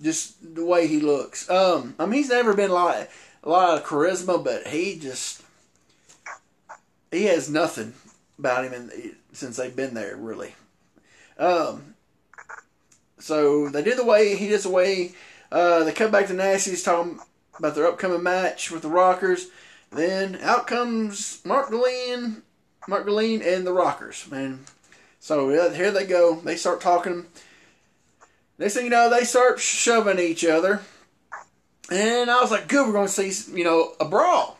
Just 0.01 0.55
the 0.55 0.65
way 0.65 0.87
he 0.87 1.01
looks. 1.01 1.49
Um 1.49 1.95
I 1.99 2.07
mean 2.07 2.15
he's 2.15 2.29
never 2.29 2.55
been 2.55 2.71
a 2.71 2.75
lot 2.75 3.09
a 3.43 3.49
lot 3.49 3.79
of 3.79 3.85
charisma, 3.85 4.43
but 4.43 4.67
he 4.67 4.99
just 4.99 5.43
he 7.11 7.25
has 7.25 7.49
nothing 7.49 7.95
about 8.39 8.65
him 8.65 8.75
in, 8.75 9.17
since 9.33 9.57
they've 9.57 9.75
been 9.75 9.95
there 9.95 10.17
really. 10.17 10.55
Um 11.39 11.95
so 13.19 13.69
they 13.69 13.83
did 13.83 13.99
the 13.99 14.05
way 14.05 14.37
he 14.37 14.49
does 14.49 14.65
the 14.65 14.71
way 14.71 15.15
uh, 15.51 15.85
they 15.85 15.93
come 15.93 16.11
back 16.11 16.27
to 16.27 16.35
Nasty's 16.35 16.83
talking 16.83 17.19
about 17.59 17.75
their 17.75 17.87
upcoming 17.87 18.23
match 18.23 18.71
with 18.71 18.83
the 18.83 18.89
Rockers. 18.89 19.49
Then 19.91 20.39
out 20.43 20.67
comes 20.67 21.41
Mark 21.45 21.71
Guleen, 21.71 22.43
Mark 22.89 23.07
Guleen 23.07 23.47
and 23.47 23.67
the 23.67 23.73
Rockers, 23.73 24.29
man. 24.31 24.65
So 25.27 25.49
here 25.73 25.91
they 25.91 26.07
go. 26.07 26.37
They 26.37 26.55
start 26.55 26.81
talking. 26.81 27.27
Next 28.59 28.75
thing 28.75 28.85
you 28.85 28.91
know, 28.91 29.11
they 29.11 29.25
start 29.25 29.59
shoving 29.59 30.21
each 30.21 30.45
other. 30.45 30.83
And 31.91 32.31
I 32.31 32.41
was 32.41 32.53
like, 32.53 32.69
good, 32.69 32.87
we're 32.87 32.93
going 32.93 33.09
to 33.09 33.13
see, 33.33 33.53
you 33.53 33.65
know, 33.65 33.95
a 33.99 34.05
brawl. 34.05 34.57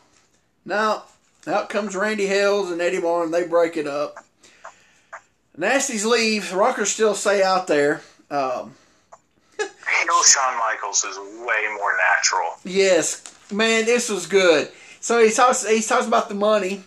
Now, 0.65 1.03
out 1.47 1.69
comes 1.69 1.95
Randy 1.95 2.27
Hales 2.27 2.69
and 2.69 2.81
Eddie 2.81 2.99
Marlin. 2.99 3.31
They 3.31 3.47
break 3.47 3.77
it 3.77 3.87
up. 3.87 4.17
Nasty's 5.55 6.05
leave. 6.05 6.51
Rockers 6.51 6.91
still 6.91 7.15
stay 7.15 7.41
out 7.41 7.67
there. 7.67 8.01
Um, 8.29 8.75
Shawn 9.57 10.59
Michaels 10.59 11.05
is 11.05 11.17
way 11.17 11.63
more 11.77 11.93
natural. 12.13 12.49
Yes, 12.65 13.23
man, 13.53 13.85
this 13.85 14.09
was 14.09 14.25
good. 14.25 14.67
So 14.99 15.23
he 15.23 15.31
talks. 15.31 15.65
He 15.65 15.81
talks 15.81 16.07
about 16.07 16.27
the 16.27 16.35
money. 16.35 16.83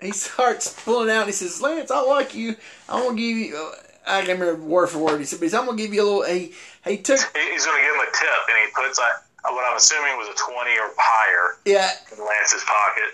He 0.00 0.12
starts 0.12 0.72
pulling 0.84 1.10
out. 1.10 1.22
and 1.22 1.26
He 1.26 1.32
says, 1.32 1.60
"Lance, 1.60 1.90
I 1.90 2.00
like 2.02 2.34
you. 2.34 2.56
I'm 2.88 3.02
going 3.02 3.16
to 3.16 3.22
give 3.22 3.36
you. 3.36 3.56
Uh, 3.56 3.72
I 4.06 4.24
can't 4.24 4.38
remember 4.38 4.62
word 4.62 4.88
for 4.88 4.98
word. 4.98 5.18
He 5.18 5.26
said, 5.26 5.40
but 5.40 5.52
I'm 5.54 5.66
gonna 5.66 5.76
give 5.76 5.92
you 5.92 6.02
a 6.02 6.04
little." 6.04 6.22
He 6.24 6.52
he 6.84 6.96
took. 6.98 7.18
He's 7.18 7.66
going 7.66 7.78
to 7.78 7.82
give 7.84 7.94
him 7.94 8.00
a 8.00 8.10
tip, 8.16 8.48
and 8.48 8.58
he 8.58 8.72
puts 8.74 8.98
like, 8.98 9.12
what 9.44 9.70
I'm 9.70 9.76
assuming 9.76 10.16
was 10.16 10.28
a 10.28 10.52
20 10.52 10.70
or 10.78 10.90
higher 10.96 11.56
Yeah, 11.64 11.90
in 12.12 12.24
Lance's 12.24 12.64
pocket. 12.64 13.04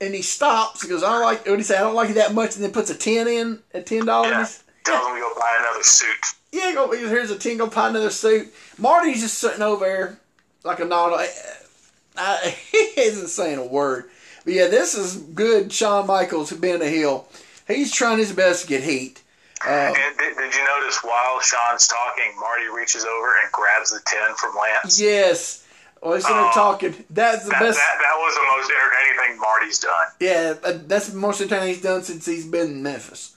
and 0.00 0.14
he 0.14 0.20
stops. 0.22 0.82
He 0.82 0.88
goes, 0.88 1.02
"I 1.02 1.12
don't 1.12 1.22
like." 1.22 1.46
What 1.46 1.58
he 1.58 1.64
say? 1.64 1.76
I 1.76 1.80
don't 1.80 1.94
like 1.94 2.10
it 2.10 2.14
that 2.14 2.34
much, 2.34 2.56
and 2.56 2.64
then 2.64 2.72
puts 2.72 2.90
a 2.90 2.94
ten 2.96 3.28
in, 3.28 3.60
a 3.72 3.80
ten 3.82 3.98
Yeah. 3.98 4.04
dollars. 4.04 4.62
Tells 4.84 5.06
him 5.06 5.14
to 5.14 5.20
go 5.20 5.32
buy 5.38 5.56
another 5.60 5.84
suit. 5.84 6.16
Yeah, 6.50 6.72
go. 6.74 6.90
Here's 6.90 7.30
a 7.30 7.38
ten. 7.38 7.56
Go 7.56 7.68
buy 7.68 7.88
another 7.88 8.10
suit. 8.10 8.52
Marty's 8.78 9.20
just 9.22 9.38
sitting 9.38 9.62
over 9.62 9.84
there 9.84 10.18
like 10.64 10.80
a 10.80 10.84
nod. 10.84 11.12
I, 11.14 11.28
I, 12.16 12.56
he 12.72 12.78
isn't 13.00 13.28
saying 13.28 13.58
a 13.58 13.64
word. 13.64 14.10
But 14.44 14.54
yeah, 14.54 14.66
this 14.68 14.94
is 14.94 15.16
good. 15.16 15.72
Shawn 15.72 16.06
Michaels 16.06 16.52
being 16.52 16.82
a 16.82 16.88
heel. 16.88 17.28
He's 17.68 17.92
trying 17.92 18.18
his 18.18 18.32
best 18.32 18.62
to 18.62 18.68
get 18.68 18.82
heat. 18.82 19.22
Uh, 19.64 19.70
And 19.70 20.18
did, 20.18 20.36
did 20.36 20.54
you 20.54 20.64
notice 20.64 20.98
while 21.04 21.40
Shawn's 21.40 21.86
talking, 21.86 22.32
Marty 22.40 22.66
reaches 22.66 23.04
over 23.04 23.28
and 23.42 23.52
grabs 23.52 23.90
the 23.90 24.00
tin 24.06 24.34
from 24.36 24.56
Lance? 24.56 25.00
yes. 25.00 25.64
Well, 26.02 26.14
he's 26.14 26.24
Oh. 26.26 26.50
talking. 26.52 27.04
That's 27.10 27.44
the 27.44 27.50
That, 27.50 27.60
best. 27.60 27.78
that, 27.78 27.98
that 28.00 28.16
was 28.18 28.34
the 28.34 28.42
most 28.56 28.70
entertaining 28.72 29.18
thing 29.20 29.38
Marty's 29.40 29.78
done. 29.78 30.06
Yeah, 30.18 30.54
uh, 30.64 30.78
that's 30.88 31.12
most 31.12 31.12
of 31.12 31.14
the 31.14 31.20
most 31.20 31.40
entertaining 31.42 31.74
he's 31.74 31.82
done 31.82 32.02
since 32.02 32.26
he's 32.26 32.44
been 32.44 32.66
in 32.72 32.82
Memphis. 32.82 33.36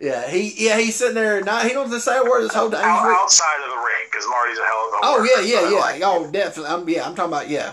Yeah, 0.00 0.26
he 0.28 0.52
yeah 0.56 0.78
he's 0.78 0.94
sitting 0.96 1.14
there. 1.14 1.42
Not 1.42 1.64
he 1.66 1.72
don't 1.74 1.90
say 2.00 2.16
a 2.18 2.22
word 2.22 2.42
this 2.44 2.54
whole 2.54 2.70
time. 2.70 2.84
Out, 2.84 3.06
outside 3.22 3.62
of 3.64 3.70
the 3.70 3.76
ring, 3.76 4.04
because 4.10 4.26
Marty's 4.28 4.58
a 4.58 4.64
hell 4.64 4.88
of 4.88 4.94
a 4.94 4.98
oh 5.02 5.20
worker, 5.22 5.40
yeah, 5.42 5.60
yeah, 5.60 5.70
yeah. 5.70 5.78
like, 5.78 6.02
Oh, 6.04 6.30
definitely. 6.30 6.70
I'm 6.70 6.88
yeah. 6.88 7.06
I'm 7.06 7.14
talking 7.14 7.32
about 7.32 7.48
yeah. 7.50 7.72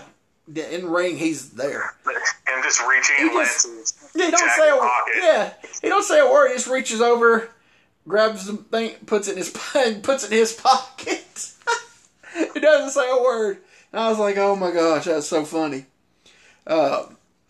Yeah, 0.52 0.64
In 0.66 0.86
ring, 0.90 1.16
he's 1.16 1.50
there. 1.50 1.94
And 2.06 2.62
just 2.62 2.80
reaching 2.86 3.16
He 3.16 3.28
just- 3.30 3.66
Yeah, 4.14 4.26
he 4.26 4.30
don't 4.30 4.50
say 4.50 4.68
a 4.70 4.76
pocket. 4.76 5.14
yeah. 5.16 5.52
He 5.82 5.88
don't 5.88 6.02
say 6.04 6.20
a 6.20 6.26
word. 6.30 6.48
He 6.48 6.54
just 6.54 6.66
reaches 6.66 7.00
over, 7.00 7.48
grabs 8.06 8.46
the 8.46 8.56
thing, 8.58 8.96
puts 9.06 9.26
it 9.28 9.32
in 9.32 9.38
his 9.38 9.50
puts 10.02 10.24
it 10.24 10.32
in 10.32 10.38
his 10.38 10.52
pocket. 10.52 11.52
he 12.54 12.60
doesn't 12.60 12.90
say 12.90 13.08
a 13.10 13.22
word. 13.22 13.58
And 13.92 14.00
I 14.02 14.08
was 14.10 14.18
like, 14.18 14.36
oh 14.36 14.54
my 14.56 14.70
gosh, 14.70 15.04
that's 15.06 15.26
so 15.26 15.44
funny. 15.44 15.86
Uh, 16.66 17.06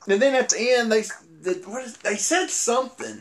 and 0.07 0.21
then 0.23 0.35
at 0.35 0.51
the 0.51 0.71
end, 0.73 0.93
they 0.93 1.03
the, 1.43 1.61
what 1.67 1.85
is, 1.85 1.97
they 1.99 2.17
said 2.17 2.49
something. 2.49 3.21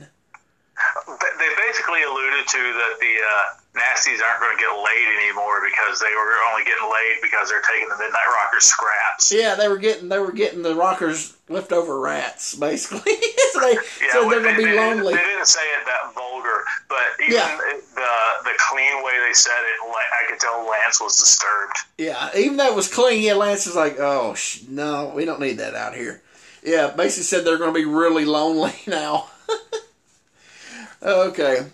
They- 1.08 1.38
They 1.40 1.50
basically 1.68 2.04
alluded 2.04 2.48
to 2.48 2.58
that 2.58 2.98
the 3.00 3.14
uh, 3.28 3.60
Nasties 3.74 4.22
aren't 4.22 4.40
going 4.40 4.56
to 4.56 4.62
get 4.62 4.70
laid 4.70 5.08
anymore 5.26 5.58
because 5.66 6.00
they 6.00 6.14
were 6.14 6.38
only 6.52 6.64
getting 6.64 6.86
laid 6.91 7.18
because 7.24 7.50
they're 7.50 7.62
taking 7.68 7.90
the 7.90 7.98
Midnight 7.98 8.30
Rockers 8.44 8.66
scraps. 8.66 9.32
Yeah, 9.32 9.56
they 9.56 9.68
were 9.68 9.80
getting 9.80 10.10
they 10.10 10.20
were 10.20 10.32
getting 10.32 10.62
the 10.62 10.76
rockers 10.76 11.36
leftover 11.50 12.00
rats 12.00 12.54
basically. 12.54 13.14
so 13.52 13.60
they, 13.62 13.74
yeah, 13.74 14.12
so 14.14 14.30
they're 14.30 14.44
gonna 14.44 14.58
be 14.58 14.66
they, 14.66 14.78
lonely. 14.78 15.14
They 15.16 15.20
didn't 15.20 15.48
say 15.48 15.62
it 15.62 15.86
that 15.88 16.14
vulgar, 16.14 16.64
but 16.88 16.98
even 17.20 17.34
Yeah. 17.34 17.58
the 17.95 18.44
the 18.44 18.54
clean 18.70 19.04
way 19.04 19.14
they 19.26 19.34
said 19.34 19.58
it, 19.58 19.88
like, 19.90 20.06
I 20.22 20.30
could 20.30 20.40
tell 20.40 20.70
Lance 20.70 21.02
was 21.02 21.18
disturbed. 21.18 21.78
Yeah, 21.98 22.30
even 22.38 22.58
though 22.58 22.68
it 22.68 22.76
was 22.76 22.94
clean, 22.94 23.24
yeah, 23.24 23.34
Lance 23.34 23.66
was 23.66 23.76
like, 23.76 24.00
"Oh 24.00 24.36
sh- 24.36 24.62
no, 24.70 25.12
we 25.16 25.26
don't 25.26 25.40
need 25.40 25.58
that 25.58 25.74
out 25.74 25.95
here." 25.95 26.22
Yeah, 26.62 26.91
basically 26.95 27.24
said 27.24 27.44
they're 27.44 27.58
going 27.58 27.74
to 27.74 27.80
be 27.80 27.86
really 27.86 28.26
lonely 28.26 28.74
now. 28.88 29.30
okay, 31.02 31.66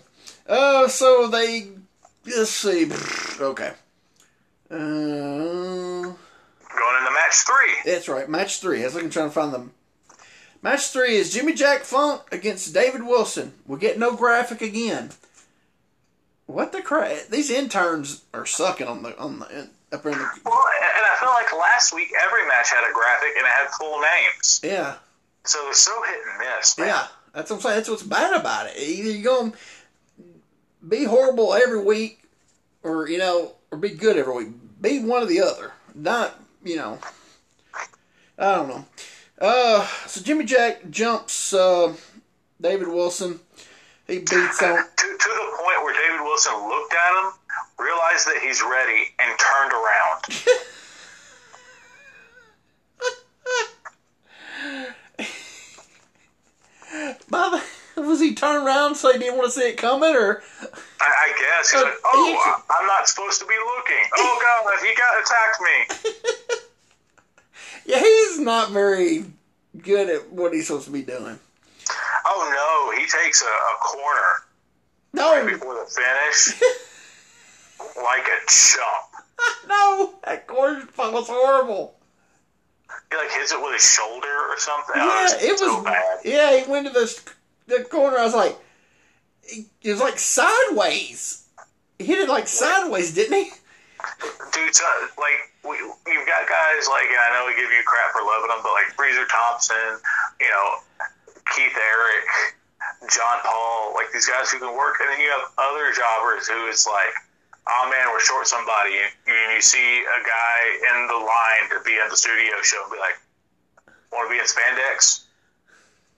uh, 0.48 0.88
so 0.88 1.26
they 1.28 1.68
let's 2.36 2.50
see. 2.50 2.90
Okay, 3.40 3.72
uh, 4.70 4.74
Going 4.74 6.16
into 6.98 7.10
match 7.12 7.34
three. 7.46 7.92
that's 7.92 8.08
right. 8.08 8.28
Match 8.28 8.60
three. 8.60 8.82
I 8.82 8.84
was 8.84 8.94
looking 8.94 9.10
trying 9.10 9.28
to 9.28 9.34
find 9.34 9.52
them. 9.52 9.72
Match 10.62 10.88
three 10.88 11.16
is 11.16 11.32
Jimmy 11.32 11.54
Jack 11.54 11.84
Funk 11.84 12.22
against 12.32 12.74
David 12.74 13.02
Wilson. 13.04 13.54
We 13.66 13.78
get 13.78 13.98
no 13.98 14.14
graphic 14.14 14.60
again. 14.60 15.10
What 16.46 16.72
the 16.72 16.82
crap? 16.82 17.28
These 17.30 17.50
interns 17.50 18.22
are 18.34 18.44
sucking 18.46 18.86
on 18.86 19.02
the 19.02 19.18
on 19.18 19.38
the 19.38 19.46
up 19.92 20.04
in 20.04 20.12
the 20.12 20.18
Well, 20.44 20.64
and 20.96 21.06
I 21.06 21.16
feel 21.20 21.30
like 21.30 21.52
last 21.58 21.94
week 21.94 22.08
every 22.20 22.46
match 22.46 22.70
had 22.70 22.88
a 22.88 22.92
graphic 22.92 23.30
and 23.36 23.46
it 23.46 23.50
had 23.50 23.68
full 23.78 24.00
names, 24.00 24.60
yeah. 24.62 24.96
so 25.44 25.62
they're 25.64 25.72
so 25.74 26.02
hit 26.02 26.16
and 26.28 26.38
miss. 26.56 26.76
Man. 26.76 26.88
Yeah, 26.88 27.06
that's 27.32 27.50
what 27.50 27.56
I'm 27.56 27.62
saying. 27.62 27.76
That's 27.76 27.88
what's 27.88 28.02
bad 28.02 28.38
about 28.38 28.66
it. 28.66 28.76
Either 28.78 29.10
you're 29.10 29.22
going 29.22 29.52
to 29.52 29.58
be 30.88 31.04
horrible 31.04 31.54
every 31.54 31.82
week, 31.82 32.19
or 32.82 33.08
you 33.08 33.18
know, 33.18 33.52
or 33.70 33.78
be 33.78 33.90
good 33.90 34.16
every 34.16 34.44
week. 34.44 34.54
Be 34.80 35.00
one 35.00 35.22
or 35.22 35.26
the 35.26 35.40
other. 35.40 35.72
Not 35.94 36.40
you 36.64 36.76
know. 36.76 36.98
I 38.38 38.54
don't 38.54 38.68
know. 38.68 38.84
Uh, 39.40 39.86
so 40.06 40.22
Jimmy 40.22 40.44
Jack 40.44 40.90
jumps 40.90 41.52
uh, 41.52 41.94
David 42.60 42.88
Wilson. 42.88 43.40
He 44.06 44.18
beats 44.18 44.62
on. 44.62 44.76
To, 44.76 44.76
to 44.76 45.28
the 45.28 45.56
point 45.56 45.84
where 45.84 45.94
David 45.94 46.20
Wilson 46.22 46.54
looked 46.68 46.94
at 46.94 47.22
him, 47.22 47.32
realized 47.78 48.26
that 48.26 48.40
he's 48.42 48.62
ready, 48.62 49.14
and 49.20 49.38
turned 49.38 49.72
around. 49.72 50.24
By 57.30 57.62
the, 57.96 58.02
was 58.02 58.20
he 58.20 58.34
turned 58.34 58.66
around 58.66 58.96
so 58.96 59.12
he 59.12 59.18
didn't 59.18 59.36
want 59.36 59.52
to 59.52 59.60
see 59.60 59.68
it 59.68 59.76
coming, 59.76 60.14
or 60.14 60.42
I 61.52 61.58
he's 61.62 61.74
like, 61.74 61.92
"Oh, 62.04 62.62
I'm 62.70 62.86
not 62.86 63.08
supposed 63.08 63.40
to 63.40 63.46
be 63.46 63.54
looking. 63.54 64.04
Oh 64.18 64.38
God, 64.40 64.78
he 64.84 64.94
got 64.94 65.20
attacked 65.20 65.60
me." 65.60 66.60
yeah, 67.86 67.98
he's 68.00 68.38
not 68.38 68.70
very 68.70 69.24
good 69.82 70.08
at 70.08 70.30
what 70.32 70.52
he's 70.52 70.66
supposed 70.66 70.86
to 70.86 70.92
be 70.92 71.02
doing. 71.02 71.38
Oh 72.24 72.90
no, 72.92 72.98
he 72.98 73.06
takes 73.08 73.42
a, 73.42 73.46
a 73.46 73.74
corner 73.80 74.44
No, 75.12 75.32
right 75.42 75.52
before 75.52 75.74
the 75.74 75.86
finish, 75.90 76.60
like 77.96 78.26
a 78.26 78.38
chump. 78.50 79.26
no, 79.68 80.14
that 80.24 80.46
corner 80.46 80.86
was 80.98 81.28
horrible. 81.28 81.94
He 83.10 83.16
like 83.16 83.30
hits 83.32 83.52
it 83.52 83.60
with 83.60 83.72
his 83.72 83.82
shoulder 83.92 84.28
or 84.28 84.58
something. 84.58 84.94
Oh, 84.96 85.26
yeah, 85.30 85.36
Oh, 85.40 85.52
it 85.52 85.58
so 85.58 85.74
was. 85.76 85.84
bad. 85.84 86.18
Yeah, 86.24 86.56
he 86.60 86.70
went 86.70 86.86
to 86.86 86.92
the 86.92 87.20
the 87.66 87.84
corner. 87.84 88.18
I 88.18 88.24
was 88.24 88.34
like, 88.34 88.56
it 89.82 89.90
was 89.90 90.00
like 90.00 90.18
sideways. 90.18 91.46
He 91.98 92.06
hit 92.06 92.18
it 92.18 92.28
like 92.28 92.48
sideways, 92.48 93.14
didn't 93.14 93.36
he? 93.36 93.50
Dude, 94.52 94.74
so, 94.74 94.84
like 95.18 95.52
we, 95.64 95.76
you've 95.76 96.26
got 96.26 96.48
guys 96.48 96.88
like, 96.88 97.08
and 97.12 97.20
I 97.20 97.36
know 97.36 97.44
we 97.46 97.52
give 97.52 97.70
you 97.70 97.82
crap 97.84 98.12
for 98.12 98.24
loving 98.24 98.48
them, 98.48 98.60
but 98.62 98.72
like 98.72 98.88
Freezer 98.96 99.26
Thompson, 99.28 100.00
you 100.40 100.48
know, 100.48 100.80
Keith 101.52 101.76
Eric, 101.76 102.24
John 103.12 103.44
Paul, 103.44 103.92
like 103.94 104.08
these 104.12 104.26
guys 104.26 104.50
who 104.50 104.58
can 104.58 104.72
work, 104.72 104.96
and 105.00 105.12
then 105.12 105.20
you 105.20 105.28
have 105.30 105.52
other 105.58 105.92
jobbers 105.92 106.48
who 106.48 106.68
it's 106.68 106.86
like, 106.86 107.12
oh 107.68 107.84
man, 107.92 108.08
we're 108.08 108.24
short 108.24 108.46
somebody, 108.46 108.96
and 108.96 109.12
you, 109.26 109.36
you 109.54 109.60
see 109.60 110.00
a 110.00 110.20
guy 110.24 110.58
in 110.80 111.06
the 111.08 111.20
line 111.20 111.64
to 111.76 111.84
be 111.84 112.00
in 112.00 112.08
the 112.08 112.16
studio 112.16 112.56
show 112.62 112.80
and 112.82 112.92
be 112.92 112.98
like, 112.98 113.20
want 114.12 114.28
to 114.28 114.32
be 114.32 114.40
in 114.40 114.48
spandex? 114.48 115.28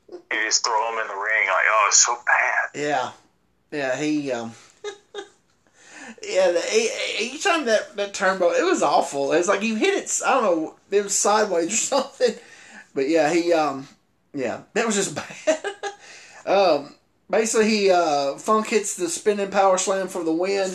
You 0.08 0.38
just 0.44 0.64
throw 0.64 0.92
him 0.92 1.00
in 1.00 1.08
the 1.08 1.18
ring, 1.18 1.46
like, 1.48 1.66
oh, 1.66 1.84
it's 1.88 2.04
so 2.04 2.14
bad. 2.26 2.78
Yeah, 2.78 3.10
yeah. 3.72 3.96
He 3.96 4.30
um. 4.32 4.52
Yeah, 6.24 6.52
the, 6.52 6.90
each 7.20 7.42
time 7.42 7.64
that 7.66 7.96
that 7.96 8.12
turnbuckle, 8.12 8.58
it 8.58 8.64
was 8.64 8.82
awful. 8.82 9.32
It 9.32 9.38
was 9.38 9.48
like 9.48 9.62
you 9.62 9.74
hit 9.76 9.94
it. 9.94 10.20
I 10.24 10.34
don't 10.34 10.42
know, 10.42 10.74
it 10.90 11.02
was 11.02 11.16
sideways 11.18 11.72
or 11.72 11.76
something. 12.02 12.34
But 12.94 13.08
yeah, 13.08 13.32
he 13.32 13.52
um, 13.52 13.88
yeah, 14.34 14.62
that 14.74 14.86
was 14.86 14.94
just 14.94 15.14
bad. 15.46 15.64
um, 16.46 16.94
basically, 17.30 17.68
he 17.68 17.90
uh, 17.90 18.34
Funk 18.36 18.68
hits 18.68 18.96
the 18.96 19.08
spinning 19.08 19.50
power 19.50 19.78
slam 19.78 20.08
for 20.08 20.22
the 20.22 20.32
win. 20.32 20.70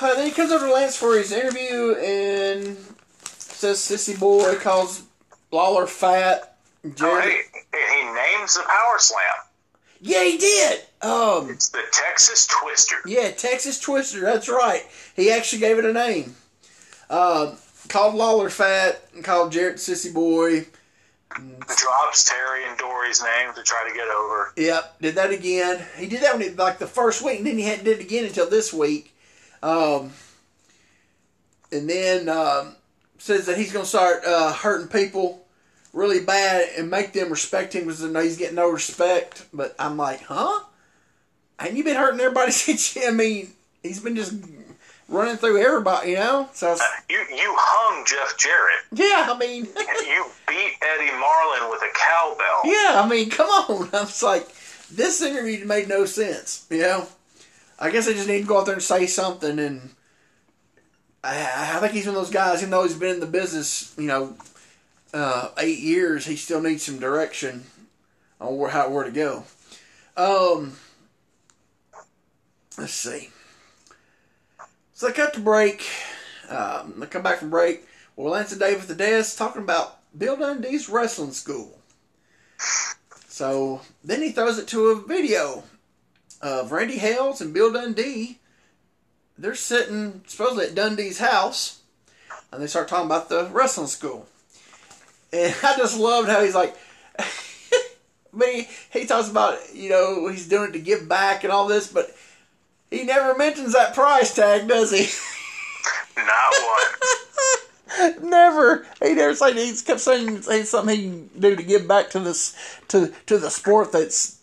Uh, 0.00 0.14
then 0.14 0.26
he 0.26 0.32
comes 0.32 0.52
over 0.52 0.66
to 0.66 0.72
Lance 0.72 0.96
for 0.96 1.16
his 1.16 1.32
interview 1.32 1.94
and 1.96 2.76
says 3.24 3.78
"sissy 3.78 4.18
boy," 4.18 4.54
calls 4.56 5.02
Lawler 5.50 5.86
fat. 5.86 6.56
Oh, 6.84 6.90
Jarrett- 6.90 7.24
hey, 7.24 7.42
and 7.72 8.08
he 8.08 8.14
names 8.38 8.54
the 8.54 8.62
power 8.62 8.98
slam. 8.98 9.20
Yeah, 10.06 10.24
he 10.24 10.38
did. 10.38 10.80
Um, 11.02 11.50
It's 11.50 11.68
the 11.68 11.82
Texas 11.92 12.46
Twister. 12.46 12.96
yeah, 13.06 13.30
Texas 13.30 13.78
Twister. 13.80 14.20
That's 14.20 14.48
right. 14.48 14.82
He 15.14 15.30
actually 15.30 15.60
gave 15.60 15.78
it 15.78 15.84
a 15.84 15.92
name. 15.92 16.34
Um, 17.10 17.56
called 17.88 18.14
Lawler 18.14 18.50
fat 18.50 19.02
and 19.14 19.22
called 19.24 19.52
Jarrett 19.52 19.76
sissy 19.76 20.12
boy. 20.12 20.66
drops 21.30 22.24
Terry 22.24 22.64
and 22.68 22.76
Dory's 22.78 23.22
name 23.22 23.52
to 23.54 23.62
try 23.62 23.86
to 23.88 23.94
get 23.94 24.08
over. 24.08 24.52
Yep, 24.56 25.00
did 25.00 25.14
that 25.16 25.30
again. 25.30 25.84
He 25.96 26.06
did 26.06 26.22
that 26.22 26.32
when 26.36 26.42
he, 26.42 26.50
like 26.50 26.78
the 26.78 26.86
first 26.86 27.22
week, 27.22 27.38
and 27.38 27.46
then 27.46 27.58
he 27.58 27.64
hadn't 27.64 27.84
did 27.84 27.98
it 28.00 28.04
again 28.04 28.24
until 28.24 28.48
this 28.48 28.72
week. 28.72 29.14
Um, 29.62 30.12
and 31.72 31.88
then 31.88 32.28
um, 32.28 32.76
says 33.18 33.46
that 33.46 33.58
he's 33.58 33.72
going 33.72 33.84
to 33.84 33.88
start 33.88 34.24
uh, 34.24 34.52
hurting 34.52 34.88
people 34.88 35.45
really 35.96 36.20
bad 36.24 36.68
and 36.76 36.90
make 36.90 37.12
them 37.14 37.30
respect 37.30 37.74
him 37.74 37.84
because 37.84 38.00
they 38.00 38.08
know 38.10 38.20
he's 38.20 38.36
getting 38.36 38.56
no 38.56 38.68
respect. 38.70 39.46
But 39.52 39.74
I'm 39.78 39.96
like, 39.96 40.20
huh? 40.22 40.60
Ain't 41.60 41.74
you 41.74 41.82
been 41.84 41.96
hurting 41.96 42.20
everybody 42.20 42.52
since? 42.52 42.94
you- 42.94 43.08
I 43.08 43.10
mean, 43.12 43.48
he's 43.82 44.00
been 44.00 44.14
just 44.14 44.34
running 45.08 45.36
through 45.36 45.56
everybody, 45.58 46.10
you 46.10 46.16
know. 46.16 46.48
So 46.52 46.70
was, 46.70 46.80
uh, 46.80 46.84
You 47.08 47.18
you 47.30 47.54
hung 47.58 48.04
Jeff 48.04 48.36
Jarrett. 48.36 48.84
yeah, 48.92 49.32
I 49.32 49.38
mean. 49.38 49.66
You 50.06 50.26
beat 50.46 50.74
Eddie 50.82 51.12
Marlin 51.18 51.70
with 51.70 51.80
a 51.82 51.92
cowbell. 51.94 52.60
Yeah, 52.64 53.02
I 53.02 53.08
mean, 53.08 53.30
come 53.30 53.48
on. 53.48 53.88
I 53.94 54.00
was 54.02 54.22
like, 54.22 54.46
this 54.90 55.20
interview 55.22 55.64
made 55.64 55.88
no 55.88 56.04
sense. 56.04 56.66
You 56.70 56.82
know, 56.82 57.06
I 57.78 57.90
guess 57.90 58.06
I 58.08 58.12
just 58.12 58.28
need 58.28 58.42
to 58.42 58.46
go 58.46 58.58
out 58.60 58.66
there 58.66 58.74
and 58.74 58.82
say 58.82 59.06
something. 59.06 59.58
And 59.58 59.90
I, 61.24 61.72
I 61.76 61.80
think 61.80 61.92
he's 61.92 62.06
one 62.06 62.14
of 62.16 62.22
those 62.22 62.30
guys. 62.30 62.58
Even 62.58 62.70
though 62.70 62.82
he's 62.84 62.94
been 62.94 63.14
in 63.14 63.20
the 63.20 63.26
business, 63.26 63.94
you 63.98 64.06
know, 64.06 64.34
uh, 65.16 65.50
eight 65.58 65.78
years, 65.78 66.26
he 66.26 66.36
still 66.36 66.60
needs 66.60 66.82
some 66.82 66.98
direction 66.98 67.64
on 68.40 68.56
where 68.58 68.70
how 68.70 68.90
where 68.90 69.04
to 69.04 69.10
go. 69.10 69.44
Um, 70.16 70.76
let's 72.76 72.92
see. 72.92 73.30
So 74.92 75.06
they 75.06 75.12
cut 75.12 75.34
the 75.34 75.40
break. 75.40 75.86
Um, 76.48 76.94
they 76.98 77.06
come 77.06 77.22
back 77.22 77.38
from 77.38 77.50
break. 77.50 77.86
Well, 78.14 78.32
Lance 78.32 78.52
and 78.52 78.60
Dave 78.60 78.82
at 78.82 78.88
the 78.88 78.94
desk 78.94 79.36
talking 79.36 79.62
about 79.62 79.98
Bill 80.16 80.36
Dundee's 80.36 80.88
wrestling 80.88 81.32
school. 81.32 81.78
So 83.28 83.82
then 84.04 84.22
he 84.22 84.32
throws 84.32 84.58
it 84.58 84.68
to 84.68 84.88
a 84.88 85.00
video 85.00 85.64
of 86.40 86.72
Randy 86.72 86.98
Hales 86.98 87.40
and 87.40 87.52
Bill 87.52 87.72
Dundee. 87.72 88.38
They're 89.38 89.54
sitting 89.54 90.22
supposedly 90.26 90.66
at 90.66 90.74
Dundee's 90.74 91.18
house, 91.18 91.80
and 92.50 92.62
they 92.62 92.66
start 92.66 92.88
talking 92.88 93.06
about 93.06 93.28
the 93.28 93.50
wrestling 93.52 93.88
school. 93.88 94.26
And 95.36 95.54
I 95.62 95.76
just 95.76 95.98
loved 95.98 96.28
how 96.28 96.42
he's 96.42 96.54
like, 96.54 96.74
but 98.32 98.48
he, 98.48 98.68
he 98.90 99.06
talks 99.06 99.30
about 99.30 99.58
you 99.74 99.90
know 99.90 100.28
he's 100.28 100.48
doing 100.48 100.70
it 100.70 100.72
to 100.72 100.78
give 100.78 101.08
back 101.08 101.44
and 101.44 101.52
all 101.52 101.66
this, 101.66 101.92
but 101.92 102.10
he 102.90 103.04
never 103.04 103.36
mentions 103.36 103.74
that 103.74 103.94
price 103.94 104.34
tag, 104.34 104.68
does 104.68 104.90
he? 104.90 105.08
Not 106.16 106.54
one. 106.62 108.22
never. 108.22 108.86
He 109.02 109.14
never 109.14 109.34
said 109.34 109.56
he 109.56 109.74
kept 109.76 110.00
saying 110.00 110.42
something 110.42 110.96
he 110.96 111.02
can 111.02 111.30
do 111.38 111.56
to 111.56 111.62
give 111.62 111.86
back 111.86 112.10
to 112.10 112.20
this 112.20 112.56
to 112.88 113.12
to 113.26 113.38
the 113.38 113.50
sport 113.50 113.92
that's 113.92 114.40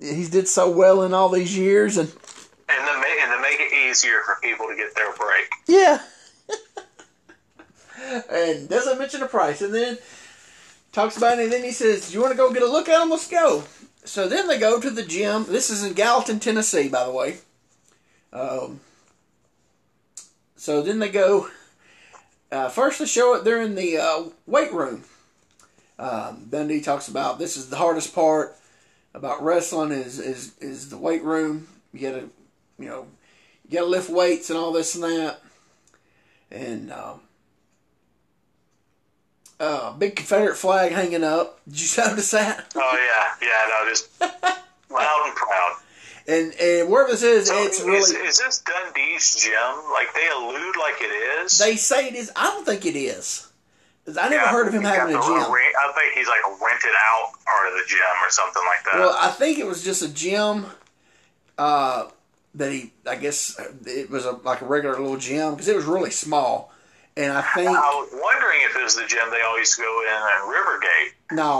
he's 0.00 0.30
did 0.30 0.48
so 0.48 0.70
well 0.70 1.02
in 1.02 1.12
all 1.12 1.28
these 1.28 1.56
years 1.56 1.96
and 1.96 2.08
and 2.08 2.86
to 2.86 3.00
make 3.00 3.18
and 3.20 3.32
to 3.32 3.40
make 3.40 3.60
it 3.60 3.72
easier 3.88 4.20
for 4.24 4.38
people 4.42 4.66
to 4.66 4.76
get 4.76 4.94
their 4.94 5.12
break. 5.14 5.48
Yeah. 5.66 6.00
and 8.30 8.68
doesn't 8.68 8.98
mention 8.98 9.20
the 9.20 9.26
price, 9.26 9.62
and 9.62 9.74
then 9.74 9.98
talks 10.96 11.18
about 11.18 11.38
it, 11.38 11.44
and 11.44 11.52
then 11.52 11.62
he 11.62 11.72
says, 11.72 12.14
"You 12.14 12.22
want 12.22 12.32
to 12.32 12.36
go 12.36 12.50
get 12.52 12.62
a 12.62 12.66
look 12.66 12.88
at 12.88 12.98
them? 12.98 13.10
Let's 13.10 13.28
go." 13.28 13.64
So 14.04 14.28
then 14.28 14.48
they 14.48 14.58
go 14.58 14.80
to 14.80 14.90
the 14.90 15.02
gym. 15.02 15.44
This 15.46 15.68
is 15.68 15.84
in 15.84 15.92
Gallatin, 15.92 16.40
Tennessee, 16.40 16.88
by 16.88 17.04
the 17.04 17.10
way. 17.10 17.36
Um, 18.32 18.80
so 20.56 20.80
then 20.80 20.98
they 20.98 21.10
go. 21.10 21.48
Uh, 22.50 22.70
first, 22.70 22.98
they 22.98 23.04
show 23.04 23.34
it. 23.34 23.44
They're 23.44 23.60
in 23.60 23.74
the 23.74 23.98
uh, 23.98 24.24
weight 24.46 24.72
room. 24.72 25.04
Um, 25.98 26.46
Dundee 26.48 26.80
talks 26.80 27.08
about 27.08 27.38
this 27.38 27.56
is 27.58 27.68
the 27.68 27.76
hardest 27.76 28.14
part 28.14 28.56
about 29.12 29.42
wrestling 29.42 29.92
is 29.92 30.18
is 30.18 30.56
is 30.60 30.88
the 30.88 30.98
weight 30.98 31.22
room. 31.22 31.68
You 31.92 32.00
gotta, 32.00 32.28
you 32.78 32.88
know, 32.88 33.06
you 33.64 33.78
gotta 33.78 33.90
lift 33.90 34.08
weights 34.08 34.48
and 34.48 34.58
all 34.58 34.72
this 34.72 34.94
and 34.94 35.04
that. 35.04 35.42
And 36.50 36.90
um, 36.90 37.20
uh, 39.60 39.92
big 39.92 40.16
Confederate 40.16 40.56
flag 40.56 40.92
hanging 40.92 41.24
up. 41.24 41.60
Did 41.68 41.80
you 41.96 42.04
notice 42.04 42.30
that? 42.32 42.72
Oh 42.74 43.36
yeah, 43.40 43.48
yeah, 43.48 43.68
no, 43.84 43.88
just 43.90 44.08
loud 44.90 45.26
and 45.26 45.34
proud. 45.36 45.76
And 46.28 46.54
and 46.60 46.90
wherever 46.90 47.10
this 47.12 47.22
is, 47.22 47.46
So 47.48 47.62
it's 47.64 47.78
is, 47.80 47.86
really. 47.86 48.26
is 48.28 48.38
this 48.38 48.62
Dundee's 48.62 49.36
gym? 49.42 49.52
Like 49.92 50.12
they 50.14 50.28
allude 50.28 50.76
like 50.76 51.00
it 51.00 51.42
is. 51.44 51.56
They 51.58 51.76
say 51.76 52.08
it 52.08 52.14
is. 52.14 52.32
I 52.36 52.44
don't 52.44 52.64
think 52.66 52.84
it 52.84 52.96
is. 52.96 53.46
I 54.08 54.28
never 54.28 54.34
Yeah, 54.34 54.50
heard 54.52 54.68
of 54.68 54.74
him 54.74 54.82
having 54.82 55.14
a 55.16 55.18
gym. 55.20 55.52
re- 55.52 55.74
I 55.80 55.92
think 55.92 56.14
he's 56.14 56.28
like 56.28 56.44
rented 56.60 56.90
out 56.96 57.32
part 57.44 57.66
of 57.68 57.74
the 57.74 57.82
gym 57.88 57.98
or 58.24 58.30
something 58.30 58.62
like 58.64 58.84
that. 58.92 59.00
Well, 59.00 59.16
I 59.18 59.30
think 59.30 59.58
it 59.58 59.66
was 59.66 59.82
just 59.84 60.02
a 60.02 60.08
gym. 60.12 60.66
Uh, 61.58 62.08
that 62.54 62.72
he, 62.72 62.92
I 63.08 63.16
guess 63.16 63.58
it 63.86 64.10
was 64.10 64.24
a 64.24 64.32
like 64.32 64.60
a 64.62 64.64
regular 64.66 64.98
little 64.98 65.16
gym 65.16 65.52
because 65.54 65.68
it 65.68 65.76
was 65.76 65.84
really 65.84 66.10
small, 66.10 66.72
and 67.16 67.32
I 67.32 67.42
think 67.54 67.68
I 67.70 67.72
was 67.72 68.08
wondering 68.12 68.60
if 68.64 68.76
it 68.76 68.82
was 68.82 68.94
the 68.94 69.06
gym 69.06 69.30
they 69.30 69.40
always 69.42 69.74
go 69.74 70.02
in 70.02 70.08
at 70.08 70.42
Rivergate. 70.44 71.12
no, 71.32 71.58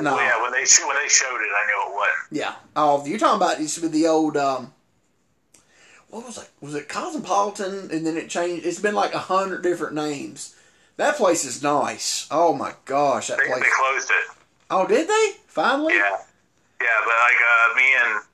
no, 0.00 0.16
yeah, 0.20 0.40
when 0.42 0.52
they 0.52 0.64
when 0.86 0.96
they 1.02 1.08
showed 1.08 1.36
it, 1.40 1.48
I 1.50 1.66
knew 1.66 1.92
it 1.92 1.94
wasn't. 1.96 2.16
yeah. 2.32 2.54
Oh, 2.76 3.04
you're 3.06 3.18
talking 3.18 3.36
about 3.36 3.60
used 3.60 3.74
to 3.76 3.80
be 3.82 3.88
the 3.88 4.06
old 4.06 4.36
um. 4.36 4.72
What 6.10 6.24
was 6.24 6.38
it? 6.38 6.48
Was 6.62 6.74
it 6.74 6.88
Cosmopolitan? 6.88 7.90
And 7.90 8.06
then 8.06 8.16
it 8.16 8.30
changed. 8.30 8.64
It's 8.64 8.80
been 8.80 8.94
like 8.94 9.12
a 9.12 9.18
hundred 9.18 9.62
different 9.62 9.94
names. 9.94 10.54
That 10.96 11.16
place 11.16 11.44
is 11.44 11.62
nice. 11.62 12.26
Oh 12.30 12.54
my 12.54 12.72
gosh, 12.86 13.28
that 13.28 13.38
They, 13.38 13.46
place. 13.46 13.62
they 13.62 13.68
closed 13.78 14.10
it. 14.10 14.36
Oh, 14.70 14.86
did 14.86 15.06
they 15.06 15.36
finally? 15.46 15.94
Yeah, 15.94 16.16
yeah, 16.80 16.98
but 17.04 17.14
like 17.14 17.36
uh, 17.40 17.74
me 17.76 17.94
and 18.04 18.24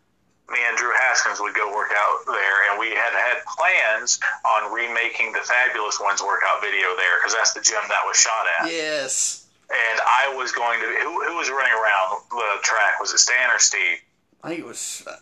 me 0.51 0.59
and 0.69 0.77
Drew 0.77 0.93
Haskins 0.93 1.41
would 1.41 1.55
go 1.55 1.73
work 1.73 1.91
out 1.97 2.27
there, 2.27 2.71
and 2.71 2.79
we 2.79 2.91
had 2.91 3.13
had 3.13 3.41
plans 3.49 4.21
on 4.45 4.73
remaking 4.73 5.33
the 5.33 5.41
Fabulous 5.41 5.99
Ones 6.01 6.21
workout 6.21 6.61
video 6.61 6.95
there 6.97 7.19
because 7.21 7.35
that's 7.35 7.55
the 7.55 7.63
gym 7.63 7.81
that 7.89 8.05
was 8.05 8.17
shot 8.17 8.45
at. 8.61 8.71
Yes. 8.71 9.47
And 9.73 10.01
I 10.05 10.35
was 10.37 10.53
going 10.53 10.81
to 10.81 10.87
who, 11.01 11.25
who 11.25 11.37
was 11.37 11.49
running 11.49 11.73
around 11.73 12.21
the 12.31 12.61
track? 12.63 13.01
Was 13.01 13.13
it 13.13 13.19
Stan 13.19 13.49
or 13.51 13.59
Steve? 13.59 13.99
I 14.43 14.49
think 14.49 14.61
it 14.61 14.67
was. 14.67 15.03
Uh, 15.07 15.17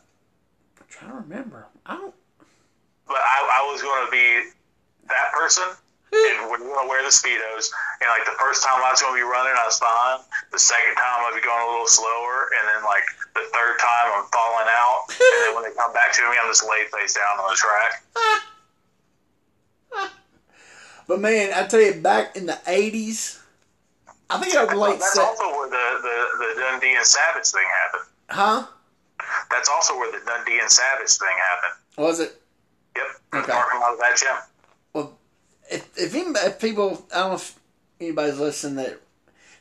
I'm 0.80 0.86
trying 0.88 1.10
to 1.12 1.16
remember. 1.18 1.66
I 1.86 1.94
don't. 1.94 2.14
But 3.06 3.22
I, 3.22 3.62
I 3.62 3.72
was 3.72 3.80
going 3.82 4.04
to 4.04 4.10
be 4.10 4.50
that 5.06 5.30
person. 5.32 5.64
And 6.12 6.50
we're 6.52 6.60
going 6.60 6.76
to 6.76 6.90
wear 6.92 7.00
the 7.00 7.08
Speedos. 7.08 7.72
And, 8.04 8.12
like, 8.12 8.28
the 8.28 8.36
first 8.36 8.60
time 8.60 8.84
I 8.84 8.92
was 8.92 9.00
going 9.00 9.16
to 9.16 9.20
be 9.22 9.24
running, 9.24 9.56
I 9.56 9.64
was 9.64 9.80
fine. 9.80 10.20
The 10.52 10.60
second 10.60 11.00
time, 11.00 11.24
I'd 11.24 11.32
be 11.32 11.40
going 11.40 11.64
a 11.64 11.70
little 11.72 11.88
slower. 11.88 12.52
And 12.52 12.68
then, 12.68 12.84
like, 12.84 13.08
the 13.34 13.44
third 13.52 13.76
time, 13.80 14.06
I'm 14.14 14.26
falling 14.32 14.68
out. 14.68 15.04
And 15.08 15.40
then 15.46 15.54
when 15.54 15.64
they 15.64 15.74
come 15.76 15.92
back 15.92 16.12
to 16.14 16.22
me, 16.22 16.36
I'm 16.42 16.48
just 16.50 16.64
laid 16.68 16.86
face 16.88 17.14
down 17.14 17.38
on 17.40 17.50
the 17.50 17.56
track. 17.56 18.02
But 21.08 21.20
man, 21.20 21.52
I 21.54 21.66
tell 21.66 21.80
you, 21.80 21.94
back 21.94 22.36
in 22.36 22.46
the 22.46 22.58
'80s, 22.64 23.40
I 24.30 24.38
think 24.38 24.54
it 24.54 24.66
was 24.68 24.78
late. 24.78 24.98
That's 25.00 25.14
se- 25.14 25.20
also 25.20 25.44
where 25.44 25.68
the, 25.68 26.00
the, 26.00 26.54
the 26.54 26.60
Dundee 26.60 26.94
and 26.94 27.04
Savage 27.04 27.46
thing 27.48 27.64
happened. 27.82 28.08
huh? 28.30 28.66
That's 29.50 29.68
also 29.68 29.94
where 29.96 30.10
the 30.12 30.24
Dundee 30.24 30.60
and 30.60 30.70
Savage 30.70 31.10
thing 31.10 31.28
happened. 31.50 31.80
Was 31.98 32.20
it? 32.20 32.40
Yep. 32.96 33.06
Okay. 33.34 33.52
parking 33.52 33.80
lot 33.80 33.92
of 33.94 33.98
that 33.98 34.16
gym. 34.16 34.36
Well, 34.92 35.18
if 35.70 35.98
if, 35.98 36.14
anybody, 36.14 36.46
if 36.46 36.60
people, 36.60 37.04
I 37.14 37.18
don't 37.18 37.28
know 37.30 37.34
if 37.34 37.58
anybody's 38.00 38.38
listening 38.38 38.76
that 38.76 39.00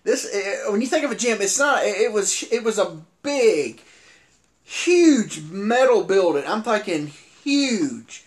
this 0.04 0.30
eh, 0.34 0.70
when 0.70 0.80
you 0.80 0.88
think 0.88 1.04
of 1.06 1.12
a 1.12 1.16
gym, 1.16 1.42
it's 1.42 1.58
not. 1.60 1.84
It 1.84 2.14
was 2.14 2.44
it 2.52 2.64
was 2.64 2.78
a 2.78 2.98
big, 3.24 3.82
huge 4.64 5.42
metal 5.50 6.04
building. 6.04 6.44
I'm 6.48 6.64
talking 6.64 7.08
huge. 7.08 8.24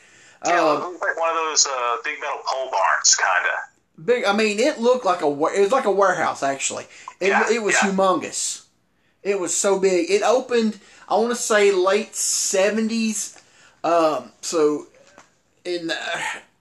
Yeah, 0.46 0.60
Um, 0.60 0.76
it 0.76 0.80
looked 0.84 1.02
like 1.02 1.18
one 1.18 1.30
of 1.30 1.36
those 1.36 1.66
uh, 1.66 1.96
big 2.04 2.20
metal 2.20 2.40
pole 2.44 2.70
barns, 2.70 3.14
kind 3.14 3.46
of. 3.46 4.04
big. 4.06 4.24
I 4.24 4.32
mean, 4.34 4.58
it 4.58 4.78
looked 4.80 5.04
like 5.04 5.22
a 5.22 5.26
it 5.26 5.60
was 5.60 5.72
like 5.72 5.86
a 5.86 5.90
warehouse 5.90 6.42
actually. 6.42 6.84
It 7.20 7.28
Yeah, 7.28 7.50
it 7.50 7.62
was 7.62 7.74
yeah. 7.82 7.90
humongous. 7.90 8.64
It 9.22 9.40
was 9.40 9.56
so 9.56 9.78
big. 9.80 10.10
It 10.10 10.22
opened. 10.22 10.78
I 11.08 11.14
want 11.16 11.30
to 11.30 11.36
say 11.36 11.72
late 11.72 12.14
seventies. 12.14 13.40
Um, 13.82 14.32
so 14.42 14.86
in 15.64 15.86
the, 15.88 15.96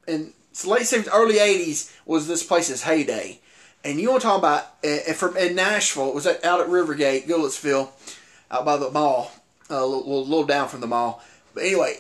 in 0.08 0.34
so 0.54 0.70
late 0.70 0.86
seventies, 0.86 1.12
early 1.14 1.40
eighties 1.40 1.92
was 2.06 2.28
this 2.28 2.44
place's 2.44 2.84
heyday. 2.84 3.40
And 3.86 4.00
you 4.00 4.10
want 4.12 4.22
to 4.22 4.28
talk 4.30 4.38
about 4.40 4.64
uh, 4.86 5.12
from 5.14 5.36
in 5.36 5.56
Nashville? 5.56 6.08
It 6.08 6.16
was 6.16 6.26
at, 6.26 6.46
out 6.46 6.62
at 6.62 6.68
Rivergate, 6.68 7.28
Goodlettsville, 7.28 7.90
out 8.54 8.66
by 8.66 8.78
the 8.78 8.90
mall, 8.92 9.32
uh, 9.70 9.76
a 9.76 9.86
little, 9.86 9.98
little, 10.06 10.26
little 10.26 10.46
down 10.46 10.68
from 10.70 10.80
the 10.82 10.88
mall. 10.88 11.22
But 11.54 11.64
anyway, 11.64 11.98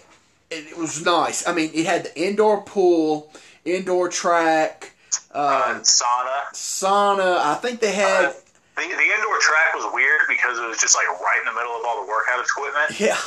it, 0.49 0.67
it 0.71 0.77
was 0.77 1.03
nice. 1.03 1.47
I 1.47 1.53
mean, 1.53 1.71
it 1.73 1.85
had 1.85 2.05
the 2.05 2.21
indoor 2.21 2.61
pool, 2.61 3.31
indoor 3.65 4.07
track, 4.09 4.93
Uh, 5.33 5.37
uh, 5.37 5.79
sauna. 5.81 6.53
sauna. 6.53 7.37
I 7.37 7.55
think 7.55 7.79
they 7.79 7.91
had. 7.91 8.25
Uh, 8.25 8.33
the, 8.75 8.81
the 8.81 8.87
indoor 8.87 9.39
track 9.41 9.73
was 9.75 9.91
weird 9.93 10.21
because 10.29 10.57
it 10.59 10.67
was 10.67 10.77
just 10.77 10.95
like 10.95 11.07
right 11.19 11.39
in 11.39 11.45
the 11.45 11.53
middle 11.59 11.73
of 11.75 11.81
all 11.85 12.03
the 12.03 12.07
workout 12.09 12.43
equipment. 12.43 12.99
Yeah. 12.99 13.17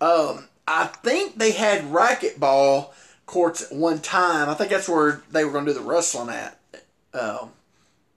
Um, 0.00 0.48
I 0.66 0.86
think 0.86 1.38
they 1.38 1.52
had 1.52 1.82
racquetball 1.84 2.90
courts 3.26 3.62
at 3.62 3.72
one 3.76 4.00
time. 4.00 4.48
I 4.48 4.54
think 4.54 4.70
that's 4.70 4.88
where 4.88 5.22
they 5.30 5.44
were 5.44 5.52
going 5.52 5.66
to 5.66 5.72
do 5.72 5.78
the 5.78 5.84
wrestling 5.84 6.28
at. 6.30 6.58
Um, 7.12 7.50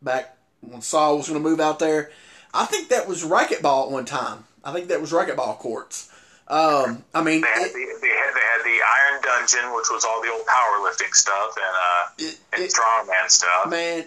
back 0.01 0.35
when 0.61 0.81
Saul 0.81 1.17
was 1.17 1.27
going 1.29 1.41
to 1.41 1.49
move 1.49 1.59
out 1.59 1.79
there. 1.79 2.09
I 2.57 2.65
think 2.65 2.89
that 2.89 3.07
was 3.07 3.23
racquetball 3.23 3.85
at 3.85 3.91
one 3.91 4.05
time. 4.05 4.45
I 4.63 4.73
think 4.73 4.87
that 4.87 4.99
was 4.99 5.11
racquetball 5.11 5.59
courts. 5.59 6.09
Um, 6.47 7.03
I 7.13 7.21
mean, 7.21 7.41
They 7.41 7.47
had, 7.47 7.67
it, 7.67 7.73
the, 7.73 7.99
they, 8.01 8.07
had, 8.07 8.33
they 8.33 8.39
had 8.39 8.63
the 8.63 8.79
Iron 8.95 9.21
Dungeon, 9.21 9.75
which 9.75 9.87
was 9.91 10.05
all 10.05 10.21
the 10.21 10.31
old 10.31 10.45
powerlifting 10.45 11.13
stuff 11.13 11.55
and 11.55 11.75
uh, 11.75 12.29
it, 12.29 12.39
and 12.53 12.63
it, 12.63 12.73
strongman 12.73 13.29
stuff. 13.29 13.69
man, 13.69 14.05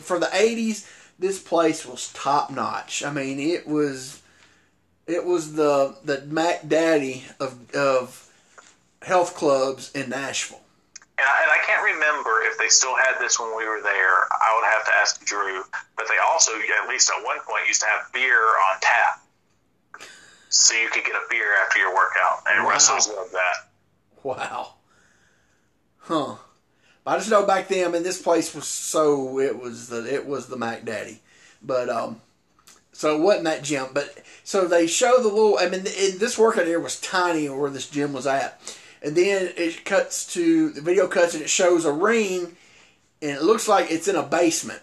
for 0.00 0.18
the 0.18 0.26
'80s, 0.26 0.90
this 1.18 1.38
place 1.38 1.86
was 1.86 2.12
top 2.14 2.50
notch. 2.50 3.04
I 3.04 3.12
mean, 3.12 3.38
it 3.38 3.66
was, 3.66 4.22
it 5.06 5.24
was 5.24 5.52
the 5.54 5.96
the 6.02 6.22
Mac 6.22 6.66
Daddy 6.66 7.24
of 7.38 7.74
of 7.74 8.26
health 9.02 9.34
clubs 9.36 9.92
in 9.92 10.08
Nashville. 10.10 10.60
And 11.18 11.26
I, 11.26 11.42
and 11.42 11.50
I 11.50 11.64
can't 11.64 11.82
remember 11.82 12.42
if 12.44 12.58
they 12.58 12.68
still 12.68 12.94
had 12.94 13.18
this 13.18 13.40
when 13.40 13.56
we 13.56 13.64
were 13.66 13.80
there. 13.82 14.14
I 14.30 14.52
would 14.54 14.66
have 14.70 14.84
to 14.84 14.92
ask 15.00 15.24
Drew. 15.24 15.62
But 15.96 16.06
they 16.08 16.18
also, 16.18 16.52
at 16.82 16.88
least 16.88 17.10
at 17.10 17.24
one 17.24 17.38
point, 17.40 17.66
used 17.66 17.80
to 17.80 17.86
have 17.86 18.12
beer 18.12 18.36
on 18.38 18.80
tap. 18.80 19.22
So 20.50 20.74
you 20.74 20.88
could 20.90 21.04
get 21.04 21.14
a 21.14 21.22
beer 21.30 21.54
after 21.64 21.78
your 21.78 21.94
workout. 21.94 22.42
And 22.48 22.64
Wow. 22.64 22.70
wrestlers 22.70 23.08
love 23.08 23.30
that. 23.32 23.70
Wow. 24.22 24.74
Huh. 26.00 26.36
I 27.06 27.16
just 27.18 27.30
know 27.30 27.46
back 27.46 27.68
then, 27.68 27.86
I 27.86 27.90
mean, 27.90 28.02
this 28.02 28.20
place 28.20 28.52
was 28.54 28.66
so 28.66 29.38
it 29.38 29.58
was 29.60 29.88
the 29.88 30.12
it 30.12 30.26
was 30.26 30.48
the 30.48 30.56
Mac 30.56 30.84
Daddy, 30.84 31.20
but 31.62 31.88
um, 31.88 32.20
so 32.92 33.16
it 33.16 33.20
wasn't 33.22 33.44
that 33.44 33.62
gym. 33.62 33.86
But 33.94 34.12
so 34.42 34.66
they 34.66 34.88
show 34.88 35.22
the 35.22 35.28
little. 35.28 35.56
I 35.58 35.68
mean, 35.68 35.84
this 35.84 36.36
workout 36.36 36.66
here 36.66 36.80
was 36.80 37.00
tiny 37.00 37.48
where 37.48 37.70
this 37.70 37.88
gym 37.88 38.12
was 38.12 38.26
at, 38.26 38.60
and 39.06 39.16
then 39.16 39.52
it 39.56 39.84
cuts 39.84 40.26
to 40.34 40.70
the 40.70 40.80
video 40.80 41.06
cuts 41.06 41.34
and 41.34 41.42
it 41.44 41.48
shows 41.48 41.84
a 41.84 41.92
ring, 41.92 42.56
and 43.22 43.30
it 43.30 43.42
looks 43.42 43.68
like 43.68 43.88
it's 43.88 44.08
in 44.08 44.16
a 44.16 44.22
basement. 44.24 44.80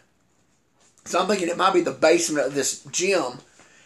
So 1.03 1.19
I'm 1.19 1.27
thinking 1.27 1.49
it 1.49 1.57
might 1.57 1.73
be 1.73 1.81
the 1.81 1.91
basement 1.91 2.47
of 2.47 2.55
this 2.55 2.85
gym. 2.85 3.39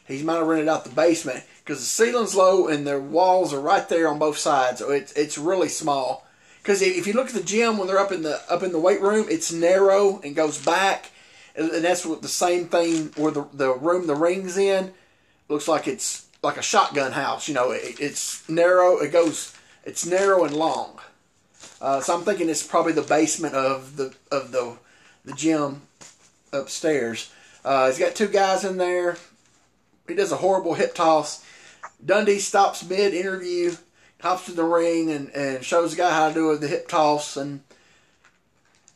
He 0.08 0.22
might 0.22 0.36
have 0.36 0.46
rented 0.46 0.68
out 0.68 0.84
the 0.84 0.92
basement 0.92 1.44
because 1.66 1.80
the 1.80 1.86
ceiling's 1.86 2.36
low 2.36 2.68
and 2.68 2.86
the 2.86 3.00
walls 3.00 3.52
are 3.52 3.60
right 3.60 3.90
there 3.90 4.08
on 4.08 4.20
both 4.20 4.38
sides. 4.38 4.78
So 4.78 4.92
it's 4.92 5.12
it's 5.14 5.40
really 5.40 5.70
small. 5.70 6.28
Because 6.62 6.84
if 6.84 7.08
you 7.08 7.14
look 7.14 7.30
at 7.30 7.34
the 7.34 7.42
gym 7.42 7.80
when 7.80 7.88
they're 7.88 7.98
up 7.98 8.12
in 8.12 8.22
the 8.22 8.40
up 8.48 8.62
in 8.62 8.72
the 8.72 8.80
weight 8.80 9.02
room, 9.02 9.26
it's 9.32 9.52
narrow 9.52 10.22
and 10.24 10.36
goes 10.36 10.64
back, 10.64 11.10
and 11.56 11.84
that's 11.84 12.06
what 12.06 12.22
the 12.22 12.28
same 12.28 12.68
thing 12.68 13.12
where 13.16 13.32
the 13.32 13.48
the 13.54 13.74
room 13.74 14.06
the 14.06 14.16
rings 14.16 14.56
in. 14.56 14.94
looks 15.50 15.68
like 15.68 15.88
it's 15.88 16.28
like 16.44 16.58
a 16.58 16.62
shotgun 16.62 17.14
house. 17.14 17.48
You 17.48 17.56
know, 17.56 17.72
it, 17.72 18.00
it's 18.00 18.48
narrow. 18.48 18.98
It 19.00 19.12
goes. 19.12 19.57
It's 19.88 20.06
narrow 20.06 20.44
and 20.44 20.54
long. 20.54 21.00
Uh, 21.80 22.02
so 22.02 22.14
I'm 22.14 22.26
thinking 22.26 22.50
it's 22.50 22.68
probably 22.68 22.92
the 22.92 23.02
basement 23.02 23.56
of 23.56 23.96
the 23.96 24.14
of 24.30 24.52
the 24.52 24.76
the 25.24 25.32
gym 25.32 25.84
upstairs. 26.52 27.32
Uh, 27.64 27.88
he's 27.88 27.98
got 27.98 28.14
two 28.14 28.28
guys 28.28 28.66
in 28.66 28.76
there. 28.76 29.16
He 30.06 30.14
does 30.14 30.34
a 30.34 30.38
horrible 30.38 30.74
hip 30.74 30.94
toss. 30.94 31.42
Dundee 32.06 32.40
stops 32.40 32.88
mid 32.88 33.14
interview, 33.14 33.78
hops 34.20 34.48
to 34.48 34.52
the 34.52 34.66
ring, 34.66 35.10
and, 35.10 35.30
and 35.30 35.64
shows 35.64 35.92
the 35.92 35.98
guy 35.98 36.12
how 36.12 36.28
to 36.28 36.34
do 36.34 36.58
the 36.58 36.68
hip 36.68 36.90
toss, 36.90 37.38
and 37.38 37.62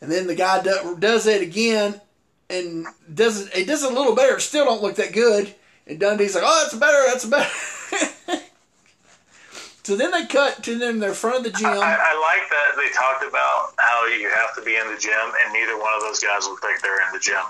and 0.01 0.11
then 0.11 0.27
the 0.27 0.35
guy 0.35 0.61
do, 0.61 0.97
does 0.99 1.25
it 1.25 1.41
again, 1.41 2.01
and 2.49 2.85
does 3.13 3.47
it. 3.47 3.55
It 3.55 3.65
does 3.65 3.85
it 3.85 3.93
a 3.93 3.95
little 3.95 4.13
better. 4.13 4.41
Still 4.41 4.65
don't 4.65 4.81
look 4.81 4.95
that 4.95 5.13
good. 5.13 5.55
And 5.87 6.01
Dundee's 6.01 6.35
like, 6.35 6.43
"Oh, 6.45 6.63
that's 6.63 6.75
better. 6.75 7.05
That's 7.07 7.25
better." 7.25 8.40
so 9.83 9.95
then 9.95 10.11
they 10.11 10.25
cut 10.25 10.63
to 10.63 10.77
them. 10.77 10.99
They're 10.99 11.09
in 11.09 11.15
front 11.15 11.37
of 11.37 11.43
the 11.43 11.57
gym. 11.57 11.67
I, 11.67 11.97
I 11.99 12.19
like 12.19 12.49
that 12.49 12.75
they 12.77 12.89
talked 12.93 13.23
about 13.23 13.73
how 13.77 14.05
you 14.07 14.29
have 14.29 14.55
to 14.55 14.61
be 14.61 14.75
in 14.75 14.87
the 14.93 14.99
gym, 14.99 15.31
and 15.43 15.53
neither 15.53 15.77
one 15.77 15.93
of 15.95 16.01
those 16.01 16.19
guys 16.19 16.45
looked 16.45 16.63
like 16.63 16.81
they're 16.81 17.01
in 17.07 17.13
the 17.13 17.19
gym. 17.19 17.41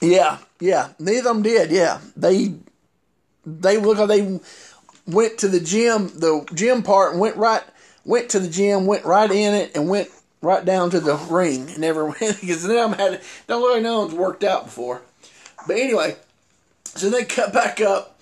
Yeah, 0.00 0.38
yeah. 0.60 0.88
Neither 0.98 1.18
of 1.18 1.24
them 1.36 1.42
did. 1.42 1.70
Yeah, 1.70 2.00
they 2.16 2.54
they 3.44 3.78
look 3.78 3.98
like 3.98 4.08
they 4.08 4.40
went 5.06 5.38
to 5.38 5.48
the 5.48 5.60
gym, 5.60 6.08
the 6.08 6.46
gym 6.54 6.82
part, 6.82 7.12
and 7.12 7.20
went 7.20 7.36
right 7.36 7.62
went 8.06 8.30
to 8.30 8.38
the 8.38 8.48
gym, 8.48 8.86
went 8.86 9.04
right 9.04 9.30
in 9.30 9.54
it, 9.54 9.72
and 9.74 9.88
went 9.88 10.08
right 10.40 10.64
down 10.64 10.90
to 10.90 11.00
the 11.00 11.16
ring. 11.16 11.68
And 11.68 11.78
never 11.78 12.06
went 12.20 12.40
because 12.40 12.62
them 12.62 12.92
had 12.92 13.20
don't 13.46 13.60
look 13.60 13.74
like 13.74 13.82
no 13.82 14.00
one's 14.00 14.14
worked 14.14 14.44
out 14.44 14.66
before. 14.66 15.02
But 15.66 15.76
anyway, 15.76 16.16
so 16.84 17.10
they 17.10 17.24
cut 17.24 17.52
back 17.52 17.80
up. 17.80 18.15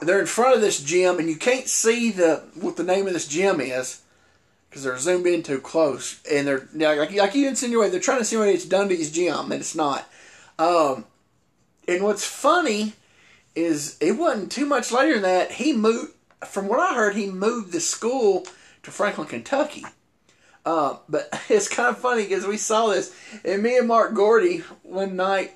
They're 0.00 0.20
in 0.20 0.26
front 0.26 0.54
of 0.54 0.60
this 0.60 0.82
gym, 0.82 1.18
and 1.18 1.28
you 1.28 1.36
can't 1.36 1.68
see 1.68 2.10
the 2.10 2.42
what 2.54 2.76
the 2.76 2.84
name 2.84 3.06
of 3.06 3.12
this 3.12 3.28
gym 3.28 3.60
is 3.60 4.02
because 4.68 4.82
they're 4.82 4.98
zoomed 4.98 5.26
in 5.26 5.42
too 5.42 5.60
close. 5.60 6.20
And 6.30 6.46
they're 6.46 6.68
like 6.74 7.12
like 7.12 7.34
you 7.34 7.48
insinuate 7.48 7.92
they're 7.92 8.00
trying 8.00 8.18
to 8.18 8.22
insinuate 8.22 8.54
it's 8.54 8.64
Dundee's 8.64 9.10
gym, 9.10 9.52
and 9.52 9.60
it's 9.60 9.74
not. 9.74 10.08
Um, 10.58 11.04
and 11.86 12.02
what's 12.02 12.24
funny 12.24 12.94
is 13.54 13.96
it 14.00 14.12
wasn't 14.12 14.50
too 14.50 14.66
much 14.66 14.90
later 14.90 15.14
than 15.14 15.22
that 15.22 15.52
he 15.52 15.72
moved. 15.72 16.12
From 16.46 16.68
what 16.68 16.80
I 16.80 16.94
heard, 16.94 17.16
he 17.16 17.30
moved 17.30 17.72
the 17.72 17.80
school 17.80 18.46
to 18.82 18.90
Franklin, 18.90 19.28
Kentucky. 19.28 19.84
Uh, 20.64 20.96
but 21.08 21.28
it's 21.48 21.68
kind 21.68 21.88
of 21.88 21.98
funny 21.98 22.24
because 22.24 22.46
we 22.46 22.56
saw 22.56 22.88
this, 22.88 23.14
and 23.44 23.62
me 23.62 23.78
and 23.78 23.88
Mark 23.88 24.14
Gordy 24.14 24.58
one 24.82 25.16
night 25.16 25.52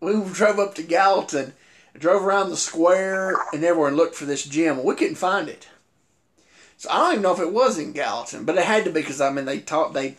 we 0.00 0.12
drove 0.32 0.58
up 0.58 0.74
to 0.74 0.82
Gallatin, 0.82 1.54
drove 1.98 2.24
around 2.24 2.50
the 2.50 2.56
square 2.56 3.36
and 3.52 3.64
everywhere 3.64 3.88
and 3.88 3.96
looked 3.96 4.14
for 4.14 4.24
this 4.24 4.44
gym. 4.44 4.82
We 4.82 4.94
couldn't 4.94 5.16
find 5.16 5.48
it. 5.48 5.68
So 6.76 6.90
I 6.90 6.98
don't 6.98 7.12
even 7.12 7.22
know 7.22 7.32
if 7.32 7.40
it 7.40 7.52
was 7.52 7.78
in 7.78 7.92
Gallatin, 7.92 8.44
but 8.44 8.58
it 8.58 8.64
had 8.64 8.84
to 8.84 8.90
be 8.90 9.00
because 9.00 9.20
I 9.20 9.30
mean 9.30 9.44
they 9.44 9.60
taught 9.60 9.94
they 9.94 10.16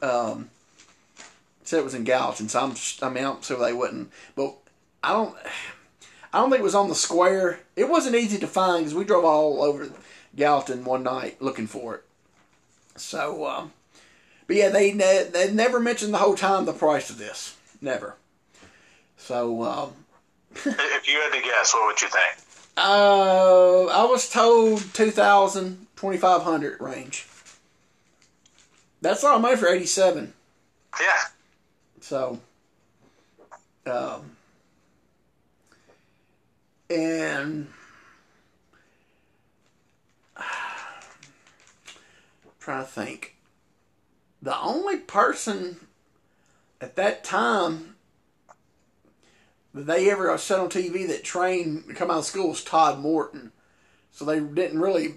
um, 0.00 0.50
said 1.64 1.80
it 1.80 1.84
was 1.84 1.94
in 1.94 2.04
Gallatin. 2.04 2.48
So 2.48 2.60
I'm 2.60 2.74
I 3.02 3.12
mean 3.12 3.24
I'm 3.24 3.42
sure 3.42 3.58
they 3.58 3.72
wouldn't, 3.72 4.10
but 4.34 4.54
I 5.02 5.12
don't 5.12 5.36
I 6.32 6.38
don't 6.38 6.50
think 6.50 6.60
it 6.60 6.64
was 6.64 6.74
on 6.74 6.88
the 6.88 6.94
square. 6.94 7.60
It 7.74 7.88
wasn't 7.88 8.16
easy 8.16 8.38
to 8.38 8.46
find 8.46 8.84
because 8.84 8.94
we 8.94 9.04
drove 9.04 9.24
all 9.24 9.62
over 9.62 9.90
Gallatin 10.36 10.84
one 10.84 11.02
night 11.02 11.40
looking 11.40 11.66
for 11.66 11.96
it. 11.96 12.04
So, 12.96 13.46
um, 13.46 13.72
but 14.46 14.56
yeah, 14.56 14.68
they 14.68 14.92
they 14.92 15.50
never 15.52 15.80
mentioned 15.80 16.14
the 16.14 16.18
whole 16.18 16.36
time 16.36 16.64
the 16.64 16.72
price 16.72 17.10
of 17.10 17.18
this. 17.18 17.56
Never. 17.80 18.16
So, 19.16 19.62
um, 19.64 19.92
if 20.64 21.08
you 21.08 21.20
had 21.20 21.32
to 21.32 21.42
guess, 21.42 21.74
what 21.74 21.86
would 21.86 22.00
you 22.00 22.08
think? 22.08 22.46
Uh, 22.76 23.86
I 23.86 24.04
was 24.04 24.28
told 24.28 24.80
2000 24.94 25.86
2500 25.96 26.80
range. 26.80 27.26
That's 29.00 29.22
a 29.22 29.26
lot 29.26 29.36
of 29.36 29.42
money 29.42 29.56
for 29.56 29.68
87. 29.68 30.32
Yeah. 31.00 31.06
So, 32.00 32.38
um, 33.86 34.36
and 36.90 37.68
trying 42.60 42.84
to 42.84 42.90
think. 42.90 43.36
The 44.42 44.58
only 44.60 44.98
person 44.98 45.78
at 46.80 46.94
that 46.96 47.24
time 47.24 47.95
that 49.76 49.86
they 49.86 50.10
ever 50.10 50.36
said 50.38 50.58
on 50.58 50.70
TV 50.70 51.06
that 51.08 51.22
trained 51.22 51.86
to 51.88 51.94
come 51.94 52.10
out 52.10 52.18
of 52.18 52.24
school 52.24 52.48
was 52.48 52.64
Todd 52.64 52.98
Morton. 52.98 53.52
So 54.10 54.24
they 54.24 54.40
didn't 54.40 54.80
really, 54.80 55.16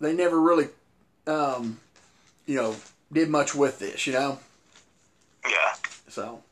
they 0.00 0.12
never 0.12 0.40
really, 0.40 0.66
um, 1.28 1.78
you 2.44 2.56
know, 2.56 2.74
did 3.12 3.28
much 3.28 3.54
with 3.54 3.78
this, 3.78 4.06
you 4.06 4.14
know? 4.14 4.40
Yeah. 5.48 5.74
So, 6.08 6.42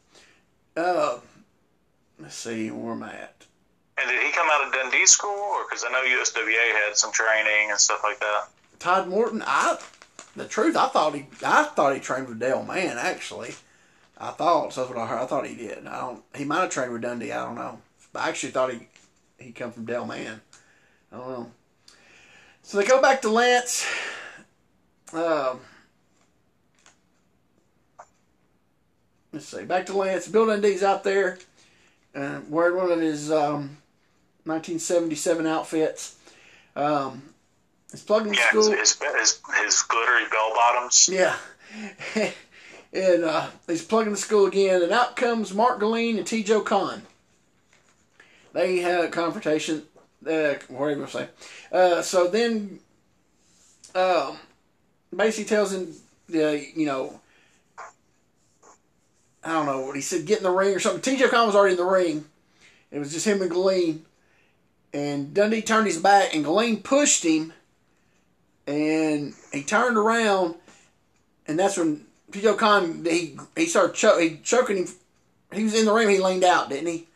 uh, 0.76 1.18
let's 2.20 2.36
see 2.36 2.70
where 2.70 2.92
am 2.92 3.02
I 3.02 3.12
at. 3.12 3.46
And 3.98 4.08
did 4.08 4.22
he 4.22 4.30
come 4.30 4.48
out 4.48 4.66
of 4.66 4.72
Dundee 4.72 5.06
school, 5.06 5.30
or 5.30 5.64
because 5.68 5.84
I 5.84 5.90
know 5.90 6.02
USWA 6.02 6.86
had 6.86 6.96
some 6.96 7.12
training 7.12 7.70
and 7.70 7.78
stuff 7.78 8.00
like 8.04 8.20
that? 8.20 8.48
Todd 8.78 9.08
Morton, 9.08 9.42
I 9.44 9.78
the 10.36 10.46
truth, 10.46 10.76
I 10.76 10.86
thought 10.86 11.14
he, 11.14 11.26
I 11.44 11.64
thought 11.64 11.92
he 11.92 12.00
trained 12.00 12.28
with 12.28 12.38
Dale 12.38 12.62
Mann. 12.62 12.96
Actually, 12.96 13.54
I 14.20 14.30
thought 14.32 14.72
so 14.72 14.82
that's 14.82 14.94
what 14.94 15.02
I 15.02 15.06
heard. 15.06 15.18
I 15.18 15.26
thought 15.26 15.46
he 15.46 15.54
did. 15.54 15.86
I 15.86 16.00
don't. 16.00 16.22
He 16.36 16.44
might 16.44 16.60
have 16.60 16.70
trained 16.70 16.92
with 16.92 17.02
Dundee. 17.02 17.32
I 17.32 17.44
don't 17.44 17.54
know. 17.54 17.80
But 18.12 18.20
I 18.20 18.28
actually 18.28 18.52
thought 18.52 18.72
he 18.72 18.86
he 19.38 19.52
come 19.52 19.72
from 19.72 19.86
Dale 19.86 20.04
Mann. 20.04 20.40
I 21.10 21.16
don't 21.16 21.28
know. 21.28 21.50
So 22.62 22.78
they 22.78 22.84
go 22.84 23.00
back 23.00 23.22
to 23.22 23.30
Lance. 23.30 23.86
Um, 25.12 25.60
let's 29.32 29.46
see. 29.46 29.64
Back 29.64 29.86
to 29.86 29.96
Lance. 29.96 30.28
Bill 30.28 30.46
Dundee's 30.46 30.82
out 30.82 31.02
there 31.02 31.38
uh, 32.14 32.40
wearing 32.48 32.76
one 32.76 32.92
of 32.92 33.00
his 33.00 33.30
um, 33.30 33.78
1977 34.44 35.46
outfits. 35.46 36.16
Um, 36.76 37.22
he's 37.90 38.02
plugging 38.02 38.34
yeah, 38.34 38.48
school. 38.48 38.70
His, 38.70 39.00
his, 39.00 39.40
his 39.62 39.82
glittery 39.82 40.28
bell 40.30 40.52
bottoms. 40.54 41.08
Yeah. 41.10 41.36
and 42.92 43.24
uh, 43.24 43.48
he's 43.66 43.84
plugging 43.84 44.12
the 44.12 44.18
school 44.18 44.46
again, 44.46 44.82
and 44.82 44.92
out 44.92 45.16
comes 45.16 45.54
Mark 45.54 45.80
Guleen 45.80 46.18
and 46.18 46.26
T.J. 46.26 46.60
Khan. 46.62 47.02
They 48.52 48.78
had 48.78 49.04
a 49.04 49.08
confrontation. 49.08 49.84
Uh, 50.26 50.54
what 50.68 50.86
are 50.86 50.90
you 50.90 50.96
going 50.96 51.06
to 51.06 51.08
say? 51.08 51.28
Uh, 51.70 52.02
so 52.02 52.28
then, 52.28 52.80
um, 53.94 54.38
basically 55.14 55.44
tells 55.44 55.72
him, 55.72 55.94
uh, 56.34 56.50
you 56.74 56.86
know, 56.86 57.20
I 59.42 59.52
don't 59.52 59.66
know 59.66 59.86
what 59.86 59.96
he 59.96 60.02
said, 60.02 60.26
get 60.26 60.38
in 60.38 60.44
the 60.44 60.50
ring 60.50 60.74
or 60.74 60.80
something. 60.80 61.00
T.J. 61.00 61.28
Khan 61.28 61.46
was 61.46 61.56
already 61.56 61.74
in 61.74 61.78
the 61.78 61.84
ring. 61.84 62.24
It 62.90 62.98
was 62.98 63.12
just 63.12 63.26
him 63.26 63.40
and 63.40 63.50
Guleen. 63.50 64.00
And 64.92 65.32
Dundee 65.32 65.62
turned 65.62 65.86
his 65.86 65.98
back, 65.98 66.34
and 66.34 66.44
Guleen 66.44 66.82
pushed 66.82 67.24
him, 67.24 67.52
and 68.66 69.32
he 69.52 69.62
turned 69.62 69.96
around, 69.96 70.56
and 71.46 71.56
that's 71.56 71.76
when 71.76 72.06
T.J. 72.32 72.54
Khan 72.54 73.04
he 73.04 73.38
he 73.56 73.66
started 73.66 73.94
cho- 73.94 74.18
he 74.18 74.38
choking 74.42 74.78
him. 74.78 74.86
He 75.52 75.64
was 75.64 75.74
in 75.74 75.84
the 75.84 75.92
ring. 75.92 76.08
He 76.08 76.18
leaned 76.18 76.44
out, 76.44 76.68
didn't 76.68 76.86
he? 76.86 77.06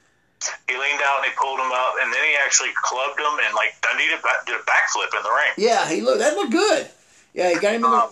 He 0.68 0.74
leaned 0.74 1.00
out 1.02 1.22
and 1.22 1.26
he 1.26 1.32
pulled 1.38 1.58
him 1.58 1.72
up, 1.72 1.94
and 2.02 2.12
then 2.12 2.20
he 2.24 2.36
actually 2.44 2.70
clubbed 2.82 3.18
him, 3.18 3.38
and 3.46 3.54
like 3.54 3.74
Dundee 3.80 4.08
did, 4.08 4.20
did 4.46 4.56
a 4.56 4.64
backflip 4.64 5.16
in 5.16 5.22
the 5.22 5.30
ring. 5.30 5.52
Yeah, 5.56 5.88
he 5.88 6.00
looked 6.00 6.18
that 6.18 6.34
looked 6.34 6.52
good. 6.52 6.88
Yeah, 7.32 7.50
he 7.50 7.58
got 7.58 7.74
him 7.74 7.84
in 7.84 7.90
the. 7.90 7.96
Um, 7.96 8.10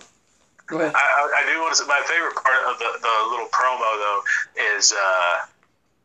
Go 0.66 0.79
ahead. 0.79 0.93
I, 0.95 1.43
I 1.45 1.53
do 1.53 1.61
want 1.61 1.74
to 1.74 1.83
say 1.83 1.87
my 1.89 2.01
favorite 2.07 2.35
part 2.35 2.65
of 2.65 2.79
the, 2.79 2.91
the 3.03 3.15
little 3.31 3.49
promo 3.49 3.91
though 3.99 4.23
is 4.79 4.95
uh, 4.97 5.45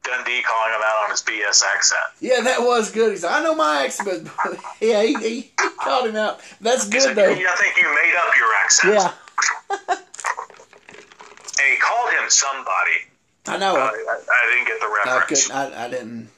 Dundee 0.03 0.41
calling 0.41 0.73
him 0.73 0.81
out 0.83 1.03
on 1.05 1.11
his 1.11 1.21
BS 1.21 1.63
accent. 1.63 2.01
Yeah, 2.19 2.41
that 2.41 2.61
was 2.61 2.91
good. 2.91 3.11
He's 3.11 3.23
like, 3.23 3.39
I 3.39 3.43
know 3.43 3.55
my 3.55 3.85
accent, 3.85 4.27
but 4.43 4.57
yeah, 4.81 5.03
he, 5.03 5.13
he, 5.15 5.51
called 5.77 6.09
him 6.09 6.15
out. 6.15 6.39
That's 6.59 6.87
good 6.87 7.01
said, 7.01 7.15
though. 7.15 7.31
I 7.31 7.55
think 7.55 7.77
you 7.77 7.83
made 7.83 8.15
up 8.17 8.33
your 8.35 8.49
accent. 8.63 9.13
Yeah, 9.79 9.95
And 11.59 11.71
he 11.73 11.77
called 11.77 12.11
him 12.11 12.29
somebody. 12.29 13.07
I 13.47 13.57
know. 13.57 13.75
Uh, 13.75 13.79
I, 13.79 14.19
I 14.29 14.51
didn't 14.53 14.67
get 14.67 14.79
the 14.79 14.85
I 14.85 15.13
reference. 15.15 15.47
couldn't. 15.47 15.73
I, 15.73 15.85
I 15.85 15.89
didn't. 15.89 16.29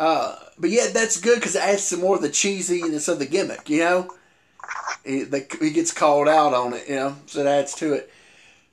Uh, 0.00 0.36
but 0.58 0.70
yeah, 0.70 0.86
that's 0.92 1.20
good 1.20 1.36
because 1.36 1.54
it 1.54 1.62
adds 1.62 1.84
some 1.84 2.00
more 2.00 2.16
of 2.16 2.22
the 2.22 2.28
cheesiness 2.28 3.08
of 3.08 3.18
the 3.18 3.26
gimmick. 3.26 3.68
You 3.68 3.78
know, 3.80 4.14
he, 5.04 5.22
the, 5.22 5.46
he 5.60 5.70
gets 5.70 5.92
called 5.92 6.28
out 6.28 6.54
on 6.54 6.72
it. 6.74 6.88
You 6.88 6.96
know, 6.96 7.16
so 7.26 7.40
it 7.40 7.46
adds 7.46 7.74
to 7.76 7.92
it. 7.94 8.10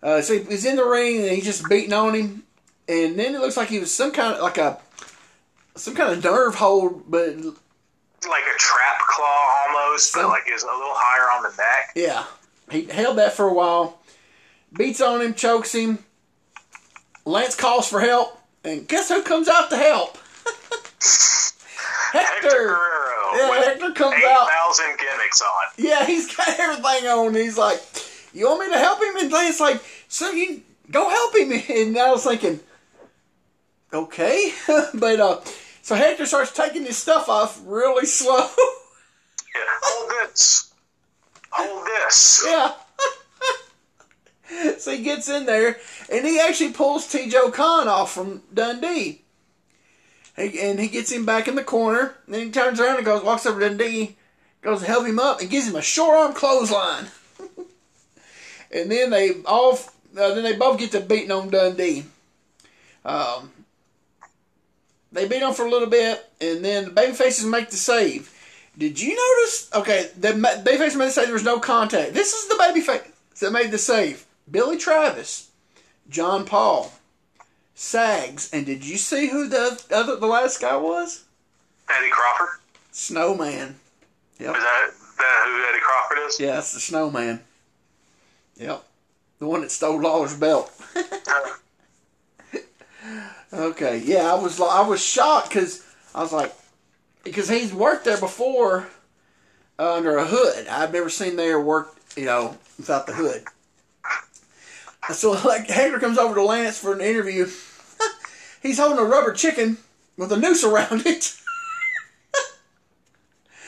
Uh, 0.02 0.22
so 0.22 0.38
he's 0.40 0.66
in 0.66 0.78
the 0.78 0.86
ring 0.86 1.18
and 1.18 1.30
he's 1.32 1.44
just 1.46 1.68
beating 1.70 1.94
on 1.94 2.14
him, 2.16 2.44
and 2.88 3.20
then 3.20 3.36
it 3.36 3.42
looks 3.42 3.58
like 3.58 3.68
he 3.68 3.80
was 3.80 3.94
some 3.94 4.12
kind 4.12 4.34
of 4.36 4.42
like 4.42 4.58
a 4.58 4.80
some 5.76 5.94
kind 5.94 6.12
of 6.14 6.24
nerve 6.24 6.56
hold, 6.56 7.04
but 7.10 7.36
like 7.36 8.44
a 8.44 8.58
trap 8.58 9.00
claw 9.08 9.66
almost, 9.68 10.14
but 10.14 10.28
like 10.30 10.44
is 10.50 10.64
a 10.64 10.68
little 10.68 10.94
higher 10.96 11.38
on 11.38 11.44
the 11.44 11.50
neck. 11.58 11.92
yeah, 11.96 12.26
he 12.72 12.86
held 12.86 13.18
that 13.18 13.34
for 13.34 13.48
a 13.48 13.54
while. 13.54 13.99
Beats 14.74 15.02
on 15.02 15.22
him, 15.22 15.34
chokes 15.34 15.74
him. 15.74 16.00
Lance 17.26 17.56
calls 17.56 17.88
for 17.88 18.00
help, 18.00 18.40
and 18.64 18.88
guess 18.88 19.10
who 19.10 19.22
comes 19.24 19.48
out 19.48 19.70
to 19.70 19.78
help? 19.78 20.18
Hector. 22.12 22.50
Guerrero 22.50 23.36
Yeah, 23.36 23.64
Hector 23.66 23.92
comes 23.92 24.24
out. 24.24 24.48
8,000 24.48 24.98
gimmicks 24.98 25.42
on. 25.42 25.48
Yeah, 25.78 26.06
he's 26.06 26.36
got 26.36 26.60
everything 26.60 27.08
on. 27.08 27.36
He's 27.36 27.58
like, 27.58 27.82
"You 28.34 28.48
want 28.48 28.62
me 28.62 28.70
to 28.74 28.80
help 28.80 29.00
him?" 29.00 29.16
And 29.18 29.32
it's 29.32 29.60
like, 29.60 29.82
"So 30.08 30.32
you 30.32 30.62
go 30.90 31.10
help 31.10 31.36
him." 31.36 31.52
And 31.70 31.98
I 31.98 32.12
was 32.12 32.24
thinking, 32.24 32.60
"Okay," 33.94 34.54
but 34.96 35.20
uh, 35.20 35.42
so 35.84 35.96
Hector 35.96 36.26
starts 36.26 36.52
taking 36.52 36.86
his 36.86 36.98
stuff 36.98 37.30
off 37.30 37.62
really 37.66 38.06
slow. 38.06 38.48
Yeah, 39.56 39.62
hold 39.84 40.12
this. 40.30 40.74
Hold 41.52 41.86
this. 41.86 42.44
yeah. 42.46 42.74
so 44.78 44.92
he 44.92 45.04
gets 45.04 45.30
in 45.30 45.46
there, 45.46 45.78
and 46.12 46.26
he 46.26 46.40
actually 46.40 46.72
pulls 46.72 47.08
T. 47.08 47.30
Joe 47.30 47.52
Khan 47.52 47.88
off 47.88 48.14
from 48.14 48.44
Dundee. 48.54 49.22
And 50.38 50.80
he 50.80 50.88
gets 50.88 51.12
him 51.12 51.26
back 51.26 51.50
in 51.50 51.56
the 51.56 51.64
corner. 51.64 52.16
And 52.26 52.36
then 52.36 52.46
he 52.46 52.52
turns 52.52 52.80
around 52.80 52.96
and 52.96 53.06
goes, 53.06 53.24
walks 53.24 53.46
over 53.46 53.60
to 53.60 53.68
Dundee, 53.68 54.16
goes 54.62 54.80
to 54.80 54.88
help 54.88 55.06
him 55.06 55.20
up, 55.20 55.42
and 55.42 55.50
gives 55.50 55.68
him 55.68 55.76
a 55.76 55.82
short 55.82 56.18
arm 56.18 56.34
clothesline. 56.34 57.08
and 58.72 58.90
then 58.90 59.10
they 59.10 59.32
all, 59.46 59.78
uh, 60.18 60.34
then 60.34 60.44
they 60.44 60.56
both 60.56 60.80
get 60.80 60.92
to 60.92 61.02
beating 61.02 61.32
on 61.32 61.50
Dundee. 61.50 62.06
Um, 63.04 63.52
they 65.12 65.28
beat 65.28 65.42
him 65.42 65.54
for 65.54 65.66
a 65.66 65.70
little 65.70 65.90
bit, 65.90 66.26
and 66.40 66.64
then 66.64 66.86
the 66.86 66.92
babyfaces 66.92 67.50
make 67.50 67.70
the 67.70 67.78
save. 67.78 68.34
Did 68.78 69.02
you 69.02 69.10
notice? 69.10 69.70
Okay, 69.74 70.10
the 70.18 70.36
ma- 70.36 70.64
babyface 70.64 70.96
made 70.96 71.08
the 71.08 71.12
save. 71.12 71.26
There 71.26 71.34
was 71.34 71.44
no 71.44 71.60
contact. 71.60 72.14
This 72.14 72.34
is 72.34 72.48
the 72.48 72.56
baby 72.56 72.82
babyface 72.82 73.40
that 73.40 73.52
made 73.52 73.72
the 73.72 73.78
save. 73.78 74.26
Billy 74.50 74.78
Travis, 74.78 75.52
John 76.10 76.46
Paul, 76.46 76.92
Sags, 77.76 78.50
and 78.52 78.66
did 78.66 78.86
you 78.86 78.98
see 78.98 79.30
who 79.30 79.48
the 79.48 79.82
other 79.92 80.16
the 80.16 80.28
last 80.28 80.60
guy 80.62 80.76
was? 80.76 81.26
Eddie 81.90 82.12
Crawford. 82.12 82.60
Snowman. 82.92 83.76
Yep. 84.40 84.56
Is 84.56 84.62
that, 84.62 84.90
that 85.18 85.44
who 85.46 85.70
Eddie 85.70 85.82
Crawford 85.82 86.18
is? 86.28 86.40
Yeah, 86.40 86.58
it's 86.58 86.74
the 86.74 86.80
Snowman. 86.80 87.42
Yep. 88.58 88.84
The 89.40 89.48
one 89.48 89.62
that 89.62 89.72
stole 89.72 90.02
Lawler's 90.02 90.36
belt. 90.36 90.72
Okay, 93.52 93.98
yeah, 94.06 94.32
I 94.32 94.36
was 94.36 94.62
I 94.62 94.82
was 94.82 95.04
shocked 95.04 95.50
because 95.50 95.84
I 96.14 96.22
was 96.22 96.32
like, 96.32 96.54
because 97.24 97.50
he's 97.50 97.74
worked 97.74 98.06
there 98.06 98.20
before 98.20 98.88
uh, 99.80 99.96
under 99.96 100.18
a 100.18 100.26
hood. 100.26 100.68
I've 100.68 100.94
never 100.94 101.10
seen 101.10 101.36
there 101.36 101.60
work, 101.60 101.96
you 102.16 102.26
know, 102.26 102.58
without 102.78 103.08
the 103.08 103.14
hood. 103.14 103.44
So 105.14 105.32
like 105.32 105.68
Hector 105.68 106.00
comes 106.00 106.18
over 106.20 106.36
to 106.36 106.44
Lance 106.44 106.78
for 106.78 106.94
an 106.94 107.02
interview. 107.02 107.48
he's 108.62 108.78
holding 108.78 109.00
a 109.00 109.04
rubber 109.04 109.34
chicken 109.34 109.78
with 110.18 110.32
a 110.32 110.38
noose 110.38 110.64
around 110.64 111.06
it. 111.06 111.36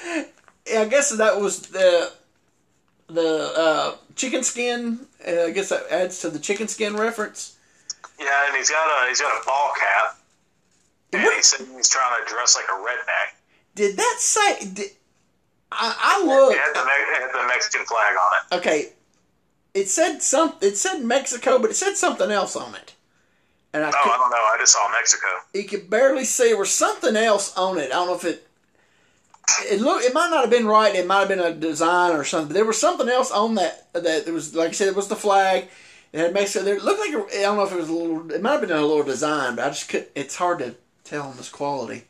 I 0.77 0.85
guess 0.85 1.09
that 1.09 1.41
was 1.41 1.61
the 1.61 2.11
the 3.07 3.53
uh, 3.57 3.95
chicken 4.15 4.43
skin. 4.43 5.07
Uh, 5.27 5.45
I 5.45 5.51
guess 5.51 5.69
that 5.69 5.87
adds 5.89 6.19
to 6.21 6.29
the 6.29 6.39
chicken 6.39 6.67
skin 6.67 6.95
reference. 6.95 7.57
Yeah, 8.19 8.47
and 8.47 8.55
he's 8.55 8.69
got 8.69 8.85
a 8.85 9.09
he's 9.09 9.19
got 9.19 9.41
a 9.41 9.45
ball 9.45 9.73
cap, 9.79 10.19
and 11.13 11.21
he 11.21 11.41
said 11.41 11.65
he's 11.75 11.89
trying 11.89 12.23
to 12.23 12.31
dress 12.31 12.55
like 12.55 12.65
a 12.65 12.79
redneck. 12.79 13.35
Did 13.73 13.97
that 13.97 14.15
say? 14.19 14.59
Did, 14.73 14.91
I, 15.71 16.21
I 16.21 16.51
It 16.51 16.57
had 16.57 16.73
the, 16.75 16.81
it 16.81 17.21
had 17.21 17.43
the 17.43 17.47
Mexican 17.47 17.85
flag 17.85 18.15
on 18.15 18.31
it. 18.37 18.55
Okay, 18.59 18.89
it 19.73 19.87
said 19.89 20.21
some. 20.21 20.53
It 20.61 20.77
said 20.77 21.03
Mexico, 21.03 21.59
but 21.59 21.69
it 21.71 21.75
said 21.75 21.95
something 21.95 22.31
else 22.31 22.55
on 22.55 22.75
it, 22.75 22.93
and 23.73 23.83
I 23.83 23.89
Oh, 23.89 23.93
I 24.11 24.17
don't 24.17 24.29
know. 24.29 24.35
I 24.37 24.57
just 24.59 24.73
saw 24.73 24.89
Mexico. 24.91 25.27
you 25.53 25.63
could 25.65 25.89
barely 25.89 26.25
see. 26.25 26.49
There 26.49 26.57
was 26.57 26.73
something 26.73 27.15
else 27.15 27.55
on 27.57 27.77
it. 27.77 27.85
I 27.85 27.95
don't 27.95 28.07
know 28.07 28.15
if 28.15 28.25
it. 28.25 28.47
It 29.69 29.81
look. 29.81 30.03
It 30.03 30.13
might 30.13 30.29
not 30.29 30.41
have 30.41 30.49
been 30.49 30.67
right. 30.67 30.93
It 30.95 31.07
might 31.07 31.19
have 31.19 31.27
been 31.29 31.39
a 31.39 31.53
design 31.53 32.15
or 32.15 32.23
something. 32.23 32.49
But 32.49 32.53
there 32.55 32.65
was 32.65 32.79
something 32.79 33.09
else 33.09 33.31
on 33.31 33.55
that. 33.55 33.91
That 33.93 34.25
there 34.25 34.33
was, 34.33 34.55
like 34.55 34.69
I 34.69 34.71
said, 34.73 34.87
it 34.87 34.95
was 34.95 35.07
the 35.07 35.15
flag. 35.15 35.67
It 36.13 36.19
had 36.19 36.33
Mexico. 36.33 36.63
There 36.65 36.75
it 36.75 36.83
looked 36.83 36.99
like. 36.99 37.13
A, 37.33 37.37
I 37.39 37.41
don't 37.43 37.57
know 37.57 37.63
if 37.63 37.71
it 37.71 37.77
was 37.77 37.89
a 37.89 37.93
little. 37.93 38.31
It 38.31 38.41
might 38.41 38.51
have 38.51 38.61
been 38.61 38.71
a 38.71 38.81
little 38.81 39.03
design, 39.03 39.55
but 39.55 39.65
I 39.65 39.69
just 39.69 39.89
could. 39.89 40.07
It's 40.15 40.35
hard 40.35 40.59
to 40.59 40.75
tell 41.03 41.27
on 41.27 41.37
this 41.37 41.49
quality 41.49 42.03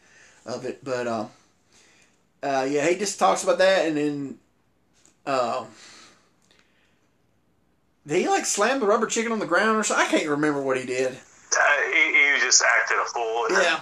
of 0.46 0.66
it. 0.66 0.84
But 0.84 1.08
um, 1.08 1.30
uh, 2.44 2.68
yeah, 2.70 2.88
he 2.88 2.96
just 2.98 3.18
talks 3.20 3.44
about 3.44 3.60
that, 3.60 3.88
and 3.88 3.98
then 3.98 4.38
um, 5.26 5.68
did 8.06 8.22
he 8.22 8.28
like 8.28 8.46
slam 8.46 8.80
the 8.80 8.88
rubber 8.88 9.06
chicken 9.08 9.32
on 9.32 9.40
the 9.40 9.46
ground 9.46 9.78
or 9.78 9.84
something? 9.84 10.06
I 10.06 10.10
can't 10.10 10.28
remember 10.28 10.62
what 10.62 10.78
he 10.78 10.86
did. 10.86 11.12
Uh, 11.12 11.82
he, 11.94 12.36
he 12.36 12.40
just 12.40 12.64
acted 12.64 12.98
a 12.98 13.06
fool. 13.06 13.48
Yeah. 13.52 13.80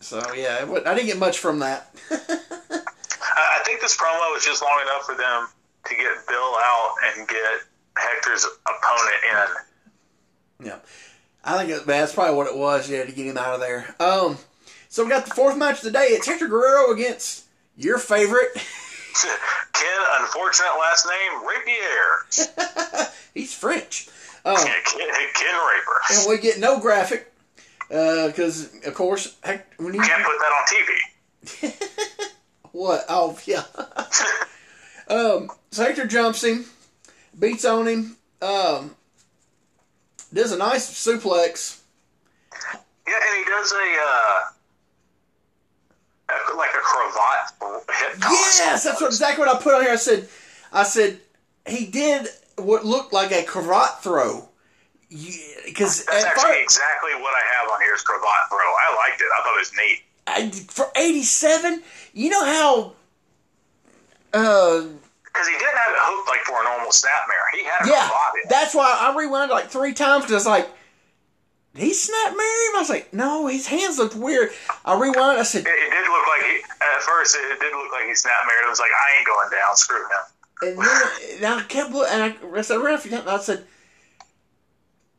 So 0.00 0.18
yeah, 0.34 0.62
it 0.62 0.86
I 0.86 0.94
didn't 0.94 1.06
get 1.06 1.18
much 1.18 1.38
from 1.38 1.60
that. 1.60 1.94
I 2.10 3.62
think 3.64 3.80
this 3.80 3.96
promo 3.96 4.32
was 4.32 4.44
just 4.44 4.62
long 4.62 4.78
enough 4.82 5.06
for 5.06 5.14
them 5.14 5.48
to 5.86 5.94
get 5.94 6.26
Bill 6.28 6.56
out 6.60 6.94
and 7.04 7.26
get 7.26 7.60
Hector's 7.96 8.46
opponent 8.66 9.56
in. 10.60 10.66
yeah, 10.66 10.78
I 11.42 11.58
think 11.58 11.70
it, 11.70 11.86
that's 11.86 12.12
probably 12.12 12.36
what 12.36 12.46
it 12.46 12.56
was. 12.56 12.90
Yeah, 12.90 13.04
to 13.04 13.12
get 13.12 13.26
him 13.26 13.38
out 13.38 13.54
of 13.54 13.60
there. 13.60 13.94
Um, 13.98 14.36
so 14.88 15.04
we 15.04 15.10
got 15.10 15.24
the 15.24 15.34
fourth 15.34 15.56
match 15.56 15.78
of 15.78 15.84
the 15.84 15.90
day. 15.90 16.08
It's 16.10 16.26
Hector 16.26 16.48
Guerrero 16.48 16.92
against 16.92 17.44
your 17.76 17.98
favorite. 17.98 18.50
Ken, 19.72 20.00
unfortunate 20.20 20.70
last 20.78 21.06
name, 21.06 21.46
Raper. 21.46 23.10
He's 23.34 23.54
French. 23.54 24.08
Um, 24.44 24.54
Yeah, 24.56 24.74
Ken, 24.84 25.08
Ken 25.34 25.54
Raper. 25.54 26.00
and 26.12 26.28
we 26.28 26.38
get 26.38 26.58
no 26.58 26.78
graphic 26.80 27.32
because, 27.88 28.74
of 28.84 28.94
course, 28.94 29.36
Hec- 29.42 29.74
when 29.78 29.94
you 29.94 30.00
Can't 30.00 30.24
put 30.24 30.38
that 30.38 30.52
on 30.52 30.64
TV. 30.66 31.74
What? 32.72 33.04
Oh, 33.08 33.38
yeah. 33.46 33.62
um, 35.08 35.48
so 35.70 35.84
Hector 35.84 36.06
jumps 36.06 36.42
him, 36.42 36.64
beats 37.38 37.64
on 37.64 37.86
him, 37.86 38.16
um, 38.42 38.96
does 40.32 40.50
a 40.52 40.58
nice 40.58 40.90
suplex. 40.92 41.80
Yeah, 43.06 43.14
and 43.28 43.36
he 43.38 43.44
does 43.50 43.70
a, 43.72 43.76
uh, 43.76 44.40
a- 44.40 44.52
like 46.56 46.70
a 46.70 46.78
cravat 46.82 47.86
hip 47.98 48.20
toss. 48.20 48.58
Yes, 48.58 48.84
that's 48.84 49.00
what, 49.00 49.08
exactly 49.08 49.44
what 49.44 49.54
I 49.54 49.60
put 49.60 49.74
on 49.74 49.82
here. 49.82 49.92
I 49.92 49.96
said, 49.96 50.28
I 50.72 50.82
said 50.84 51.18
he 51.66 51.86
did 51.86 52.28
what 52.56 52.84
looked 52.84 53.12
like 53.12 53.32
a 53.32 53.42
cravat 53.42 54.02
throw. 54.02 54.48
Because 55.08 56.04
That's 56.06 56.24
actually 56.24 56.42
first, 56.42 56.60
exactly 56.62 57.12
what 57.20 57.34
I 57.34 57.42
have 57.60 57.70
on 57.70 57.80
here 57.80 57.94
is 57.94 58.02
cravat 58.02 58.48
throw. 58.50 58.58
I 58.58 58.96
liked 59.08 59.20
it. 59.20 59.26
I 59.38 59.42
thought 59.42 59.54
it 59.54 59.58
was 59.60 59.72
neat. 59.76 60.02
I, 60.26 60.50
for 60.72 60.86
'87, 60.96 61.82
you 62.14 62.30
know 62.30 62.44
how. 62.44 62.92
Uh, 64.32 64.88
Because 65.24 65.46
he 65.46 65.52
didn't 65.54 65.76
have 65.76 65.92
it 65.92 65.98
hooked 66.00 66.28
like 66.28 66.40
for 66.40 66.60
a 66.60 66.64
normal 66.64 66.90
snapmare. 66.90 67.46
He 67.52 67.62
had 67.64 67.86
a 67.86 67.88
Yeah, 67.88 68.08
cravat 68.08 68.42
in. 68.42 68.48
that's 68.48 68.74
why 68.74 68.96
I 69.00 69.14
rewound 69.16 69.50
it 69.50 69.54
like 69.54 69.68
three 69.68 69.92
times 69.92 70.24
because 70.24 70.46
like, 70.46 70.68
did 71.74 71.82
he 71.82 71.90
snapmare? 71.92 72.36
I 72.38 72.76
was 72.78 72.88
like, 72.90 73.12
no, 73.12 73.46
his 73.48 73.66
hands 73.66 73.98
looked 73.98 74.14
weird. 74.14 74.50
I 74.84 74.94
rewound. 74.98 75.38
I 75.38 75.42
said, 75.42 75.62
It, 75.66 75.68
it 75.68 75.90
did 75.90 76.08
look 76.08 76.26
like 76.28 76.42
he, 76.46 76.56
at 76.80 77.02
first, 77.02 77.36
it, 77.36 77.40
it 77.52 77.60
did 77.60 77.72
look 77.74 77.90
like 77.92 78.04
he 78.04 78.12
snapmared. 78.12 78.64
It 78.64 78.68
was 78.70 78.78
like, 78.80 78.90
I 78.92 79.18
ain't 79.18 79.26
going 79.26 79.50
down. 79.50 79.76
Screw 79.76 79.98
him. 79.98 80.22
and 80.62 80.78
then 80.78 81.44
and 81.52 81.60
I 81.60 81.62
kept 81.64 81.90
looking, 81.92 82.12
and 82.14 82.22
I, 82.22 82.58
I 82.58 82.60
said, 82.62 82.76
around 82.78 82.94
a 82.94 82.98
few 82.98 83.10
times, 83.10 83.26
I 83.26 83.38
said, 83.38 83.64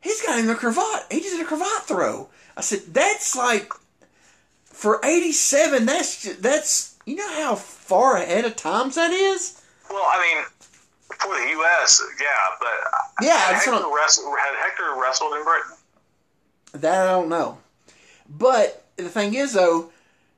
he's 0.01 0.21
got 0.21 0.39
him 0.39 0.49
a 0.49 0.55
cravat. 0.55 1.07
He 1.11 1.19
just 1.19 1.35
did 1.35 1.41
a 1.45 1.47
cravat 1.47 1.83
throw. 1.83 2.29
I 2.55 2.61
said, 2.61 2.81
that's 2.93 3.35
like 3.35 3.71
for 4.63 4.99
'87. 5.03 5.85
That's 5.85 6.23
ju- 6.23 6.35
that's 6.39 6.97
you 7.05 7.15
know 7.17 7.29
how 7.43 7.55
far 7.55 8.15
ahead 8.17 8.45
of 8.45 8.55
times 8.55 8.95
that 8.95 9.11
is. 9.11 9.61
Well, 9.89 10.03
I 10.07 10.21
mean, 10.21 10.45
for 11.19 11.35
the 11.35 11.49
U.S., 11.49 12.01
yeah, 12.19 12.27
but 12.59 13.25
Yeah, 13.25 13.37
had 13.37 13.55
Hector, 13.55 13.71
wrestled, 13.93 14.33
had 14.39 14.55
Hector 14.57 14.95
wrestled 15.01 15.33
in 15.35 15.43
Britain? 15.43 15.74
That 16.81 17.07
I 17.07 17.11
don't 17.11 17.29
know. 17.29 17.57
But 18.29 18.83
the 18.97 19.09
thing 19.09 19.33
is, 19.33 19.53
though, 19.53 19.91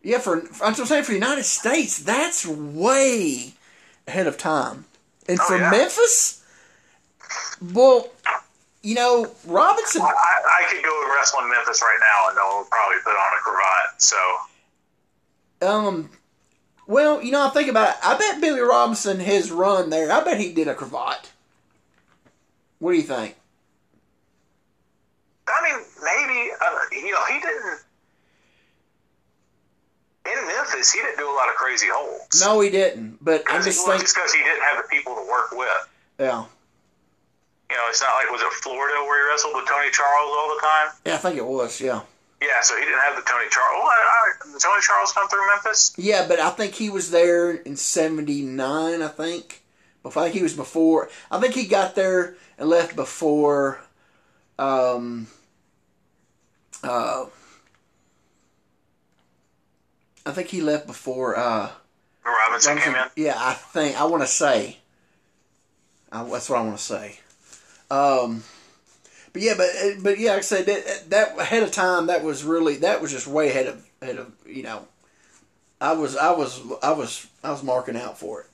yeah, 0.03 0.19
for 0.19 0.37
what 0.39 0.61
I'm 0.63 0.75
just 0.75 0.89
saying 0.89 1.03
for 1.03 1.11
the 1.11 1.17
United 1.17 1.43
States, 1.43 1.99
that's 1.99 2.45
way 2.45 3.53
ahead 4.07 4.27
of 4.27 4.37
time. 4.37 4.85
And 5.27 5.39
Oh, 5.41 5.47
for 5.47 5.57
yeah. 5.57 5.69
Memphis, 5.71 6.43
well, 7.73 8.09
you 8.83 8.95
know, 8.95 9.29
Robinson. 9.45 10.01
I, 10.01 10.05
I 10.07 10.65
could 10.71 10.83
go 10.83 11.03
and 11.03 11.13
wrestle 11.13 11.39
in 11.41 11.49
Memphis 11.49 11.81
right 11.81 11.97
now, 11.99 12.29
and 12.29 12.55
one 12.57 12.65
probably 12.69 12.97
put 13.03 13.11
on 13.11 13.33
a 13.33 13.41
cravat. 13.41 14.01
So, 14.01 14.17
Um, 15.67 16.09
well, 16.87 17.21
you 17.21 17.31
know, 17.31 17.45
I 17.45 17.49
think 17.49 17.69
about 17.69 17.89
it. 17.89 17.95
I 18.03 18.17
bet 18.17 18.39
Billy 18.41 18.59
Robinson, 18.61 19.19
his 19.19 19.51
run 19.51 19.89
there, 19.89 20.11
I 20.11 20.23
bet 20.23 20.39
he 20.39 20.53
did 20.53 20.67
a 20.67 20.75
cravat. 20.75 21.31
What 22.79 22.91
do 22.91 22.97
you 22.97 23.03
think? 23.03 23.35
I 25.47 25.59
mean, 25.63 25.79
maybe 26.03 26.51
uh, 26.59 26.79
you 26.91 27.11
know 27.11 27.25
he 27.25 27.39
didn't 27.39 27.79
in 30.27 30.47
Memphis. 30.47 30.91
He 30.91 30.99
didn't 30.99 31.17
do 31.17 31.29
a 31.29 31.35
lot 31.35 31.49
of 31.49 31.55
crazy 31.55 31.87
holds. 31.89 32.41
No, 32.41 32.59
he 32.59 32.69
didn't. 32.69 33.17
But 33.21 33.43
I'm 33.47 33.63
just 33.63 33.85
thinking, 33.85 34.05
because 34.05 34.33
he 34.33 34.43
didn't 34.43 34.61
have 34.61 34.83
the 34.83 34.89
people 34.89 35.15
to 35.15 35.21
work 35.29 35.51
with. 35.51 35.87
yeah, 36.19 36.43
You 37.69 37.75
know, 37.77 37.85
it's 37.89 38.01
not 38.01 38.11
like 38.15 38.29
was 38.31 38.41
it 38.41 38.51
Florida 38.53 38.95
where 39.05 39.23
he 39.23 39.31
wrestled 39.31 39.55
with 39.55 39.65
Tony 39.67 39.89
Charles 39.91 40.31
all 40.35 40.55
the 40.55 40.61
time. 40.61 40.87
yeah, 41.05 41.13
I 41.15 41.17
think 41.17 41.37
it 41.37 41.45
was, 41.45 41.79
yeah. 41.79 42.01
Yeah, 42.41 42.61
so 42.61 42.75
he 42.77 42.83
didn't 42.85 42.99
have 42.99 43.15
the 43.15 43.23
Tony 43.23 43.45
Charles. 43.49 43.79
Well, 43.81 43.87
I, 43.87 44.33
I, 44.45 44.51
did 44.51 44.61
Tony 44.61 44.81
Charles 44.81 45.11
come 45.11 45.27
through 45.27 45.47
Memphis? 45.47 45.93
Yeah, 45.97 46.27
but 46.27 46.39
I 46.39 46.51
think 46.51 46.75
he 46.75 46.89
was 46.89 47.09
there 47.09 47.51
in 47.51 47.75
'79. 47.77 49.01
I 49.01 49.07
think. 49.07 49.63
Before, 50.03 50.21
I 50.21 50.25
think 50.25 50.35
he 50.35 50.43
was 50.43 50.53
before. 50.53 51.09
I 51.31 51.39
think 51.39 51.55
he 51.55 51.65
got 51.65 51.95
there 51.95 52.35
and 52.59 52.69
left 52.69 52.95
before. 52.95 53.79
Um. 54.59 55.27
Uh. 56.87 57.25
I 60.25 60.31
think 60.31 60.49
he 60.49 60.61
left 60.61 60.87
before. 60.87 61.37
Uh, 61.37 61.69
Robinson 62.25 62.77
came 62.77 62.95
in. 62.95 63.05
yeah, 63.15 63.35
I 63.37 63.53
think 63.53 63.99
I 63.99 64.03
want 64.05 64.23
to 64.23 64.27
say. 64.27 64.77
I, 66.11 66.23
that's 66.23 66.49
what 66.49 66.59
I 66.59 66.63
want 66.63 66.77
to 66.77 66.83
say. 66.83 67.19
Um, 67.89 68.43
but 69.31 69.41
yeah, 69.41 69.53
but 69.55 69.69
but 70.01 70.19
yeah, 70.19 70.31
like 70.31 70.39
I 70.39 70.41
said 70.41 70.65
that 70.65 71.09
that 71.09 71.39
ahead 71.39 71.63
of 71.63 71.71
time 71.71 72.07
that 72.07 72.23
was 72.23 72.43
really 72.43 72.77
that 72.77 73.01
was 73.01 73.11
just 73.11 73.27
way 73.27 73.49
ahead 73.49 73.67
of 73.67 73.85
ahead 74.01 74.17
of 74.17 74.33
you 74.45 74.63
know. 74.63 74.87
I 75.79 75.93
was 75.93 76.17
I 76.17 76.31
was 76.31 76.61
I 76.81 76.91
was 76.91 77.27
I 77.43 77.51
was 77.51 77.63
marking 77.63 77.95
out 77.95 78.17
for 78.17 78.41
it. 78.41 78.47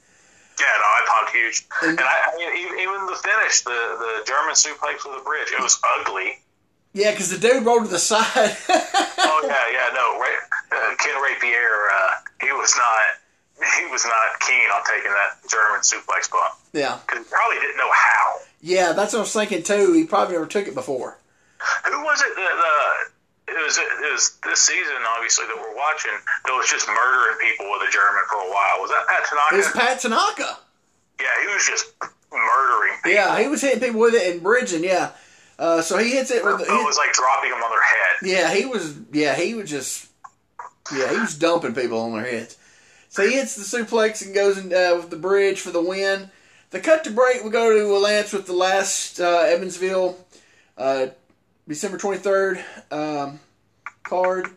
Yeah, 0.60 0.66
no, 0.78 0.84
I 0.84 1.02
popped 1.08 1.36
huge, 1.36 1.66
and, 1.82 2.00
I, 2.00 2.04
I 2.04 2.56
even, 2.60 2.80
even 2.80 3.06
the 3.08 3.16
finish, 3.16 3.62
the 3.62 3.72
the 3.72 4.24
German 4.28 4.54
suplex 4.54 5.04
with 5.04 5.18
the 5.18 5.24
bridge, 5.24 5.52
it 5.52 5.60
was 5.60 5.82
ugly. 6.00 6.38
Yeah, 6.94 7.12
because 7.12 7.30
the 7.30 7.42
dude 7.42 7.66
rolled 7.66 7.86
to 7.86 7.90
the 7.90 8.00
side. 8.00 8.22
oh 8.70 9.42
yeah, 9.46 9.66
yeah, 9.74 9.90
no, 9.94 10.20
Ray, 10.22 10.34
uh, 10.72 10.96
Ken 11.02 11.22
Raper, 11.22 11.90
uh, 11.90 12.12
he 12.42 12.52
was 12.54 12.74
not 12.78 13.04
he 13.78 13.86
was 13.92 14.06
not 14.06 14.40
keen 14.42 14.70
on 14.70 14.84
taking 14.86 15.12
that 15.12 15.42
German 15.50 15.82
suplex 15.82 16.30
bump. 16.30 16.54
Yeah, 16.74 17.00
because 17.06 17.26
he 17.26 17.30
probably 17.32 17.60
didn't 17.60 17.78
know 17.78 17.92
how. 17.92 18.36
Yeah, 18.62 18.94
that's 18.94 19.14
what 19.14 19.20
I 19.20 19.22
was 19.24 19.34
thinking 19.34 19.64
too. 19.64 19.94
He 19.94 20.06
probably 20.06 20.34
never 20.34 20.46
took 20.46 20.68
it 20.68 20.76
before. 20.76 21.18
Who 21.86 22.04
was 22.04 22.22
it 22.22 22.36
that 22.36 22.58
uh, 22.62 23.10
it 23.48 23.64
was 23.64 23.78
it 23.78 24.12
was 24.12 24.38
this 24.44 24.60
season 24.60 24.96
obviously 25.16 25.46
that 25.46 25.58
we're 25.58 25.76
watching 25.76 26.14
that 26.46 26.54
was 26.54 26.70
just 26.70 26.88
murdering 26.88 27.38
people 27.42 27.66
with 27.72 27.90
a 27.90 27.92
German 27.92 28.24
for 28.30 28.38
a 28.38 28.50
while. 28.50 28.82
Was 28.82 28.92
that 28.92 29.06
Pat 29.08 29.26
Tanaka? 29.26 29.56
It 29.56 29.58
was 29.58 29.72
Pat 29.72 30.00
Tanaka. 30.00 30.58
Yeah, 31.20 31.34
he 31.42 31.48
was 31.54 31.66
just 31.66 31.94
murdering 32.32 32.94
people. 33.04 33.12
Yeah, 33.12 33.40
he 33.40 33.48
was 33.48 33.62
hitting 33.62 33.80
people 33.80 34.02
with 34.02 34.14
it 34.14 34.34
and 34.34 34.44
bridging. 34.44 34.84
Yeah. 34.84 35.12
Uh, 35.60 35.82
so 35.82 35.98
he 35.98 36.12
hits 36.12 36.32
it 36.32 36.44
with. 36.44 36.58
The 36.58 36.64
it 36.64 36.86
was 36.86 36.98
like 36.98 37.14
dropping 37.14 37.52
them 37.52 37.62
on 37.62 37.70
their 37.70 37.84
head. 37.84 38.16
Yeah, 38.24 38.54
he 38.54 38.66
was. 38.66 38.98
Yeah, 39.12 39.36
he 39.36 39.54
was 39.54 39.70
just. 39.70 40.10
Yeah, 40.94 41.12
he 41.12 41.20
was 41.20 41.38
dumping 41.38 41.74
people 41.74 42.00
on 42.00 42.14
their 42.14 42.30
heads. 42.30 42.58
So 43.10 43.26
he 43.26 43.36
hits 43.36 43.56
the 43.56 43.62
suplex 43.62 44.26
and 44.26 44.34
goes 44.34 44.58
in, 44.58 44.74
uh, 44.74 44.96
with 44.98 45.10
the 45.10 45.18
bridge 45.18 45.62
for 45.62 45.72
the 45.72 45.82
win. 45.82 46.32
The 46.72 46.80
cut 46.80 47.04
to 47.04 47.12
break. 47.12 47.44
We 47.44 47.52
go 47.52 47.72
to 47.72 47.98
Lance 47.98 48.34
with 48.34 48.48
the 48.48 48.54
last 48.54 49.20
uh, 49.20 49.44
Evansville, 49.46 50.18
uh, 50.78 51.08
December 51.68 52.00
twenty 52.00 52.18
third 52.18 52.64
um, 52.92 53.40
card. 54.02 54.48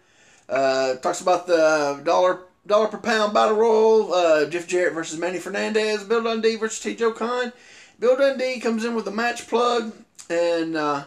Uh, 0.48 0.94
talks 0.96 1.20
about 1.20 1.46
the 1.46 2.00
dollar 2.04 2.40
dollar 2.66 2.88
per 2.88 2.98
pound 2.98 3.34
battle 3.34 3.56
royal. 3.56 4.14
Uh, 4.14 4.46
Jeff 4.46 4.66
Jarrett 4.66 4.94
versus 4.94 5.18
Manny 5.18 5.38
Fernandez. 5.38 6.04
Bill 6.04 6.22
Dundee 6.22 6.56
versus 6.56 6.82
Tojo 6.82 7.14
Khan. 7.14 7.52
Bill 8.00 8.16
Dundee 8.16 8.60
comes 8.60 8.84
in 8.84 8.94
with 8.94 9.06
a 9.06 9.12
match 9.12 9.46
plug 9.46 9.92
and 10.30 10.76
uh, 10.76 11.04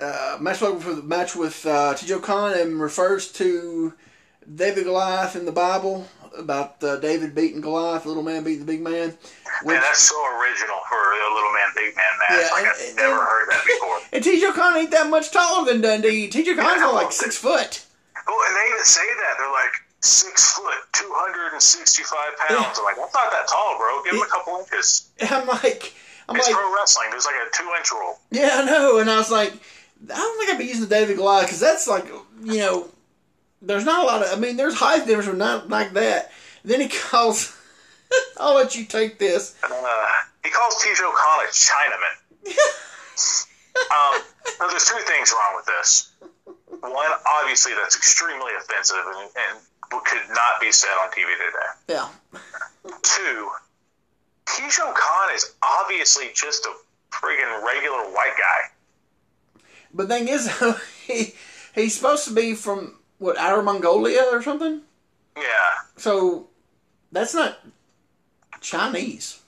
uh, 0.00 0.38
match 0.40 0.58
for 0.58 0.72
the 0.72 1.02
match 1.02 1.36
with 1.36 1.64
uh, 1.66 1.94
Tojo 1.94 2.22
Khan 2.22 2.58
and 2.58 2.80
refers 2.80 3.30
to 3.32 3.94
David 4.52 4.84
Goliath 4.84 5.36
in 5.36 5.46
the 5.46 5.52
Bible 5.52 6.06
about 6.36 6.82
uh, 6.82 6.96
David 6.96 7.34
beating 7.34 7.60
Goliath, 7.60 8.06
little 8.06 8.22
man 8.22 8.42
beating 8.42 8.60
the 8.60 8.72
big 8.72 8.82
man. 8.82 9.16
Which, 9.62 9.74
yeah, 9.74 9.80
that's 9.80 10.00
so 10.00 10.16
original 10.40 10.78
for 10.88 10.96
a 10.96 11.34
little 11.34 11.52
man, 11.52 11.68
big 11.76 11.96
man 11.96 12.04
match. 12.18 12.38
Yeah, 12.42 12.48
like 12.52 12.64
I've 12.66 12.96
never 12.96 13.14
and, 13.14 13.22
heard 13.22 13.48
that 13.50 13.64
before. 13.64 13.98
And 14.12 14.24
Tojo 14.24 14.54
Khan 14.54 14.76
ain't 14.76 14.90
that 14.90 15.10
much 15.10 15.30
taller 15.32 15.70
than 15.70 15.80
Dundee. 15.80 16.28
Tojo 16.28 16.56
Khan's 16.56 16.80
yeah, 16.80 16.86
like 16.86 17.12
six 17.12 17.36
foot. 17.36 17.84
Oh, 18.26 18.46
and 18.48 18.56
they 18.56 18.72
even 18.72 18.84
say 18.84 19.04
that 19.04 19.34
they're 19.38 19.50
like 19.50 19.72
six 20.00 20.52
foot, 20.52 20.74
two 20.92 21.10
hundred 21.12 21.52
and 21.52 21.62
sixty-five 21.62 22.36
pounds. 22.38 22.60
Yeah. 22.60 22.72
I'm 22.78 22.84
like, 22.84 22.96
I'm 22.96 23.10
not 23.12 23.30
that 23.30 23.48
tall, 23.48 23.76
bro. 23.78 24.02
Give 24.04 24.14
him 24.14 24.22
a 24.22 24.26
couple 24.26 24.58
inches. 24.58 25.10
I'm 25.30 25.46
like, 25.46 25.94
I'm 26.28 26.36
it's 26.36 26.46
like, 26.46 26.56
pro 26.56 26.74
wrestling. 26.74 27.08
There's 27.10 27.26
like 27.26 27.34
a 27.34 27.56
two-inch 27.56 27.90
rule. 27.92 28.18
Yeah, 28.30 28.50
I 28.54 28.64
know. 28.64 28.98
And 28.98 29.10
I 29.10 29.16
was 29.16 29.30
like, 29.30 29.52
I 29.52 30.16
don't 30.16 30.38
think 30.38 30.50
I'd 30.50 30.58
be 30.58 30.64
using 30.64 30.82
the 30.82 30.94
David 30.94 31.16
Goliath 31.16 31.46
because 31.46 31.60
that's 31.60 31.86
like, 31.86 32.06
you 32.42 32.58
know, 32.58 32.88
there's 33.62 33.84
not 33.84 34.04
a 34.04 34.06
lot 34.06 34.22
of. 34.22 34.36
I 34.36 34.40
mean, 34.40 34.56
there's 34.56 34.74
height 34.74 35.06
difference, 35.06 35.28
but 35.28 35.36
not 35.36 35.68
like 35.68 35.92
that. 35.94 36.32
Then 36.64 36.80
he 36.80 36.88
calls. 36.88 37.56
I'll 38.38 38.54
let 38.54 38.76
you 38.76 38.84
take 38.84 39.18
this. 39.18 39.54
Uh, 39.62 40.06
he 40.44 40.50
calls 40.50 40.74
Tojo 40.76 41.12
Khan 41.12 41.44
a 41.44 41.48
Chinaman. 41.48 42.14
um, 43.90 44.22
now, 44.60 44.68
there's 44.68 44.84
two 44.84 45.00
things 45.06 45.32
wrong 45.32 45.56
with 45.56 45.66
this. 45.66 46.12
One, 46.80 47.10
obviously, 47.26 47.72
that's 47.74 47.96
extremely 47.96 48.52
offensive 48.58 48.98
and, 49.16 49.30
and 49.36 49.58
could 50.02 50.28
not 50.30 50.60
be 50.60 50.72
said 50.72 50.90
on 51.02 51.08
TV 51.10 51.26
today. 51.36 51.70
Yeah. 51.88 52.08
Two, 53.02 53.50
Tojo 54.46 54.94
Khan 54.94 55.34
is 55.34 55.54
obviously 55.62 56.26
just 56.34 56.66
a 56.66 56.72
friggin' 57.12 57.64
regular 57.64 58.02
white 58.12 58.34
guy. 58.38 59.62
But 59.92 60.08
the 60.08 60.14
thing 60.14 60.28
is, 60.28 60.50
he 61.06 61.34
he's 61.74 61.96
supposed 61.96 62.26
to 62.28 62.34
be 62.34 62.54
from 62.54 62.96
what 63.18 63.38
Outer 63.38 63.62
Mongolia 63.62 64.24
or 64.30 64.42
something. 64.42 64.82
Yeah. 65.36 65.74
So 65.96 66.48
that's 67.12 67.34
not 67.34 67.58
Chinese. 68.60 69.40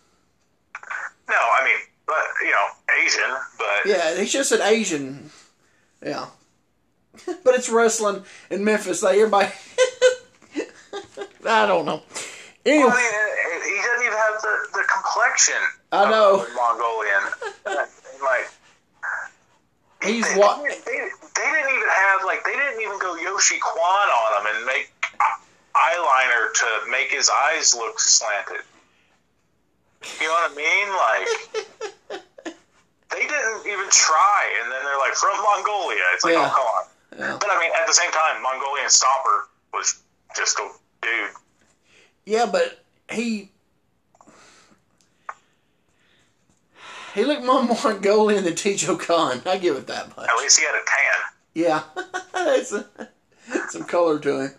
No, 1.29 1.35
I 1.35 1.65
mean, 1.65 1.77
but 2.07 2.25
you 2.43 2.51
know, 2.51 2.67
Asian. 3.05 3.37
But 3.59 3.87
yeah, 3.87 4.17
he's 4.17 4.33
just 4.33 4.53
an 4.53 4.63
Asian. 4.63 5.31
Yeah. 6.05 6.27
but 7.45 7.55
it's 7.55 7.69
wrestling 7.69 8.23
in 8.51 8.65
Memphis. 8.65 9.03
Like 9.03 9.17
everybody. 9.17 9.53
I 11.47 11.67
don't 11.67 11.87
know. 11.87 12.03
Anyway. 12.67 12.83
Well, 12.83 12.99
I 12.99 12.99
mean, 12.99 13.63
he 13.63 13.79
doesn't 13.79 14.03
even 14.03 14.19
have 14.19 14.43
the, 14.43 14.55
the 14.75 14.85
complexion. 14.91 15.63
I 15.93 16.11
know. 16.11 16.45
Mongolian. 16.51 17.23
like. 18.23 18.51
He's 20.03 20.27
they, 20.27 20.39
what? 20.39 20.63
They, 20.63 20.75
they, 20.75 20.99
they, 20.99 21.49
didn't 21.51 21.73
even 21.73 21.89
have 21.89 22.27
like 22.27 22.45
they 22.45 22.53
didn't 22.53 22.83
even 22.83 22.99
go 22.99 23.17
Yoshi 23.17 23.59
Kwan 23.63 24.09
on 24.11 24.31
him 24.43 24.55
and 24.55 24.67
make 24.67 24.93
eyeliner 25.75 26.53
to 26.53 26.91
make 26.91 27.11
his 27.11 27.31
eyes 27.31 27.75
look 27.75 27.99
slanted. 27.99 28.63
You 30.21 30.27
know 30.27 30.35
what 30.35 30.53
I 30.53 30.55
mean? 30.55 30.87
Like 30.95 32.23
they 33.11 33.25
didn't 33.27 33.67
even 33.67 33.89
try, 33.91 34.53
and 34.63 34.71
then 34.71 34.85
they're 34.85 34.99
like 34.99 35.15
from 35.15 35.39
Mongolia. 35.43 36.03
It's 36.15 36.25
like, 36.25 36.35
oh, 36.35 36.41
yeah. 36.41 36.51
oh 36.51 36.55
come 36.55 36.67
on. 36.67 36.85
Yeah. 37.19 37.39
But 37.41 37.51
I 37.51 37.59
mean, 37.59 37.71
at 37.81 37.87
the 37.87 37.95
same 37.95 38.11
time, 38.11 38.43
Mongolian 38.43 38.89
Stomper 38.89 39.49
was 39.73 40.03
just 40.37 40.59
a 40.59 40.69
dude. 41.01 41.31
Yeah, 42.27 42.47
but 42.47 42.85
he 43.11 43.51
he 47.15 47.25
looked 47.25 47.45
more 47.45 47.63
Mongolian 47.63 48.45
than 48.45 48.55
Tojo 48.55 48.99
Khan. 48.99 49.41
I 49.47 49.59
give 49.59 49.77
it 49.77 49.87
that 49.87 50.15
much. 50.17 50.29
At 50.29 50.37
least 50.37 50.59
he 50.59 50.67
had 50.67 50.75
a 50.75 50.85
tan. 50.85 51.23
Yeah, 51.55 51.83
it's 52.59 52.73
a, 52.73 52.87
some 53.71 53.85
color 53.85 54.19
to 54.19 54.41
him. 54.41 54.51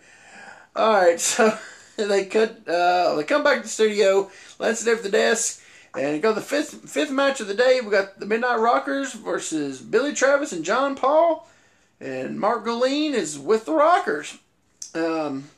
All 0.75 0.93
right, 0.93 1.19
so 1.19 1.55
they 1.97 2.25
cut. 2.25 2.67
Uh, 2.67 3.15
they 3.15 3.23
come 3.25 3.43
back 3.43 3.57
to 3.57 3.63
the 3.63 3.67
studio. 3.67 4.31
Lance 4.59 4.83
there 4.83 4.95
at 4.95 5.03
the 5.03 5.09
desk, 5.09 5.61
and 5.95 6.21
go 6.21 6.31
the 6.33 6.41
fifth 6.41 6.89
fifth 6.89 7.11
match 7.11 7.41
of 7.41 7.47
the 7.47 7.53
day. 7.53 7.81
We 7.83 7.91
got 7.91 8.19
the 8.19 8.25
Midnight 8.25 8.59
Rockers 8.59 9.13
versus 9.13 9.81
Billy 9.81 10.13
Travis 10.13 10.53
and 10.53 10.63
John 10.63 10.95
Paul, 10.95 11.49
and 11.99 12.39
Mark 12.39 12.65
Guleen 12.65 13.13
is 13.13 13.37
with 13.37 13.65
the 13.65 13.73
Rockers. 13.73 14.37
Um, 14.95 15.49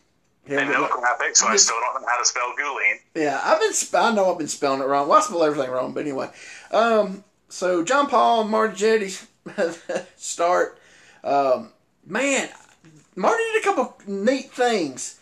yeah, 0.49 0.61
I 0.61 0.63
know 0.63 0.87
graphic, 0.87 1.35
so 1.35 1.47
I 1.47 1.55
still 1.57 1.75
don't 1.79 2.01
know 2.01 2.07
how 2.07 2.17
to 2.17 2.25
spell 2.25 2.53
Guleen. 2.59 2.95
Yeah, 3.15 3.39
I've 3.43 3.59
been. 3.59 3.73
I 3.93 4.13
know 4.13 4.31
I've 4.31 4.37
been 4.37 4.47
spelling 4.47 4.81
it 4.81 4.85
wrong. 4.85 5.07
Well, 5.07 5.19
I 5.19 5.21
spell 5.21 5.43
everything 5.43 5.69
wrong, 5.69 5.93
but 5.93 6.01
anyway. 6.01 6.29
Um, 6.71 7.23
so 7.49 7.83
John 7.83 8.07
Paul 8.07 8.41
and 8.41 8.49
Marty 8.49 8.75
Jannetty 8.75 10.05
start. 10.15 10.79
Um, 11.23 11.71
man, 12.05 12.49
Marty 13.15 13.43
did 13.53 13.61
a 13.61 13.65
couple 13.65 13.97
neat 14.07 14.51
things. 14.51 15.19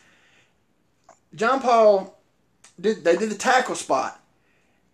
John 1.35 1.59
Paul 1.59 2.17
did. 2.79 3.03
They 3.03 3.17
did 3.17 3.29
the 3.29 3.35
tackle 3.35 3.75
spot, 3.75 4.21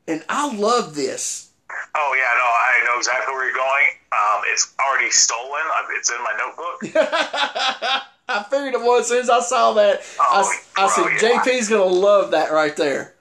and 0.08 0.24
I 0.30 0.56
love 0.56 0.96
this. 0.96 1.52
Oh 1.96 2.16
yeah, 2.18 2.30
no, 2.38 2.46
I 2.46 2.86
know 2.86 2.98
exactly 2.98 3.34
where 3.34 3.46
you're 3.46 3.56
going. 3.56 3.86
Um, 4.12 4.42
it's 4.48 4.74
already 4.80 5.12
stolen. 5.12 5.62
It's 5.92 6.12
in 6.12 6.18
my 6.24 6.34
notebook. 6.38 8.04
I 8.34 8.44
figured 8.44 8.74
it 8.74 8.82
was 8.82 9.02
as 9.02 9.08
soon 9.08 9.20
as 9.22 9.30
I 9.30 9.40
saw 9.42 9.74
that. 9.74 10.02
Oh, 10.20 10.54
I, 10.78 10.84
I 10.84 10.88
said, 10.90 11.06
JP's 11.30 11.70
going 11.70 11.88
to 11.88 11.96
love 11.96 12.32
that 12.32 12.52
right 12.52 12.76
there. 12.76 13.14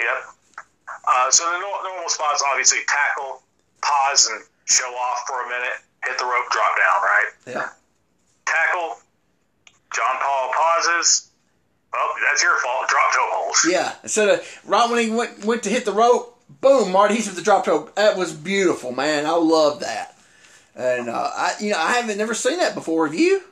Yep. 0.00 0.16
Uh, 1.08 1.30
so 1.30 1.44
the 1.44 1.58
normal 1.60 2.08
spots, 2.08 2.42
obviously, 2.50 2.80
tackle, 2.88 3.42
pause, 3.80 4.28
and 4.30 4.42
show 4.64 4.84
off 4.84 5.22
for 5.26 5.44
a 5.44 5.48
minute, 5.48 5.78
hit 6.04 6.18
the 6.18 6.24
rope, 6.24 6.50
drop 6.50 6.76
down, 6.76 7.02
right? 7.02 7.26
Yeah. 7.46 7.68
Tackle, 8.46 8.96
John 9.94 10.16
Paul 10.20 10.52
pauses. 10.52 11.30
Oh, 11.94 12.14
that's 12.28 12.42
your 12.42 12.58
fault. 12.58 12.88
Drop 12.88 13.12
toe 13.14 13.28
holds. 13.32 13.66
Yeah. 13.70 13.94
Instead 14.02 14.28
of 14.28 14.60
right 14.66 14.90
when 14.90 15.02
he 15.02 15.10
went 15.10 15.44
went 15.44 15.62
to 15.62 15.70
hit 15.70 15.84
the 15.84 15.92
rope, 15.92 16.38
boom, 16.60 16.92
Marty 16.92 17.14
he's 17.14 17.26
with 17.26 17.36
the 17.36 17.42
drop 17.42 17.64
toe. 17.64 17.90
That 17.96 18.16
was 18.18 18.32
beautiful, 18.32 18.92
man. 18.92 19.24
I 19.24 19.30
love 19.30 19.80
that. 19.80 20.14
And 20.74 21.08
uh, 21.08 21.30
I, 21.34 21.54
you 21.58 21.70
know, 21.70 21.78
I 21.78 21.92
haven't 21.92 22.18
never 22.18 22.34
seen 22.34 22.58
that 22.58 22.74
before. 22.74 23.06
Have 23.06 23.14
you? 23.14 23.42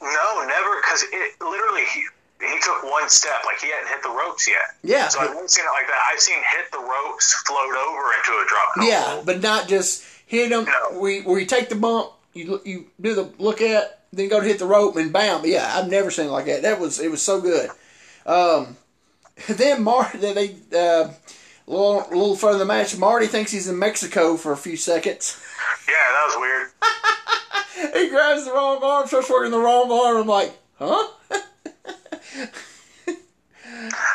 No, 0.00 0.44
never, 0.46 0.80
because 0.82 1.04
it 1.12 1.32
literally 1.40 1.84
he, 1.94 2.04
he 2.40 2.60
took 2.60 2.82
one 2.84 3.08
step, 3.08 3.44
like 3.46 3.60
he 3.60 3.70
hadn't 3.70 3.88
hit 3.88 4.02
the 4.02 4.10
ropes 4.10 4.48
yet. 4.48 4.76
Yeah. 4.82 5.08
So 5.08 5.20
I've 5.20 5.48
seen 5.48 5.64
it 5.64 5.72
like 5.72 5.86
that. 5.86 6.10
I've 6.12 6.20
seen 6.20 6.36
hit 6.36 6.70
the 6.72 6.78
ropes, 6.78 7.32
float 7.46 7.74
over 7.74 8.12
into 8.12 8.32
a 8.32 8.44
drop. 8.48 8.72
Yeah, 8.82 9.22
but 9.24 9.40
not 9.40 9.68
just 9.68 10.04
hit 10.26 10.50
them. 10.50 10.64
No. 10.64 11.00
We 11.00 11.22
where 11.22 11.38
you 11.38 11.46
take 11.46 11.68
the 11.68 11.76
bump, 11.76 12.10
you 12.34 12.60
you 12.64 12.86
do 13.00 13.14
the 13.14 13.30
look 13.38 13.62
at, 13.62 14.00
then 14.12 14.28
go 14.28 14.40
to 14.40 14.46
hit 14.46 14.58
the 14.58 14.66
rope 14.66 14.96
and 14.96 15.12
bam. 15.12 15.40
But 15.40 15.50
yeah, 15.50 15.72
I've 15.74 15.90
never 15.90 16.10
seen 16.10 16.26
it 16.26 16.30
like 16.30 16.46
that. 16.46 16.62
That 16.62 16.80
was 16.80 17.00
it 17.00 17.10
was 17.10 17.22
so 17.22 17.40
good. 17.40 17.70
Um, 18.26 18.76
then 19.48 19.82
Marty, 19.82 20.18
they 20.18 20.56
uh, 20.76 21.10
a 21.66 21.70
little 21.70 22.00
a 22.00 22.14
little 22.14 22.36
further 22.36 22.54
in 22.54 22.58
the 22.60 22.66
match. 22.66 22.96
Marty 22.96 23.26
thinks 23.26 23.52
he's 23.52 23.68
in 23.68 23.78
Mexico 23.78 24.36
for 24.36 24.52
a 24.52 24.56
few 24.56 24.76
seconds. 24.76 25.40
Yeah, 25.88 26.06
that 26.12 26.24
was 26.28 26.36
weird. 26.40 26.68
He 27.92 28.08
grabs 28.08 28.44
the 28.44 28.52
wrong 28.52 28.80
arm, 28.84 29.06
starts 29.08 29.28
working 29.28 29.50
the 29.50 29.58
wrong 29.58 29.90
arm. 29.90 30.18
I'm 30.18 30.26
like, 30.28 30.56
huh? 30.78 31.08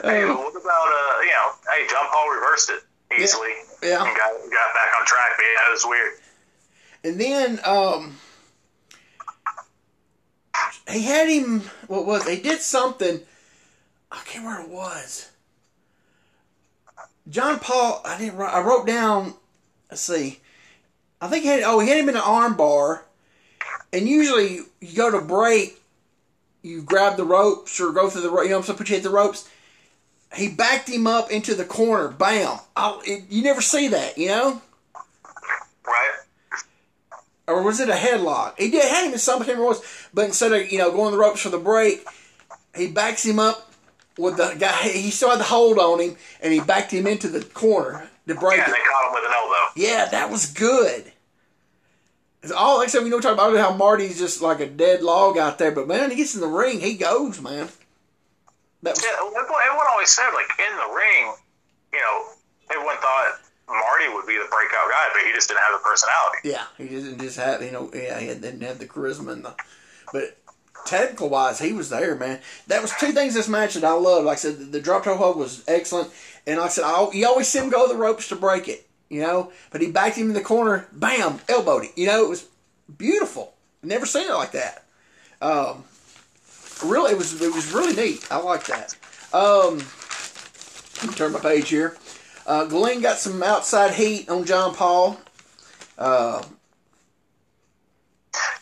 Hey, 0.01 0.23
but 0.25 0.37
what 0.37 0.55
about 0.55 0.87
uh, 0.87 1.21
you 1.21 1.31
know, 1.31 1.51
hey, 1.71 1.85
John 1.89 2.05
Paul 2.09 2.29
reversed 2.29 2.69
it 2.69 2.79
easily. 3.21 3.49
Yeah. 3.83 4.05
And 4.05 4.15
got 4.15 4.31
got 4.31 4.73
back 4.73 4.93
on 4.97 5.05
track. 5.05 5.31
But 5.35 5.43
yeah, 5.43 5.67
it 5.67 5.71
was 5.71 5.85
weird. 5.85 6.13
And 7.03 7.19
then 7.19 7.59
um, 7.65 8.17
he 10.89 11.03
had 11.03 11.27
him. 11.27 11.61
What 11.87 12.05
was? 12.05 12.25
They 12.25 12.39
did 12.39 12.61
something. 12.61 13.19
I 14.11 14.21
can't 14.25 14.45
remember 14.45 14.73
what 14.73 14.97
it 14.97 15.03
was. 15.03 15.29
John 17.29 17.59
Paul. 17.59 18.01
I 18.05 18.17
didn't. 18.17 18.37
write- 18.37 18.53
I 18.53 18.61
wrote 18.61 18.87
down. 18.87 19.33
Let's 19.89 20.01
see. 20.01 20.39
I 21.21 21.27
think 21.27 21.43
he 21.43 21.49
had. 21.49 21.63
Oh, 21.63 21.79
he 21.79 21.89
had 21.89 21.97
him 21.97 22.09
in 22.09 22.15
an 22.15 22.21
arm 22.25 22.55
bar. 22.55 23.05
And 23.91 24.07
usually 24.07 24.59
you 24.79 24.95
go 24.95 25.09
to 25.09 25.19
break, 25.19 25.81
you 26.61 26.81
grab 26.81 27.17
the 27.17 27.23
ropes 27.23 27.79
or 27.79 27.91
go 27.91 28.09
through 28.09 28.21
the 28.21 28.41
you 28.43 28.49
know 28.49 28.61
so 28.61 28.73
put 28.73 28.89
you 28.89 28.95
hit 28.95 29.03
the 29.03 29.09
ropes. 29.09 29.49
He 30.35 30.47
backed 30.47 30.87
him 30.87 31.07
up 31.07 31.31
into 31.31 31.55
the 31.55 31.65
corner. 31.65 32.09
Bam! 32.09 32.59
I, 32.75 33.01
it, 33.03 33.23
you 33.29 33.41
never 33.41 33.61
see 33.61 33.87
that, 33.87 34.17
you 34.17 34.27
know 34.27 34.61
Right? 35.85 36.19
or 37.49 37.63
was 37.63 37.79
it 37.79 37.89
a 37.89 37.93
headlock? 37.93 38.59
He 38.59 38.69
did 38.69 38.85
had 38.85 39.07
him 39.07 39.13
in 39.13 39.19
something 39.19 39.49
it 39.49 39.57
was, 39.57 39.81
but 40.13 40.25
instead 40.25 40.53
of 40.53 40.71
you 40.71 40.77
know 40.77 40.91
going 40.91 41.11
the 41.11 41.17
ropes 41.17 41.41
for 41.41 41.49
the 41.49 41.57
break, 41.57 42.05
he 42.75 42.87
backs 42.87 43.25
him 43.25 43.39
up 43.39 43.71
with 44.17 44.37
the 44.37 44.55
guy. 44.57 44.71
He 44.89 45.09
still 45.09 45.31
had 45.31 45.39
the 45.39 45.45
hold 45.45 45.79
on 45.79 45.99
him, 45.99 46.15
and 46.41 46.53
he 46.53 46.59
backed 46.59 46.91
him 46.91 47.07
into 47.07 47.27
the 47.27 47.43
corner 47.43 48.09
to 48.29 48.35
break 48.35 48.57
Yeah, 48.57 48.65
they 48.65 48.71
caught 48.71 49.07
him 49.07 49.13
with 49.13 49.23
an 49.25 49.33
elbow. 49.33 49.71
Yeah, 49.75 50.05
that 50.05 50.29
was 50.29 50.47
good. 50.47 51.11
It's 52.41 52.51
all 52.51 52.77
like 52.77 52.87
I 52.87 52.91
said, 52.91 53.03
we 53.03 53.09
know 53.09 53.19
talk 53.19 53.33
about 53.33 53.55
how 53.57 53.73
Marty's 53.73 54.17
just 54.17 54.41
like 54.41 54.61
a 54.61 54.67
dead 54.67 55.01
log 55.01 55.37
out 55.37 55.57
there, 55.57 55.71
but 55.71 55.87
man, 55.87 56.09
he 56.09 56.15
gets 56.15 56.35
in 56.35 56.41
the 56.41 56.47
ring, 56.47 56.79
he 56.79 56.95
goes, 56.95 57.41
man. 57.41 57.67
That 58.81 58.95
was 58.95 59.03
Yeah, 59.03 59.11
everyone 59.19 59.61
everyone 59.65 59.87
always 59.89 60.09
said 60.09 60.29
like 60.31 60.47
in 60.57 60.75
the 60.77 60.95
ring, 60.95 61.33
you 61.91 61.99
know, 61.99 62.25
everyone 62.71 62.95
thought 62.97 63.41
Marty 63.67 64.07
would 64.13 64.25
be 64.25 64.35
the 64.35 64.47
breakout 64.49 64.89
guy, 64.89 65.09
but 65.13 65.23
he 65.25 65.33
just 65.33 65.49
didn't 65.49 65.61
have 65.61 65.73
the 65.73 65.83
personality. 65.83 66.37
Yeah, 66.45 66.63
he 66.77 66.87
didn't 66.87 67.19
just 67.19 67.37
have 67.37 67.61
you 67.61 67.71
know 67.71 67.91
yeah 67.93 68.19
he 68.19 68.27
didn't 68.27 68.61
have 68.61 68.79
the 68.79 68.87
charisma 68.87 69.33
and 69.33 69.43
the 69.43 69.55
but 70.13 70.37
technical 70.85 71.27
wise 71.27 71.59
he 71.59 71.73
was 71.73 71.89
there 71.89 72.15
man. 72.15 72.39
That 72.67 72.81
was 72.81 72.93
two 72.97 73.11
things 73.11 73.33
this 73.33 73.49
match 73.49 73.73
that 73.73 73.83
I 73.83 73.91
loved. 73.91 74.25
Like 74.25 74.37
I 74.37 74.39
said, 74.39 74.59
the, 74.59 74.65
the 74.65 74.81
drop 74.81 75.03
toe 75.03 75.17
hold 75.17 75.35
was 75.37 75.61
excellent, 75.67 76.09
and 76.47 76.57
like 76.57 76.67
I 76.67 76.69
said, 76.69 76.83
I, 76.83 77.11
you 77.11 77.27
always 77.27 77.47
see 77.47 77.59
him 77.59 77.69
go 77.69 77.87
the 77.87 77.95
ropes 77.95 78.29
to 78.29 78.35
break 78.35 78.67
it, 78.67 78.87
you 79.09 79.21
know. 79.21 79.51
But 79.71 79.81
he 79.81 79.91
backed 79.91 80.17
him 80.17 80.27
in 80.27 80.33
the 80.33 80.41
corner, 80.41 80.87
bam, 80.91 81.39
elbowed 81.47 81.85
it. 81.85 81.91
You 81.95 82.07
know, 82.07 82.25
it 82.25 82.29
was 82.29 82.47
beautiful. 82.97 83.53
Never 83.83 84.05
seen 84.05 84.27
it 84.29 84.33
like 84.33 84.51
that. 84.51 84.83
Um, 85.41 85.83
really, 86.83 87.11
it 87.11 87.17
was 87.17 87.41
it 87.41 87.53
was 87.53 87.71
really 87.71 87.95
neat. 87.95 88.27
I 88.31 88.37
like 88.37 88.65
that. 88.65 88.95
Um, 89.33 89.79
turn 91.15 91.31
my 91.33 91.39
page 91.39 91.69
here. 91.69 91.97
Uh, 92.45 92.65
Glenn 92.65 93.01
got 93.01 93.17
some 93.19 93.41
outside 93.43 93.93
heat 93.93 94.27
on 94.29 94.43
John 94.43 94.73
Paul. 94.73 95.19
Uh, 95.97 96.43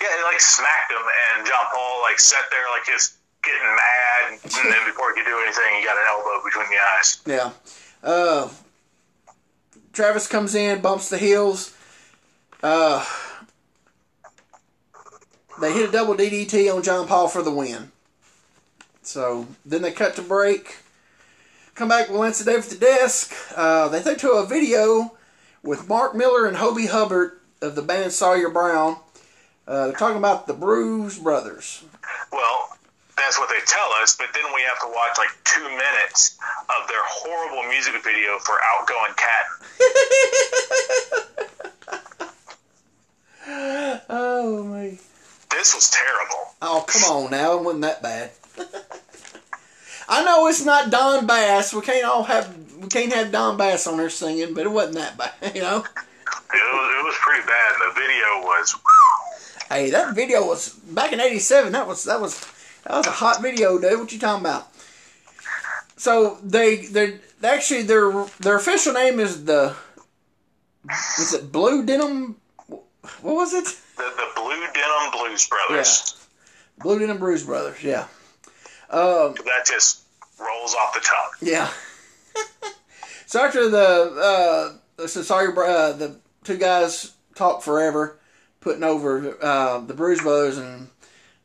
Yeah, 0.02 0.08
he 0.18 0.24
like 0.24 0.40
smacked 0.40 0.92
him, 0.92 1.02
and 1.38 1.48
John 1.48 1.66
Paul 1.74 2.02
like 2.04 2.20
sat 2.20 2.46
there 2.52 2.66
like 2.72 2.86
just 2.86 3.16
getting 3.48 3.76
mad, 3.76 4.40
and 4.44 4.74
then 4.74 4.86
before 4.86 5.14
he 5.14 5.22
could 5.22 5.30
do 5.30 5.38
anything, 5.44 5.80
he 5.80 5.86
got 5.86 5.98
an 5.98 6.04
elbow 6.10 6.44
between 6.44 6.68
the 6.70 6.78
eyes. 6.98 7.22
Yeah. 7.26 7.52
Uh, 8.04 8.50
Travis 9.94 10.28
comes 10.28 10.54
in, 10.54 10.82
bumps 10.82 11.10
the 11.10 11.18
heels. 11.18 11.76
Uh, 12.62 13.06
they 15.60 15.74
hit 15.74 15.90
a 15.90 15.92
double 15.92 16.16
DDT 16.16 16.74
on 16.74 16.84
John 16.84 17.08
Paul 17.08 17.28
for 17.28 17.42
the 17.42 17.52
win. 17.52 17.92
So 19.02 19.48
then 19.66 19.82
they 19.82 19.92
cut 19.92 20.16
to 20.18 20.22
break. 20.22 20.78
Come 21.76 21.90
back 21.90 22.10
with 22.10 22.20
Lance 22.20 22.44
Day 22.44 22.56
at 22.56 22.64
the 22.64 22.76
desk. 22.76 23.34
Uh, 23.56 23.88
they 23.88 24.02
take 24.02 24.18
to 24.20 24.32
a 24.32 24.46
video 24.46 25.16
with 25.64 25.88
Mark 25.88 26.16
Miller 26.16 26.46
and 26.46 26.58
Hobie 26.58 26.90
Hubbard 26.90 27.40
of 27.62 27.76
the 27.76 27.82
band 27.82 28.12
Sawyer 28.12 28.50
Brown. 28.50 28.98
Uh, 29.68 29.88
they're 29.88 29.96
talking 29.96 30.18
about 30.18 30.48
the 30.48 30.54
Bruise 30.54 31.20
Brothers. 31.20 31.84
Well, 32.32 32.78
that's 33.18 33.38
what 33.40 33.50
they 33.50 33.60
tell 33.66 33.92
us, 34.02 34.16
but 34.16 34.28
then 34.34 34.46
we 34.54 34.62
have 34.62 34.80
to 34.82 34.88
watch 34.88 35.18
like 35.18 35.30
two 35.44 35.68
minutes 35.68 36.38
of 36.70 36.88
their 36.88 37.04
horrible 37.04 37.64
music 37.70 37.96
video 38.04 38.38
for 38.40 38.56
Outgoing 38.74 39.14
Cat. 39.18 39.46
Oh 44.10 44.64
my! 44.64 44.98
This 45.52 45.74
was 45.74 45.90
terrible. 45.90 46.56
Oh, 46.62 46.84
come 46.88 47.04
on 47.04 47.32
now. 47.32 47.58
It 47.58 47.64
wasn't 47.64 47.84
that 47.84 48.02
bad. 48.02 48.32
I 50.10 50.24
know 50.24 50.48
it's 50.48 50.64
not 50.66 50.90
Don 50.90 51.26
Bass. 51.26 51.74
We 51.74 51.82
can't 51.82 52.06
all 52.06 52.24
have 52.24 52.56
we 52.78 52.88
can't 52.88 53.14
have 53.14 53.32
Don 53.32 53.58
Bass 53.58 53.88
on 53.88 53.98
there 53.98 54.10
singing, 54.10 54.54
but 54.54 54.66
it 54.66 54.72
wasn't 54.72 54.96
that 54.96 55.18
bad, 55.18 55.34
you 55.56 55.62
know. 55.62 55.78
It 55.78 55.84
was, 55.84 56.96
it 57.00 57.04
was 57.04 57.16
pretty 57.22 57.46
bad. 57.46 57.76
The 57.80 58.00
video 58.00 58.42
was 58.44 58.76
Hey, 59.70 59.90
that 59.90 60.16
video 60.16 60.46
was 60.46 60.70
back 60.70 61.12
in 61.12 61.20
'87. 61.20 61.74
That 61.74 61.88
was 61.88 62.06
that 62.06 62.22
was 62.22 62.40
that 62.88 62.98
was 62.98 63.08
a 63.08 63.12
hot 63.12 63.42
video, 63.42 63.78
dude. 63.80 64.00
What 64.00 64.12
you 64.14 64.20
talking 64.20 64.46
about? 64.46 64.68
So 65.98 66.38
they 66.44 66.86
they 66.86 67.20
actually 67.44 67.84
their 67.84 68.26
their 68.40 68.56
official 68.56 68.94
name 68.94 69.20
is 69.20 69.46
the 69.46 69.76
was 70.86 71.34
it 71.34 71.52
Blue 71.52 71.86
Denim? 71.86 72.38
What 72.68 72.84
was 73.24 73.54
it? 73.54 73.66
the, 73.98 74.04
the 74.04 74.28
Blue 74.36 74.66
Denim 74.74 75.12
Blues 75.12 75.48
Brothers. 75.48 76.28
Blue 76.80 77.00
Denim 77.00 77.18
Blues 77.18 77.44
Brothers. 77.44 77.84
Yeah. 77.84 78.06
Um, 78.90 79.36
That 79.46 79.66
just 79.66 80.04
rolls 80.40 80.76
off 80.76 80.94
the 80.94 81.02
tongue. 81.02 81.32
Yeah. 81.42 81.70
so 83.26 83.44
after 83.44 83.70
the 83.70 84.78
uh, 85.00 85.08
so 85.08 85.24
sorry, 85.24 85.48
uh, 85.48 85.92
the 85.94 86.16
two 86.44 86.58
guys 86.58 87.14
talked 87.36 87.64
forever, 87.64 88.18
putting 88.62 88.84
over 88.84 89.38
uh, 89.44 89.80
the 89.80 89.94
Bruise 89.94 90.22
Brothers, 90.22 90.58
and 90.58 90.88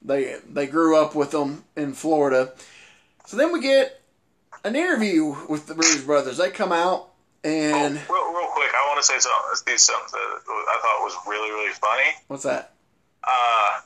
they 0.05 0.37
they 0.49 0.67
grew 0.67 0.97
up 0.97 1.15
with 1.15 1.31
them 1.31 1.65
in 1.77 1.93
Florida. 1.93 2.53
So 3.27 3.37
then 3.37 3.53
we 3.53 3.61
get 3.61 4.01
an 4.65 4.77
interview 4.77 5.35
with 5.49 5.67
the 5.67 5.75
Bruise 5.75 6.05
Brothers. 6.05 6.37
They 6.39 6.51
come 6.51 6.73
out 6.73 7.09
and 7.45 7.95
Real, 8.09 8.33
real 8.33 8.49
quick, 8.55 8.71
I 8.75 8.87
want 8.89 8.99
to 8.99 9.07
say 9.07 9.19
something. 9.19 9.43
Let's 9.49 9.63
do 9.63 9.77
something 9.77 10.13
that 10.13 10.43
I 10.47 10.79
thought 10.83 11.03
was 11.03 11.17
really, 11.27 11.51
really 11.51 11.73
funny. 11.73 12.17
what's 12.29 12.45
that? 12.45 12.73
Uh, 13.25 13.81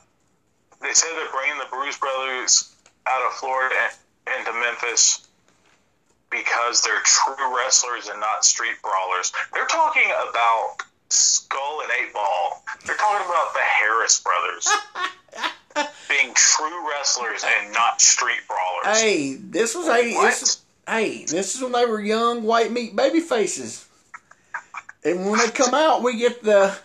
they 0.81 0.93
said 0.93 1.09
they're 1.15 1.31
bringing 1.31 1.57
the 1.57 1.65
Bruise 1.71 1.97
Brothers 1.97 2.75
out 3.07 3.25
of 3.25 3.33
Florida 3.33 3.89
into 4.37 4.53
Memphis 4.53 5.27
because 6.29 6.81
they're 6.83 7.01
true 7.03 7.57
wrestlers 7.57 8.09
and 8.09 8.19
not 8.19 8.43
street 8.43 8.75
brawlers. 8.83 9.31
They're 9.53 9.65
talking 9.67 10.05
about 10.29 10.77
Skull 11.09 11.81
and 11.81 11.91
Eight 12.01 12.13
Ball. 12.13 12.63
They're 12.85 12.95
talking 12.95 13.25
about 13.25 13.53
the 13.53 13.59
Harris 13.59 14.21
brothers 14.21 14.67
being 16.09 16.33
true 16.33 16.89
wrestlers 16.89 17.43
and 17.43 17.73
not 17.73 18.01
street 18.01 18.39
brawlers. 18.47 18.99
Hey, 18.99 19.35
this 19.35 19.75
was 19.75 19.87
a 19.87 20.13
this, 20.13 20.61
hey, 20.87 21.25
this 21.25 21.55
is 21.55 21.61
when 21.61 21.71
they 21.71 21.85
were 21.85 22.01
young 22.01 22.43
white 22.43 22.71
meat 22.71 22.95
baby 22.95 23.19
faces. 23.19 23.87
And 25.03 25.29
when 25.29 25.39
they 25.39 25.49
come 25.49 25.73
out, 25.73 26.03
we 26.03 26.17
get 26.17 26.43
the 26.43 26.75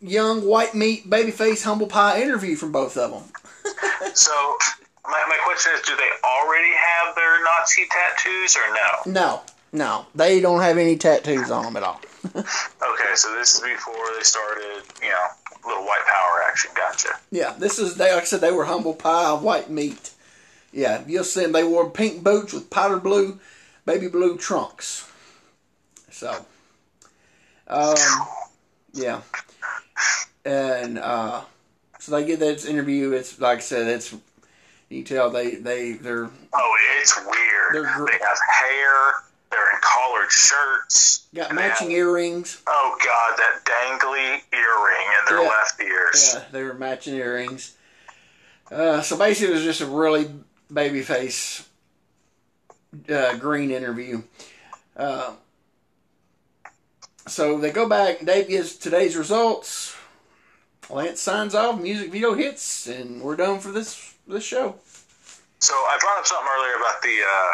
young 0.00 0.44
white 0.44 0.74
meat 0.74 1.08
baby 1.08 1.30
face 1.30 1.62
humble 1.62 1.86
pie 1.86 2.20
interview 2.20 2.56
from 2.56 2.72
both 2.72 2.96
of 2.96 3.10
them. 3.10 3.22
So, 4.14 4.56
my, 5.06 5.24
my 5.28 5.38
question 5.44 5.72
is 5.74 5.80
do 5.82 5.96
they 5.96 6.10
already 6.22 6.72
have 6.74 7.14
their 7.14 7.42
Nazi 7.44 7.86
tattoos 7.90 8.56
or 8.56 8.74
no? 8.74 9.12
No, 9.12 9.42
no, 9.72 10.06
they 10.14 10.40
don't 10.40 10.60
have 10.60 10.78
any 10.78 10.96
tattoos 10.96 11.50
on 11.50 11.64
them 11.64 11.76
at 11.76 11.82
all. 11.82 12.00
Okay, 12.34 13.14
so 13.14 13.34
this 13.34 13.54
is 13.56 13.60
before 13.60 13.94
they 14.16 14.22
started, 14.22 14.82
you 15.02 15.08
know, 15.08 15.26
little 15.66 15.84
white 15.84 16.04
power 16.06 16.42
action. 16.48 16.70
Gotcha. 16.74 17.08
Yeah, 17.30 17.54
this 17.58 17.78
is 17.78 17.96
they 17.96 18.12
like 18.12 18.22
I 18.22 18.26
said 18.26 18.40
they 18.40 18.52
were 18.52 18.64
humble 18.64 18.94
pie 18.94 19.32
white 19.32 19.70
meat. 19.70 20.12
Yeah, 20.72 21.02
you'll 21.06 21.24
see 21.24 21.42
them. 21.42 21.52
They 21.52 21.64
wore 21.64 21.90
pink 21.90 22.22
boots 22.22 22.52
with 22.52 22.70
powder 22.70 22.98
blue, 22.98 23.40
baby 23.84 24.08
blue 24.08 24.36
trunks. 24.38 25.08
So, 26.10 26.44
um, 27.66 27.96
yeah. 28.92 29.20
and 30.44 30.98
uh, 30.98 31.42
so 31.98 32.12
they 32.12 32.24
get 32.24 32.40
that 32.40 32.64
interview. 32.64 33.12
It's 33.12 33.40
like 33.40 33.58
I 33.58 33.62
said, 33.62 33.88
it's 33.88 34.12
you 34.88 35.02
can 35.02 35.16
tell 35.16 35.30
they 35.30 35.56
they 35.56 35.92
they're 35.92 36.30
Oh, 36.52 36.76
it's 37.00 37.16
weird. 37.24 37.74
They're 37.74 38.06
they 38.06 38.18
have 38.24 38.38
hair. 38.60 39.24
They're 39.52 39.70
in 39.74 39.78
collared 39.82 40.30
shirts. 40.32 41.26
got 41.34 41.54
matching 41.54 41.90
have- 41.90 41.98
earrings. 41.98 42.60
Oh 42.66 42.96
God, 43.04 43.38
that 43.38 43.64
dangly 43.64 44.40
earring 44.52 45.06
in 45.18 45.24
their 45.28 45.42
Yeah. 45.44 45.48
left 45.50 45.80
ears. 45.80 46.30
Yeah, 46.34 46.44
they 46.50 46.62
were 46.64 46.74
matching 46.74 47.14
earrings. 47.14 47.74
Uh, 48.70 49.02
so 49.02 49.16
basically, 49.16 49.52
it 49.52 49.56
was 49.56 49.64
just 49.64 49.80
a 49.82 49.86
really 49.86 50.34
babyface 50.72 51.64
uh, 53.10 53.34
green 53.36 53.70
interview. 53.70 54.22
Uh, 54.96 55.32
so 57.26 57.58
they 57.58 57.70
go 57.70 57.88
back. 57.88 58.24
Dave 58.24 58.48
gives 58.48 58.76
today's 58.76 59.16
results. 59.16 59.94
Lance 60.90 61.20
signs 61.20 61.54
off. 61.54 61.80
Music 61.80 62.10
video 62.10 62.34
hits, 62.34 62.86
and 62.86 63.22
we're 63.22 63.36
done 63.36 63.60
for 63.60 63.70
this 63.70 64.14
this 64.26 64.44
show. 64.44 64.76
So 65.60 65.74
I 65.74 65.96
brought 66.00 66.18
up 66.18 66.26
something 66.26 66.48
earlier 66.58 66.74
about 66.74 67.02
the 67.02 67.18
uh, 67.26 67.50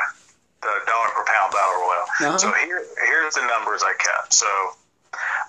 the 0.60 0.74
dollar 0.86 1.10
per 1.14 1.24
pound 1.24 1.52
battle 1.52 1.78
royal. 1.80 2.06
Uh-huh. 2.06 2.38
So 2.38 2.52
here 2.64 2.82
here's 3.06 3.34
the 3.34 3.46
numbers 3.46 3.82
I 3.82 3.94
kept. 3.98 4.34
So 4.34 4.48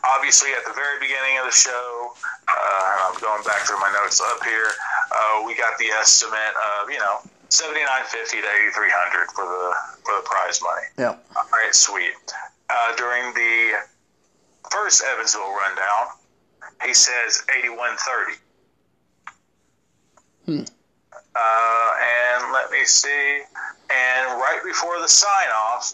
obviously 0.06 0.50
at 0.54 0.64
the 0.66 0.74
very 0.74 1.00
beginning 1.00 1.38
of 1.40 1.46
the 1.46 1.56
show, 1.56 2.14
uh, 2.48 3.10
I'm 3.10 3.20
going 3.20 3.44
back 3.44 3.66
through 3.66 3.80
my 3.80 3.92
notes 4.02 4.22
up 4.22 4.44
here. 4.46 4.70
Uh, 5.12 5.44
we 5.46 5.56
got 5.56 5.78
the 5.78 5.90
estimate 5.98 6.54
of 6.82 6.90
you 6.90 7.00
know 7.00 7.20
seventy 7.50 7.82
nine 7.82 8.06
fifty 8.06 8.42
to 8.42 8.48
eighty 8.48 8.72
three 8.72 8.92
hundred 8.94 9.32
for 9.34 9.46
the 9.46 9.66
for 10.06 10.14
the 10.22 10.26
prize 10.26 10.62
money. 10.62 10.88
Yeah. 10.98 11.18
All 11.36 11.50
right, 11.52 11.74
sweet. 11.74 12.14
Uh, 12.70 12.96
during 12.96 13.34
the 13.34 13.82
first 14.70 15.04
Evansville 15.04 15.50
rundown, 15.58 16.14
he 16.86 16.94
says 16.94 17.44
eighty-one 17.58 17.98
thirty. 17.98 18.38
Hmm. 20.46 20.64
Uh, 21.40 21.92
and 22.02 22.54
let 22.54 22.72
me 22.72 22.84
see. 22.86 23.42
And 23.90 24.40
right 24.40 24.60
before 24.64 25.00
the 25.00 25.08
sign 25.08 25.50
off, 25.56 25.94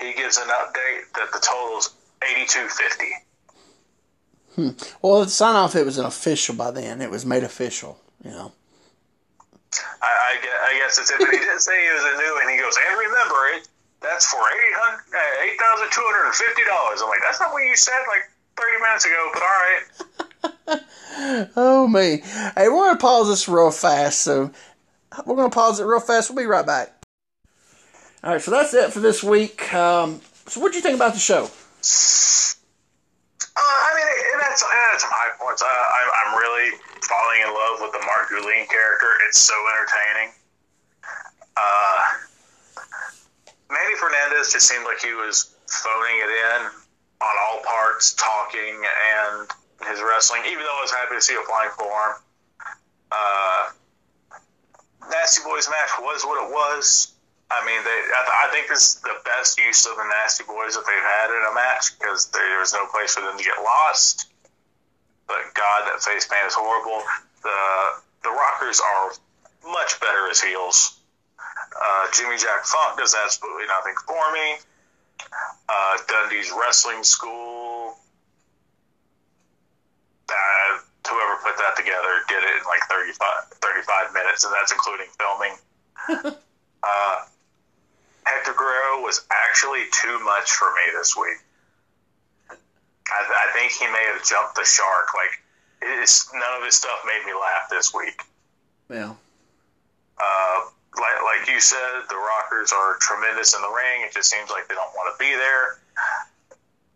he 0.00 0.14
gives 0.14 0.38
an 0.38 0.48
update 0.48 1.12
that 1.14 1.32
the 1.32 1.38
total's 1.38 1.94
eighty-two 2.22 2.68
fifty. 2.68 3.12
Well, 5.02 5.24
the 5.24 5.30
sign 5.30 5.54
off. 5.54 5.76
It 5.76 5.84
was 5.84 5.98
an 5.98 6.06
official 6.06 6.54
by 6.54 6.70
then. 6.70 7.02
It 7.02 7.10
was 7.10 7.26
made 7.26 7.44
official. 7.44 7.98
You 8.24 8.30
know. 8.30 8.52
I, 10.00 10.08
I, 10.08 10.34
guess, 10.42 10.58
I 10.62 10.78
guess 10.78 10.98
it's 10.98 11.10
it, 11.10 11.18
but 11.18 11.28
he 11.28 11.38
didn't 11.38 11.60
say 11.60 11.76
he 11.84 11.92
was 11.92 12.02
a 12.02 12.16
new, 12.16 12.38
and 12.40 12.50
he 12.50 12.56
goes, 12.56 12.74
and 12.88 12.98
remember 12.98 13.36
it. 13.56 13.68
That's 14.00 14.26
for 14.26 14.40
eight 14.40 14.76
hundred, 14.76 15.02
uh, 15.12 15.44
eight 15.44 15.58
thousand 15.60 15.88
two 15.92 16.04
hundred 16.04 16.26
and 16.26 16.34
fifty 16.34 16.62
dollars. 16.64 17.00
I'm 17.02 17.08
like, 17.08 17.20
that's 17.22 17.40
not 17.40 17.52
what 17.52 17.64
you 17.64 17.76
said 17.76 18.00
like 18.08 18.30
thirty 18.56 18.80
minutes 18.80 19.04
ago. 19.04 19.30
But 19.32 19.42
all 19.42 19.60
right. 19.66 20.80
Oh 21.56 21.88
me. 21.88 22.20
Hey, 22.56 22.68
we're 22.68 22.88
gonna 22.88 22.98
pause 22.98 23.28
this 23.28 23.48
real 23.48 23.70
fast. 23.70 24.20
So 24.20 24.50
we're 25.24 25.36
gonna 25.36 25.50
pause 25.50 25.80
it 25.80 25.84
real 25.84 26.00
fast. 26.00 26.30
We'll 26.30 26.42
be 26.42 26.46
right 26.46 26.66
back. 26.66 26.92
All 28.24 28.32
right. 28.32 28.42
So 28.42 28.50
that's 28.50 28.74
it 28.74 28.92
for 28.92 29.00
this 29.00 29.22
week. 29.22 29.72
Um, 29.74 30.20
so 30.46 30.60
what 30.60 30.72
do 30.72 30.78
you 30.78 30.82
think 30.82 30.96
about 30.96 31.14
the 31.14 31.20
show? 31.20 31.44
Uh, 33.56 33.62
I 33.62 33.90
mean, 33.96 34.06
it, 34.06 34.18
it, 34.34 34.42
had 34.42 34.56
some, 34.98 35.10
high 35.12 35.32
points. 35.40 35.62
I, 35.62 35.70
I'm, 35.70 36.08
I'm 36.20 36.32
really 36.38 36.76
falling 37.02 37.40
in 37.40 37.50
love 37.54 37.80
with 37.80 37.92
the 37.92 38.02
Mark 38.04 38.28
Guleen 38.28 38.68
character. 38.68 39.08
It's 39.28 39.38
so 39.38 39.54
entertaining. 39.72 40.34
Uh, 41.56 41.98
Manny 43.70 43.96
Fernandez 43.96 44.52
just 44.52 44.68
seemed 44.68 44.84
like 44.84 45.00
he 45.00 45.14
was 45.14 45.56
phoning 45.68 46.16
it 46.20 46.30
in 46.30 46.60
on 47.22 47.34
all 47.48 47.62
parts, 47.64 48.14
talking 48.14 48.76
and 48.76 49.48
his 49.88 50.02
wrestling. 50.02 50.42
Even 50.46 50.64
though 50.64 50.78
I 50.78 50.82
was 50.82 50.92
happy 50.92 51.14
to 51.14 51.22
see 51.22 51.34
a 51.34 51.44
flying 51.48 51.70
forearm. 51.78 52.20
Uh, 53.10 53.70
Nasty 55.10 55.42
Boys 55.44 55.68
match 55.68 55.90
was 56.00 56.24
what 56.24 56.42
it 56.42 56.50
was. 56.50 57.12
I 57.50 57.64
mean, 57.64 57.78
they. 57.84 57.98
I, 58.10 58.48
I 58.48 58.52
think 58.52 58.68
this 58.68 58.96
is 58.96 59.00
the 59.02 59.14
best 59.24 59.58
use 59.58 59.86
of 59.86 59.96
the 59.96 60.04
Nasty 60.04 60.44
Boys 60.44 60.74
that 60.74 60.84
they've 60.86 61.10
had 61.22 61.30
in 61.30 61.42
a 61.50 61.54
match 61.54 61.98
because 61.98 62.26
there 62.30 62.58
was 62.58 62.72
no 62.72 62.86
place 62.86 63.14
for 63.14 63.20
them 63.22 63.38
to 63.38 63.44
get 63.44 63.58
lost. 63.62 64.26
But 65.26 65.54
God, 65.54 65.86
that 65.86 66.02
face 66.02 66.26
paint 66.26 66.46
is 66.46 66.54
horrible. 66.54 67.02
The 67.42 68.02
the 68.22 68.30
Rockers 68.30 68.80
are 68.80 69.12
much 69.70 70.00
better 70.00 70.28
as 70.30 70.40
heels. 70.40 70.98
Uh, 71.38 72.06
Jimmy 72.12 72.36
Jack 72.36 72.64
Funk 72.64 72.98
does 72.98 73.14
absolutely 73.14 73.66
nothing 73.66 73.94
for 74.06 74.32
me. 74.32 74.56
Uh, 75.68 75.98
Dundee's 76.08 76.52
wrestling 76.58 77.02
school. 77.02 77.96
Uh, 80.28 80.78
whoever 81.06 81.40
put 81.42 81.56
that 81.58 81.76
together 81.76 82.22
did 82.28 82.42
it 82.42 82.54
in 82.60 82.64
like 82.66 82.82
35, 82.90 83.18
35 83.62 84.14
minutes, 84.14 84.44
and 84.44 84.52
that's 84.52 84.72
including 84.72 85.06
filming. 85.18 85.54
uh, 86.82 87.16
Hector 88.24 88.54
Guerrero 88.54 89.02
was 89.02 89.24
actually 89.30 89.84
too 89.92 90.18
much 90.24 90.50
for 90.50 90.68
me 90.74 90.92
this 90.98 91.16
week. 91.16 91.38
I, 93.06 93.20
I 93.22 93.52
think 93.54 93.72
he 93.72 93.86
may 93.86 94.04
have 94.12 94.24
jumped 94.24 94.56
the 94.56 94.64
shark. 94.64 95.14
Like, 95.14 95.42
none 96.34 96.58
of 96.58 96.64
his 96.64 96.74
stuff 96.74 96.98
made 97.06 97.24
me 97.24 97.32
laugh 97.32 97.70
this 97.70 97.94
week. 97.94 98.20
Yeah. 98.90 99.14
Uh, 100.18 100.58
like, 100.98 101.22
like 101.22 101.48
you 101.48 101.60
said, 101.60 102.02
the 102.08 102.16
Rockers 102.16 102.72
are 102.72 102.96
tremendous 103.00 103.54
in 103.54 103.62
the 103.62 103.68
ring. 103.68 104.02
It 104.02 104.12
just 104.12 104.30
seems 104.30 104.50
like 104.50 104.66
they 104.68 104.74
don't 104.74 104.92
want 104.94 105.14
to 105.14 105.18
be 105.22 105.30
there. 105.36 105.78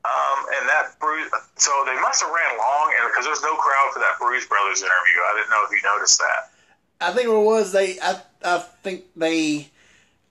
Um, 0.02 0.47
and 0.56 0.68
that 0.68 0.98
Bruise, 0.98 1.31
so 1.56 1.70
they 1.85 2.01
must 2.01 2.22
have 2.22 2.31
ran 2.31 2.56
long, 2.56 2.94
and 2.98 3.10
because 3.10 3.27
there's 3.27 3.43
no 3.43 3.55
crowd 3.56 3.90
for 3.93 3.98
that 3.98 4.16
Bruise 4.18 4.47
Brothers 4.47 4.81
interview. 4.81 5.20
I 5.20 5.36
didn't 5.36 5.51
know 5.51 5.62
if 5.64 5.70
you 5.70 5.82
noticed 5.85 6.18
that. 6.18 6.51
I 7.01 7.12
think 7.12 7.28
it 7.28 7.32
was 7.32 7.72
they. 7.72 7.98
I 8.01 8.20
I 8.44 8.59
think 8.82 9.05
they. 9.14 9.68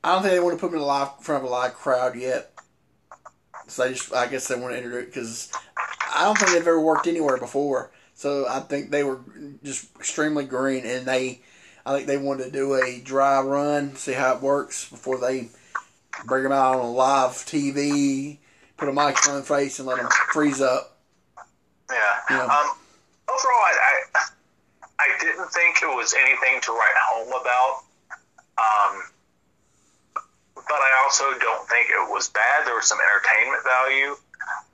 I 0.03 0.13
don't 0.13 0.21
think 0.21 0.33
they 0.33 0.39
want 0.39 0.57
to 0.57 0.61
put 0.61 0.71
me 0.71 0.79
in, 0.79 0.85
live, 0.85 1.11
in 1.17 1.23
front 1.23 1.43
of 1.43 1.49
a 1.49 1.51
live 1.51 1.73
crowd 1.75 2.15
yet. 2.15 2.51
So 3.67 3.83
they 3.83 3.93
just. 3.93 4.13
I 4.13 4.27
guess 4.27 4.47
they 4.47 4.55
want 4.55 4.73
to 4.73 4.97
it 4.97 5.05
because 5.05 5.51
I 6.15 6.23
don't 6.23 6.37
think 6.37 6.51
they've 6.51 6.61
ever 6.61 6.79
worked 6.79 7.05
anywhere 7.05 7.37
before. 7.37 7.91
So 8.15 8.47
I 8.49 8.61
think 8.61 8.89
they 8.89 9.03
were 9.03 9.19
just 9.63 9.95
extremely 9.97 10.45
green, 10.45 10.85
and 10.85 11.05
they. 11.05 11.41
I 11.85 11.95
think 11.95 12.07
they 12.07 12.17
wanted 12.17 12.45
to 12.45 12.51
do 12.51 12.73
a 12.75 12.99
dry 12.99 13.39
run, 13.41 13.95
see 13.95 14.13
how 14.13 14.35
it 14.35 14.41
works 14.41 14.89
before 14.89 15.19
they 15.19 15.49
bring 16.25 16.43
them 16.43 16.51
out 16.51 16.75
on 16.75 16.85
a 16.85 16.91
live 16.91 17.31
TV, 17.31 18.37
put 18.79 18.89
a 18.89 18.93
mic 18.93 19.27
on 19.27 19.35
their 19.35 19.43
face, 19.43 19.79
and 19.79 19.87
let 19.87 19.97
them 19.97 20.09
freeze 20.31 20.61
up. 20.61 20.97
Yeah. 21.89 21.95
Yeah. 22.29 22.43
Um, 22.43 22.77
overall, 23.27 23.63
I, 23.65 24.03
I 24.15 24.21
I 24.99 25.07
didn't 25.21 25.49
think 25.51 25.81
it 25.81 25.95
was 25.95 26.13
anything 26.13 26.61
to 26.61 26.71
write 26.71 26.97
home 27.09 27.29
about. 27.29 27.83
Um, 28.59 29.03
but 30.55 30.79
I 30.81 31.01
also 31.03 31.23
don't 31.39 31.67
think 31.69 31.89
it 31.89 32.11
was 32.11 32.29
bad. 32.29 32.67
There 32.67 32.75
was 32.75 32.85
some 32.85 32.99
entertainment 32.99 33.63
value. 33.63 34.11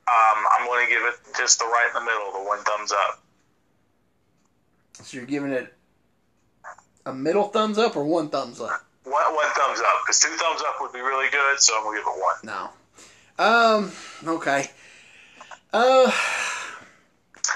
Um, 0.08 0.46
I'm 0.52 0.68
going 0.68 0.86
to 0.86 0.92
give 0.92 1.04
it 1.04 1.16
just 1.38 1.60
the 1.60 1.66
right 1.66 1.88
in 1.88 1.94
the 1.94 2.06
middle, 2.06 2.32
the 2.32 2.48
one 2.48 2.60
thumbs 2.64 2.92
up. 2.92 3.24
So 5.04 5.18
you're 5.18 5.26
giving 5.26 5.52
it 5.52 5.74
a 7.06 7.14
middle 7.14 7.50
thumbs 7.50 7.78
up 7.78 7.96
or 7.96 8.04
one 8.04 8.30
thumbs 8.30 8.60
up? 8.60 8.84
One, 9.04 9.36
one 9.36 9.50
thumbs 9.56 9.80
up, 9.80 10.02
because 10.04 10.20
two 10.20 10.30
thumbs 10.30 10.62
up 10.68 10.76
would 10.82 10.92
be 10.92 11.00
really 11.00 11.30
good, 11.30 11.60
so 11.60 11.78
I'm 11.78 11.84
going 11.84 11.98
to 11.98 12.02
give 12.02 12.08
it 12.08 12.22
one. 12.22 12.36
No. 12.44 12.70
Um. 13.38 13.92
Okay. 14.26 14.72
Uh. 15.74 16.12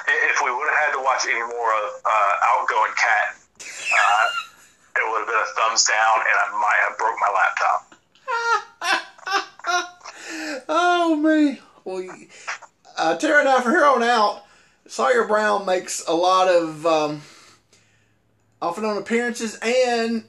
If 0.08 0.42
we 0.44 0.52
would 0.52 0.68
have 0.70 0.80
had 0.86 0.92
to 0.94 1.04
watch 1.04 1.26
any 1.26 1.40
more 1.40 1.74
of 1.74 1.90
uh, 2.06 2.34
Outgoing 2.44 2.92
Cat, 2.98 3.36
uh, 3.60 4.26
it 4.98 5.12
would 5.12 5.20
have 5.20 5.28
been 5.28 5.36
a 5.36 5.46
thumbs 5.60 5.86
down, 5.86 6.20
and 6.20 6.38
I 6.38 6.52
might 6.60 6.80
have 6.88 6.98
broke 6.98 7.18
my 7.20 7.32
laptop. 7.34 7.96
Oh 10.72 11.16
me. 11.16 11.60
Well, 11.84 12.08
uh, 12.98 13.18
Tara 13.18 13.40
and 13.40 13.50
I, 13.50 13.62
from 13.62 13.72
here 13.72 13.86
on 13.86 14.04
out, 14.04 14.44
Sawyer 14.88 15.26
Brown 15.26 15.66
makes 15.66 16.06
a 16.08 16.14
lot 16.14 16.48
of 16.48 16.86
um, 16.86 17.22
off 18.62 18.78
and 18.78 18.86
on 18.86 18.98
appearances, 18.98 19.58
and 19.62 20.24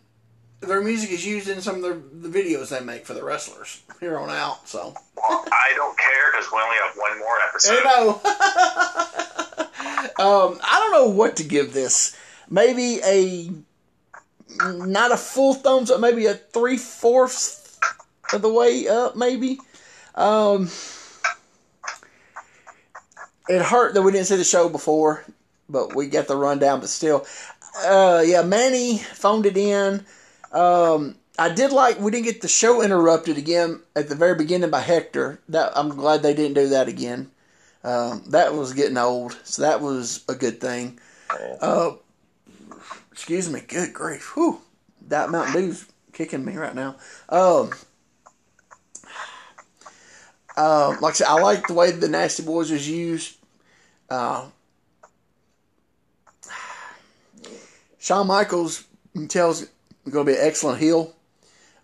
their 0.61 0.81
music 0.82 1.11
is 1.11 1.27
used 1.27 1.49
in 1.49 1.61
some 1.61 1.77
of 1.77 1.82
the, 1.82 2.28
the 2.28 2.28
videos 2.28 2.69
they 2.69 2.81
make 2.85 3.07
for 3.07 3.15
the 3.15 3.24
wrestlers 3.24 3.82
here 3.99 4.19
on 4.19 4.31
out. 4.31 4.69
So 4.69 4.95
Well, 5.16 5.45
I 5.51 5.73
don't 5.74 5.97
care 5.99 6.31
because 6.32 6.51
we 6.53 6.59
only 6.59 6.77
have 6.77 6.97
one 6.97 7.19
more 7.19 7.39
episode. 7.49 7.74
you 7.74 7.85
know. 7.85 8.11
um, 10.49 10.59
I 10.62 10.78
don't 10.81 10.93
know 10.93 11.09
what 11.09 11.37
to 11.37 11.45
give 11.45 11.73
this. 11.73 12.16
Maybe 12.49 13.01
a 13.05 13.51
not 14.65 15.12
a 15.12 15.16
full 15.16 15.55
thumbs 15.55 15.91
up, 15.91 16.01
maybe 16.01 16.27
a 16.27 16.35
three 16.35 16.77
fourths 16.77 17.78
of 18.32 18.43
the 18.43 18.53
way 18.53 18.89
up, 18.89 19.16
maybe. 19.16 19.59
Um, 20.15 20.69
it 23.49 23.62
hurt 23.62 23.95
that 23.95 24.03
we 24.03 24.12
didn't 24.12 24.27
see 24.27 24.37
the 24.37 24.45
show 24.45 24.69
before, 24.69 25.24
but 25.69 25.95
we 25.95 26.09
got 26.09 26.27
the 26.28 26.37
rundown. 26.37 26.81
But 26.81 26.89
still, 26.89 27.27
uh, 27.85 28.23
yeah, 28.27 28.43
Manny 28.43 28.99
phoned 28.99 29.47
it 29.47 29.57
in. 29.57 30.05
Um, 30.52 31.16
I 31.39 31.48
did 31.48 31.72
like 31.72 31.98
we 31.98 32.10
didn't 32.10 32.27
get 32.27 32.40
the 32.40 32.48
show 32.48 32.82
interrupted 32.82 33.39
again 33.39 33.81
at 33.94 34.09
the 34.09 34.14
very 34.14 34.35
beginning 34.35 34.70
by 34.70 34.81
Hector. 34.81 35.40
That 35.48 35.72
I'm 35.77 35.90
glad 35.90 36.22
they 36.22 36.35
didn't 36.35 36.55
do 36.55 36.68
that 36.68 36.89
again. 36.89 37.31
Um, 37.82 38.24
that 38.28 38.55
was 38.55 38.74
getting 38.74 38.98
old, 38.98 39.39
so 39.44 39.62
that 39.62 39.81
was 39.81 40.24
a 40.28 40.35
good 40.35 40.60
thing. 40.60 40.98
Uh, 41.60 41.93
excuse 43.10 43.51
me. 43.51 43.60
Good 43.60 43.94
grief. 43.94 44.35
Whew. 44.35 44.60
That 45.09 45.31
Mountain 45.31 45.55
Dew's 45.55 45.86
kicking 46.12 46.44
me 46.44 46.56
right 46.56 46.74
now. 46.74 46.97
Um, 47.28 47.70
uh, 50.56 50.97
like 51.01 51.12
I 51.12 51.16
said, 51.16 51.27
I 51.28 51.40
like 51.40 51.66
the 51.66 51.74
way 51.74 51.90
the 51.90 52.09
Nasty 52.09 52.43
Boys 52.43 52.70
was 52.70 52.89
used. 52.89 53.36
Uh, 54.10 54.48
Shawn 57.98 58.27
Michaels, 58.27 58.85
you 59.14 59.20
can 59.22 59.28
tell, 59.28 59.51
is 59.51 59.68
going 60.09 60.27
to 60.27 60.32
be 60.32 60.39
an 60.39 60.47
excellent 60.47 60.81
heel. 60.81 61.14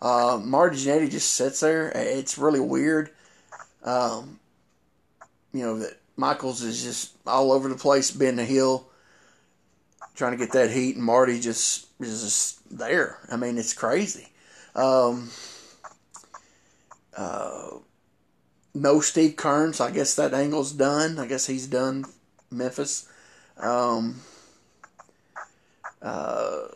Uh, 0.00 0.40
Marty 0.42 0.76
Jannetty 0.76 1.10
just 1.10 1.34
sits 1.34 1.60
there. 1.60 1.90
It's 1.94 2.38
really 2.38 2.60
weird. 2.60 3.10
Um, 3.82 4.40
you 5.52 5.62
know, 5.62 5.78
that 5.78 5.98
Michaels 6.16 6.62
is 6.62 6.82
just 6.82 7.12
all 7.26 7.52
over 7.52 7.68
the 7.68 7.76
place 7.76 8.10
being 8.10 8.38
a 8.38 8.44
heel, 8.44 8.88
trying 10.14 10.32
to 10.32 10.38
get 10.38 10.52
that 10.52 10.70
heat, 10.70 10.96
and 10.96 11.04
Marty 11.04 11.40
just 11.40 11.86
is 12.00 12.22
just 12.22 12.78
there. 12.78 13.18
I 13.30 13.36
mean, 13.36 13.58
it's 13.58 13.72
crazy. 13.72 14.28
Um, 14.74 15.30
uh, 17.16 17.70
no 18.74 19.00
Steve 19.00 19.36
Keirn, 19.36 19.74
so 19.74 19.86
I 19.86 19.90
guess 19.90 20.14
that 20.16 20.34
angle's 20.34 20.72
done. 20.72 21.18
I 21.18 21.26
guess 21.26 21.46
he's 21.46 21.66
done 21.66 22.04
Memphis. 22.50 23.08
Um, 23.56 24.20
uh, 26.02 26.66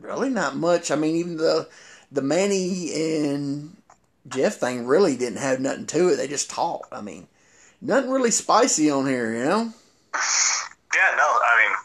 really 0.00 0.30
not 0.30 0.56
much. 0.56 0.90
I 0.90 0.96
mean, 0.96 1.16
even 1.16 1.36
the 1.36 1.68
the 2.12 2.22
Manny 2.22 2.92
and 2.94 3.76
Jeff 4.28 4.56
thing 4.56 4.86
really 4.86 5.16
didn't 5.16 5.38
have 5.38 5.60
nothing 5.60 5.86
to 5.86 6.08
it. 6.08 6.16
They 6.16 6.28
just 6.28 6.50
talked. 6.50 6.92
I 6.92 7.00
mean, 7.00 7.28
nothing 7.80 8.10
really 8.10 8.30
spicy 8.30 8.90
on 8.90 9.06
here, 9.06 9.32
you 9.32 9.44
know. 9.44 9.72
Yeah, 10.94 11.16
no, 11.16 11.22
I 11.22 11.66
mean, 11.68 11.76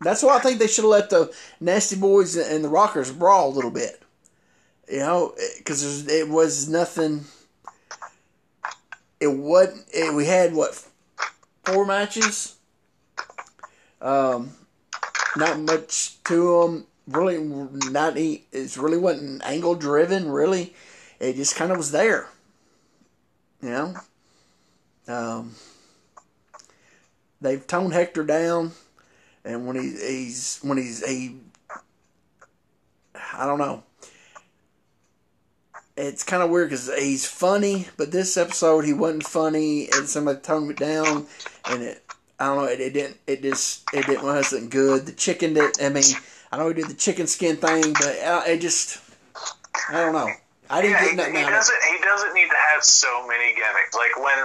that's 0.00 0.22
why 0.22 0.36
I 0.36 0.40
think 0.40 0.58
they 0.58 0.66
should 0.66 0.84
have 0.84 0.90
let 0.90 1.10
the 1.10 1.32
Nasty 1.60 1.96
Boys 1.96 2.36
and 2.36 2.64
the 2.64 2.68
Rockers 2.68 3.12
brawl 3.12 3.50
a 3.50 3.54
little 3.54 3.70
bit. 3.70 4.02
You 4.90 4.98
know, 4.98 5.34
because 5.58 6.08
it 6.08 6.28
was 6.28 6.68
nothing. 6.68 7.24
It 9.20 9.28
wasn't. 9.28 9.86
It, 9.92 10.12
we 10.14 10.26
had 10.26 10.52
what 10.54 10.84
four 11.64 11.86
matches. 11.86 12.56
Um, 14.00 14.52
not 15.36 15.60
much 15.60 16.22
to 16.24 16.62
them. 16.62 16.86
Really, 17.10 17.38
not. 17.38 18.16
It 18.16 18.76
really 18.76 18.98
wasn't 18.98 19.44
angle 19.44 19.74
driven. 19.74 20.30
Really, 20.30 20.74
it 21.18 21.34
just 21.36 21.56
kind 21.56 21.72
of 21.72 21.78
was 21.78 21.90
there. 21.90 22.28
You 23.60 23.70
know. 23.70 23.94
Um, 25.08 25.54
they've 27.40 27.66
toned 27.66 27.92
Hector 27.92 28.22
down, 28.22 28.72
and 29.44 29.66
when 29.66 29.76
he, 29.76 29.90
he's 29.90 30.60
when 30.62 30.78
he's 30.78 31.04
he, 31.04 31.38
I 33.34 33.44
don't 33.44 33.58
know. 33.58 33.82
It's 35.96 36.22
kind 36.22 36.42
of 36.42 36.50
weird 36.50 36.70
because 36.70 36.94
he's 36.96 37.26
funny, 37.26 37.88
but 37.96 38.12
this 38.12 38.36
episode 38.36 38.84
he 38.84 38.92
wasn't 38.92 39.26
funny, 39.26 39.88
and 39.92 40.08
somebody 40.08 40.40
toned 40.40 40.70
it 40.70 40.76
down, 40.78 41.26
and 41.68 41.82
it 41.82 42.04
I 42.38 42.46
don't 42.46 42.56
know 42.56 42.64
it, 42.64 42.80
it 42.80 42.92
didn't 42.94 43.18
it 43.26 43.42
just 43.42 43.82
it 43.92 44.06
didn't 44.06 44.24
wasn't 44.24 44.70
good. 44.70 45.06
The 45.06 45.12
chicken 45.12 45.54
did 45.54 45.82
I 45.82 45.88
mean 45.88 46.04
I 46.52 46.58
know 46.58 46.68
he 46.68 46.74
did 46.74 46.88
the 46.88 46.94
chicken 46.94 47.26
skin 47.26 47.56
thing, 47.56 47.92
but 47.94 48.18
uh, 48.22 48.42
it 48.46 48.60
just 48.60 48.98
I 49.88 50.02
don't 50.02 50.12
know. 50.12 50.30
I 50.70 50.82
didn't 50.82 51.02
yeah, 51.02 51.04
get 51.06 51.16
nothing 51.16 51.34
he 51.34 51.42
out 51.42 51.50
of 51.50 51.54
it. 51.54 51.56
doesn't. 51.58 51.82
He 51.90 51.98
doesn't 52.02 52.34
need 52.34 52.50
to 52.50 52.60
have 52.70 52.82
so 52.84 53.26
many 53.26 53.54
gimmicks. 53.54 53.94
Like 53.94 54.14
when 54.18 54.38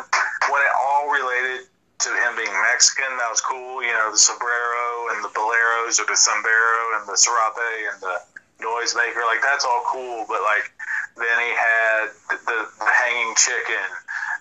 when 0.50 0.62
it 0.62 0.74
all 0.82 1.10
related 1.10 1.66
to 2.06 2.10
him 2.10 2.36
being 2.38 2.54
Mexican, 2.74 3.10
that 3.18 3.30
was 3.30 3.42
cool. 3.42 3.82
You 3.82 3.94
know, 3.94 4.10
the 4.12 4.18
sombrero 4.18 5.14
and 5.14 5.24
the 5.24 5.30
boleros, 5.34 6.02
or 6.02 6.06
the 6.06 6.18
sombrero 6.18 6.98
and 6.98 7.10
the 7.10 7.18
serape 7.18 7.62
and 7.94 8.02
the 8.02 8.16
noisemaker. 8.62 9.22
Like 9.26 9.42
that's 9.42 9.66
all 9.66 9.84
cool. 9.90 10.26
But 10.30 10.42
like 10.42 10.70
then 11.18 11.38
he 11.42 11.52
had 11.54 12.10
the, 12.30 12.38
the, 12.46 12.58
the 12.86 12.90
hanging 12.90 13.34
chicken 13.38 13.86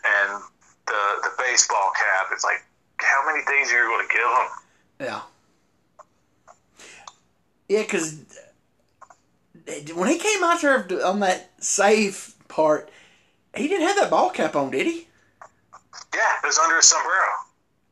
and 0.04 0.42
the 0.88 1.02
the 1.28 1.32
baseball 1.36 1.92
cap. 1.96 2.28
It's 2.32 2.44
like 2.44 2.64
how 2.96 3.24
many 3.28 3.44
things 3.44 3.72
are 3.72 3.80
you 3.80 3.88
going 3.88 4.08
to 4.08 4.12
give 4.12 4.24
him? 4.24 4.48
Yeah. 5.00 5.20
Yeah, 7.68 7.82
because 7.82 8.18
when 9.94 10.08
he 10.08 10.18
came 10.18 10.44
out 10.44 10.60
there 10.60 10.86
on 11.04 11.20
that 11.20 11.50
safe 11.62 12.34
part, 12.48 12.90
he 13.56 13.68
didn't 13.68 13.86
have 13.86 13.96
that 13.96 14.10
ball 14.10 14.30
cap 14.30 14.56
on, 14.56 14.70
did 14.70 14.86
he? 14.86 15.08
Yeah, 16.14 16.20
it 16.42 16.46
was 16.46 16.58
under 16.58 16.76
his 16.76 16.86
sombrero. 16.86 17.28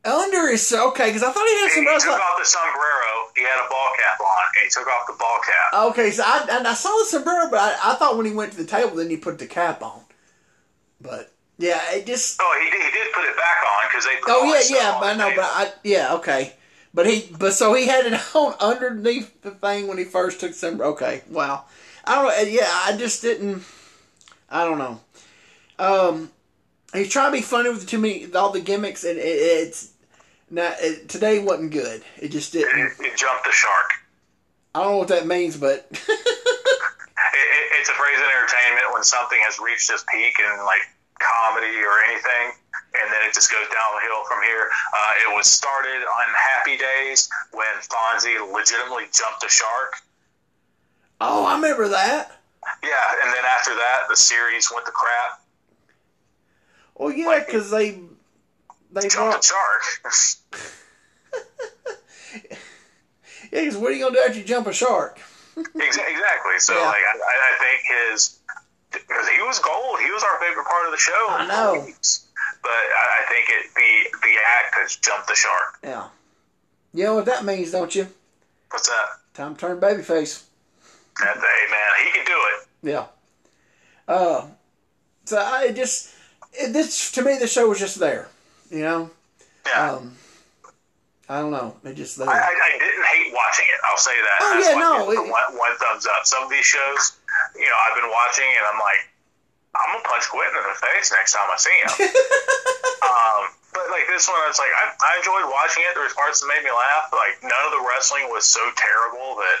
Under 0.05 0.51
his 0.51 0.71
okay, 0.71 1.07
because 1.07 1.23
I 1.23 1.31
thought 1.31 1.47
he 1.47 1.61
had 1.61 1.71
some. 1.71 1.83
he 1.83 1.99
took 1.99 2.11
like, 2.11 2.21
off 2.21 2.37
the 2.37 2.45
sombrero. 2.45 3.31
He 3.35 3.41
had 3.43 3.65
a 3.65 3.69
ball 3.69 3.89
cap 3.97 4.19
on, 4.19 4.43
and 4.57 4.63
he 4.63 4.69
took 4.69 4.87
off 4.87 5.07
the 5.07 5.15
ball 5.17 5.39
cap. 5.45 5.91
okay, 5.91 6.11
so 6.11 6.23
I 6.25 6.45
and 6.51 6.67
I 6.67 6.73
saw 6.73 6.89
the 6.99 7.05
sombrero, 7.05 7.49
but 7.49 7.59
I, 7.59 7.93
I 7.93 7.95
thought 7.95 8.17
when 8.17 8.25
he 8.25 8.33
went 8.33 8.51
to 8.51 8.57
the 8.57 8.65
table, 8.65 8.97
then 8.97 9.09
he 9.09 9.15
put 9.15 9.39
the 9.39 9.47
cap 9.47 9.81
on. 9.81 10.01
But 10.99 11.31
yeah, 11.57 11.79
it 11.91 12.05
just. 12.05 12.37
Oh, 12.41 12.61
he 12.61 12.69
did, 12.69 12.81
he 12.81 12.91
did 12.91 13.13
put 13.13 13.23
it 13.23 13.37
back 13.37 13.63
on 13.63 13.87
because 13.89 14.05
they. 14.05 14.15
Put 14.17 14.27
Oh 14.27 14.43
yeah, 14.43 14.75
yeah, 14.75 14.99
I 14.99 15.15
know, 15.15 15.31
but 15.35 15.45
I 15.45 15.71
yeah, 15.85 16.15
okay. 16.15 16.53
But 16.93 17.07
he, 17.07 17.29
but 17.37 17.53
so 17.53 17.73
he 17.73 17.87
had 17.87 18.05
it 18.05 18.13
on 18.35 18.53
underneath 18.59 19.41
the 19.41 19.51
thing 19.51 19.87
when 19.87 19.97
he 19.97 20.03
first 20.03 20.39
took 20.39 20.53
some. 20.53 20.79
Okay, 20.79 21.21
wow. 21.29 21.65
I 22.05 22.21
don't. 22.21 22.51
Yeah, 22.51 22.69
I 22.69 22.95
just 22.97 23.21
didn't. 23.21 23.63
I 24.49 24.65
don't 24.65 24.77
know. 24.77 24.99
Um, 25.79 26.31
he's 26.93 27.09
trying 27.09 27.31
to 27.31 27.37
be 27.37 27.41
funny 27.41 27.69
with 27.69 27.87
too 27.87 27.97
many 27.97 28.31
all 28.33 28.51
the 28.51 28.61
gimmicks, 28.61 29.03
and 29.03 29.17
it, 29.17 29.21
it's 29.21 29.91
not 30.49 30.75
it, 30.79 31.09
today 31.09 31.39
wasn't 31.39 31.71
good. 31.71 32.03
It 32.21 32.29
just 32.29 32.53
didn't. 32.53 32.93
It, 32.99 33.17
jumped 33.17 33.45
the 33.45 33.51
shark. 33.51 33.91
I 34.75 34.83
don't 34.83 34.91
know 34.91 34.97
what 34.97 35.07
that 35.09 35.27
means, 35.27 35.57
but 35.57 35.87
it, 35.91 35.99
it's 37.79 37.89
a 37.89 37.93
phrase 37.93 38.17
in 38.17 38.25
entertainment 38.25 38.93
when 38.93 39.03
something 39.03 39.39
has 39.41 39.59
reached 39.59 39.89
its 39.89 40.03
peak 40.11 40.35
in 40.39 40.65
like 40.65 40.81
comedy 41.19 41.77
or 41.77 42.03
anything, 42.09 42.59
and 43.01 43.11
then 43.11 43.21
it 43.27 43.33
just 43.33 43.49
goes 43.51 43.65
downhill 43.69 44.23
from 44.27 44.41
here. 44.43 44.69
Uh, 44.93 45.29
it 45.31 45.35
was 45.35 45.49
started 45.49 46.01
on 46.03 46.25
Happy 46.33 46.77
Days 46.77 47.29
when 47.51 47.67
Fonzie 47.81 48.37
legitimately 48.53 49.05
jumped 49.13 49.43
a 49.43 49.49
shark. 49.49 49.93
oh, 51.21 51.45
I 51.45 51.55
remember 51.55 51.87
that. 51.89 52.39
Yeah, 52.83 53.23
and 53.23 53.33
then 53.33 53.43
after 53.45 53.71
that, 53.75 54.03
the 54.09 54.15
series 54.15 54.71
went 54.73 54.85
to 54.85 54.91
crap. 54.91 55.41
Well, 56.95 57.11
yeah, 57.11 57.43
because 57.45 57.69
they 57.71 57.99
they 58.91 59.09
Jumped 59.09 59.15
brought 59.15 59.43
a 59.43 59.47
shark. 59.47 59.81
yeah. 62.51 62.57
Because 63.51 63.77
what 63.77 63.91
are 63.91 63.95
you 63.95 64.03
gonna 64.03 64.15
do 64.15 64.21
after 64.25 64.39
you 64.39 64.45
jump 64.45 64.67
a 64.67 64.73
shark? 64.73 65.19
Exactly. 65.57 66.57
So, 66.59 66.73
Yeah. 66.73 66.85
like, 66.87 66.97
I, 66.97 67.53
I 67.53 67.57
think 67.59 67.81
his 68.15 68.39
because 68.91 69.27
he 69.27 69.41
was 69.41 69.59
gold. 69.59 69.99
He 69.99 70.11
was 70.11 70.23
our 70.23 70.39
favorite 70.39 70.65
part 70.65 70.85
of 70.85 70.91
the 70.91 70.97
show. 70.97 71.25
I 71.29 71.47
know. 71.47 71.85
But 72.63 72.71
I, 72.71 73.21
I 73.21 73.25
think 73.29 73.45
it 73.49 73.65
the 73.75 74.17
the 74.27 74.33
act 74.57 74.75
has 74.75 74.95
jumped 74.95 75.27
the 75.27 75.35
shark. 75.35 75.79
Yeah. 75.83 76.07
You 76.93 77.03
know 77.05 77.15
what 77.15 77.25
that 77.25 77.43
means, 77.45 77.71
don't 77.71 77.93
you? 77.93 78.07
What's 78.71 78.87
that? 78.89 79.05
Time 79.33 79.55
to 79.55 79.59
turn 79.59 79.79
babyface. 79.79 80.43
That 81.19 81.35
hey 81.37 81.71
man, 81.71 82.05
he 82.05 82.11
can 82.11 82.25
do 82.25 82.33
it. 82.33 82.67
Yeah. 82.91 83.05
Uh, 84.07 84.45
so 85.25 85.37
I 85.39 85.71
just 85.71 86.13
it, 86.53 86.71
this 86.73 87.11
to 87.13 87.21
me 87.23 87.37
the 87.37 87.47
show 87.47 87.67
was 87.69 87.79
just 87.79 87.99
there, 87.99 88.27
you 88.71 88.79
know. 88.81 89.09
Yeah. 89.67 89.91
Um, 89.91 90.15
I 91.29 91.39
don't 91.39 91.51
know. 91.51 91.75
It 91.83 91.95
just 91.95 92.17
there. 92.17 92.27
I, 92.29 92.33
I, 92.33 92.51
I 92.51 92.71
didn't 92.77 93.05
hate 93.05 93.31
watching 93.33 93.65
it. 93.65 93.79
I'll 93.89 93.97
say 93.97 94.11
that. 94.15 94.37
Oh, 94.41 94.53
That's 94.55 94.69
yeah, 94.69 94.75
no, 94.75 95.11
it- 95.11 95.17
one, 95.31 95.57
one 95.57 95.75
thumbs 95.79 96.05
up. 96.05 96.25
Some 96.25 96.43
of 96.43 96.49
these 96.49 96.65
shows, 96.65 97.17
you 97.55 97.65
know, 97.65 97.77
I've 97.89 97.95
been 97.95 98.09
watching 98.11 98.45
and 98.45 98.65
I'm 98.71 98.79
like, 98.79 99.07
I'm 99.75 99.89
gonna 99.97 100.05
punch 100.05 100.29
Quentin 100.29 100.53
in 100.53 100.65
the 100.69 100.77
face 100.77 101.11
next 101.11 101.33
time 101.33 101.49
I 101.49 101.57
see 101.57 101.77
him. 101.81 101.91
um, 103.09 103.41
but 103.73 103.89
like 103.89 104.05
this 104.05 104.29
one, 104.29 104.37
it's 104.47 104.61
like 104.61 104.69
I, 104.69 104.93
I 104.93 105.11
enjoyed 105.17 105.49
watching 105.49 105.83
it. 105.89 105.97
There 105.97 106.05
was 106.05 106.13
parts 106.13 106.41
that 106.41 106.47
made 106.47 106.63
me 106.63 106.69
laugh. 106.69 107.09
Like 107.09 107.41
none 107.41 107.63
of 107.65 107.73
the 107.73 107.83
wrestling 107.89 108.29
was 108.29 108.45
so 108.45 108.61
terrible 108.77 109.41
that 109.41 109.59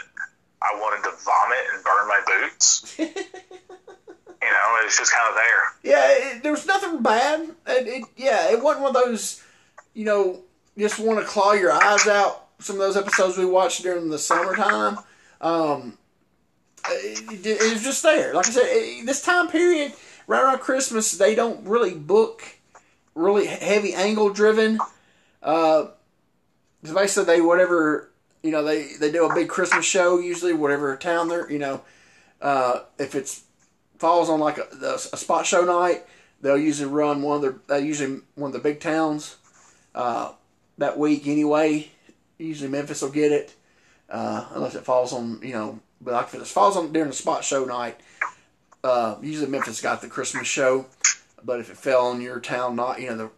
I 0.61 0.77
wanted 0.77 1.03
to 1.09 1.11
vomit 1.17 1.63
and 1.73 1.83
burn 1.83 2.05
my 2.07 2.21
boots. 2.25 2.95
you 2.99 4.51
know, 4.51 4.67
it's 4.85 4.97
just 4.97 5.11
kind 5.11 5.29
of 5.29 5.35
there. 5.35 5.63
yeah, 5.83 6.35
it, 6.35 6.43
there 6.43 6.51
was 6.51 6.65
nothing 6.65 7.01
bad. 7.01 7.41
It, 7.67 7.87
it 7.87 8.03
yeah, 8.15 8.51
it 8.51 8.61
wasn't 8.61 8.83
one 8.83 8.95
of 8.95 9.03
those, 9.03 9.43
you 9.93 10.05
know, 10.05 10.41
just 10.77 10.99
want 10.99 11.19
to 11.19 11.25
claw 11.25 11.53
your 11.53 11.71
eyes 11.71 12.07
out. 12.07 12.47
Some 12.59 12.77
of 12.77 12.81
those 12.81 12.97
episodes 12.97 13.37
we 13.37 13.45
watched 13.45 13.81
during 13.83 14.09
the 14.09 14.19
summertime. 14.19 14.99
Um, 15.41 15.97
it, 16.89 17.73
was 17.73 17.83
just 17.83 18.03
there. 18.03 18.33
Like 18.33 18.47
I 18.47 18.51
said, 18.51 19.07
this 19.07 19.21
time 19.21 19.47
period, 19.47 19.93
right 20.27 20.41
around 20.41 20.59
Christmas, 20.59 21.11
they 21.11 21.35
don't 21.35 21.65
really 21.67 21.93
book 21.93 22.43
really 23.15 23.45
heavy 23.45 23.93
angle 23.93 24.31
driven. 24.31 24.79
Uh, 25.41 25.87
basically, 26.81 27.25
they 27.25 27.41
whatever 27.41 28.11
you 28.41 28.51
know 28.51 28.63
they 28.63 28.93
they 28.99 29.11
do 29.11 29.25
a 29.25 29.33
big 29.33 29.49
Christmas 29.49 29.85
show 29.85 30.19
usually 30.19 30.53
whatever 30.53 30.95
town 30.97 31.29
they're 31.29 31.49
you 31.49 31.59
know 31.59 31.81
uh, 32.41 32.81
if 32.99 33.15
it's 33.15 33.43
falls 33.97 34.29
on 34.29 34.39
like 34.39 34.57
a, 34.57 34.67
a 35.13 35.17
spot 35.17 35.45
show 35.45 35.63
night, 35.63 36.03
they'll 36.41 36.57
usually 36.57 36.91
run 36.91 37.21
one 37.21 37.37
of 37.37 37.41
their 37.41 37.77
uh, 37.77 37.79
usually 37.79 38.19
one 38.35 38.49
of 38.49 38.53
the 38.53 38.59
big 38.59 38.79
towns 38.79 39.37
uh, 39.95 40.33
that 40.77 40.99
week 40.99 41.25
anyway. 41.25 41.89
Usually 42.37 42.69
Memphis 42.69 43.01
will 43.01 43.11
get 43.11 43.31
it 43.31 43.55
uh, 44.09 44.45
unless 44.53 44.75
it 44.75 44.83
falls 44.83 45.13
on 45.13 45.39
you 45.41 45.53
know. 45.53 45.79
But 46.03 46.13
like 46.13 46.33
if 46.33 46.35
it 46.35 46.47
falls 46.47 46.77
on 46.77 46.91
during 46.91 47.09
the 47.09 47.15
spot 47.15 47.43
show 47.43 47.65
night, 47.65 47.99
uh, 48.83 49.15
usually 49.21 49.49
Memphis 49.49 49.81
got 49.81 50.01
the 50.01 50.07
Christmas 50.07 50.47
show. 50.47 50.85
But 51.43 51.59
if 51.59 51.69
it 51.69 51.77
fell 51.77 52.07
on 52.07 52.21
your 52.21 52.39
town, 52.39 52.75
not 52.75 53.01
you 53.01 53.09
know 53.09 53.17
the 53.17 53.29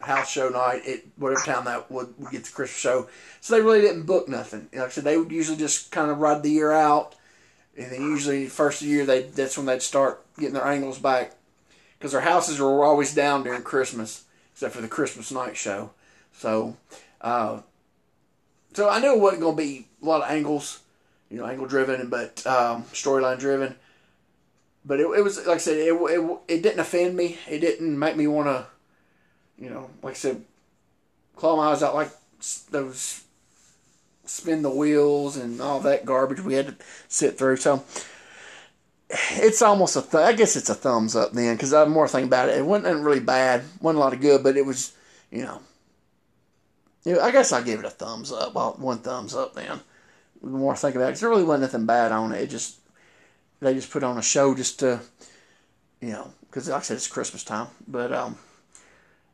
house 0.00 0.30
show 0.30 0.48
night, 0.48 0.82
it 0.84 1.06
whatever 1.16 1.44
town 1.44 1.64
that 1.66 1.90
would, 1.90 2.14
would 2.18 2.30
get 2.30 2.44
the 2.44 2.52
Christmas 2.52 2.78
show. 2.78 3.08
So 3.40 3.54
they 3.54 3.62
really 3.62 3.80
didn't 3.80 4.06
book 4.06 4.28
nothing. 4.28 4.68
Like 4.72 4.86
I 4.86 4.88
said, 4.88 5.04
they 5.04 5.16
would 5.16 5.32
usually 5.32 5.58
just 5.58 5.90
kind 5.90 6.10
of 6.10 6.18
ride 6.18 6.42
the 6.42 6.50
year 6.50 6.72
out, 6.72 7.14
and 7.76 7.90
then 7.92 8.02
usually 8.02 8.46
first 8.46 8.82
of 8.82 8.88
the 8.88 8.92
year 8.92 9.06
they 9.06 9.22
that's 9.22 9.56
when 9.56 9.66
they'd 9.66 9.82
start 9.82 10.24
getting 10.38 10.54
their 10.54 10.66
angles 10.66 10.98
back 10.98 11.34
because 11.98 12.12
their 12.12 12.20
houses 12.20 12.60
were 12.60 12.84
always 12.84 13.14
down 13.14 13.42
during 13.42 13.62
Christmas, 13.62 14.24
except 14.52 14.74
for 14.74 14.82
the 14.82 14.88
Christmas 14.88 15.32
night 15.32 15.56
show. 15.56 15.90
So, 16.34 16.76
uh, 17.20 17.60
so 18.74 18.90
I 18.90 19.00
knew 19.00 19.14
it 19.14 19.20
wasn't 19.20 19.42
going 19.42 19.56
to 19.56 19.62
be 19.62 19.86
a 20.02 20.04
lot 20.04 20.22
of 20.22 20.30
angles, 20.30 20.80
you 21.30 21.38
know, 21.38 21.46
angle 21.46 21.66
driven, 21.66 22.08
but 22.08 22.46
um, 22.46 22.84
storyline 22.84 23.38
driven. 23.38 23.74
But 24.84 25.00
it, 25.00 25.04
it 25.04 25.22
was 25.22 25.38
like 25.46 25.56
I 25.56 25.58
said, 25.58 25.78
it, 25.78 25.94
it 25.94 26.38
it 26.48 26.62
didn't 26.62 26.80
offend 26.80 27.16
me. 27.16 27.38
It 27.48 27.60
didn't 27.60 27.98
make 27.98 28.16
me 28.16 28.26
want 28.26 28.48
to, 28.48 28.66
you 29.58 29.70
know, 29.70 29.90
like 30.02 30.12
I 30.12 30.16
said, 30.16 30.42
claw 31.36 31.56
my 31.56 31.68
eyes 31.68 31.82
out 31.82 31.94
like 31.94 32.10
those 32.70 33.22
spin 34.26 34.62
the 34.62 34.70
wheels 34.70 35.36
and 35.36 35.60
all 35.60 35.80
that 35.80 36.04
garbage 36.04 36.40
we 36.40 36.54
had 36.54 36.66
to 36.66 36.76
sit 37.08 37.38
through. 37.38 37.56
So 37.56 37.84
it's 39.08 39.62
almost 39.62 39.96
a 39.96 40.02
th- 40.02 40.14
I 40.14 40.32
guess 40.32 40.56
it's 40.56 40.70
a 40.70 40.74
thumbs 40.74 41.16
up 41.16 41.32
then 41.32 41.54
because 41.54 41.72
I'm 41.72 41.90
more 41.90 42.08
thinking 42.08 42.28
about 42.28 42.48
it. 42.48 42.58
It 42.58 42.64
wasn't 42.64 43.04
really 43.04 43.20
bad, 43.20 43.64
wasn't 43.80 43.98
a 43.98 44.00
lot 44.00 44.12
of 44.12 44.20
good, 44.20 44.42
but 44.42 44.56
it 44.56 44.66
was 44.66 44.92
you 45.30 45.42
know. 45.42 45.60
I 47.06 47.30
guess 47.32 47.52
I 47.52 47.60
give 47.60 47.80
it 47.80 47.84
a 47.84 47.90
thumbs 47.90 48.32
up. 48.32 48.54
Well, 48.54 48.76
one 48.78 48.98
thumbs 48.98 49.34
up 49.34 49.54
then. 49.54 49.80
The 50.44 50.50
more 50.50 50.74
I 50.74 50.76
think 50.76 50.94
about 50.94 51.12
it, 51.12 51.18
there 51.18 51.30
really 51.30 51.42
wasn't 51.42 51.62
nothing 51.62 51.86
bad 51.86 52.12
on 52.12 52.32
it. 52.32 52.42
It 52.42 52.50
just 52.50 52.78
they 53.60 53.72
just 53.72 53.90
put 53.90 54.02
on 54.02 54.18
a 54.18 54.22
show 54.22 54.54
just 54.54 54.78
to, 54.80 55.00
you 56.00 56.10
know, 56.10 56.30
because 56.42 56.68
like 56.68 56.80
I 56.80 56.82
said, 56.82 56.98
it's 56.98 57.06
Christmas 57.06 57.44
time. 57.44 57.68
But 57.88 58.12
um, 58.12 58.36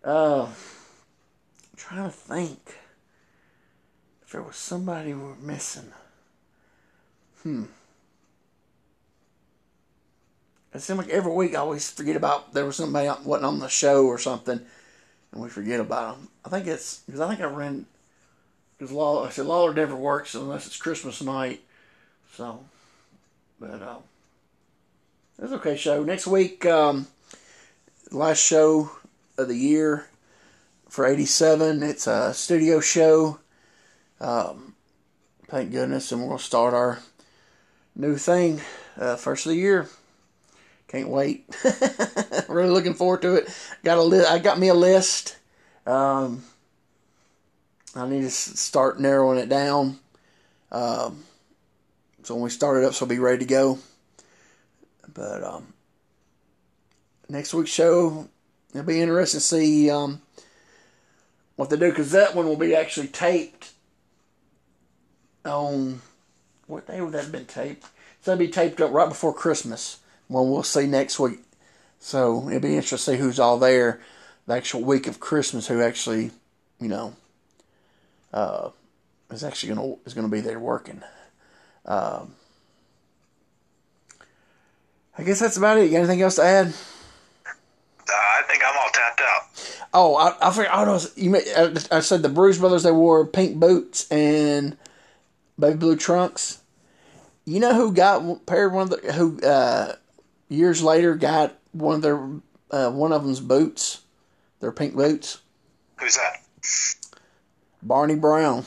uh, 0.05 0.45
I'm 0.45 1.77
trying 1.77 2.05
to 2.05 2.11
think 2.11 2.77
if 4.23 4.31
there 4.31 4.43
was 4.43 4.55
somebody 4.55 5.13
we 5.13 5.23
were 5.23 5.35
missing. 5.35 5.93
Hmm. 7.43 7.65
It 10.73 10.81
seems 10.81 10.99
like 10.99 11.09
every 11.09 11.33
week 11.33 11.57
I 11.57 11.59
always 11.59 11.91
forget 11.91 12.15
about 12.15 12.55
there 12.55 12.65
was 12.65 12.77
somebody 12.77 13.11
wasn't 13.25 13.47
on 13.47 13.59
the 13.59 13.69
show 13.69 14.07
or 14.07 14.19
something, 14.19 14.61
and 15.33 15.43
we 15.43 15.49
forget 15.49 15.81
about 15.81 16.19
them. 16.19 16.29
I 16.45 16.51
think 16.51 16.69
it's 16.69 17.01
because 17.01 17.21
I 17.21 17.29
think 17.29 17.41
I 17.41 17.47
ran 17.47 17.87
because 18.81 18.93
Law 18.93 19.27
I 19.27 19.29
said 19.29 19.45
Lawler 19.45 19.75
never 19.75 19.95
works 19.95 20.35
unless 20.35 20.67
it's 20.67 20.79
Christmas 20.79 21.21
night, 21.21 21.61
so. 22.33 22.65
But 23.61 23.83
uh, 23.83 23.99
it's 25.39 25.53
okay 25.53 25.77
show. 25.77 26.03
Next 26.03 26.27
week, 26.27 26.65
um, 26.65 27.07
last 28.11 28.39
show 28.39 28.91
of 29.37 29.49
the 29.49 29.55
year 29.55 30.07
for 30.89 31.07
'87. 31.07 31.83
It's 31.83 32.07
a 32.07 32.33
studio 32.33 32.81
show. 32.81 33.39
Um, 34.19 34.75
thank 35.49 35.73
goodness, 35.73 36.11
and 36.11 36.23
we're 36.23 36.29
gonna 36.29 36.39
start 36.39 36.73
our 36.73 37.01
new 37.95 38.17
thing 38.17 38.63
uh, 38.97 39.17
first 39.17 39.45
of 39.45 39.51
the 39.51 39.59
year. 39.59 39.91
Can't 40.89 41.11
wait. 41.11 41.55
really 42.49 42.71
looking 42.71 42.95
forward 42.95 43.21
to 43.23 43.35
it. 43.35 43.55
Got 43.85 43.99
a 43.99 44.03
li- 44.03 44.25
I 44.25 44.39
got 44.39 44.59
me 44.59 44.69
a 44.69 44.75
list. 44.75 45.37
Um, 45.87 46.45
I 47.95 48.09
need 48.09 48.23
to 48.23 48.31
start 48.31 49.01
narrowing 49.01 49.39
it 49.39 49.49
down. 49.49 49.99
Um, 50.71 51.25
so 52.23 52.35
when 52.35 52.45
we 52.45 52.51
start 52.51 52.83
it 52.83 52.87
up, 52.87 52.95
so 52.95 53.05
I'll 53.05 53.09
be 53.09 53.19
ready 53.19 53.39
to 53.39 53.45
go. 53.45 53.79
But 55.13 55.43
um, 55.43 55.73
next 57.29 57.53
week's 57.53 57.71
show, 57.71 58.29
it'll 58.71 58.87
be 58.87 59.01
interesting 59.01 59.39
to 59.39 59.45
see 59.45 59.91
um, 59.91 60.23
what 61.57 61.71
they 61.71 61.77
do 61.77 61.91
because 61.91 62.13
that 62.13 62.35
one 62.35 62.47
will 62.47 62.57
be 62.57 62.75
actually 62.75 63.09
taped 63.09 63.73
on 65.45 66.01
what 66.67 66.87
day 66.87 67.01
would 67.01 67.13
that 67.13 67.25
have 67.25 67.33
been 67.33 67.47
taped? 67.47 67.87
So 68.21 68.33
it'll 68.33 68.39
be 68.39 68.49
taped 68.49 68.81
up 68.81 68.93
right 68.93 69.09
before 69.09 69.35
Christmas 69.35 69.99
one 70.31 70.49
we'll 70.49 70.63
see 70.63 70.87
next 70.87 71.19
week. 71.19 71.41
So 71.99 72.49
it'll 72.49 72.61
be 72.61 72.77
interesting 72.77 73.15
to 73.15 73.19
see 73.19 73.23
who's 73.23 73.41
all 73.41 73.59
there 73.59 74.01
the 74.47 74.55
actual 74.55 74.83
week 74.83 75.07
of 75.07 75.21
Christmas, 75.21 75.67
who 75.67 75.83
actually, 75.83 76.31
you 76.81 76.89
know, 76.89 77.15
uh, 78.33 78.71
is 79.31 79.45
actually 79.45 79.75
gonna 79.75 79.95
is 80.05 80.15
gonna 80.15 80.29
be 80.29 80.41
there 80.41 80.59
working. 80.59 81.03
Um, 81.85 82.35
I 85.17 85.23
guess 85.23 85.41
that's 85.41 85.57
about 85.57 85.79
it. 85.79 85.85
You 85.85 85.91
got 85.91 85.99
anything 85.99 86.23
else 86.23 86.37
to 86.37 86.45
add? 86.45 86.67
Uh, 86.67 88.13
I 88.13 88.43
think 88.49 88.63
I'm 88.65 88.77
all 88.77 88.91
tapped 88.93 89.21
out. 89.21 89.87
Oh, 89.93 90.17
I, 90.17 90.49
I 90.49 90.53
forgot. 90.53 90.73
I, 90.73 90.91
was, 90.91 91.17
you 91.17 91.31
made, 91.31 91.45
I, 91.57 91.75
I 91.91 92.01
said 92.01 92.23
the 92.23 92.29
Bruise 92.29 92.59
Brothers. 92.59 92.85
They 92.85 92.93
wore 92.93 93.27
pink 93.27 93.57
boots 93.57 94.11
and 94.11 94.77
baby 95.59 95.77
blue 95.77 95.97
trunks. 95.97 96.61
You 97.45 97.61
know 97.61 97.75
who 97.75 97.93
got 97.93 98.47
paired 98.47 98.73
one 98.73 98.85
of 98.85 98.91
the 98.91 99.13
who 99.13 99.41
uh, 99.43 99.97
years 100.49 100.83
later 100.83 101.15
got 101.17 101.57
one 101.73 101.97
of 101.97 102.03
their 102.03 102.29
uh, 102.71 102.91
one 102.91 103.13
of 103.13 103.25
them's 103.25 103.41
boots, 103.41 104.03
their 104.61 104.73
pink 104.73 104.95
boots. 104.95 105.39
Who's 105.99 106.17
that? 106.17 107.00
Barney 107.83 108.15
Brown. 108.17 108.65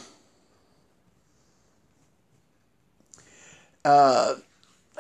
Uh, 3.86 4.36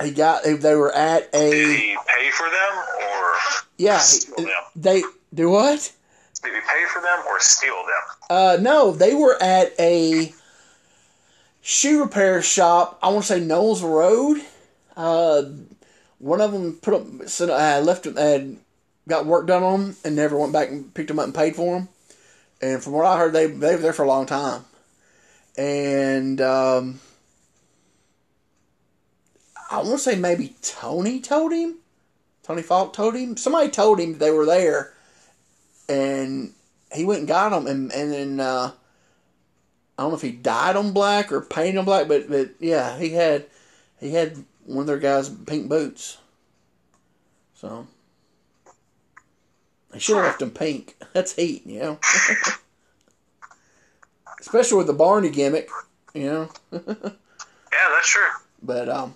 he 0.01 0.11
got 0.11 0.43
they 0.43 0.75
were 0.75 0.91
at 0.91 1.29
a. 1.33 1.49
Did 1.51 1.79
he 1.79 1.97
pay 2.07 2.29
for 2.31 2.49
them 2.49 2.77
or? 2.77 3.35
Yeah, 3.77 3.99
steal 3.99 4.35
them? 4.45 4.63
they 4.75 5.03
do 5.33 5.49
what? 5.49 5.91
Did 6.43 6.53
he 6.53 6.59
pay 6.59 6.85
for 6.91 7.01
them 7.01 7.19
or 7.27 7.39
steal 7.39 7.75
them? 7.75 8.27
Uh, 8.29 8.57
no, 8.59 8.91
they 8.91 9.13
were 9.13 9.41
at 9.41 9.73
a 9.79 10.33
shoe 11.61 12.01
repair 12.01 12.41
shop. 12.41 12.99
I 13.01 13.09
want 13.09 13.23
to 13.25 13.33
say 13.33 13.39
Knowles 13.39 13.81
Road. 13.81 14.41
Uh, 14.95 15.43
one 16.19 16.41
of 16.41 16.51
them 16.51 16.73
put 16.81 16.93
up, 16.93 17.27
said 17.27 17.49
I 17.49 17.79
left 17.79 18.03
them, 18.03 18.15
had 18.15 18.57
got 19.07 19.25
work 19.25 19.47
done 19.47 19.63
on 19.63 19.81
them, 19.81 19.95
and 20.03 20.15
never 20.15 20.37
went 20.37 20.53
back 20.53 20.69
and 20.69 20.93
picked 20.93 21.07
them 21.07 21.19
up 21.19 21.25
and 21.25 21.35
paid 21.35 21.55
for 21.55 21.75
them. 21.79 21.89
And 22.63 22.81
from 22.81 22.93
what 22.93 23.05
I 23.05 23.17
heard, 23.17 23.33
they 23.33 23.47
they 23.47 23.75
were 23.75 23.81
there 23.81 23.91
for 23.91 24.03
a 24.03 24.07
long 24.07 24.25
time. 24.25 24.63
And 25.57 26.39
um, 26.39 27.01
I 29.69 29.79
want 29.79 29.89
to 29.89 29.97
say 29.97 30.15
maybe 30.15 30.55
Tony 30.61 31.19
told 31.19 31.51
him, 31.51 31.79
Tony 32.41 32.61
Falk 32.61 32.93
told 32.93 33.15
him, 33.15 33.35
somebody 33.35 33.69
told 33.69 33.99
him 33.99 34.17
they 34.17 34.31
were 34.31 34.45
there, 34.45 34.93
and 35.89 36.53
he 36.93 37.03
went 37.03 37.19
and 37.19 37.27
got 37.27 37.49
them, 37.49 37.67
and 37.67 37.91
and 37.91 38.13
then 38.13 38.39
uh, 38.39 38.71
I 39.97 40.01
don't 40.01 40.11
know 40.11 40.15
if 40.15 40.21
he 40.21 40.31
dyed 40.31 40.77
them 40.77 40.93
black 40.93 41.33
or 41.33 41.41
painted 41.41 41.75
them 41.75 41.85
black, 41.85 42.07
but 42.07 42.29
but 42.29 42.51
yeah, 42.61 42.97
he 42.97 43.09
had 43.09 43.45
he 43.99 44.11
had 44.11 44.37
one 44.63 44.83
of 44.83 44.87
their 44.87 44.99
guys' 44.99 45.27
pink 45.27 45.67
boots. 45.67 46.17
So 47.55 47.87
they 49.93 49.99
should 49.99 50.17
have 50.17 50.25
left 50.25 50.39
them 50.39 50.51
pink. 50.51 50.97
That's 51.13 51.33
heat, 51.35 51.65
you 51.65 51.79
know. 51.79 51.99
Especially 54.39 54.77
with 54.77 54.87
the 54.87 54.93
Barney 54.93 55.29
gimmick, 55.29 55.69
you 56.13 56.25
know. 56.25 56.49
Yeah, 57.73 57.89
that's 57.95 58.09
true. 58.09 58.21
But 58.61 58.87
um, 58.87 59.15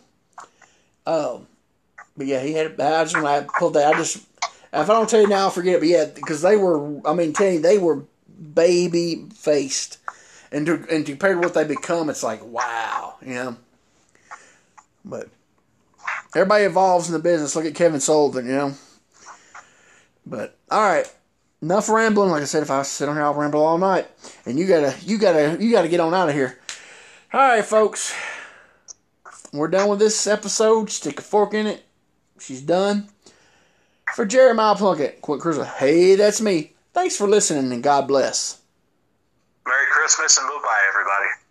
um, 1.06 1.48
but 2.18 2.26
yeah, 2.26 2.42
he 2.42 2.54
had. 2.54 2.80
I 2.82 3.04
just 3.04 3.16
when 3.16 3.26
I 3.26 3.46
pulled 3.60 3.76
that, 3.76 3.94
I 3.94 3.98
just 3.98 4.18
if 4.74 4.90
I 4.90 4.94
don't 4.94 5.10
tell 5.10 5.22
you 5.22 5.28
now, 5.28 5.42
I'll 5.42 5.50
forget 5.52 5.76
it. 5.76 5.80
But 5.80 5.90
yeah, 5.90 6.06
because 6.06 6.42
they 6.42 6.58
were. 6.58 7.00
I 7.08 7.14
mean, 7.14 7.34
tell 7.34 7.52
you, 7.52 7.60
they 7.60 7.78
were 7.78 8.04
baby 8.54 9.28
faced, 9.34 10.00
and 10.52 10.66
to, 10.66 10.86
and 10.92 11.06
compared 11.06 11.36
to 11.36 11.40
what 11.40 11.54
they 11.54 11.64
become, 11.66 12.10
it's 12.10 12.24
like 12.24 12.44
wow, 12.44 13.16
you 13.22 13.36
know. 13.36 13.58
But 15.06 15.30
everybody 16.36 16.66
evolves 16.66 17.08
in 17.08 17.14
the 17.14 17.20
business. 17.20 17.56
Look 17.56 17.66
at 17.66 17.76
Kevin 17.76 18.00
Sullivan, 18.00 18.48
you 18.48 18.54
know. 18.54 18.74
But 20.26 20.57
all 20.70 20.82
right, 20.82 21.12
enough 21.62 21.90
rambling. 21.90 22.32
Like 22.32 22.42
I 22.42 22.46
said, 22.46 22.64
if 22.64 22.72
I 22.72 22.82
sit 22.84 23.10
on 23.10 23.16
here, 23.16 23.24
I'll 23.24 23.34
ramble 23.34 23.64
all 23.64 23.78
night. 23.78 24.08
And 24.46 24.60
you 24.60 24.68
gotta, 24.68 24.96
you 25.06 25.18
gotta, 25.18 25.58
you 25.64 25.72
gotta 25.72 25.88
get 25.88 26.00
on 26.00 26.14
out 26.14 26.30
of 26.30 26.36
here. 26.36 26.60
All 27.34 27.40
right, 27.40 27.64
folks. 27.66 28.14
We're 29.54 29.70
done 29.70 29.90
with 29.90 30.00
this 30.00 30.28
episode. 30.28 30.90
Stick 30.90 31.20
a 31.20 31.24
fork 31.24 31.54
in 31.54 31.68
it. 31.68 31.84
She's 32.40 32.62
done. 32.62 33.10
For 34.16 34.26
Jeremiah 34.26 34.76
Plunkett, 34.76 35.22
Quick 35.22 35.42
Cruiser. 35.42 35.66
Hey, 35.66 36.16
that's 36.16 36.42
me. 36.42 36.74
Thanks 36.94 37.16
for 37.16 37.28
listening 37.28 37.72
and 37.72 37.84
God 37.84 38.08
bless. 38.08 38.62
Merry 39.66 39.86
Christmas 39.92 40.38
and 40.38 40.48
bye 40.48 40.60
bye, 40.64 40.82
everybody. 40.90 41.47